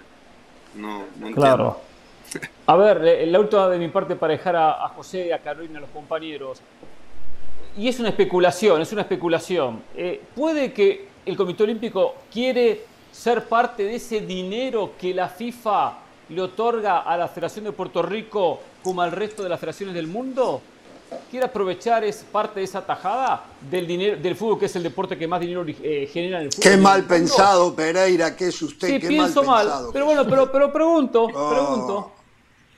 no, 0.76 1.04
no. 1.20 1.30
Claro. 1.32 1.78
A 2.66 2.74
ver, 2.74 3.28
la 3.28 3.38
última 3.38 3.68
de 3.68 3.78
mi 3.78 3.88
parte 3.88 4.16
para 4.16 4.32
dejar 4.32 4.56
a, 4.56 4.86
a 4.86 4.88
José, 4.88 5.34
a 5.34 5.40
Carolina, 5.40 5.80
a 5.80 5.82
los 5.82 5.90
compañeros 5.90 6.62
y 7.76 7.86
es 7.86 8.00
una 8.00 8.08
especulación, 8.08 8.80
es 8.80 8.90
una 8.92 9.02
especulación. 9.02 9.82
Eh, 9.94 10.22
¿Puede 10.34 10.72
que 10.72 11.08
el 11.26 11.36
Comité 11.36 11.64
Olímpico 11.64 12.14
quiere 12.32 12.86
ser 13.12 13.44
parte 13.44 13.84
de 13.84 13.96
ese 13.96 14.20
dinero 14.20 14.92
que 14.98 15.12
la 15.12 15.28
FIFA 15.28 15.98
le 16.28 16.40
otorga 16.40 17.00
a 17.00 17.16
la 17.16 17.28
Federación 17.28 17.64
de 17.66 17.72
Puerto 17.72 18.02
Rico 18.02 18.60
como 18.82 19.02
al 19.02 19.12
resto 19.12 19.42
de 19.42 19.48
las 19.48 19.60
federaciones 19.60 19.94
del 19.94 20.06
mundo? 20.06 20.62
¿Quiere 21.30 21.46
aprovechar 21.46 22.02
es 22.02 22.24
parte 22.30 22.60
de 22.60 22.64
esa 22.64 22.84
tajada 22.84 23.44
del 23.70 23.86
dinero 23.86 24.16
del 24.16 24.34
fútbol, 24.34 24.58
que 24.58 24.66
es 24.66 24.76
el 24.76 24.82
deporte 24.82 25.16
que 25.16 25.28
más 25.28 25.40
dinero 25.40 25.64
eh, 25.66 26.08
genera 26.12 26.38
en 26.40 26.46
el 26.46 26.52
fútbol? 26.52 26.70
Qué 26.70 26.76
mal 26.76 27.04
pensado, 27.04 27.74
Pereira, 27.74 28.34
que 28.34 28.48
es 28.48 28.62
usted. 28.62 28.88
Sí, 28.88 29.00
qué 29.00 29.08
pienso 29.08 29.44
mal, 29.44 29.70
pero 29.92 30.06
bueno, 30.06 30.26
pero, 30.26 30.50
pero 30.50 30.72
pregunto, 30.72 31.24
oh. 31.24 31.50
pregunto. 31.50 32.12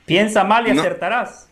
Piensa 0.05 0.43
mal 0.43 0.67
y 0.67 0.77
acertarás. 0.77 1.47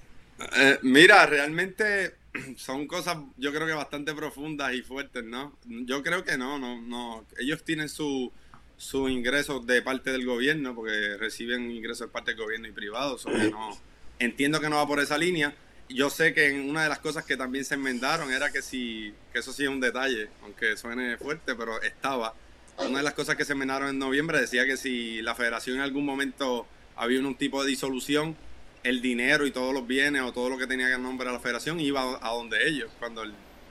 Eh, 0.57 0.79
mira, 0.83 1.25
realmente 1.25 2.15
son 2.57 2.87
cosas 2.87 3.17
yo 3.37 3.51
creo 3.51 3.67
que 3.67 3.73
bastante 3.73 4.13
profundas 4.13 4.73
y 4.73 4.81
fuertes, 4.81 5.23
¿no? 5.23 5.57
Yo 5.65 6.03
creo 6.03 6.23
que 6.23 6.37
no, 6.37 6.57
no, 6.57 6.81
no. 6.81 7.25
Ellos 7.37 7.63
tienen 7.63 7.89
su, 7.89 8.31
su 8.77 9.07
ingresos 9.09 9.65
de 9.65 9.81
parte 9.81 10.11
del 10.11 10.25
gobierno, 10.25 10.75
porque 10.75 11.17
reciben 11.17 11.71
ingresos 11.71 12.07
de 12.07 12.11
parte 12.11 12.31
del 12.31 12.41
gobierno 12.41 12.67
y 12.67 12.71
privados, 12.71 13.25
no, 13.25 13.77
entiendo 14.19 14.59
que 14.59 14.69
no 14.69 14.77
va 14.77 14.87
por 14.87 14.99
esa 14.99 15.17
línea. 15.17 15.53
Yo 15.87 16.09
sé 16.09 16.33
que 16.33 16.47
en 16.47 16.69
una 16.69 16.83
de 16.83 16.89
las 16.89 16.99
cosas 16.99 17.25
que 17.25 17.37
también 17.37 17.63
se 17.63 17.75
enmendaron 17.75 18.31
era 18.31 18.51
que 18.51 18.61
si, 18.61 19.13
que 19.31 19.39
eso 19.39 19.53
sí 19.53 19.63
es 19.63 19.69
un 19.69 19.79
detalle, 19.79 20.29
aunque 20.41 20.77
suene 20.77 21.17
fuerte, 21.17 21.53
pero 21.55 21.81
estaba. 21.81 22.33
Una 22.77 22.97
de 22.97 23.03
las 23.03 23.13
cosas 23.13 23.35
que 23.35 23.45
se 23.45 23.53
enmendaron 23.53 23.89
en 23.89 23.99
noviembre 23.99 24.41
decía 24.41 24.65
que 24.65 24.77
si 24.77 25.21
la 25.21 25.35
federación 25.35 25.77
en 25.77 25.83
algún 25.83 26.03
momento 26.03 26.67
había 26.95 27.19
un 27.19 27.35
tipo 27.35 27.63
de 27.63 27.69
disolución, 27.69 28.35
el 28.83 29.01
dinero 29.01 29.45
y 29.45 29.51
todos 29.51 29.73
los 29.73 29.87
bienes 29.87 30.23
o 30.23 30.33
todo 30.33 30.49
lo 30.49 30.57
que 30.57 30.67
tenía 30.67 30.89
que 30.89 30.97
nombre 30.97 31.29
a 31.29 31.31
la 31.31 31.39
federación 31.39 31.79
iba 31.79 32.19
a, 32.21 32.29
donde 32.33 32.67
ellos, 32.67 32.91
cuando 32.99 33.23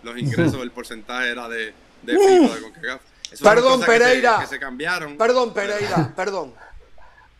los 0.02 0.18
ingresos, 0.18 0.62
el 0.62 0.70
porcentaje 0.70 1.31
era 1.31 1.48
de, 1.48 1.72
de 2.02 2.18
FIFA, 2.18 2.55
de 2.55 2.60
CONCACAF. 2.62 3.01
Perdón, 3.43 3.81
Pereira. 3.81 4.39
Que 4.40 4.47
se, 4.47 4.59
cambiaron. 4.59 5.16
Perdón, 5.16 5.52
Pereira, 5.52 6.12
perdón. 6.16 6.55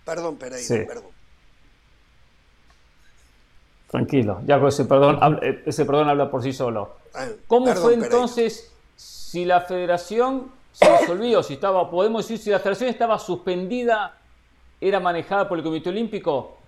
Perdón, 0.05 0.37
Pereira, 0.37 0.87
perdón. 0.87 1.15
Tranquilo, 3.95 4.43
ya 4.45 4.59
con 4.59 4.69
ese 4.69 4.87
perdón, 4.87 5.39
eh, 5.41 5.63
ese 5.67 5.85
perdón 5.85 6.09
habla 6.09 6.29
por 6.29 6.43
sí 6.43 6.53
solo. 6.53 6.97
Ah, 7.15 7.29
¿Cómo 7.47 7.73
fue 7.77 7.95
entonces 7.95 8.73
si 8.97 9.45
la 9.45 9.61
federación 9.61 10.51
se 10.73 10.91
disolvió, 10.99 11.45
si 11.45 11.55
estaba, 11.55 11.89
podemos 11.89 12.27
decir, 12.27 12.43
si 12.43 12.51
la 12.51 12.59
federación 12.59 12.91
estaba 12.91 13.21
suspendida, 13.21 14.19
era 14.81 14.99
manejada 14.99 15.49
por 15.49 15.59
el 15.59 15.65
Comité 15.65 15.91
Olímpico? 15.91 16.59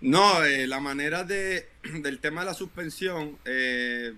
No, 0.00 0.44
eh, 0.44 0.66
la 0.66 0.80
manera 0.80 1.22
de, 1.22 1.68
del 2.02 2.18
tema 2.18 2.40
de 2.40 2.46
la 2.46 2.54
suspensión, 2.54 3.38
eh, 3.44 4.14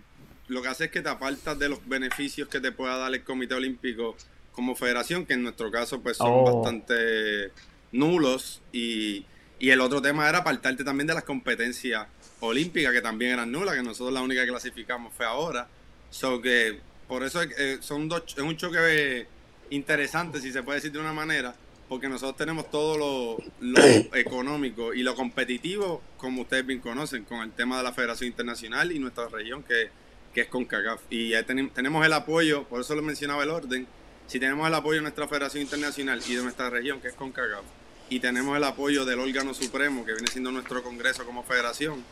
lo 0.51 0.63
que 0.63 0.69
hace 0.69 0.85
es 0.87 0.91
que 0.91 1.01
te 1.01 1.09
apartas 1.09 1.59
de 1.59 1.69
los 1.69 1.87
beneficios 1.89 2.49
que 2.49 2.61
te 2.61 2.73
pueda 2.73 2.97
dar 2.97 3.15
el 3.15 3.23
Comité 3.23 3.55
Olímpico 3.55 4.17
como 4.53 4.75
federación, 4.75 5.25
que 5.25 5.35
en 5.35 5.45
nuestro 5.45 5.71
caso 5.71 6.01
pues 6.03 6.17
son 6.17 6.29
oh. 6.31 6.57
bastante 6.57 7.53
nulos. 7.93 8.61
Y, 8.73 9.25
el 9.61 9.81
otro 9.81 10.01
tema 10.01 10.29
era 10.29 10.39
apartarte 10.39 10.83
también 10.83 11.07
de 11.07 11.15
las 11.15 11.25
competencias 11.25 12.07
olímpicas, 12.41 12.93
que 12.93 13.03
también 13.03 13.33
eran 13.33 13.53
nulas, 13.53 13.77
que 13.77 13.83
nosotros 13.83 14.13
la 14.13 14.23
única 14.23 14.43
que 14.43 14.49
clasificamos 14.49 15.13
fue 15.15 15.27
ahora. 15.27 15.69
So 16.11 16.41
que 16.41 16.81
por 17.07 17.23
eso 17.23 17.43
eh, 17.43 17.79
son 17.81 18.09
dos, 18.09 18.25
es 18.37 18.43
un 18.43 18.57
choque 18.57 19.27
interesante, 19.69 20.41
si 20.41 20.51
se 20.51 20.63
puede 20.63 20.79
decir 20.79 20.93
de 20.93 20.99
una 20.99 21.13
manera, 21.13 21.55
porque 21.89 22.09
nosotros 22.09 22.37
tenemos 22.37 22.71
todo 22.71 22.97
lo, 22.99 23.39
económico 24.17 24.95
y 24.95 25.03
lo 25.03 25.15
competitivo, 25.15 26.03
como 26.17 26.43
ustedes 26.43 26.67
bien 26.67 26.81
conocen, 26.81 27.25
con 27.25 27.41
el 27.41 27.53
tema 27.53 27.77
de 27.77 27.85
la 27.85 27.93
Federación 27.93 28.29
Internacional 28.29 28.91
y 28.91 28.99
nuestra 28.99 29.29
región, 29.29 29.63
que, 29.63 29.91
que 30.35 30.43
es 30.43 30.49
CONCACAF. 30.49 31.01
Y 31.11 31.33
tenemos 31.43 32.05
el 32.05 32.13
apoyo, 32.13 32.65
por 32.65 32.81
eso 32.81 32.95
lo 32.95 33.03
mencionaba 33.03 33.43
el 33.43 33.51
orden, 33.51 33.87
si 34.27 34.39
tenemos 34.39 34.67
el 34.67 34.75
apoyo 34.75 34.97
de 34.97 35.03
nuestra 35.03 35.27
Federación 35.27 35.63
Internacional 35.63 36.21
y 36.27 36.35
de 36.35 36.43
nuestra 36.43 36.71
región, 36.71 37.01
que 37.01 37.09
es 37.09 37.15
CONCACAF, 37.15 37.65
y 38.09 38.21
tenemos 38.21 38.57
el 38.57 38.65
apoyo 38.65 39.05
del 39.05 39.21
órgano 39.21 39.55
supremo, 39.55 40.05
que 40.05 40.13
viene 40.13 40.29
siendo 40.29 40.51
nuestro 40.53 40.83
Congreso 40.83 41.25
como 41.25 41.43
federación, 41.45 42.05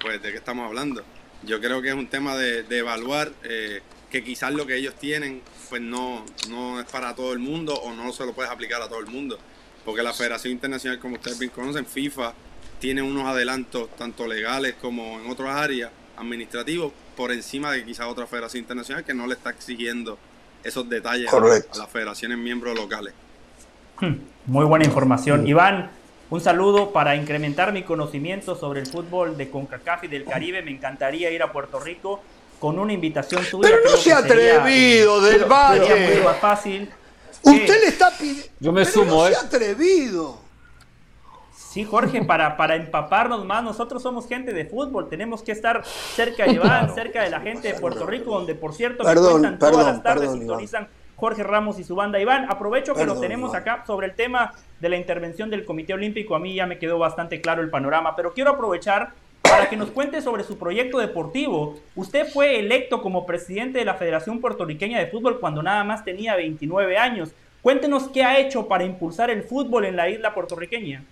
pues 0.00 0.22
de 0.22 0.30
qué 0.30 0.38
estamos 0.38 0.66
hablando. 0.66 1.02
Yo 1.42 1.60
creo 1.60 1.82
que 1.82 1.88
es 1.88 1.94
un 1.94 2.08
tema 2.08 2.36
de, 2.36 2.64
evaluar 2.70 3.32
eh, 3.42 3.80
que 4.10 4.22
quizás 4.24 4.52
lo 4.52 4.66
que 4.66 4.76
ellos 4.76 4.94
tienen 4.94 5.42
pues 5.68 5.82
no, 5.82 6.24
no 6.48 6.80
es 6.80 6.86
para 6.86 7.14
todo 7.14 7.32
el 7.32 7.38
mundo 7.38 7.74
o 7.74 7.92
no 7.92 8.12
se 8.12 8.24
lo 8.24 8.32
puedes 8.32 8.50
aplicar 8.50 8.80
a 8.82 8.88
todo 8.88 9.00
el 9.00 9.06
mundo. 9.06 9.38
Porque 9.84 10.02
la 10.02 10.12
Federación 10.12 10.52
Internacional, 10.52 10.98
como 10.98 11.14
ustedes 11.14 11.38
bien 11.38 11.50
conocen, 11.50 11.86
FIFA, 11.86 12.34
tiene 12.78 13.02
unos 13.02 13.24
adelantos 13.24 13.94
tanto 13.96 14.26
legales 14.26 14.74
como 14.74 15.20
en 15.20 15.30
otras 15.30 15.56
áreas 15.56 15.90
administrativos 16.16 16.92
por 17.16 17.32
encima 17.32 17.72
de 17.72 17.84
quizás 17.84 18.06
otra 18.06 18.26
federación 18.26 18.62
internacional 18.62 19.04
que 19.04 19.14
no 19.14 19.26
le 19.26 19.34
está 19.34 19.50
exigiendo 19.50 20.18
esos 20.62 20.88
detalles 20.88 21.32
a, 21.32 21.40
las 21.40 21.90
federaciones 21.90 22.38
miembros 22.38 22.76
locales. 22.76 23.14
Hmm, 24.00 24.14
muy 24.46 24.64
buena 24.64 24.84
información. 24.84 25.46
Iván, 25.46 25.90
un 26.28 26.40
saludo 26.40 26.92
para 26.92 27.14
incrementar 27.14 27.72
mi 27.72 27.82
conocimiento 27.82 28.56
sobre 28.56 28.80
el 28.80 28.86
fútbol 28.86 29.36
de 29.36 29.48
CONCACAF 29.48 30.04
y 30.04 30.08
del 30.08 30.24
Caribe. 30.24 30.62
Me 30.62 30.72
encantaría 30.72 31.30
ir 31.30 31.42
a 31.42 31.52
Puerto 31.52 31.78
Rico 31.78 32.20
con 32.58 32.78
una 32.78 32.92
invitación 32.92 33.44
suya. 33.44 33.68
Pero 33.68 33.90
no 33.90 33.96
se 33.96 34.12
ha 34.12 34.18
atrevido 34.18 35.20
del 35.20 35.44
Valle. 35.44 36.20
más 36.24 36.38
fácil. 36.38 36.90
Usted 37.42 37.80
le 37.80 37.86
está 37.86 38.10
pidiendo. 38.10 38.48
Yo 38.58 38.72
me 38.72 38.84
sumo, 38.84 39.22
no 39.22 39.26
¿eh? 39.28 39.30
Se 39.30 39.36
ha 39.36 39.40
atrevido. 39.42 40.45
Sí, 41.76 41.84
Jorge, 41.84 42.24
para, 42.24 42.56
para 42.56 42.74
empaparnos 42.74 43.44
más, 43.44 43.62
nosotros 43.62 44.02
somos 44.02 44.26
gente 44.26 44.54
de 44.54 44.64
fútbol, 44.64 45.10
tenemos 45.10 45.42
que 45.42 45.52
estar 45.52 45.84
cerca 45.84 46.46
de 46.46 46.52
Iván, 46.52 46.88
cerca 46.94 47.22
de 47.22 47.28
la 47.28 47.40
gente 47.40 47.70
de 47.70 47.78
Puerto 47.78 48.06
Rico, 48.06 48.30
donde 48.30 48.54
por 48.54 48.72
cierto 48.72 49.04
me 49.04 49.14
cuentan 49.14 49.58
todas 49.58 49.86
las 49.86 50.02
tardes, 50.02 50.32
sintonizan 50.32 50.88
Jorge 51.16 51.42
Ramos 51.42 51.78
y 51.78 51.84
su 51.84 51.94
banda. 51.94 52.18
Iván, 52.18 52.46
aprovecho 52.48 52.94
que 52.94 53.04
lo 53.04 53.20
tenemos 53.20 53.54
acá 53.54 53.84
sobre 53.86 54.06
el 54.06 54.14
tema 54.14 54.54
de 54.80 54.88
la 54.88 54.96
intervención 54.96 55.50
del 55.50 55.66
Comité 55.66 55.92
Olímpico, 55.92 56.34
a 56.34 56.38
mí 56.38 56.54
ya 56.54 56.64
me 56.64 56.78
quedó 56.78 56.98
bastante 56.98 57.42
claro 57.42 57.60
el 57.60 57.68
panorama, 57.68 58.16
pero 58.16 58.32
quiero 58.32 58.52
aprovechar 58.52 59.10
para 59.42 59.68
que 59.68 59.76
nos 59.76 59.90
cuente 59.90 60.22
sobre 60.22 60.44
su 60.44 60.56
proyecto 60.56 60.96
deportivo. 60.96 61.78
Usted 61.94 62.26
fue 62.32 62.58
electo 62.58 63.02
como 63.02 63.26
presidente 63.26 63.80
de 63.80 63.84
la 63.84 63.96
Federación 63.96 64.40
Puertorriqueña 64.40 64.98
de 64.98 65.08
Fútbol 65.08 65.40
cuando 65.40 65.62
nada 65.62 65.84
más 65.84 66.06
tenía 66.06 66.36
29 66.36 66.96
años. 66.96 67.32
Cuéntenos 67.60 68.08
qué 68.08 68.24
ha 68.24 68.38
hecho 68.38 68.66
para 68.66 68.84
impulsar 68.84 69.28
el 69.28 69.42
fútbol 69.42 69.84
en 69.84 69.96
la 69.96 70.08
isla 70.08 70.32
puertorriqueña. 70.32 71.04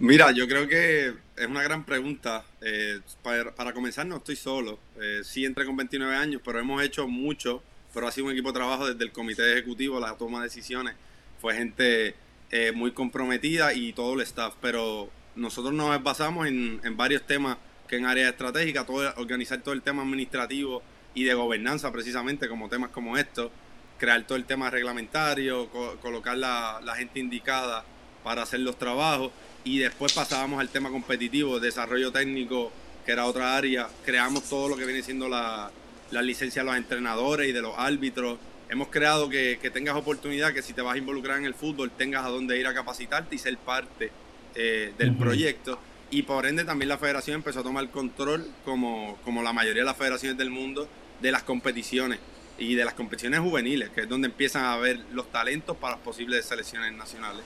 Mira, 0.00 0.30
yo 0.30 0.46
creo 0.46 0.68
que 0.68 1.12
es 1.36 1.46
una 1.46 1.62
gran 1.62 1.84
pregunta. 1.84 2.44
Eh, 2.60 3.00
para, 3.22 3.72
comenzar, 3.72 4.06
no 4.06 4.18
estoy 4.18 4.36
solo. 4.36 4.78
Eh, 5.00 5.22
sí 5.24 5.44
entré 5.44 5.64
con 5.64 5.76
29 5.76 6.14
años, 6.14 6.40
pero 6.44 6.60
hemos 6.60 6.80
hecho 6.82 7.08
mucho. 7.08 7.62
Pero 7.92 8.06
ha 8.06 8.12
sido 8.12 8.26
un 8.26 8.32
equipo 8.32 8.50
de 8.50 8.54
trabajo 8.54 8.86
desde 8.86 9.02
el 9.02 9.10
comité 9.10 9.52
ejecutivo, 9.52 9.98
la 9.98 10.14
toma 10.16 10.38
de 10.38 10.44
decisiones. 10.44 10.94
Fue 11.40 11.54
gente 11.54 12.14
eh, 12.52 12.70
muy 12.72 12.92
comprometida 12.92 13.74
y 13.74 13.92
todo 13.92 14.14
el 14.14 14.20
staff. 14.20 14.54
Pero 14.60 15.10
nosotros 15.34 15.74
nos 15.74 16.00
basamos 16.00 16.46
en, 16.46 16.80
varios 16.96 17.26
temas 17.26 17.56
que 17.88 17.96
en 17.96 18.06
áreas 18.06 18.30
estratégicas, 18.30 18.86
todo, 18.86 19.12
organizar 19.16 19.60
todo 19.62 19.74
el 19.74 19.82
tema 19.82 20.02
administrativo 20.02 20.80
y 21.14 21.24
de 21.24 21.34
gobernanza 21.34 21.90
precisamente 21.90 22.48
como 22.48 22.68
temas 22.68 22.90
como 22.90 23.16
estos, 23.16 23.50
crear 23.98 24.24
todo 24.26 24.36
el 24.36 24.44
tema 24.44 24.70
reglamentario, 24.70 25.68
colocar 26.00 26.36
la, 26.36 26.80
gente 26.96 27.18
indicada 27.18 27.84
para 28.22 28.42
hacer 28.42 28.60
los 28.60 28.78
trabajos 28.78 29.32
y 29.64 29.78
después 29.78 30.12
pasábamos 30.12 30.60
al 30.60 30.68
tema 30.68 30.90
competitivo, 30.90 31.60
desarrollo 31.60 32.12
técnico, 32.12 32.72
que 33.04 33.12
era 33.12 33.26
otra 33.26 33.56
área. 33.56 33.88
Creamos 34.04 34.44
todo 34.44 34.68
lo 34.68 34.76
que 34.76 34.84
viene 34.84 35.02
siendo 35.02 35.28
la, 35.28 35.70
la 36.10 36.22
licencia 36.22 36.62
de 36.62 36.66
los 36.66 36.76
entrenadores 36.76 37.48
y 37.48 37.52
de 37.52 37.62
los 37.62 37.74
árbitros. 37.76 38.38
Hemos 38.68 38.88
creado 38.88 39.28
que, 39.28 39.58
que, 39.60 39.70
tengas 39.70 39.96
oportunidad, 39.96 40.52
que 40.52 40.62
si 40.62 40.72
te 40.72 40.82
vas 40.82 40.94
a 40.94 40.98
involucrar 40.98 41.38
en 41.38 41.44
el 41.44 41.54
fútbol, 41.54 41.90
tengas 41.90 42.24
a 42.24 42.28
dónde 42.28 42.58
ir 42.58 42.66
a 42.66 42.74
capacitarte 42.74 43.34
y 43.34 43.38
ser 43.38 43.56
parte 43.58 44.10
eh, 44.54 44.92
del 44.98 45.14
proyecto. 45.14 45.78
Y 46.10 46.22
por 46.22 46.46
ende 46.46 46.64
también 46.64 46.88
la 46.88 46.98
federación 46.98 47.36
empezó 47.36 47.60
a 47.60 47.62
tomar 47.62 47.88
control, 47.90 48.50
como, 48.64 49.18
como 49.24 49.42
la 49.42 49.52
mayoría 49.52 49.82
de 49.82 49.86
las 49.86 49.96
federaciones 49.96 50.38
del 50.38 50.50
mundo, 50.50 50.88
de 51.20 51.32
las 51.32 51.42
competiciones 51.42 52.18
y 52.58 52.74
de 52.74 52.84
las 52.84 52.94
competiciones 52.94 53.40
juveniles, 53.40 53.90
que 53.90 54.02
es 54.02 54.08
donde 54.08 54.28
empiezan 54.28 54.64
a 54.64 54.76
ver 54.76 55.00
los 55.12 55.30
talentos 55.30 55.76
para 55.76 55.96
las 55.96 56.04
posibles 56.04 56.44
selecciones 56.44 56.92
nacionales. 56.92 57.44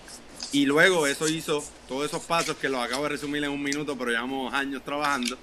Y 0.51 0.66
luego 0.66 1.06
eso 1.06 1.28
hizo, 1.28 1.64
todos 1.89 2.06
esos 2.06 2.23
pasos 2.24 2.56
que 2.56 2.69
los 2.69 2.81
acabo 2.81 3.05
de 3.05 3.10
resumir 3.10 3.44
en 3.44 3.51
un 3.51 3.62
minuto, 3.62 3.97
pero 3.97 4.10
llevamos 4.10 4.52
años 4.52 4.82
trabajando, 4.85 5.39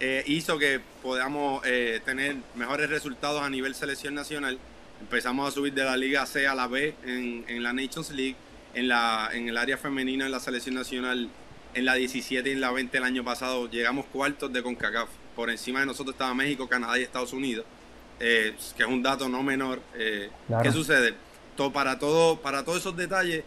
eh, 0.00 0.22
hizo 0.26 0.58
que 0.58 0.80
podamos 1.02 1.62
eh, 1.64 2.00
tener 2.04 2.36
mejores 2.54 2.88
resultados 2.88 3.42
a 3.42 3.50
nivel 3.50 3.74
selección 3.74 4.14
nacional. 4.14 4.58
Empezamos 5.00 5.48
a 5.48 5.50
subir 5.50 5.74
de 5.74 5.84
la 5.84 5.96
Liga 5.96 6.24
C 6.26 6.46
a 6.46 6.54
la 6.54 6.66
B 6.66 6.94
en, 7.04 7.44
en 7.48 7.62
la 7.62 7.72
Nations 7.72 8.10
League, 8.10 8.36
en, 8.74 8.88
la, 8.88 9.30
en 9.32 9.48
el 9.48 9.56
área 9.56 9.76
femenina 9.76 10.26
en 10.26 10.32
la 10.32 10.40
selección 10.40 10.74
nacional, 10.74 11.28
en 11.74 11.84
la 11.84 11.94
17 11.94 12.48
y 12.48 12.52
en 12.52 12.60
la 12.60 12.70
20 12.70 12.96
el 12.96 13.04
año 13.04 13.24
pasado, 13.24 13.68
llegamos 13.68 14.06
cuartos 14.06 14.52
de 14.52 14.62
CONCACAF. 14.62 15.08
Por 15.34 15.50
encima 15.50 15.80
de 15.80 15.86
nosotros 15.86 16.14
estaba 16.14 16.32
México, 16.32 16.68
Canadá 16.68 16.98
y 16.98 17.02
Estados 17.02 17.32
Unidos. 17.32 17.66
Eh, 18.20 18.54
que 18.76 18.82
es 18.84 18.88
un 18.88 19.02
dato 19.02 19.28
no 19.28 19.42
menor. 19.42 19.80
Eh, 19.94 20.30
¿Qué 20.62 20.70
sucede? 20.70 21.14
Todo, 21.56 21.72
para, 21.72 21.98
todo, 21.98 22.40
para 22.40 22.64
todos 22.64 22.78
esos 22.78 22.96
detalles 22.96 23.44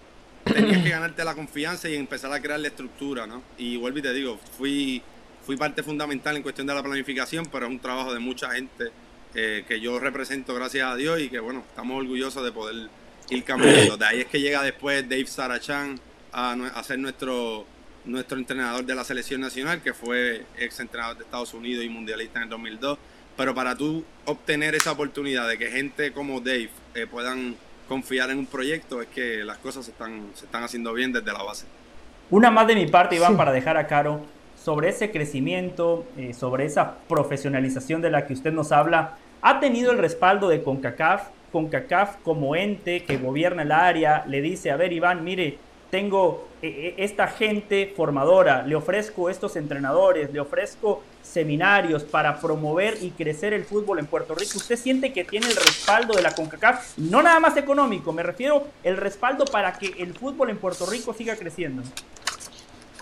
tenías 0.53 0.83
que 0.83 0.89
ganarte 0.89 1.23
la 1.23 1.35
confianza 1.35 1.89
y 1.89 1.95
empezar 1.95 2.31
a 2.31 2.41
crear 2.41 2.59
la 2.59 2.67
estructura, 2.67 3.27
¿no? 3.27 3.43
Y 3.57 3.77
vuelvo 3.77 3.99
y 3.99 4.01
te 4.01 4.13
digo, 4.13 4.39
fui, 4.57 5.01
fui 5.45 5.55
parte 5.55 5.83
fundamental 5.83 6.35
en 6.35 6.43
cuestión 6.43 6.67
de 6.67 6.73
la 6.73 6.83
planificación, 6.83 7.45
pero 7.51 7.65
es 7.65 7.71
un 7.71 7.79
trabajo 7.79 8.13
de 8.13 8.19
mucha 8.19 8.51
gente 8.51 8.91
eh, 9.35 9.63
que 9.67 9.79
yo 9.79 9.99
represento, 9.99 10.53
gracias 10.55 10.91
a 10.91 10.95
Dios, 10.95 11.19
y 11.19 11.29
que 11.29 11.39
bueno, 11.39 11.63
estamos 11.67 11.99
orgullosos 11.99 12.43
de 12.43 12.51
poder 12.51 12.89
ir 13.29 13.43
cambiando. 13.43 13.97
De 13.97 14.05
ahí 14.05 14.21
es 14.21 14.27
que 14.27 14.39
llega 14.39 14.61
después 14.63 15.07
Dave 15.07 15.27
Sarachan 15.27 15.99
a, 16.31 16.53
a 16.53 16.83
ser 16.83 16.99
nuestro, 16.99 17.65
nuestro 18.05 18.37
entrenador 18.37 18.85
de 18.85 18.95
la 18.95 19.03
selección 19.03 19.41
nacional, 19.41 19.81
que 19.81 19.93
fue 19.93 20.45
ex 20.57 20.79
entrenador 20.79 21.17
de 21.17 21.23
Estados 21.23 21.53
Unidos 21.53 21.83
y 21.83 21.89
mundialista 21.89 22.39
en 22.39 22.43
el 22.43 22.49
2002 22.49 22.97
pero 23.37 23.53
para 23.53 23.77
tú 23.77 24.03
obtener 24.25 24.75
esa 24.75 24.91
oportunidad 24.91 25.47
de 25.47 25.57
que 25.57 25.69
gente 25.69 26.11
como 26.11 26.41
Dave 26.41 26.71
eh, 26.95 27.05
puedan 27.05 27.55
confiar 27.87 28.29
en 28.29 28.39
un 28.39 28.45
proyecto 28.45 29.01
es 29.01 29.07
que 29.07 29.43
las 29.43 29.57
cosas 29.57 29.85
se 29.85 29.91
están, 29.91 30.27
se 30.33 30.45
están 30.45 30.63
haciendo 30.63 30.93
bien 30.93 31.11
desde 31.11 31.31
la 31.31 31.43
base. 31.43 31.65
Una 32.29 32.51
más 32.51 32.67
de 32.67 32.75
mi 32.75 32.87
parte, 32.87 33.15
Iván, 33.15 33.37
para 33.37 33.51
dejar 33.51 33.77
a 33.77 33.87
Caro 33.87 34.21
sobre 34.61 34.89
ese 34.89 35.11
crecimiento, 35.11 36.05
eh, 36.17 36.33
sobre 36.33 36.65
esa 36.65 36.95
profesionalización 37.07 38.01
de 38.01 38.11
la 38.11 38.27
que 38.27 38.33
usted 38.33 38.51
nos 38.51 38.71
habla. 38.71 39.17
¿Ha 39.41 39.59
tenido 39.59 39.91
el 39.91 39.97
respaldo 39.97 40.49
de 40.49 40.61
CONCACAF? 40.61 41.29
CONCACAF 41.51 42.17
como 42.23 42.55
ente 42.55 43.03
que 43.03 43.17
gobierna 43.17 43.61
el 43.61 43.71
área 43.71 44.25
le 44.27 44.41
dice, 44.41 44.71
a 44.71 44.75
ver 44.75 44.91
Iván, 44.91 45.23
mire, 45.23 45.57
tengo 45.89 46.46
esta 46.61 47.27
gente 47.27 47.93
formadora, 47.95 48.63
le 48.63 48.75
ofrezco 48.75 49.29
estos 49.29 49.55
entrenadores, 49.55 50.31
le 50.33 50.39
ofrezco 50.39 51.03
seminarios 51.21 52.03
para 52.03 52.39
promover 52.39 52.97
y 53.01 53.11
crecer 53.11 53.53
el 53.53 53.63
fútbol 53.63 53.99
en 53.99 54.07
Puerto 54.07 54.33
Rico. 54.33 54.53
¿Usted 54.55 54.77
siente 54.77 55.13
que 55.13 55.23
tiene 55.23 55.47
el 55.47 55.55
respaldo 55.55 56.15
de 56.15 56.21
la 56.21 56.33
CONCACAF? 56.33 56.97
No 56.97 57.21
nada 57.21 57.39
más 57.39 57.57
económico, 57.57 58.11
me 58.13 58.23
refiero 58.23 58.67
el 58.83 58.97
respaldo 58.97 59.45
para 59.45 59.73
que 59.73 59.93
el 59.99 60.13
fútbol 60.13 60.49
en 60.49 60.57
Puerto 60.57 60.85
Rico 60.85 61.13
siga 61.13 61.35
creciendo. 61.35 61.83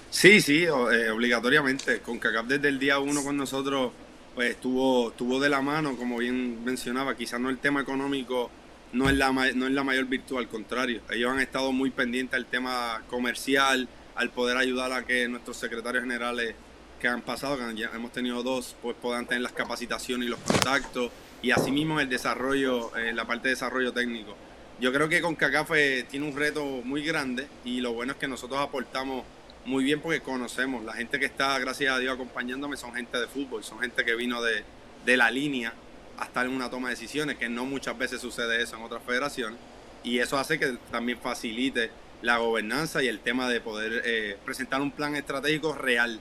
Sí, 0.09 0.41
sí, 0.41 0.63
eh, 0.63 1.09
obligatoriamente. 1.09 1.99
CONCACAF 1.99 2.47
desde 2.47 2.69
el 2.69 2.79
día 2.79 2.99
uno 2.99 3.23
con 3.23 3.37
nosotros 3.37 3.91
pues 4.33 4.51
estuvo, 4.51 5.09
estuvo 5.09 5.39
de 5.39 5.47
la 5.47 5.61
mano, 5.61 5.95
como 5.95 6.17
bien 6.17 6.63
mencionaba, 6.65 7.15
quizás 7.15 7.39
no 7.39 7.49
el 7.49 7.57
tema 7.57 7.81
económico 7.81 8.51
no 8.95 9.09
es, 9.09 9.17
la, 9.17 9.31
no 9.31 9.67
es 9.67 9.73
la 9.73 9.83
mayor 9.83 10.05
virtud, 10.05 10.37
al 10.37 10.47
contrario. 10.47 11.01
Ellos 11.11 11.29
han 11.29 11.41
estado 11.41 11.73
muy 11.73 11.91
pendientes 11.91 12.35
al 12.35 12.45
tema 12.45 13.03
comercial, 13.09 13.89
al 14.15 14.29
poder 14.29 14.55
ayudar 14.55 14.93
a 14.93 15.05
que 15.05 15.27
nuestros 15.27 15.57
secretarios 15.57 16.03
generales 16.03 16.55
que 17.01 17.09
han 17.09 17.21
pasado, 17.21 17.57
que 17.57 17.75
ya 17.75 17.91
hemos 17.93 18.13
tenido 18.13 18.41
dos, 18.41 18.75
pues 18.81 18.95
puedan 19.01 19.25
tener 19.25 19.41
las 19.41 19.51
capacitaciones 19.51 20.27
y 20.27 20.29
los 20.29 20.39
contactos 20.39 21.11
y 21.41 21.51
asimismo 21.51 21.99
el 21.99 22.07
desarrollo, 22.07 22.95
eh, 22.95 23.11
la 23.13 23.25
parte 23.25 23.49
de 23.49 23.55
desarrollo 23.55 23.91
técnico. 23.91 24.33
Yo 24.79 24.93
creo 24.93 25.09
que 25.09 25.21
con 25.21 25.35
CACAFE 25.35 26.03
tiene 26.09 26.27
un 26.27 26.35
reto 26.35 26.63
muy 26.63 27.03
grande 27.03 27.47
y 27.65 27.81
lo 27.81 27.91
bueno 27.91 28.13
es 28.13 28.17
que 28.17 28.29
nosotros 28.29 28.61
aportamos 28.61 29.25
muy 29.65 29.83
bien 29.83 29.99
porque 29.99 30.21
conocemos, 30.21 30.85
la 30.85 30.93
gente 30.93 31.19
que 31.19 31.25
está, 31.25 31.59
gracias 31.59 31.93
a 31.93 31.99
Dios, 31.99 32.13
acompañándome 32.13 32.77
son 32.77 32.93
gente 32.93 33.19
de 33.19 33.27
fútbol, 33.27 33.63
son 33.63 33.79
gente 33.79 34.05
que 34.05 34.15
vino 34.15 34.41
de, 34.41 34.63
de 35.05 35.17
la 35.17 35.29
línea 35.31 35.73
a 36.17 36.25
estar 36.25 36.45
en 36.45 36.53
una 36.53 36.69
toma 36.69 36.89
de 36.89 36.95
decisiones, 36.95 37.37
que 37.37 37.49
no 37.49 37.65
muchas 37.65 37.97
veces 37.97 38.21
sucede 38.21 38.61
eso 38.61 38.75
en 38.75 38.83
otras 38.83 39.03
federaciones 39.03 39.59
y 40.05 40.19
eso 40.19 40.37
hace 40.37 40.59
que 40.59 40.77
también 40.91 41.19
facilite 41.19 41.89
la 42.21 42.37
gobernanza 42.37 43.03
y 43.03 43.07
el 43.07 43.19
tema 43.19 43.49
de 43.49 43.59
poder 43.59 44.03
eh, 44.05 44.37
presentar 44.45 44.81
un 44.81 44.91
plan 44.91 45.15
estratégico 45.15 45.73
real 45.73 46.19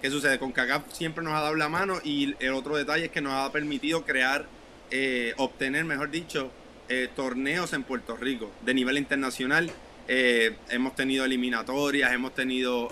¿Qué 0.00 0.10
sucede? 0.10 0.38
Con 0.38 0.52
CACAF 0.52 0.92
siempre 0.92 1.24
nos 1.24 1.32
ha 1.32 1.40
dado 1.40 1.54
la 1.54 1.70
mano 1.70 1.98
y 2.04 2.34
el 2.38 2.52
otro 2.52 2.76
detalle 2.76 3.06
es 3.06 3.10
que 3.10 3.22
nos 3.22 3.32
ha 3.32 3.50
permitido 3.50 4.04
crear, 4.04 4.44
eh, 4.90 5.32
obtener, 5.38 5.86
mejor 5.86 6.10
dicho, 6.10 6.50
eh, 6.90 7.08
torneos 7.16 7.72
en 7.72 7.84
Puerto 7.84 8.14
Rico 8.14 8.52
de 8.66 8.74
nivel 8.74 8.98
internacional. 8.98 9.70
Hemos 10.06 10.94
tenido 10.94 11.24
eliminatorias, 11.24 12.12
hemos 12.12 12.34
tenido 12.34 12.90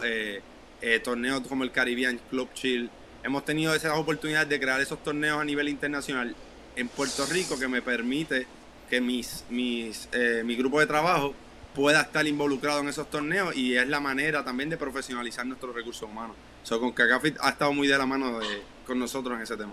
torneos 1.04 1.46
como 1.46 1.64
el 1.64 1.70
Caribbean 1.70 2.18
Club 2.30 2.48
Chill. 2.54 2.88
Hemos 3.24 3.44
tenido 3.44 3.74
esas 3.74 3.96
oportunidades 3.96 4.48
de 4.48 4.58
crear 4.58 4.80
esos 4.80 5.02
torneos 5.02 5.40
a 5.40 5.44
nivel 5.44 5.68
internacional 5.68 6.34
en 6.74 6.88
Puerto 6.88 7.24
Rico 7.26 7.58
que 7.58 7.68
me 7.68 7.80
permite 7.80 8.46
que 8.90 9.00
mis, 9.00 9.44
mis, 9.48 10.08
mi 10.44 10.56
grupo 10.56 10.80
de 10.80 10.86
trabajo 10.86 11.34
pueda 11.74 12.02
estar 12.02 12.26
involucrado 12.26 12.80
en 12.80 12.88
esos 12.88 13.08
torneos 13.08 13.56
y 13.56 13.76
es 13.76 13.88
la 13.88 14.00
manera 14.00 14.44
también 14.44 14.70
de 14.70 14.76
profesionalizar 14.76 15.46
nuestros 15.46 15.74
recursos 15.74 16.02
humanos. 16.02 16.36
So, 16.62 16.80
con 16.80 16.92
Cacafit 16.92 17.36
ha 17.40 17.50
estado 17.50 17.72
muy 17.72 17.88
de 17.88 17.96
la 17.96 18.06
mano 18.06 18.40
con 18.86 18.98
nosotros 18.98 19.36
en 19.36 19.42
ese 19.42 19.56
tema. 19.56 19.72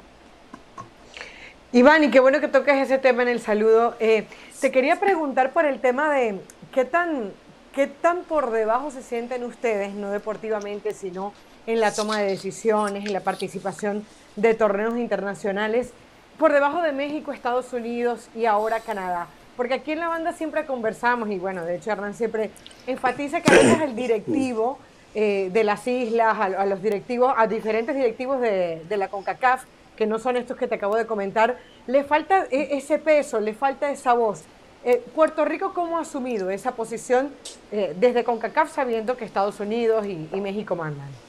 Iván, 1.72 2.04
y 2.04 2.10
qué 2.10 2.20
bueno 2.20 2.40
que 2.40 2.48
toques 2.48 2.76
ese 2.78 2.98
tema 2.98 3.22
en 3.22 3.28
el 3.28 3.40
saludo. 3.40 3.96
Eh, 4.00 4.26
te 4.60 4.72
quería 4.72 5.00
preguntar 5.00 5.54
por 5.54 5.66
el 5.66 5.80
tema 5.80 6.12
de 6.12 6.40
qué 6.74 6.84
tan, 6.84 7.32
qué 7.74 7.86
tan 7.86 8.24
por 8.24 8.52
debajo 8.52 8.90
se 8.90 9.04
sienten 9.04 9.44
ustedes, 9.44 9.94
no 9.94 10.10
deportivamente, 10.10 10.94
sino 10.94 11.34
en 11.70 11.80
la 11.80 11.94
toma 11.94 12.18
de 12.20 12.30
decisiones, 12.30 13.06
en 13.06 13.14
la 13.14 13.20
participación 13.20 14.04
de 14.36 14.56
torneos 14.56 14.98
internacionales, 14.98 15.92
por 16.40 16.52
debajo 16.52 16.82
de 16.82 16.94
México, 16.94 17.32
Estados 17.32 17.72
Unidos 17.74 18.28
y 18.36 18.46
ahora 18.46 18.80
Canadá. 18.80 19.28
Porque 19.56 19.76
aquí 19.76 19.92
en 19.92 20.00
la 20.00 20.08
banda 20.08 20.34
siempre 20.34 20.66
conversamos, 20.66 21.30
y 21.30 21.38
bueno, 21.38 21.66
de 21.66 21.76
hecho 21.76 21.92
Hernán 21.92 22.16
siempre 22.16 22.50
enfatiza 22.88 23.42
que 23.42 23.54
a 23.54 23.56
veces 23.56 23.82
el 23.82 23.96
directivo 23.96 24.80
eh, 25.14 25.52
de 25.54 25.64
las 25.64 25.86
islas, 25.86 26.40
a, 26.40 26.66
los 26.66 26.82
directivos, 26.82 27.36
a 27.38 27.46
diferentes 27.46 27.96
directivos 27.96 28.42
de, 28.42 28.84
la 28.90 29.10
CONCACAF, 29.10 29.66
que 29.96 30.08
no 30.08 30.18
son 30.18 30.38
estos 30.38 30.58
que 30.58 30.68
te 30.68 30.76
acabo 30.76 30.96
de 30.96 31.06
comentar, 31.06 31.58
le 31.86 32.04
falta 32.04 32.48
e, 32.50 32.78
ese 32.78 32.98
peso, 32.98 33.40
le 33.40 33.54
falta 33.54 33.92
esa 33.92 34.14
voz. 34.14 34.44
Eh, 34.84 35.04
Puerto 35.14 35.46
Rico, 35.46 35.74
¿cómo 35.76 36.00
ha 36.00 36.02
asumido 36.02 36.50
esa 36.50 36.72
posición 36.72 37.30
eh, 37.72 37.94
desde 38.00 38.24
CONCACAF 38.24 38.74
sabiendo 38.74 39.18
que 39.18 39.26
Estados 39.26 39.60
Unidos 39.60 40.08
y, 40.08 40.16
México 40.40 40.76
mandan? 40.76 41.29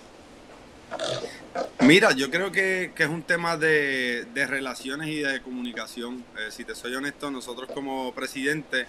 Mira, 1.90 2.12
yo 2.12 2.30
creo 2.30 2.52
que, 2.52 2.92
es 2.96 3.08
un 3.08 3.24
tema 3.24 3.56
de, 3.56 4.24
relaciones 4.32 5.08
y 5.08 5.22
de 5.22 5.42
comunicación. 5.42 6.24
si 6.50 6.64
te 6.64 6.76
soy 6.76 6.94
honesto, 6.94 7.32
nosotros 7.32 7.68
como 7.74 8.14
presidente, 8.14 8.86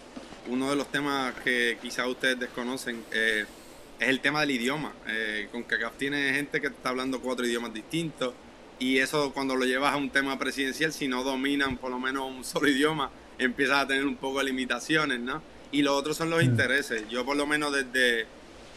uno 0.48 0.70
de 0.70 0.76
los 0.76 0.92
temas 0.92 1.34
que 1.44 1.80
quizá 1.82 2.06
ustedes 2.06 2.40
desconocen, 2.40 3.04
es 3.12 3.48
el 3.98 4.20
tema 4.20 4.42
del 4.42 4.52
idioma. 4.52 4.94
Eh, 5.08 5.48
con 5.52 5.64
CACAF 5.64 5.98
tiene 5.98 6.32
gente 6.32 6.62
que 6.62 6.68
está 6.68 6.90
hablando 6.90 7.20
cuatro 7.22 7.44
idiomas 7.44 7.74
distintos 7.74 8.36
y 8.78 9.00
eso 9.00 9.34
cuando 9.34 9.56
lo 9.56 9.66
llevas 9.66 9.96
a 9.96 9.98
un 9.98 10.12
tema 10.12 10.38
presidencial, 10.38 10.94
si 10.94 11.08
no 11.08 11.24
dominan 11.24 11.78
por 11.78 11.90
lo 11.90 11.98
menos 11.98 12.30
un 12.30 12.44
solo 12.44 12.68
idioma, 12.68 13.10
empiezas 13.40 13.80
a 13.80 13.88
tener 13.88 14.06
un 14.06 14.16
poco 14.16 14.38
de 14.38 14.46
limitaciones, 14.46 15.20
¿no? 15.20 15.42
Y 15.72 15.82
lo 15.82 15.96
otro 15.96 16.14
son 16.14 16.30
los 16.30 16.44
mm. 16.44 16.46
intereses. 16.46 17.10
Yo 17.10 17.26
por 17.26 17.36
lo 17.36 17.48
menos 17.48 17.74
desde, 17.74 18.28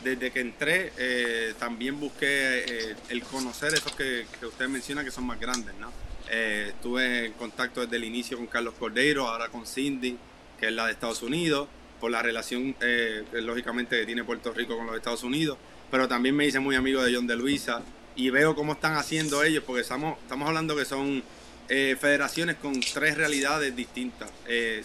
desde 0.05 0.31
que 0.31 0.41
entré 0.41 0.93
eh, 0.99 1.55
también 1.59 1.99
busqué 1.99 2.27
eh, 2.29 2.97
el 3.09 3.23
conocer 3.23 3.75
esos 3.75 3.93
que, 3.93 4.27
que, 4.39 4.47
usted 4.47 4.69
menciona 4.69 5.03
que 5.03 5.11
son 5.11 5.25
más 5.25 5.41
grandes, 5.41 5.75
¿no? 5.81 5.93
estuve 6.31 7.27
en 7.27 7.33
contacto 7.35 7.83
desde 7.83 7.97
el 7.97 8.05
inicio 8.05 8.37
con 8.39 8.47
Carlos 8.47 8.75
Cordeiro, 8.79 9.29
ahora 9.29 9.51
con 9.51 9.67
Cindy, 9.67 10.17
que 10.59 10.67
es 10.67 10.73
la 10.73 10.87
de 10.87 10.93
Estados 10.93 11.23
Unidos 11.23 11.69
por 12.01 12.11
la 12.11 12.23
relación, 12.23 12.77
eh, 12.81 13.25
lógicamente, 13.33 13.99
que 13.99 14.07
tiene 14.07 14.25
Puerto 14.25 14.53
Rico 14.53 14.77
con 14.77 14.87
los 14.87 14.97
Estados 14.97 15.23
Unidos, 15.23 15.57
pero 15.91 16.07
también 16.07 16.37
me 16.37 16.45
hice 16.45 16.61
muy 16.61 16.77
amigo 16.77 17.03
de 17.03 17.15
John 17.15 17.27
de 17.27 17.37
Luisa 17.37 17.83
y 18.15 18.31
veo 18.31 18.55
cómo 18.55 18.75
están 18.75 18.95
haciendo 18.97 19.43
ellos, 19.43 19.65
porque 19.67 19.83
estamos, 19.83 20.19
estamos 20.21 20.47
hablando 20.47 20.77
que 20.77 20.85
son 20.85 21.23
eh, 21.69 21.97
federaciones 21.99 22.57
con 22.57 22.79
tres 22.81 23.17
realidades 23.17 23.75
distintas. 23.75 24.31
Eh, 24.47 24.83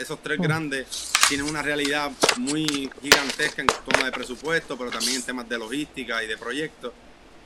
esos 0.00 0.22
tres 0.22 0.38
grandes 0.38 1.12
tienen 1.28 1.46
una 1.46 1.62
realidad 1.62 2.10
muy 2.38 2.90
gigantesca 3.02 3.62
en 3.62 3.68
toma 3.68 4.06
de 4.06 4.12
presupuesto, 4.12 4.76
pero 4.78 4.90
también 4.90 5.16
en 5.16 5.22
temas 5.22 5.48
de 5.48 5.58
logística 5.58 6.22
y 6.22 6.26
de 6.26 6.36
proyectos. 6.36 6.92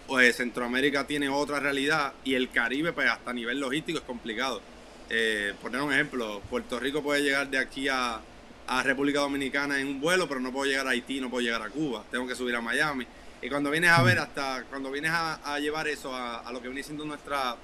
Pues 0.07 0.37
Centroamérica 0.37 1.07
tiene 1.07 1.29
otra 1.29 1.61
realidad 1.61 2.15
y 2.25 2.35
el 2.35 2.51
Caribe, 2.51 2.93
pues 2.93 3.11
hasta 3.11 3.31
a 3.31 3.35
nivel 3.35 3.61
logístico 3.61 3.99
es 3.99 4.05
complicado. 4.05 4.63
Eh, 5.11 5.55
poner 5.61 5.81
un 5.81 5.93
ejemplo, 5.93 6.41
Puerto 6.49 6.79
Rico 6.79 7.03
puede 7.03 7.23
llegar 7.23 7.49
de 7.49 7.59
aquí 7.59 7.89
a, 7.89 8.21
a 8.67 8.83
República 8.83 9.21
Dominicana 9.21 9.81
en 9.81 9.89
un 9.89 10.01
vuelo, 10.01 10.29
pero 10.29 10.41
no 10.41 10.53
puedo 10.53 10.71
llegar 10.71 10.87
a 10.87 10.91
Haití, 10.91 11.21
no 11.21 11.31
puedo 11.31 11.43
llegar 11.43 11.63
a 11.63 11.71
Cuba, 11.71 12.05
tengo 12.11 12.27
que 12.27 12.35
subir 12.35 12.55
a 12.55 12.61
Miami. 12.61 13.07
Y 13.41 13.49
cuando 13.49 13.71
vienes 13.71 13.91
a 13.91 14.03
ver, 14.03 14.19
hasta 14.19 14.65
cuando 14.69 14.91
vienes 14.91 15.13
a, 15.15 15.59
llevar 15.61 15.87
eso 15.89 16.15
a, 16.15 16.51
lo 16.53 16.61
que 16.61 16.69
viene 16.69 16.83
siendo 16.83 17.05
nuestras 17.05 17.55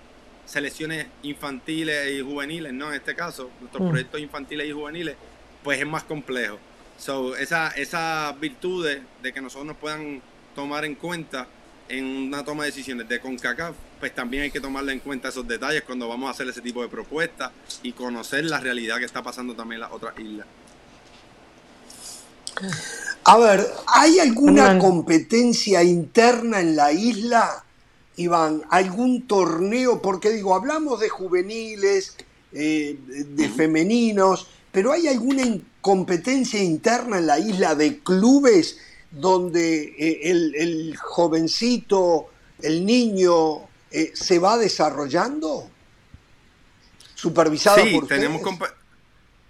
selecciones 0.46 1.06
infantiles 1.22 2.12
y 2.12 2.20
juveniles, 2.20 2.72
¿no? 2.72 2.88
En 2.88 2.94
este 2.94 3.14
caso, 3.14 3.50
nuestros 3.60 3.82
mm. 3.82 3.90
proyectos 3.90 4.20
infantiles 4.20 4.68
y 4.68 4.72
juveniles, 4.72 5.16
pues 5.62 5.78
es 5.80 5.86
más 5.86 6.04
complejo. 6.04 6.58
So, 6.98 7.36
esa, 7.36 7.68
esas 7.70 8.38
virtudes 8.38 9.00
de 9.22 9.32
que 9.32 9.40
nosotros 9.40 9.66
nos 9.66 9.76
puedan 9.76 10.22
tomar 10.54 10.84
en 10.84 10.94
cuenta 10.94 11.46
en 11.88 12.04
una 12.04 12.44
toma 12.44 12.64
de 12.64 12.70
decisiones 12.70 13.08
de 13.08 13.20
CONCACAF, 13.20 13.74
pues 14.00 14.14
también 14.14 14.44
hay 14.44 14.50
que 14.50 14.60
tomarle 14.60 14.92
en 14.92 15.00
cuenta 15.00 15.28
esos 15.28 15.46
detalles 15.46 15.82
cuando 15.82 16.08
vamos 16.08 16.28
a 16.28 16.30
hacer 16.30 16.48
ese 16.48 16.60
tipo 16.60 16.82
de 16.82 16.88
propuestas 16.88 17.50
y 17.82 17.92
conocer 17.92 18.44
la 18.44 18.60
realidad 18.60 18.98
que 18.98 19.04
está 19.04 19.22
pasando 19.22 19.54
también 19.54 19.76
en 19.76 19.80
las 19.80 19.92
otras 19.92 20.18
islas. 20.18 20.46
A 23.24 23.38
ver, 23.38 23.66
¿hay 23.86 24.18
alguna 24.20 24.78
competencia 24.78 25.82
interna 25.82 26.60
en 26.60 26.76
la 26.76 26.92
isla, 26.92 27.64
Iván? 28.16 28.62
¿Algún 28.70 29.26
torneo? 29.26 30.00
Porque 30.00 30.30
digo, 30.30 30.54
hablamos 30.54 31.00
de 31.00 31.08
juveniles, 31.08 32.16
eh, 32.52 32.98
de 33.06 33.48
femeninos, 33.48 34.46
pero 34.70 34.92
¿hay 34.92 35.08
alguna 35.08 35.44
competencia 35.80 36.62
interna 36.62 37.18
en 37.18 37.26
la 37.26 37.38
isla 37.38 37.74
de 37.74 37.98
clubes 37.98 38.78
donde 39.10 39.94
eh, 39.98 40.20
el, 40.30 40.96
jovencito, 40.96 42.28
el 42.62 42.84
niño, 42.86 43.62
eh, 43.90 44.12
se 44.14 44.38
va 44.38 44.56
desarrollando? 44.56 45.68
¿Supervisado 47.14 47.82
sí, 47.82 48.00
tenemos 48.08 48.42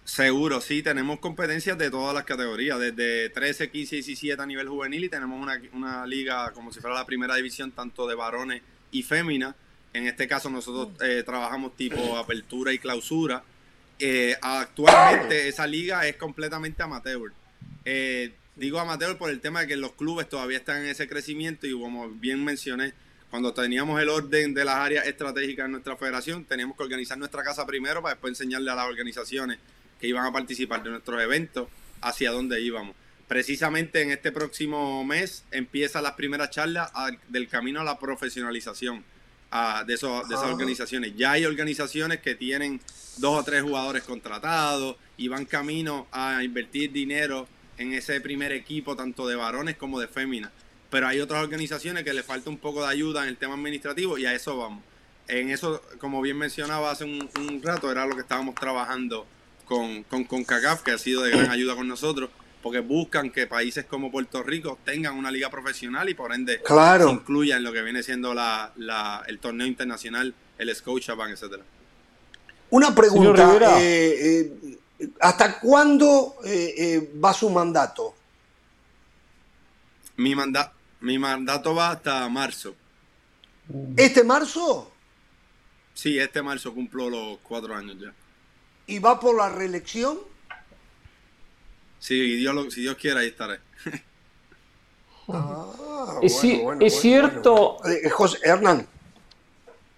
Seguro, 0.05 0.61
sí, 0.61 0.83
tenemos 0.83 1.19
competencias 1.19 1.79
de 1.79 1.91
todas 1.91 2.15
las 2.15 2.25
categorías, 2.25 2.79
desde 2.79 3.31
13, 3.31 3.71
15 3.71 3.97
y 3.97 3.99
17 4.03 4.43
a 4.43 4.45
nivel 4.45 4.69
juvenil 4.69 5.05
y 5.05 5.09
tenemos 5.09 5.41
una, 5.73 6.07
liga 6.07 6.53
como 6.53 6.71
si 6.71 6.81
fuera 6.81 6.95
la 6.95 7.07
primera 7.07 7.35
división 7.37 7.73
tanto 7.73 8.07
de 8.07 8.15
varones 8.15 8.61
y 8.91 9.03
féminas. 9.03 9.55
En 9.95 10.07
este 10.07 10.29
caso 10.29 10.51
nosotros 10.51 11.01
eh, 11.03 11.23
trabajamos 11.25 11.75
tipo 11.75 12.19
apertura 12.19 12.75
y 12.75 12.79
clausura. 12.79 13.45
Eh, 13.99 14.37
actualmente 14.43 15.49
esa 15.49 15.67
liga 15.67 16.07
es 16.07 16.17
completamente 16.17 16.83
amateur. 16.83 17.33
Eh, 17.87 18.35
digo 18.57 18.79
amateur 18.79 19.17
por 19.17 19.31
el 19.31 19.41
tema 19.41 19.63
de 19.63 19.69
que 19.69 19.77
los 19.77 19.93
clubes 19.93 20.29
todavía 20.29 20.59
están 20.59 20.83
en 20.83 20.89
ese 20.89 21.09
crecimiento 21.09 21.67
y 21.67 21.73
como 21.73 22.11
bien 22.11 22.45
mencioné, 22.45 22.93
cuando 23.31 23.55
teníamos 23.55 24.01
el 24.03 24.11
orden 24.11 24.53
de 24.53 24.67
las 24.67 24.77
áreas 24.77 25.07
estratégicas 25.07 25.65
en 25.65 25.73
nuestra 25.73 25.97
federación, 25.97 26.45
teníamos 26.45 26.77
que 26.77 26.83
organizar 26.83 27.17
nuestra 27.17 27.43
casa 27.43 27.67
primero 27.67 28.03
para 28.03 28.15
después 28.15 28.33
enseñarle 28.33 28.71
a 28.71 28.75
las 28.75 28.87
organizaciones 28.87 29.59
que 30.05 30.09
iban 30.09 30.27
a 30.27 30.33
participar 30.33 30.83
de 30.83 30.91
nuestros 30.91 31.19
eventos 31.23 31.67
hacia 32.03 32.31
dónde 32.31 32.61
íbamos. 32.61 32.95
Precisamente 33.27 34.03
en 34.03 34.11
este 34.11 34.33
próximo 34.33 35.03
mes 35.03 35.45
empieza 35.51 36.03
las 36.03 36.13
primeras 36.13 36.51
charlas 36.51 36.93
del 37.29 37.49
camino 37.49 37.81
a 37.81 37.85
la 37.85 37.99
profesionalización 37.99 39.03
de, 39.87 39.95
esos, 39.95 40.29
de 40.29 40.35
esas 40.35 40.49
organizaciones. 40.49 41.17
Ya 41.17 41.33
hay 41.33 41.47
organizaciones 41.47 42.21
que 42.21 42.35
tienen 42.35 42.83
dos 43.17 43.41
o 43.41 43.45
tres 43.45 43.63
jugadores 43.63 44.03
contratados 44.03 44.97
y 45.17 45.29
van 45.29 45.47
camino 45.47 46.07
a 46.13 46.45
invertir 46.45 46.93
dinero 46.93 47.49
en 47.79 47.95
ese 47.95 48.21
primer 48.21 48.53
equipo, 48.53 48.97
tanto 48.97 49.27
de 49.27 49.37
varones 49.37 49.77
como 49.77 50.01
de 50.01 50.09
féminas. 50.09 50.51
Pero 50.91 51.09
hay 51.09 51.21
otras 51.21 51.43
organizaciones 51.43 52.05
que 52.05 52.13
le 52.13 52.23
falta 52.23 52.51
un 52.51 52.59
poco 52.59 52.83
de 52.83 52.89
ayuda 52.89 53.23
en 53.23 53.31
el 53.31 53.39
tema 53.39 53.55
administrativo 53.55 54.19
y 54.19 54.27
a 54.27 54.35
eso 54.35 54.59
vamos. 54.59 54.85
En 55.29 55.49
eso, 55.49 55.83
como 55.99 56.21
bien 56.21 56.37
mencionaba 56.37 56.91
hace 56.91 57.05
un, 57.05 57.27
un 57.39 57.63
rato, 57.63 57.91
era 57.91 58.05
lo 58.05 58.15
que 58.15 58.21
estábamos 58.21 58.55
trabajando 58.55 59.27
con, 59.65 60.03
con 60.05 60.25
CONCACAF, 60.25 60.83
que 60.83 60.93
ha 60.93 60.99
sido 60.99 61.23
de 61.23 61.31
gran 61.31 61.51
ayuda 61.51 61.75
con 61.75 61.89
nosotros, 61.89 62.31
porque 62.63 62.81
buscan 62.81 63.31
que 63.31 63.47
países 63.47 63.85
como 63.85 64.11
Puerto 64.11 64.43
Rico 64.43 64.79
tengan 64.85 65.17
una 65.17 65.31
liga 65.31 65.51
profesional 65.51 66.09
y 66.09 66.15
por 66.15 66.33
ende 66.33 66.63
claro. 66.63 67.09
se 67.09 67.13
incluya 67.13 67.57
en 67.57 67.65
lo 67.65 67.73
que 67.73 67.83
viene 67.83 68.03
siendo 68.03 68.33
la, 68.33 68.73
la, 68.77 69.23
el 69.27 69.39
torneo 69.39 69.67
internacional, 69.67 70.35
el 70.57 70.75
Scotiabank, 70.75 71.33
etcétera. 71.33 71.63
Una 72.71 72.95
pregunta, 72.95 73.81
eh, 73.83 74.51
eh, 75.01 75.09
¿hasta 75.21 75.61
cuándo 75.61 76.37
eh, 76.45 77.13
va 77.23 77.35
su 77.35 77.51
mandato? 77.51 78.15
Mi, 80.17 80.35
manda 80.35 80.73
mi 81.01 81.19
mandato 81.19 81.75
va 81.75 81.91
hasta 81.91 82.27
marzo. 82.31 82.75
¿Este 83.97 84.25
marzo? 84.25 84.91
Sí, 85.93 86.19
este 86.19 86.41
marzo 86.41 86.73
cumplo 86.73 87.11
los 87.11 87.39
cuatro 87.43 87.75
años 87.75 87.97
ya 88.01 88.13
y 88.87 88.99
va 88.99 89.19
por 89.19 89.37
la 89.37 89.49
reelección? 89.49 90.19
Sí, 91.99 92.37
Dios 92.37 92.75
si 92.75 92.83
Dios 92.83 92.97
quiere, 92.97 93.21
ahí 93.21 93.29
estaré. 93.29 93.61
Ah, 95.29 96.21
es, 96.21 97.01
cierto. 97.01 97.79
Eh, 97.87 98.11
José 98.11 98.39
Hernán. 98.43 98.87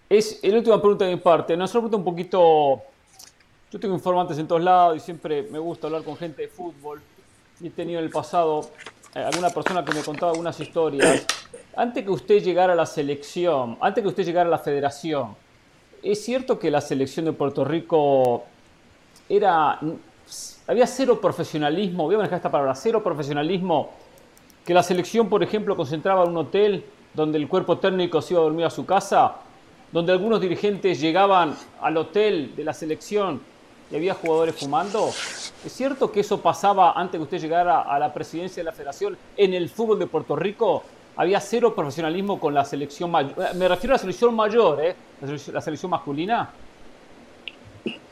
Es 0.08 0.38
la 0.42 0.58
última 0.58 0.80
pregunta 0.80 1.04
de 1.04 1.16
mi 1.16 1.20
parte. 1.20 1.56
Nos 1.56 1.70
pregunta 1.72 1.96
un 1.96 2.04
poquito. 2.04 2.82
Yo 3.72 3.80
tengo 3.80 3.94
informantes 3.94 4.38
en 4.38 4.46
todos 4.46 4.62
lados 4.62 4.96
y 4.96 5.00
siempre 5.00 5.42
me 5.50 5.58
gusta 5.58 5.88
hablar 5.88 6.04
con 6.04 6.16
gente 6.16 6.42
de 6.42 6.48
fútbol. 6.48 7.02
Y 7.60 7.66
he 7.66 7.70
tenido 7.70 7.98
en 7.98 8.04
el 8.04 8.10
pasado 8.12 8.70
eh, 9.14 9.18
alguna 9.18 9.50
persona 9.50 9.84
que 9.84 9.92
me 9.92 10.02
contaba 10.02 10.30
algunas 10.30 10.60
historias. 10.60 11.26
Antes 11.74 12.04
que 12.04 12.10
usted 12.10 12.40
llegara 12.42 12.74
a 12.74 12.76
la 12.76 12.86
selección, 12.86 13.78
antes 13.80 14.02
que 14.02 14.08
usted 14.08 14.24
llegara 14.24 14.46
a 14.46 14.50
la 14.50 14.58
federación, 14.58 15.36
¿es 16.02 16.24
cierto 16.24 16.58
que 16.58 16.70
la 16.70 16.80
selección 16.80 17.24
de 17.26 17.32
Puerto 17.32 17.64
Rico 17.64 18.44
era, 19.28 19.78
había 20.66 20.86
cero 20.86 21.20
profesionalismo, 21.20 22.04
voy 22.04 22.14
a 22.14 22.18
manejar 22.18 22.36
esta 22.38 22.50
palabra, 22.50 22.74
cero 22.74 23.02
profesionalismo, 23.02 23.90
que 24.64 24.74
la 24.74 24.82
selección, 24.82 25.28
por 25.28 25.42
ejemplo, 25.42 25.76
concentraba 25.76 26.24
en 26.24 26.30
un 26.30 26.36
hotel 26.38 26.84
donde 27.14 27.38
el 27.38 27.48
cuerpo 27.48 27.78
técnico 27.78 28.20
se 28.20 28.34
iba 28.34 28.40
a 28.40 28.44
dormir 28.44 28.66
a 28.66 28.70
su 28.70 28.84
casa, 28.84 29.36
donde 29.92 30.12
algunos 30.12 30.40
dirigentes 30.40 31.00
llegaban 31.00 31.54
al 31.80 31.96
hotel 31.96 32.54
de 32.56 32.64
la 32.64 32.74
selección 32.74 33.40
y 33.90 33.96
había 33.96 34.14
jugadores 34.14 34.56
fumando. 34.56 35.08
¿Es 35.08 35.72
cierto 35.72 36.10
que 36.10 36.20
eso 36.20 36.40
pasaba 36.40 36.92
antes 36.92 37.18
que 37.18 37.22
usted 37.22 37.38
llegara 37.38 37.82
a 37.82 37.98
la 37.98 38.12
presidencia 38.12 38.60
de 38.60 38.64
la 38.64 38.72
federación 38.72 39.16
en 39.36 39.54
el 39.54 39.68
fútbol 39.68 39.98
de 39.98 40.06
Puerto 40.06 40.36
Rico? 40.36 40.82
Había 41.16 41.40
cero 41.40 41.74
profesionalismo 41.74 42.38
con 42.38 42.52
la 42.52 42.64
selección 42.64 43.10
mayor. 43.10 43.54
Me 43.54 43.68
refiero 43.68 43.94
a 43.94 43.96
la 43.96 44.00
selección 44.00 44.34
mayor, 44.34 44.84
¿eh? 44.84 44.94
la 45.52 45.60
selección 45.60 45.90
masculina. 45.90 46.50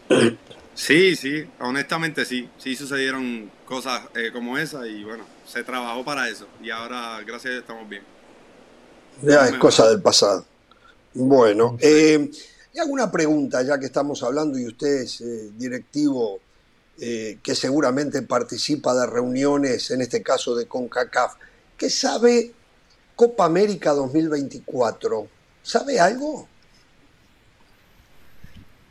Sí, 0.75 1.17
sí, 1.17 1.45
honestamente 1.61 2.25
sí, 2.25 2.49
sí 2.59 2.75
sucedieron 2.75 3.51
cosas 3.65 4.03
eh, 4.15 4.31
como 4.33 4.59
esa 4.59 4.87
y 4.87 5.05
bueno, 5.05 5.25
se 5.47 5.63
trabajó 5.63 6.05
para 6.05 6.29
eso 6.29 6.49
y 6.63 6.71
ahora 6.71 7.21
gracias 7.27 7.47
a 7.47 7.51
Dios 7.51 7.63
estamos 7.63 7.89
bien. 7.89 8.03
Ya 9.23 9.47
es 9.47 9.55
cosa 9.55 9.89
del 9.89 10.03
pasado. 10.03 10.45
Bueno, 11.15 11.77
eh, 11.81 12.29
y 12.73 12.79
alguna 12.81 13.11
pregunta 13.11 13.63
ya 13.63 13.79
que 13.79 13.87
estamos 13.87 14.23
hablando 14.25 14.59
y 14.59 14.67
usted 14.67 15.03
es 15.03 15.21
eh, 15.21 15.51
directivo 15.57 16.41
eh, 16.99 17.39
que 17.43 17.55
seguramente 17.55 18.23
participa 18.23 18.95
de 18.95 19.07
reuniones, 19.07 19.93
en 19.93 20.01
este 20.01 20.23
caso 20.23 20.57
de 20.57 20.67
CONCACAF, 20.67 21.35
¿qué 21.77 21.89
sabe 21.89 22.53
Copa 23.15 23.45
América 23.45 23.93
2024? 23.93 25.29
¿Sabe 25.63 26.01
algo? 26.01 26.49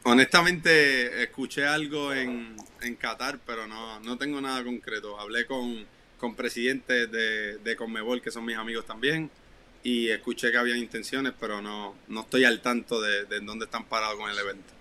Honestamente, 0.05 1.23
escuché 1.23 1.65
algo 1.65 2.13
en, 2.13 2.55
en 2.81 2.95
Qatar, 2.95 3.39
pero 3.45 3.67
no, 3.67 3.99
no 4.01 4.17
tengo 4.17 4.41
nada 4.41 4.63
concreto. 4.63 5.17
Hablé 5.19 5.45
con, 5.45 5.85
con 6.19 6.35
presidentes 6.35 7.09
de, 7.09 7.57
de 7.57 7.75
Conmebol, 7.75 8.21
que 8.21 8.29
son 8.29 8.43
mis 8.43 8.57
amigos 8.57 8.85
también, 8.85 9.29
y 9.81 10.09
escuché 10.09 10.51
que 10.51 10.57
habían 10.57 10.77
intenciones, 10.77 11.33
pero 11.39 11.61
no, 11.61 11.95
no 12.09 12.21
estoy 12.21 12.43
al 12.43 12.61
tanto 12.61 12.99
de, 13.01 13.25
de 13.25 13.39
dónde 13.39 13.65
están 13.65 13.85
parados 13.85 14.17
con 14.17 14.29
el 14.29 14.37
evento. 14.37 14.73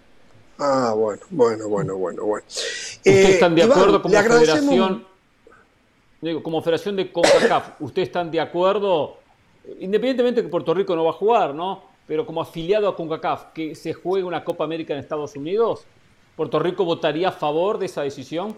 Ah, 0.59 0.93
bueno, 0.97 1.23
bueno, 1.31 1.69
bueno, 1.69 1.97
bueno, 1.97 2.24
bueno. 2.24 2.47
¿Ustedes 2.47 3.05
eh, 3.05 3.32
están 3.35 3.55
de 3.55 3.62
acuerdo 3.62 4.03
como 4.03 4.15
federación? 4.15 5.07
Digo, 6.20 6.43
como 6.43 6.62
federación 6.62 6.97
de 6.97 7.11
CONCACAF, 7.11 7.81
¿ustedes 7.81 8.09
están 8.09 8.31
de 8.31 8.40
acuerdo? 8.40 9.19
Independientemente 9.81 10.40
de 10.40 10.47
que 10.47 10.51
Puerto 10.51 10.74
Rico 10.74 10.94
no 10.94 11.05
va 11.05 11.11
a 11.11 11.15
jugar, 11.15 11.55
¿no? 11.55 11.91
Pero 12.12 12.26
como 12.26 12.43
afiliado 12.43 12.89
a 12.89 12.94
CONCACAF, 12.94 13.55
que 13.55 13.74
se 13.74 13.94
juegue 13.94 14.22
una 14.22 14.44
Copa 14.44 14.64
América 14.64 14.93
en 14.93 15.01
Estados 15.01 15.34
Unidos, 15.34 15.86
¿Puerto 16.36 16.59
Rico 16.59 16.84
votaría 16.84 17.30
a 17.30 17.32
favor 17.32 17.78
de 17.78 17.86
esa 17.86 18.02
decisión? 18.02 18.55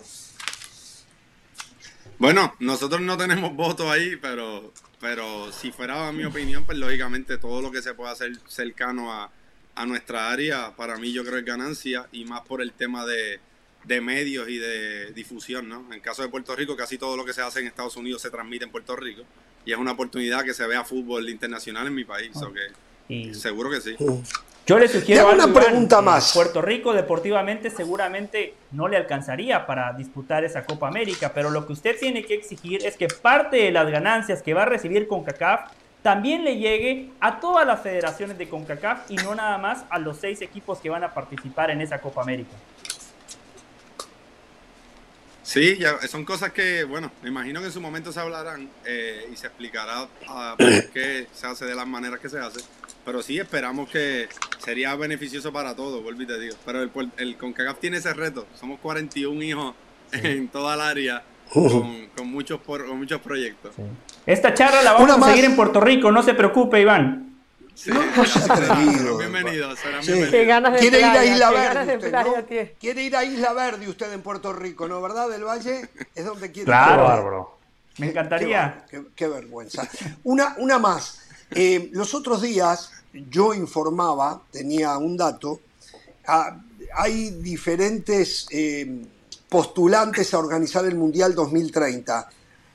Bueno, 2.18 2.52
nosotros 2.58 3.00
no 3.00 3.16
tenemos 3.16 3.54
voto 3.54 3.92
ahí, 3.92 4.16
pero, 4.16 4.72
pero 4.98 5.52
si 5.52 5.70
fuera 5.70 6.10
mi 6.10 6.24
opinión, 6.24 6.64
pues 6.64 6.78
lógicamente 6.78 7.38
todo 7.38 7.62
lo 7.62 7.70
que 7.70 7.80
se 7.80 7.94
pueda 7.94 8.10
hacer 8.10 8.32
cercano 8.48 9.12
a, 9.12 9.30
a 9.76 9.86
nuestra 9.86 10.32
área, 10.32 10.74
para 10.74 10.96
mí 10.96 11.12
yo 11.12 11.22
creo 11.24 11.38
es 11.38 11.44
ganancia 11.44 12.08
y 12.10 12.24
más 12.24 12.40
por 12.40 12.60
el 12.60 12.72
tema 12.72 13.06
de, 13.06 13.38
de 13.84 14.00
medios 14.00 14.48
y 14.48 14.58
de 14.58 15.12
difusión, 15.12 15.68
¿no? 15.68 15.94
En 15.94 16.00
caso 16.00 16.22
de 16.22 16.28
Puerto 16.28 16.56
Rico, 16.56 16.74
casi 16.74 16.98
todo 16.98 17.16
lo 17.16 17.24
que 17.24 17.32
se 17.32 17.40
hace 17.40 17.60
en 17.60 17.68
Estados 17.68 17.94
Unidos 17.94 18.20
se 18.20 18.30
transmite 18.30 18.64
en 18.64 18.72
Puerto 18.72 18.96
Rico 18.96 19.22
y 19.64 19.70
es 19.70 19.78
una 19.78 19.92
oportunidad 19.92 20.42
que 20.42 20.54
se 20.54 20.66
vea 20.66 20.82
fútbol 20.82 21.28
internacional 21.28 21.86
en 21.86 21.94
mi 21.94 22.04
país, 22.04 22.32
que 22.52 22.84
seguro 23.34 23.70
que 23.70 23.80
sí. 23.80 23.96
Yo 24.66 24.78
le 24.78 24.88
sugiero 24.88 25.30
una 25.30 25.52
pregunta 25.52 26.00
más. 26.00 26.32
Puerto 26.32 26.62
Rico 26.62 26.94
deportivamente 26.94 27.68
seguramente 27.68 28.54
no 28.72 28.88
le 28.88 28.96
alcanzaría 28.96 29.66
para 29.66 29.92
disputar 29.92 30.42
esa 30.42 30.64
Copa 30.64 30.88
América, 30.88 31.32
pero 31.34 31.50
lo 31.50 31.66
que 31.66 31.74
usted 31.74 31.98
tiene 31.98 32.24
que 32.24 32.34
exigir 32.34 32.84
es 32.84 32.96
que 32.96 33.08
parte 33.08 33.58
de 33.58 33.72
las 33.72 33.90
ganancias 33.90 34.40
que 34.40 34.54
va 34.54 34.62
a 34.62 34.66
recibir 34.66 35.06
CONCACAF 35.06 35.70
también 36.02 36.44
le 36.44 36.56
llegue 36.56 37.10
a 37.20 37.40
todas 37.40 37.66
las 37.66 37.82
federaciones 37.82 38.38
de 38.38 38.48
CONCACAF 38.48 39.10
y 39.10 39.16
no 39.16 39.34
nada 39.34 39.58
más 39.58 39.84
a 39.90 39.98
los 39.98 40.16
seis 40.16 40.40
equipos 40.40 40.78
que 40.78 40.88
van 40.88 41.04
a 41.04 41.12
participar 41.12 41.70
en 41.70 41.82
esa 41.82 42.00
Copa 42.00 42.22
América. 42.22 42.56
Sí, 45.42 45.76
ya, 45.78 45.98
son 46.08 46.24
cosas 46.24 46.52
que, 46.52 46.84
bueno, 46.84 47.12
me 47.22 47.28
imagino 47.28 47.60
que 47.60 47.66
en 47.66 47.72
su 47.72 47.80
momento 47.82 48.12
se 48.12 48.18
hablarán 48.18 48.70
eh, 48.86 49.28
y 49.30 49.36
se 49.36 49.46
explicará 49.46 50.08
ah, 50.26 50.54
por 50.58 50.90
qué 50.90 51.26
se 51.34 51.46
hace 51.46 51.66
de 51.66 51.74
las 51.74 51.86
maneras 51.86 52.18
que 52.18 52.30
se 52.30 52.38
hace. 52.38 52.60
Pero 53.04 53.22
sí 53.22 53.38
esperamos 53.38 53.88
que 53.88 54.28
sería 54.58 54.94
beneficioso 54.96 55.52
para 55.52 55.76
todos, 55.76 56.02
vuelvo 56.02 56.22
y 56.22 56.26
te 56.26 56.38
digo. 56.38 56.56
Pero 56.64 56.82
el, 56.82 56.90
el 57.18 57.36
CONCACAF 57.36 57.78
tiene 57.78 57.98
ese 57.98 58.14
reto. 58.14 58.46
Somos 58.58 58.80
41 58.80 59.42
hijos 59.42 59.74
en 60.12 60.48
toda 60.48 60.74
el 60.74 60.80
área 60.80 61.22
con, 61.52 62.28
muchos, 62.28 62.60
con 62.60 62.98
muchos 62.98 63.20
proyectos. 63.20 63.74
Esta 64.26 64.54
charla 64.54 64.82
la 64.82 64.92
vamos 64.94 65.22
a 65.22 65.30
seguir 65.30 65.44
en 65.44 65.56
Puerto 65.56 65.80
Rico, 65.80 66.10
no 66.10 66.22
se 66.22 66.34
preocupe, 66.34 66.80
Iván. 66.80 67.20
Sí, 67.74 67.90
no, 67.90 69.18
bienvenido, 69.18 69.68
Quiere 70.78 70.98
ir 71.00 71.04
a 71.04 71.24
Isla 71.24 71.50
Verde. 71.50 71.96
Usted, 71.96 72.72
Quiere 72.78 73.02
ir 73.02 73.16
a 73.16 73.24
Isla 73.24 73.52
Verde 73.52 73.88
usted 73.88 74.12
en 74.12 74.22
Puerto 74.22 74.52
Rico, 74.52 74.86
¿no? 74.86 75.02
¿Verdad? 75.02 75.28
Del 75.28 75.44
Valle 75.44 75.88
es 76.14 76.24
donde 76.24 76.52
quiere 76.52 76.66
Claro, 76.66 77.58
Me 77.98 78.10
encantaría. 78.10 78.84
Qué, 79.16 79.26
vergüenza. 79.26 79.88
Una, 80.22 80.54
una 80.58 80.78
más. 80.78 81.23
Eh, 81.54 81.90
los 81.92 82.14
otros 82.14 82.42
días 82.42 82.90
yo 83.30 83.54
informaba, 83.54 84.42
tenía 84.50 84.96
un 84.98 85.16
dato, 85.16 85.60
ah, 86.26 86.60
hay 86.94 87.30
diferentes 87.30 88.46
eh, 88.50 89.06
postulantes 89.48 90.34
a 90.34 90.38
organizar 90.38 90.84
el 90.84 90.96
Mundial 90.96 91.34
2030. 91.34 92.28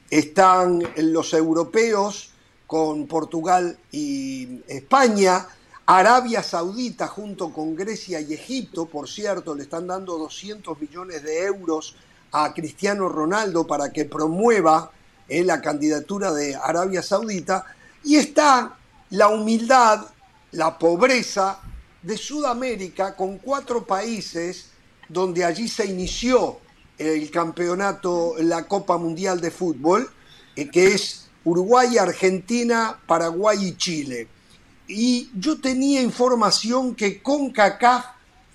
Están 0.10 0.81
los 0.97 1.34
europeos, 1.34 2.31
con 2.69 3.07
Portugal 3.07 3.80
y 3.91 4.61
España. 4.68 5.47
Arabia 5.88 6.43
Saudita 6.43 7.07
junto 7.07 7.51
con 7.51 7.76
Grecia 7.76 8.22
y 8.22 8.31
Egipto, 8.31 8.85
por 8.85 9.10
cierto, 9.10 9.56
le 9.56 9.64
están 9.64 9.88
dando 9.88 10.19
200 10.19 10.80
millones 10.80 11.23
de 11.23 11.45
euros 11.45 11.95
a 12.31 12.53
Cristiano 12.53 13.10
Ronaldo 13.10 13.65
para 13.65 13.91
que 13.91 14.06
promueva 14.06 14.91
eh, 15.27 15.43
la 15.43 15.61
candidatura 15.61 16.31
de 16.31 16.56
Arabia 16.56 17.01
Saudita. 17.01 17.65
Y 18.03 18.15
está 18.15 18.77
la 19.09 19.27
humildad, 19.30 20.05
la 20.51 20.77
pobreza 20.77 21.59
de 22.01 22.17
Sudamérica 22.17 23.15
con 23.15 23.38
cuatro 23.38 23.85
países 23.85 24.69
donde 25.07 25.43
allí 25.43 25.67
se 25.67 25.85
inició 25.85 26.59
el 26.97 27.31
campeonato, 27.31 28.35
la 28.39 28.67
Copa 28.67 28.97
Mundial 28.97 29.41
de 29.41 29.51
Fútbol, 29.51 30.09
eh, 30.55 30.69
que 30.69 30.88
es 30.88 31.30
Uruguay, 31.45 31.97
Argentina, 31.97 32.99
Paraguay 33.07 33.69
y 33.69 33.77
Chile. 33.77 34.27
Y 34.88 35.30
yo 35.34 35.59
tenía 35.59 36.01
información 36.01 36.95
que 36.95 37.21
CONCACAF 37.21 38.05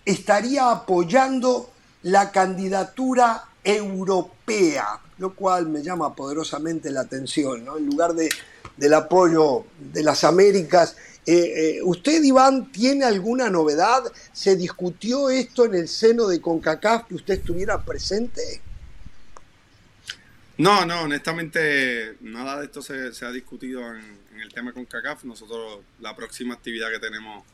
estaría 0.04 0.70
apoyando 0.70 1.70
la 2.02 2.30
candidatura 2.30 3.44
europea, 3.62 5.00
lo 5.18 5.34
cual 5.34 5.68
me 5.68 5.82
llama 5.82 6.14
poderosamente 6.14 6.90
la 6.90 7.00
atención, 7.00 7.64
¿no? 7.64 7.78
En 7.78 7.86
lugar 7.86 8.14
de, 8.14 8.28
del 8.77 8.95
apoyo 8.95 9.65
de 9.78 10.03
las 10.03 10.24
Américas. 10.24 10.97
Eh, 11.27 11.77
eh, 11.77 11.82
¿Usted, 11.82 12.23
Iván, 12.23 12.70
tiene 12.70 13.05
alguna 13.05 13.49
novedad? 13.49 14.03
¿Se 14.32 14.57
discutió 14.57 15.31
esto 15.31 15.65
en 15.65 15.74
el 15.74 15.89
seno 15.89 16.27
de 16.27 16.41
CONCACAF 16.41 17.07
que 17.09 17.15
usted 17.15 17.35
estuviera 17.35 17.82
presente? 17.82 18.61
No, 20.57 20.86
no, 20.86 21.03
honestamente 21.03 22.16
nada 22.20 22.61
de 22.61 22.66
esto 22.66 22.81
se, 22.81 23.11
ha 23.24 23.31
discutido 23.32 23.81
en, 23.95 24.20
el 24.41 24.53
tema 24.53 24.73
con 24.73 24.85
CACAF. 24.85 25.24
Nosotros 25.24 25.81
la 26.01 26.15
próxima 26.15 26.55
actividad 26.55 26.91
que 26.91 26.99
tenemos 26.99 27.45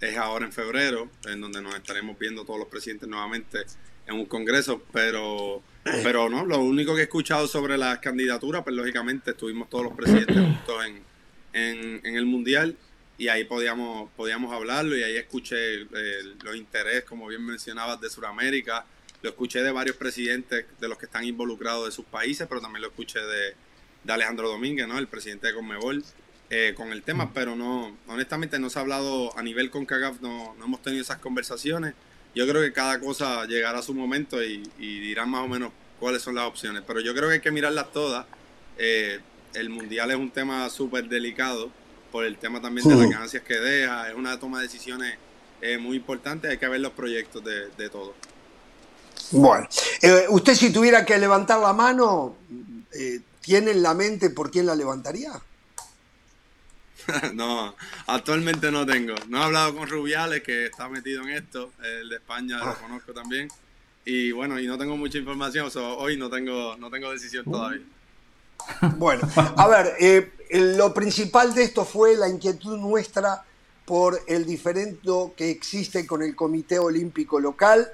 es 0.00 0.16
ahora 0.16 0.46
en 0.46 0.52
febrero, 0.52 1.10
en 1.26 1.40
donde 1.40 1.60
nos 1.60 1.74
estaremos 1.74 2.18
viendo 2.18 2.44
todos 2.44 2.58
los 2.58 2.68
presidentes 2.68 3.08
nuevamente 3.08 3.58
en 4.06 4.14
un 4.14 4.26
congreso, 4.26 4.82
pero, 4.92 5.62
pero 5.84 6.28
no, 6.28 6.44
lo 6.44 6.58
único 6.60 6.94
que 6.94 7.00
he 7.00 7.04
escuchado 7.04 7.46
sobre 7.46 7.78
las 7.78 7.98
candidaturas, 7.98 8.62
pues 8.62 8.76
lógicamente 8.76 9.32
estuvimos 9.32 9.68
todos 9.68 9.84
los 9.84 9.94
presidentes 9.94 10.36
juntos 10.36 10.84
en, 11.52 12.16
el 12.16 12.26
Mundial 12.26 12.76
y 13.18 13.28
ahí 13.28 13.44
podíamos, 13.44 14.10
podíamos 14.16 14.52
hablarlo 14.52 14.96
y 14.96 15.02
ahí 15.02 15.16
escuché 15.16 15.82
eh, 15.82 15.86
los 16.42 16.56
intereses, 16.56 17.04
como 17.04 17.26
bien 17.26 17.44
mencionabas, 17.44 18.00
de 18.00 18.08
Sudamérica 18.08 18.84
lo 19.22 19.30
escuché 19.30 19.62
de 19.62 19.70
varios 19.70 19.96
presidentes 19.96 20.64
de 20.80 20.88
los 20.88 20.98
que 20.98 21.06
están 21.06 21.24
involucrados 21.24 21.86
de 21.86 21.92
sus 21.92 22.04
países, 22.06 22.46
pero 22.48 22.60
también 22.60 22.82
lo 22.82 22.88
escuché 22.88 23.20
de, 23.20 23.54
Alejandro 24.08 24.48
Domínguez, 24.48 24.88
¿no? 24.88 24.98
el 24.98 25.08
presidente 25.08 25.48
de 25.48 25.54
Conmebol, 25.54 26.02
eh, 26.48 26.72
con 26.74 26.90
el 26.90 27.02
tema, 27.02 27.32
pero 27.32 27.54
no, 27.54 27.96
honestamente 28.06 28.58
no 28.58 28.70
se 28.70 28.78
ha 28.78 28.82
hablado 28.82 29.36
a 29.38 29.42
nivel 29.42 29.70
con 29.70 29.84
CAGAF, 29.84 30.20
no, 30.20 30.54
no 30.58 30.64
hemos 30.64 30.82
tenido 30.82 31.02
esas 31.02 31.18
conversaciones. 31.18 31.94
Yo 32.34 32.46
creo 32.46 32.62
que 32.62 32.72
cada 32.72 33.00
cosa 33.00 33.44
llegará 33.46 33.80
a 33.80 33.82
su 33.82 33.92
momento 33.92 34.42
y, 34.42 34.62
dirán 34.78 35.30
más 35.30 35.44
o 35.44 35.48
menos 35.48 35.72
cuáles 35.98 36.22
son 36.22 36.34
las 36.34 36.46
opciones, 36.46 36.82
pero 36.86 37.00
yo 37.00 37.14
creo 37.14 37.28
que 37.28 37.34
hay 37.34 37.40
que 37.40 37.50
mirarlas 37.50 37.92
todas. 37.92 38.26
Eh, 38.78 39.18
el 39.54 39.68
mundial 39.68 40.10
es 40.10 40.16
un 40.16 40.30
tema 40.30 40.70
súper 40.70 41.08
delicado 41.08 41.70
por 42.12 42.24
el 42.24 42.38
tema 42.38 42.60
también 42.60 42.88
de 42.88 42.96
las 42.96 43.10
ganancias 43.10 43.42
que 43.42 43.58
deja, 43.58 44.08
es 44.08 44.14
una 44.14 44.38
toma 44.38 44.58
de 44.58 44.64
decisiones 44.64 45.16
eh, 45.60 45.78
muy 45.78 45.96
importante, 45.96 46.48
hay 46.48 46.58
que 46.58 46.68
ver 46.68 46.80
los 46.80 46.92
proyectos 46.92 47.44
de, 47.44 47.68
de 47.76 47.88
todos. 47.88 48.14
Bueno, 49.32 49.68
eh, 50.02 50.26
usted 50.28 50.54
si 50.54 50.72
tuviera 50.72 51.04
que 51.04 51.18
levantar 51.18 51.60
la 51.60 51.72
mano, 51.72 52.36
¿tiene 53.40 53.72
en 53.72 53.82
la 53.82 53.94
mente 53.94 54.30
por 54.30 54.50
quién 54.50 54.66
la 54.66 54.74
levantaría? 54.74 55.40
no, 57.34 57.74
actualmente 58.06 58.70
no 58.70 58.86
tengo. 58.86 59.14
No 59.28 59.38
he 59.38 59.44
hablado 59.44 59.76
con 59.76 59.88
Rubiales, 59.88 60.42
que 60.42 60.66
está 60.66 60.88
metido 60.88 61.22
en 61.22 61.30
esto. 61.30 61.72
El 61.82 62.08
de 62.08 62.16
España 62.16 62.58
lo 62.58 62.70
ah. 62.70 62.78
conozco 62.80 63.12
también. 63.12 63.48
Y 64.04 64.32
bueno, 64.32 64.58
y 64.58 64.66
no 64.66 64.78
tengo 64.78 64.96
mucha 64.96 65.18
información, 65.18 65.70
hoy 65.74 66.16
no 66.16 66.30
tengo, 66.30 66.76
no 66.78 66.90
tengo 66.90 67.10
decisión 67.10 67.44
uh. 67.46 67.52
todavía. 67.52 67.82
Bueno, 68.96 69.26
a 69.36 69.68
ver, 69.68 69.94
eh, 70.00 70.32
lo 70.76 70.92
principal 70.92 71.54
de 71.54 71.62
esto 71.62 71.84
fue 71.84 72.16
la 72.16 72.28
inquietud 72.28 72.76
nuestra 72.76 73.44
por 73.86 74.20
el 74.28 74.44
diferendo 74.44 75.34
que 75.36 75.50
existe 75.50 76.06
con 76.06 76.22
el 76.22 76.36
Comité 76.36 76.78
Olímpico 76.78 77.40
Local 77.40 77.90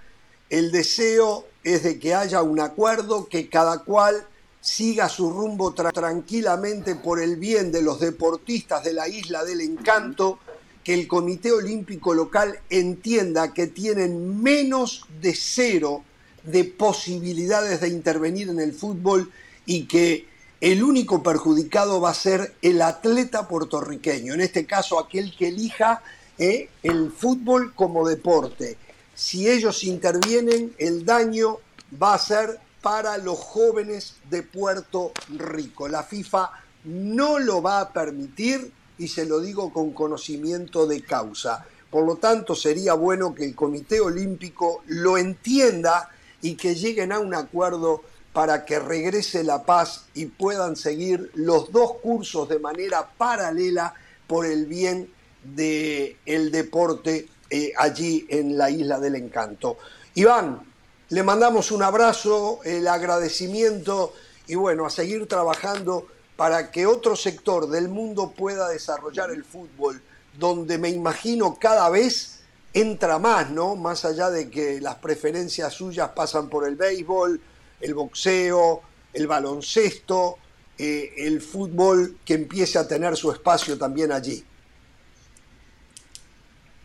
el 0.50 0.70
deseo 0.70 1.46
es 1.64 1.82
de 1.82 1.98
que 1.98 2.14
haya 2.14 2.42
un 2.42 2.60
acuerdo, 2.60 3.28
que 3.28 3.48
cada 3.48 3.80
cual 3.80 4.26
siga 4.66 5.08
su 5.08 5.30
rumbo 5.30 5.72
tranquilamente 5.72 6.96
por 6.96 7.22
el 7.22 7.36
bien 7.36 7.70
de 7.70 7.82
los 7.82 8.00
deportistas 8.00 8.82
de 8.82 8.94
la 8.94 9.06
isla 9.06 9.44
del 9.44 9.60
encanto, 9.60 10.40
que 10.82 10.92
el 10.92 11.06
Comité 11.06 11.52
Olímpico 11.52 12.12
Local 12.12 12.58
entienda 12.68 13.54
que 13.54 13.68
tienen 13.68 14.42
menos 14.42 15.06
de 15.22 15.36
cero 15.36 16.02
de 16.42 16.64
posibilidades 16.64 17.80
de 17.80 17.90
intervenir 17.90 18.48
en 18.48 18.58
el 18.58 18.72
fútbol 18.72 19.30
y 19.66 19.84
que 19.84 20.26
el 20.60 20.82
único 20.82 21.22
perjudicado 21.22 22.00
va 22.00 22.10
a 22.10 22.14
ser 22.14 22.56
el 22.60 22.82
atleta 22.82 23.46
puertorriqueño, 23.46 24.34
en 24.34 24.40
este 24.40 24.66
caso 24.66 24.98
aquel 24.98 25.36
que 25.36 25.48
elija 25.48 26.02
eh, 26.38 26.70
el 26.82 27.12
fútbol 27.12 27.72
como 27.72 28.06
deporte. 28.06 28.76
Si 29.14 29.48
ellos 29.48 29.84
intervienen, 29.84 30.74
el 30.78 31.04
daño 31.04 31.58
va 32.02 32.14
a 32.14 32.18
ser 32.18 32.65
para 32.86 33.18
los 33.18 33.40
jóvenes 33.40 34.14
de 34.30 34.44
Puerto 34.44 35.10
Rico. 35.36 35.88
La 35.88 36.04
FIFA 36.04 36.52
no 36.84 37.40
lo 37.40 37.60
va 37.60 37.80
a 37.80 37.92
permitir 37.92 38.70
y 38.96 39.08
se 39.08 39.26
lo 39.26 39.40
digo 39.40 39.72
con 39.72 39.90
conocimiento 39.90 40.86
de 40.86 41.02
causa. 41.02 41.66
Por 41.90 42.06
lo 42.06 42.14
tanto, 42.14 42.54
sería 42.54 42.94
bueno 42.94 43.34
que 43.34 43.44
el 43.44 43.56
Comité 43.56 43.98
Olímpico 43.98 44.84
lo 44.86 45.18
entienda 45.18 46.10
y 46.42 46.54
que 46.54 46.76
lleguen 46.76 47.10
a 47.10 47.18
un 47.18 47.34
acuerdo 47.34 48.02
para 48.32 48.64
que 48.64 48.78
regrese 48.78 49.42
la 49.42 49.64
paz 49.64 50.04
y 50.14 50.26
puedan 50.26 50.76
seguir 50.76 51.32
los 51.34 51.72
dos 51.72 51.94
cursos 51.94 52.48
de 52.48 52.60
manera 52.60 53.10
paralela 53.18 53.94
por 54.28 54.46
el 54.46 54.66
bien 54.66 55.10
del 55.42 56.16
el 56.24 56.52
deporte 56.52 57.26
eh, 57.50 57.72
allí 57.76 58.28
en 58.28 58.56
la 58.56 58.70
isla 58.70 59.00
del 59.00 59.16
encanto. 59.16 59.76
Iván, 60.14 60.75
le 61.08 61.22
mandamos 61.22 61.70
un 61.70 61.82
abrazo, 61.82 62.60
el 62.64 62.88
agradecimiento 62.88 64.12
y 64.48 64.56
bueno, 64.56 64.86
a 64.86 64.90
seguir 64.90 65.26
trabajando 65.28 66.06
para 66.36 66.70
que 66.70 66.86
otro 66.86 67.16
sector 67.16 67.68
del 67.68 67.88
mundo 67.88 68.32
pueda 68.36 68.68
desarrollar 68.68 69.30
el 69.30 69.44
fútbol, 69.44 70.02
donde 70.38 70.78
me 70.78 70.88
imagino 70.90 71.58
cada 71.58 71.88
vez 71.90 72.40
entra 72.72 73.18
más, 73.18 73.50
¿no? 73.50 73.76
Más 73.76 74.04
allá 74.04 74.30
de 74.30 74.50
que 74.50 74.80
las 74.80 74.96
preferencias 74.96 75.72
suyas 75.72 76.10
pasan 76.10 76.48
por 76.48 76.66
el 76.66 76.76
béisbol, 76.76 77.40
el 77.80 77.94
boxeo, 77.94 78.82
el 79.12 79.26
baloncesto, 79.26 80.36
eh, 80.76 81.14
el 81.18 81.40
fútbol 81.40 82.18
que 82.24 82.34
empiece 82.34 82.78
a 82.78 82.86
tener 82.86 83.16
su 83.16 83.30
espacio 83.30 83.78
también 83.78 84.12
allí. 84.12 84.44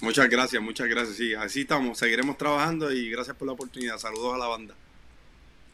Muchas 0.01 0.29
gracias, 0.29 0.61
muchas 0.61 0.87
gracias. 0.87 1.15
Sí, 1.15 1.33
así 1.35 1.61
estamos. 1.61 1.97
Seguiremos 1.97 2.37
trabajando 2.37 2.91
y 2.91 3.09
gracias 3.09 3.37
por 3.37 3.47
la 3.47 3.53
oportunidad. 3.53 3.97
Saludos 3.97 4.33
a 4.33 4.37
la 4.37 4.47
banda. 4.47 4.73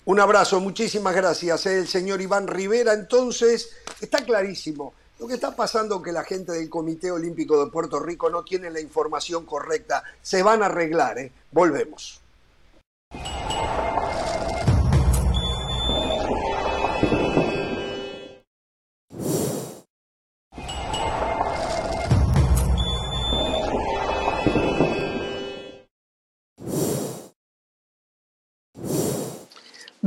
Un 0.05 0.19
abrazo, 0.19 0.59
muchísimas 0.59 1.15
gracias. 1.15 1.65
El 1.65 1.87
señor 1.87 2.21
Iván 2.21 2.47
Rivera, 2.47 2.93
entonces, 2.93 3.75
está 3.99 4.23
clarísimo. 4.23 4.93
Lo 5.19 5.27
que 5.27 5.33
está 5.33 5.55
pasando 5.55 5.97
es 5.97 6.03
que 6.03 6.11
la 6.11 6.23
gente 6.23 6.51
del 6.51 6.69
Comité 6.69 7.09
Olímpico 7.09 7.63
de 7.63 7.71
Puerto 7.71 7.99
Rico 7.99 8.29
no 8.29 8.43
tiene 8.43 8.69
la 8.69 8.79
información 8.79 9.45
correcta. 9.45 10.03
Se 10.21 10.43
van 10.43 10.61
a 10.61 10.67
arreglar, 10.67 11.17
¿eh? 11.17 11.31
Volvemos. 11.51 12.21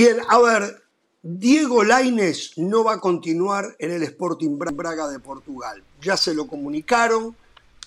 Bien, 0.01 0.17
a 0.31 0.39
ver, 0.39 0.83
Diego 1.23 1.85
Laines 1.85 2.57
no 2.57 2.85
va 2.85 2.95
a 2.95 3.01
continuar 3.01 3.77
en 3.79 3.91
el 3.91 4.03
Sporting 4.05 4.57
Braga 4.57 5.09
de 5.09 5.19
Portugal. 5.19 5.85
Ya 6.01 6.17
se 6.17 6.33
lo 6.33 6.47
comunicaron, 6.47 7.37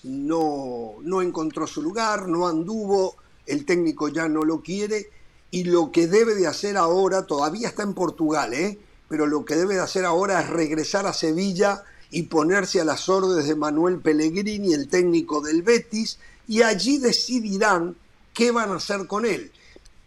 no, 0.03 0.93
no 1.01 1.23
encontró 1.23 1.65
su 1.65 1.81
lugar, 1.81 2.27
no 2.27 2.47
anduvo, 2.47 3.15
el 3.47 3.65
técnico 3.65 4.09
ya 4.09 4.29
no 4.29 4.43
lo 4.43 4.61
quiere 4.61 5.09
y 5.49 5.63
lo 5.63 5.91
que 5.91 6.05
debe 6.05 6.35
de 6.35 6.45
hacer 6.45 6.77
ahora, 6.77 7.25
todavía 7.25 7.69
está 7.69 7.81
en 7.81 7.95
Portugal, 7.95 8.53
¿eh? 8.53 8.77
pero 9.09 9.25
lo 9.25 9.43
que 9.43 9.55
debe 9.55 9.73
de 9.73 9.81
hacer 9.81 10.05
ahora 10.05 10.39
es 10.39 10.51
regresar 10.51 11.07
a 11.07 11.13
Sevilla 11.13 11.83
y 12.11 12.21
ponerse 12.21 12.79
a 12.79 12.85
las 12.85 13.09
órdenes 13.09 13.47
de 13.47 13.55
Manuel 13.55 14.01
Pellegrini, 14.01 14.75
el 14.75 14.87
técnico 14.87 15.41
del 15.41 15.63
Betis, 15.63 16.19
y 16.47 16.61
allí 16.61 16.99
decidirán 16.99 17.95
qué 18.35 18.51
van 18.51 18.69
a 18.69 18.75
hacer 18.75 19.07
con 19.07 19.25
él 19.25 19.51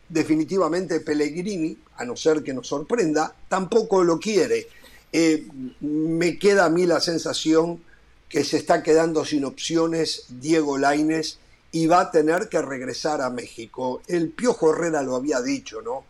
definitivamente 0.08 1.00
Pellegrini, 1.00 1.76
a 1.96 2.04
no 2.04 2.16
ser 2.16 2.42
que 2.42 2.54
nos 2.54 2.68
sorprenda, 2.68 3.34
tampoco 3.48 4.04
lo 4.04 4.18
quiere. 4.18 4.68
Eh, 5.12 5.46
me 5.80 6.38
queda 6.38 6.66
a 6.66 6.70
mí 6.70 6.86
la 6.86 7.00
sensación 7.00 7.82
que 8.28 8.44
se 8.44 8.56
está 8.56 8.82
quedando 8.82 9.24
sin 9.24 9.44
opciones 9.44 10.26
Diego 10.28 10.78
Laines 10.78 11.38
y 11.72 11.86
va 11.86 12.00
a 12.00 12.10
tener 12.10 12.48
que 12.48 12.60
regresar 12.60 13.20
a 13.20 13.30
México. 13.30 14.02
El 14.06 14.30
Piojo 14.30 14.72
Herrera 14.72 15.02
lo 15.02 15.16
había 15.16 15.40
dicho, 15.40 15.82
¿no? 15.82 16.04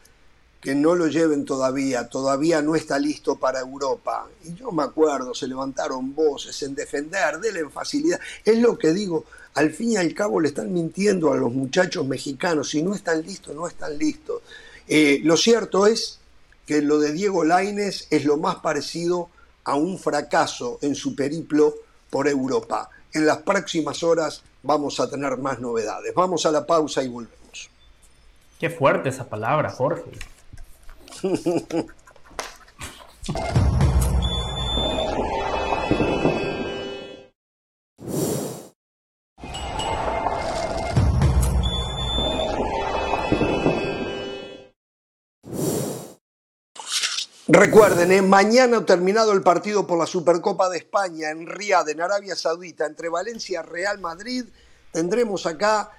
Que 0.66 0.74
no 0.74 0.96
lo 0.96 1.06
lleven 1.06 1.44
todavía, 1.44 2.08
todavía 2.08 2.60
no 2.60 2.74
está 2.74 2.98
listo 2.98 3.36
para 3.36 3.60
Europa. 3.60 4.26
Y 4.42 4.52
yo 4.56 4.72
me 4.72 4.82
acuerdo, 4.82 5.32
se 5.32 5.46
levantaron 5.46 6.12
voces 6.12 6.60
en 6.64 6.74
defender, 6.74 7.38
denle 7.38 7.60
en 7.60 7.70
facilidad. 7.70 8.18
Es 8.44 8.58
lo 8.58 8.76
que 8.76 8.92
digo, 8.92 9.26
al 9.54 9.70
fin 9.70 9.92
y 9.92 9.96
al 9.96 10.12
cabo 10.12 10.40
le 10.40 10.48
están 10.48 10.72
mintiendo 10.72 11.32
a 11.32 11.36
los 11.36 11.52
muchachos 11.52 12.04
mexicanos. 12.04 12.70
Si 12.70 12.82
no 12.82 12.96
están 12.96 13.22
listos, 13.22 13.54
no 13.54 13.68
están 13.68 13.96
listos. 13.96 14.42
Eh, 14.88 15.20
lo 15.22 15.36
cierto 15.36 15.86
es 15.86 16.18
que 16.66 16.82
lo 16.82 16.98
de 16.98 17.12
Diego 17.12 17.44
Laines 17.44 18.08
es 18.10 18.24
lo 18.24 18.36
más 18.36 18.56
parecido 18.56 19.28
a 19.62 19.76
un 19.76 20.00
fracaso 20.00 20.80
en 20.82 20.96
su 20.96 21.14
periplo 21.14 21.76
por 22.10 22.26
Europa. 22.26 22.90
En 23.12 23.24
las 23.24 23.38
próximas 23.38 24.02
horas 24.02 24.42
vamos 24.64 24.98
a 24.98 25.08
tener 25.08 25.36
más 25.36 25.60
novedades. 25.60 26.12
Vamos 26.12 26.44
a 26.44 26.50
la 26.50 26.66
pausa 26.66 27.04
y 27.04 27.08
volvemos. 27.08 27.70
Qué 28.58 28.68
fuerte 28.68 29.10
esa 29.10 29.28
palabra, 29.28 29.70
Jorge. 29.70 30.02
Recuerden, 47.48 48.12
¿eh? 48.12 48.22
mañana 48.22 48.84
terminado 48.84 49.32
el 49.32 49.42
partido 49.42 49.86
por 49.86 49.98
la 49.98 50.06
Supercopa 50.06 50.68
de 50.68 50.78
España 50.78 51.30
en 51.30 51.46
Riyadh, 51.46 51.88
en 51.88 52.00
Arabia 52.00 52.34
Saudita, 52.34 52.86
entre 52.86 53.08
Valencia 53.08 53.62
y 53.64 53.68
Real 53.70 53.98
Madrid, 53.98 54.44
tendremos 54.92 55.46
acá 55.46 55.90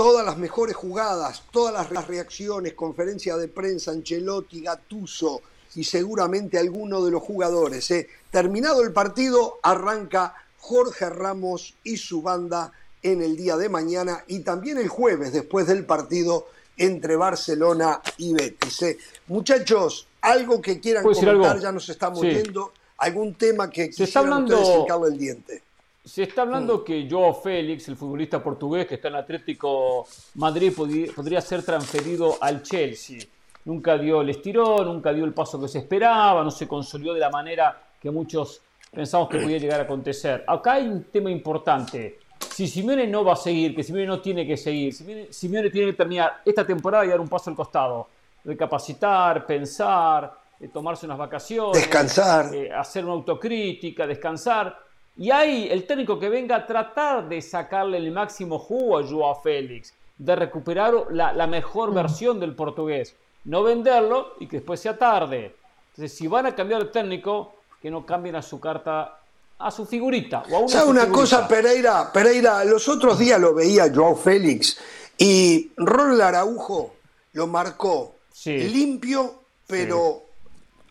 todas 0.00 0.24
las 0.24 0.38
mejores 0.38 0.74
jugadas, 0.76 1.42
todas 1.50 1.92
las 1.92 2.08
reacciones, 2.08 2.72
conferencia 2.72 3.36
de 3.36 3.48
prensa, 3.48 3.90
Ancelotti, 3.90 4.62
Gatuso 4.62 5.42
y 5.74 5.84
seguramente 5.84 6.58
alguno 6.58 7.04
de 7.04 7.10
los 7.10 7.22
jugadores. 7.22 7.90
¿eh? 7.90 8.08
Terminado 8.30 8.82
el 8.82 8.94
partido, 8.94 9.58
arranca 9.62 10.34
Jorge 10.58 11.10
Ramos 11.10 11.74
y 11.84 11.98
su 11.98 12.22
banda 12.22 12.72
en 13.02 13.20
el 13.20 13.36
día 13.36 13.58
de 13.58 13.68
mañana 13.68 14.24
y 14.26 14.38
también 14.38 14.78
el 14.78 14.88
jueves 14.88 15.34
después 15.34 15.66
del 15.66 15.84
partido 15.84 16.46
entre 16.78 17.16
Barcelona 17.16 18.00
y 18.16 18.32
Betis. 18.32 18.80
¿eh? 18.80 18.98
Muchachos, 19.26 20.08
algo 20.22 20.62
que 20.62 20.80
quieran 20.80 21.04
comentar, 21.04 21.60
ya 21.60 21.72
nos 21.72 21.90
estamos 21.90 22.22
viendo, 22.22 22.72
algún 22.96 23.34
tema 23.34 23.68
que 23.68 23.92
se 23.92 24.04
está 24.04 24.20
hablando, 24.20 24.86
el 25.06 25.18
diente. 25.18 25.62
Se 26.04 26.22
está 26.22 26.42
hablando 26.42 26.78
mm. 26.78 26.84
que 26.84 27.08
Joao 27.10 27.34
Félix, 27.34 27.88
el 27.88 27.96
futbolista 27.96 28.42
portugués 28.42 28.86
que 28.86 28.94
está 28.94 29.08
en 29.08 29.16
Atlético 29.16 30.06
Madrid, 30.36 30.72
podría 31.14 31.40
ser 31.40 31.62
transferido 31.62 32.38
al 32.40 32.62
Chelsea. 32.62 33.18
Nunca 33.64 33.98
dio 33.98 34.22
el 34.22 34.30
estirón, 34.30 34.86
nunca 34.86 35.12
dio 35.12 35.24
el 35.24 35.34
paso 35.34 35.60
que 35.60 35.68
se 35.68 35.78
esperaba, 35.78 36.42
no 36.42 36.50
se 36.50 36.66
consolidó 36.66 37.12
de 37.12 37.20
la 37.20 37.30
manera 37.30 37.78
que 38.00 38.10
muchos 38.10 38.62
pensamos 38.90 39.28
que 39.28 39.38
podía 39.38 39.58
llegar 39.58 39.80
a 39.80 39.84
acontecer. 39.84 40.44
Acá 40.46 40.74
hay 40.74 40.88
un 40.88 41.04
tema 41.04 41.30
importante. 41.30 42.18
Si 42.50 42.66
Simeone 42.66 43.06
no 43.06 43.22
va 43.22 43.34
a 43.34 43.36
seguir, 43.36 43.76
que 43.76 43.82
Simeone 43.82 44.06
no 44.06 44.20
tiene 44.20 44.46
que 44.46 44.56
seguir, 44.56 44.94
Simeone, 44.94 45.32
Simeone 45.32 45.70
tiene 45.70 45.90
que 45.90 45.96
terminar 45.98 46.40
esta 46.44 46.66
temporada 46.66 47.04
y 47.04 47.08
dar 47.08 47.20
un 47.20 47.28
paso 47.28 47.50
al 47.50 47.56
costado 47.56 48.08
recapacitar, 48.44 49.46
pensar, 49.46 50.32
eh, 50.58 50.68
tomarse 50.68 51.06
unas 51.06 51.18
vacaciones, 51.18 51.76
descansar, 51.78 52.54
eh, 52.54 52.72
hacer 52.72 53.04
una 53.04 53.14
autocrítica, 53.14 54.06
descansar. 54.06 54.89
Y 55.20 55.30
ahí 55.30 55.68
el 55.70 55.86
técnico 55.86 56.18
que 56.18 56.30
venga 56.30 56.56
a 56.56 56.66
tratar 56.66 57.28
de 57.28 57.42
sacarle 57.42 57.98
el 57.98 58.10
máximo 58.10 58.58
jugo 58.58 58.98
a 58.98 59.06
Joao 59.06 59.38
Félix, 59.42 59.92
de 60.16 60.34
recuperar 60.34 60.94
la, 61.10 61.46
mejor 61.46 61.92
versión 61.92 62.40
del 62.40 62.54
portugués, 62.54 63.14
no 63.44 63.62
venderlo 63.62 64.32
y 64.40 64.46
que 64.46 64.56
después 64.56 64.80
sea 64.80 64.96
tarde. 64.96 65.54
Entonces, 65.90 66.16
si 66.16 66.26
van 66.26 66.46
a 66.46 66.54
cambiar 66.54 66.80
el 66.80 66.90
técnico, 66.90 67.52
que 67.82 67.90
no 67.90 68.06
cambien 68.06 68.34
a 68.36 68.40
su 68.40 68.58
carta, 68.58 69.18
a 69.58 69.70
su 69.70 69.84
figurita. 69.84 70.42
O 70.50 70.56
a 70.56 70.60
una, 70.60 70.84
una 70.86 71.08
cosa, 71.10 71.46
Pereira? 71.46 72.10
Pereira, 72.10 72.64
los 72.64 72.88
otros 72.88 73.18
días 73.18 73.38
lo 73.38 73.52
veía 73.52 73.92
Joao 73.94 74.16
Félix 74.16 74.78
y 75.18 75.70
Ronald 75.76 76.22
Araujo 76.22 76.94
lo 77.34 77.46
marcó 77.46 78.14
limpio, 78.46 79.34
pero 79.66 80.22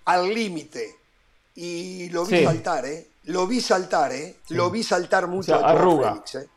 al 0.06 0.32
límite. 0.32 0.98
Y 1.56 2.10
lo 2.12 2.26
vi 2.26 2.44
saltar, 2.44 2.86
¿eh? 2.86 3.09
Lo 3.30 3.46
vi 3.46 3.62
saltar, 3.62 4.12
¿eh? 4.12 4.38
Lo 4.50 4.72
vi 4.72 4.82
saltar 4.82 5.28
mucho. 5.28 5.54
arruga. 5.64 6.24
¿eh? 6.34 6.48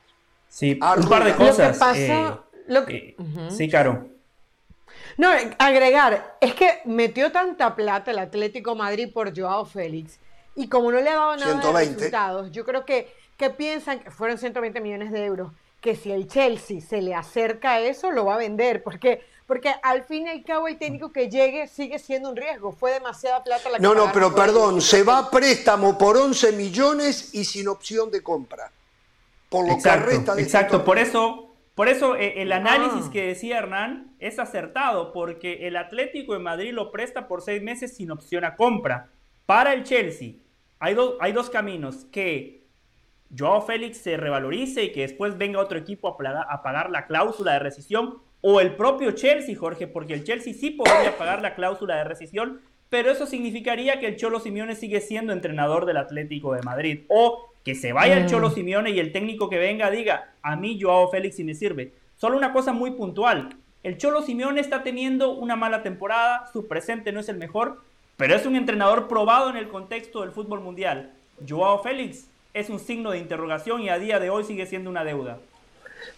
Sí, 0.49 0.73
un 0.73 1.09
par 1.09 1.25
de 1.25 1.35
cosas. 1.35 1.67
Lo 1.69 1.73
que 1.73 1.79
pasa, 1.79 2.39
eh, 2.67 3.51
Sí, 3.51 3.69
Caro. 3.69 4.09
No, 5.19 5.29
agregar, 5.59 6.39
es 6.41 6.55
que 6.55 6.81
metió 6.87 7.31
tanta 7.31 7.75
plata 7.75 8.11
el 8.11 8.19
Atlético 8.19 8.75
Madrid 8.75 9.13
por 9.13 9.39
Joao 9.39 9.67
Félix 9.67 10.19
y 10.55 10.69
como 10.69 10.91
no 10.91 11.01
le 11.01 11.11
ha 11.11 11.17
dado 11.17 11.37
nada 11.37 11.79
de 11.79 11.85
resultados, 11.85 12.51
yo 12.53 12.65
creo 12.65 12.87
que, 12.87 13.13
que 13.37 13.51
piensan 13.51 14.01
que 14.01 14.11
fueron 14.11 14.39
120 14.39 14.81
millones 14.81 15.13
de 15.13 15.25
euros, 15.27 15.53
que 15.83 15.95
si 15.95 16.11
el 16.11 16.27
Chelsea 16.27 16.81
se 16.81 17.03
le 17.03 17.15
acerca 17.15 17.73
a 17.73 17.81
eso, 17.81 18.11
lo 18.11 18.25
va 18.25 18.37
a 18.37 18.39
vender, 18.39 18.83
porque 18.83 19.23
porque 19.47 19.75
al 19.83 20.05
fin 20.05 20.27
y 20.27 20.31
al 20.31 20.45
cabo 20.45 20.69
el 20.69 20.79
técnico 20.79 21.13
que 21.13 21.29
llegue 21.29 21.67
sigue 21.67 21.99
siendo 21.99 22.31
un 22.31 22.37
riesgo. 22.37 22.73
Fue 22.73 22.93
demasiada 22.93 23.43
plata 23.43 23.71
la 23.71 23.79
que 23.79 23.83
No, 23.83 23.95
no, 23.95 24.11
pero 24.13 24.35
perdón, 24.35 24.81
se 24.81 25.03
va 25.03 25.19
a 25.19 25.31
préstamo 25.31 25.99
por 25.99 26.17
11 26.17 26.53
millones 26.53 27.35
y 27.35 27.45
sin 27.45 27.69
opción 27.69 28.11
de 28.11 28.23
compra. 28.23 28.71
Por 29.49 29.67
lo 29.67 29.75
exacto, 29.75 30.09
que 30.09 30.17
resta 30.17 30.35
de 30.35 30.43
este 30.43 30.57
Exacto, 30.57 30.85
por 30.85 30.99
eso, 30.99 31.55
por 31.75 31.89
eso 31.89 32.17
eh, 32.17 32.41
el 32.41 32.53
análisis 32.53 33.07
ah. 33.07 33.11
que 33.13 33.27
decía 33.27 33.59
Hernán 33.59 34.15
es 34.19 34.39
acertado, 34.39 35.13
porque 35.13 35.67
el 35.67 35.77
Atlético 35.77 36.33
de 36.33 36.39
Madrid 36.39 36.73
lo 36.73 36.91
presta 36.91 37.29
por 37.29 37.43
seis 37.43 37.63
meses 37.63 37.97
sin 37.97 38.11
opción 38.11 38.45
a 38.45 38.57
compra. 38.57 39.11
Para 39.45 39.75
el 39.75 39.83
Chelsea, 39.85 40.35
hay, 40.79 40.97
hay 41.21 41.33
dos 41.33 41.51
caminos, 41.51 42.07
que 42.11 42.63
Joao 43.37 43.63
Félix 43.63 43.99
se 43.99 44.17
revalorice 44.17 44.85
y 44.85 44.93
que 44.93 45.03
después 45.03 45.37
venga 45.37 45.61
otro 45.61 45.79
equipo 45.79 46.09
a, 46.09 46.43
a 46.43 46.63
pagar 46.63 46.91
la 46.91 47.07
cláusula 47.07 47.53
de 47.55 47.59
rescisión 47.59 48.23
o 48.43 48.61
el 48.61 48.75
propio 48.75 49.13
Chelsea, 49.13 49.57
Jorge, 49.57 49.87
porque 49.87 50.15
el 50.15 50.25
Chelsea 50.25 50.53
sí 50.53 50.71
podría 50.71 51.17
pagar 51.17 51.41
la 51.41 51.55
cláusula 51.55 51.97
de 51.97 52.05
rescisión, 52.05 52.61
pero 52.91 53.11
eso 53.11 53.25
significaría 53.25 53.99
que 54.01 54.07
el 54.07 54.17
Cholo 54.17 54.41
Simeone 54.41 54.75
sigue 54.75 55.01
siendo 55.01 55.33
entrenador 55.33 55.87
del 55.87 55.97
Atlético 55.97 56.53
de 56.53 56.63
Madrid, 56.63 57.01
o 57.09 57.49
que 57.65 57.75
se 57.75 57.93
vaya 57.93 58.19
el 58.19 58.27
Cholo 58.27 58.51
mm. 58.51 58.55
Simeone 58.55 58.91
y 58.91 58.99
el 58.99 59.13
técnico 59.13 59.49
que 59.49 59.59
venga 59.59 59.91
diga, 59.91 60.35
a 60.43 60.57
mí 60.57 60.79
Joao 60.79 61.09
Félix 61.09 61.37
sí 61.37 61.45
me 61.45 61.55
sirve. 61.55 61.93
Solo 62.17 62.37
una 62.37 62.53
cosa 62.53 62.73
muy 62.73 62.91
puntual. 62.91 63.57
El 63.83 63.97
Cholo 63.97 64.23
Simeone 64.23 64.61
está 64.61 64.83
teniendo 64.83 65.31
una 65.31 65.57
mala 65.57 65.83
temporada, 65.83 66.51
su 66.53 66.69
presente 66.69 67.13
no 67.13 67.21
es 67.21 67.29
el 67.29 67.37
mejor, 67.37 67.81
pero 68.17 68.35
es 68.35 68.45
un 68.45 68.57
entrenador 68.57 69.09
probado 69.09 69.51
en 69.51 69.57
el 69.57 69.69
contexto 69.69 70.21
del 70.21 70.33
fútbol 70.33 70.61
mundial. 70.61 71.13
Joao 71.49 71.83
Félix 71.83 72.29
es 72.55 72.69
un 72.71 72.79
signo 72.79 73.13
de 73.13 73.19
interrogación 73.19 73.83
y 73.83 73.89
a 73.89 73.99
día 73.99 74.21
de 74.21 74.31
hoy 74.31 74.45
sigue 74.45 74.67
siendo 74.67 74.91
una 74.91 75.05
deuda. 75.05 75.39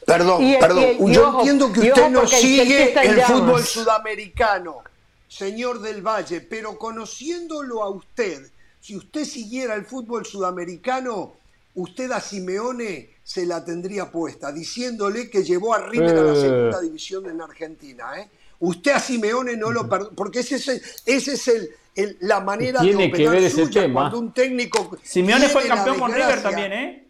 Perdón, 0.04 0.42
perdón. 0.60 1.12
Yo 1.12 1.38
entiendo 1.38 1.72
que 1.72 1.80
usted 1.80 2.10
no 2.10 2.26
sigue 2.26 2.92
el, 3.02 3.22
fútbol 3.22 3.62
sudamericano, 3.62 4.82
señor 5.28 5.80
del 5.80 6.02
Valle, 6.02 6.40
pero 6.40 6.78
conociéndolo 6.78 7.82
a 7.82 7.90
usted, 7.90 8.50
si 8.80 8.96
usted 8.96 9.24
siguiera 9.24 9.74
el 9.74 9.86
fútbol 9.86 10.26
sudamericano, 10.26 11.34
usted 11.74 12.10
a 12.12 12.20
Simeone 12.20 13.10
se 13.22 13.46
la 13.46 13.64
tendría 13.64 14.10
puesta, 14.10 14.52
diciéndole 14.52 15.30
que 15.30 15.42
llevó 15.42 15.74
a 15.74 15.78
River 15.78 16.16
a 16.18 16.22
la 16.22 16.32
eh. 16.34 16.40
segunda 16.40 16.80
división 16.80 17.28
en 17.30 17.40
Argentina. 17.40 18.20
¿eh? 18.20 18.28
Usted 18.60 18.92
a 18.92 19.00
Simeone 19.00 19.56
no 19.56 19.70
lo 19.70 19.88
perdona, 19.88 20.10
porque 20.14 20.40
ese 20.40 20.56
es, 20.56 20.68
el, 20.68 20.82
ese 21.06 21.32
es 21.32 21.48
el, 21.48 22.16
la 22.20 22.40
manera 22.40 22.82
de 22.82 22.94
operar 22.94 23.12
que 23.12 23.28
ver 23.28 23.50
suya, 23.50 23.82
tema. 23.82 24.00
cuando 24.02 24.18
un 24.18 24.32
técnico... 24.32 24.96
Simeone 25.02 25.48
fue 25.48 25.66
campeón 25.66 25.98
con 25.98 26.12
River 26.12 26.42
también, 26.42 26.72
¿eh? 26.72 27.03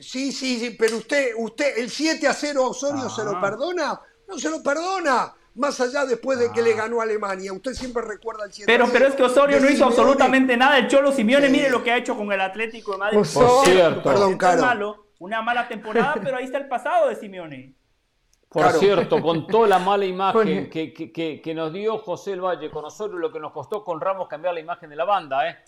Sí, 0.00 0.32
sí, 0.32 0.58
sí, 0.58 0.76
pero 0.78 0.96
usted, 0.96 1.32
usted, 1.36 1.78
el 1.78 1.90
7 1.90 2.26
a 2.26 2.32
0 2.32 2.64
a 2.64 2.68
Osorio 2.68 3.08
se 3.08 3.24
lo 3.24 3.36
ah. 3.36 3.40
perdona, 3.40 4.00
no 4.26 4.38
se 4.38 4.50
lo 4.50 4.62
perdona. 4.62 5.34
Más 5.54 5.80
allá 5.80 6.06
después 6.06 6.38
de 6.38 6.52
que 6.52 6.62
le 6.62 6.74
ah. 6.74 6.76
ganó 6.76 7.00
a 7.00 7.04
Alemania. 7.04 7.52
Usted 7.52 7.72
siempre 7.72 8.02
recuerda 8.02 8.44
el 8.44 8.52
7 8.52 8.70
pero, 8.70 8.84
a 8.84 8.86
0 8.86 8.98
Pero 8.98 9.10
es 9.10 9.16
que 9.16 9.22
Osorio 9.24 9.60
no 9.60 9.68
hizo 9.68 9.84
absolutamente 9.86 10.56
nada. 10.56 10.78
El 10.78 10.86
Cholo 10.88 11.10
Simeone, 11.10 11.48
mire 11.48 11.68
lo 11.68 11.82
que 11.82 11.90
ha 11.90 11.96
hecho 11.96 12.16
con 12.16 12.30
el 12.32 12.40
Atlético 12.40 12.92
de 12.92 12.98
Madrid. 12.98 13.18
Por 13.18 13.64
cierto. 13.64 14.02
Perdón, 14.02 14.36
Caro. 14.36 14.62
Malo, 14.62 15.06
una 15.18 15.42
mala 15.42 15.66
temporada, 15.66 16.14
pero 16.22 16.36
ahí 16.36 16.44
está 16.44 16.58
el 16.58 16.68
pasado 16.68 17.08
de 17.08 17.16
Simeone. 17.16 17.74
Por 18.48 18.70
cierto, 18.72 19.20
con 19.20 19.46
toda 19.46 19.68
la 19.68 19.78
mala 19.78 20.06
imagen 20.06 20.70
que, 20.70 20.92
que, 20.94 21.42
que, 21.42 21.54
nos 21.54 21.72
dio 21.72 21.98
José 21.98 22.32
el 22.32 22.40
Valle 22.40 22.70
con 22.70 22.84
Osorio, 22.84 23.18
lo 23.18 23.30
que 23.30 23.38
nos 23.38 23.52
costó 23.52 23.84
con 23.84 24.00
Ramos 24.00 24.26
cambiar 24.26 24.54
la 24.54 24.60
imagen 24.60 24.88
de 24.88 24.96
la 24.96 25.04
banda, 25.04 25.48
¿eh? 25.50 25.58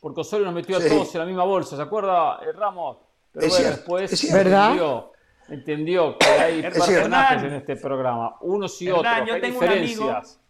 Porque 0.00 0.22
Osorio 0.22 0.46
nos 0.46 0.54
metió 0.54 0.78
a 0.78 0.80
todos 0.80 1.14
en 1.14 1.20
la 1.20 1.26
misma 1.26 1.44
bolsa, 1.44 1.76
¿se 1.76 1.82
acuerda, 1.82 2.40
eh, 2.42 2.52
Ramos? 2.52 2.96
Pero 3.32 3.48
bueno, 3.48 3.68
después 3.68 4.24
entendió, 4.24 5.12
entendió, 5.48 6.18
que 6.18 6.26
hay 6.26 6.62
personajes 6.62 7.44
en 7.44 7.54
este 7.54 7.76
programa, 7.76 8.36
unos 8.40 8.80
y 8.82 8.90
otros, 8.90 9.12
yo 9.26 9.40
tengo 9.40 9.60
diferencias. 9.60 10.00
Un 10.00 10.08
amigo, 10.08 10.40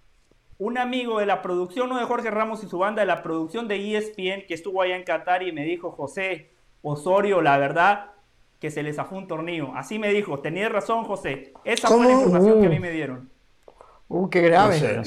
un 0.59 0.79
amigo 0.79 1.19
de 1.21 1.27
la 1.27 1.43
producción, 1.43 1.89
no 1.89 1.99
de 1.99 2.05
Jorge 2.05 2.31
Ramos 2.31 2.65
y 2.65 2.69
su 2.69 2.79
banda, 2.79 3.01
de 3.01 3.07
la 3.07 3.23
producción 3.23 3.69
de 3.69 3.97
ESPN, 3.97 4.47
que 4.47 4.55
estuvo 4.55 4.83
allá 4.83 4.97
en 4.97 5.05
Qatar 5.05 5.43
y 5.43 5.53
me 5.53 5.65
dijo, 5.65 5.91
José 5.91 6.51
Osorio, 6.83 7.43
la 7.43 7.59
verdad, 7.59 8.13
que 8.59 8.71
se 8.71 8.83
les 8.83 8.97
zafó 8.97 9.17
un 9.17 9.27
tornillo. 9.27 9.73
Así 9.75 9.99
me 9.99 10.11
dijo, 10.11 10.39
tenías 10.41 10.71
razón, 10.71 11.05
José. 11.05 11.53
Esa 11.65 11.89
fue 11.89 12.07
la 12.07 12.13
información 12.13 12.61
que 12.61 12.67
a 12.67 12.71
mí 12.71 12.79
me 12.79 12.91
dieron. 12.91 13.31
Uh, 14.09 14.29
qué 14.29 14.43
grave. 14.43 15.03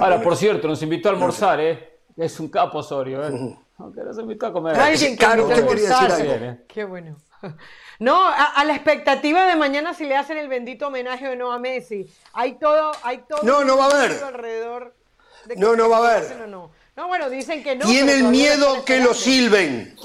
Ahora, 0.00 0.22
por 0.22 0.36
cierto, 0.36 0.66
nos 0.68 0.82
invitó 0.82 1.08
a 1.08 1.12
almorzar, 1.12 1.60
¿eh? 1.60 1.98
Es 2.16 2.40
un 2.40 2.48
capo 2.48 2.78
Osorio, 2.78 3.26
¿eh? 3.28 3.56
Aunque 3.78 4.02
nos 4.02 4.18
invitó 4.18 4.46
a 4.46 4.52
comer. 4.52 4.76
Que 4.98 5.16
claro, 5.16 5.46
usted 5.46 5.66
quería 5.66 5.88
decir 5.88 6.12
algo. 6.12 6.32
¿eh? 6.32 6.64
Qué 6.68 6.84
bueno. 6.84 7.16
No, 8.00 8.28
a, 8.28 8.64
la 8.64 8.76
expectativa 8.76 9.44
de 9.46 9.56
mañana 9.56 9.92
si 9.92 10.04
le 10.04 10.14
hacen 10.14 10.38
el 10.38 10.46
bendito 10.46 10.86
homenaje 10.86 11.30
o 11.30 11.34
no 11.34 11.50
a 11.50 11.58
Messi. 11.58 12.08
Hay 12.32 12.52
todo, 12.56 12.92
hay 13.02 13.24
todo. 13.28 13.42
No, 13.42 13.64
no 13.64 13.76
va 13.76 13.86
a 13.86 13.90
haber. 13.90 14.22
Alrededor 14.22 14.94
de 15.46 15.56
no, 15.56 15.74
no 15.74 15.88
va 15.88 15.96
a 15.96 16.16
haber. 16.16 16.36
No, 16.46 16.70
no. 16.94 17.08
bueno, 17.08 17.28
dicen 17.28 17.60
que 17.64 17.74
no. 17.74 17.86
Tienen 17.86 18.30
miedo 18.30 18.84
que 18.84 19.00
lo 19.00 19.14
silben. 19.14 19.96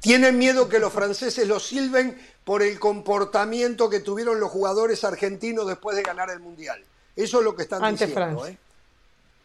Tienen 0.00 0.36
miedo 0.36 0.68
que 0.68 0.78
los 0.78 0.92
franceses 0.92 1.48
lo 1.48 1.58
silben 1.58 2.20
por 2.44 2.62
el 2.62 2.78
comportamiento 2.78 3.88
que 3.88 4.00
tuvieron 4.00 4.40
los 4.40 4.50
jugadores 4.50 5.02
argentinos 5.04 5.66
después 5.66 5.96
de 5.96 6.02
ganar 6.02 6.28
el 6.28 6.40
Mundial. 6.40 6.84
Eso 7.16 7.38
es 7.38 7.44
lo 7.44 7.56
que 7.56 7.62
están 7.62 7.90
diciendo. 7.90 8.46
¿eh? 8.46 8.58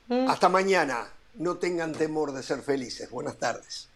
Mm. 0.07 0.29
Hasta 0.29 0.49
mañana. 0.49 1.07
No 1.35 1.57
tengan 1.57 1.93
temor 1.93 2.31
de 2.31 2.43
ser 2.43 2.61
felices. 2.61 3.09
Buenas 3.09 3.37
tardes. 3.37 3.92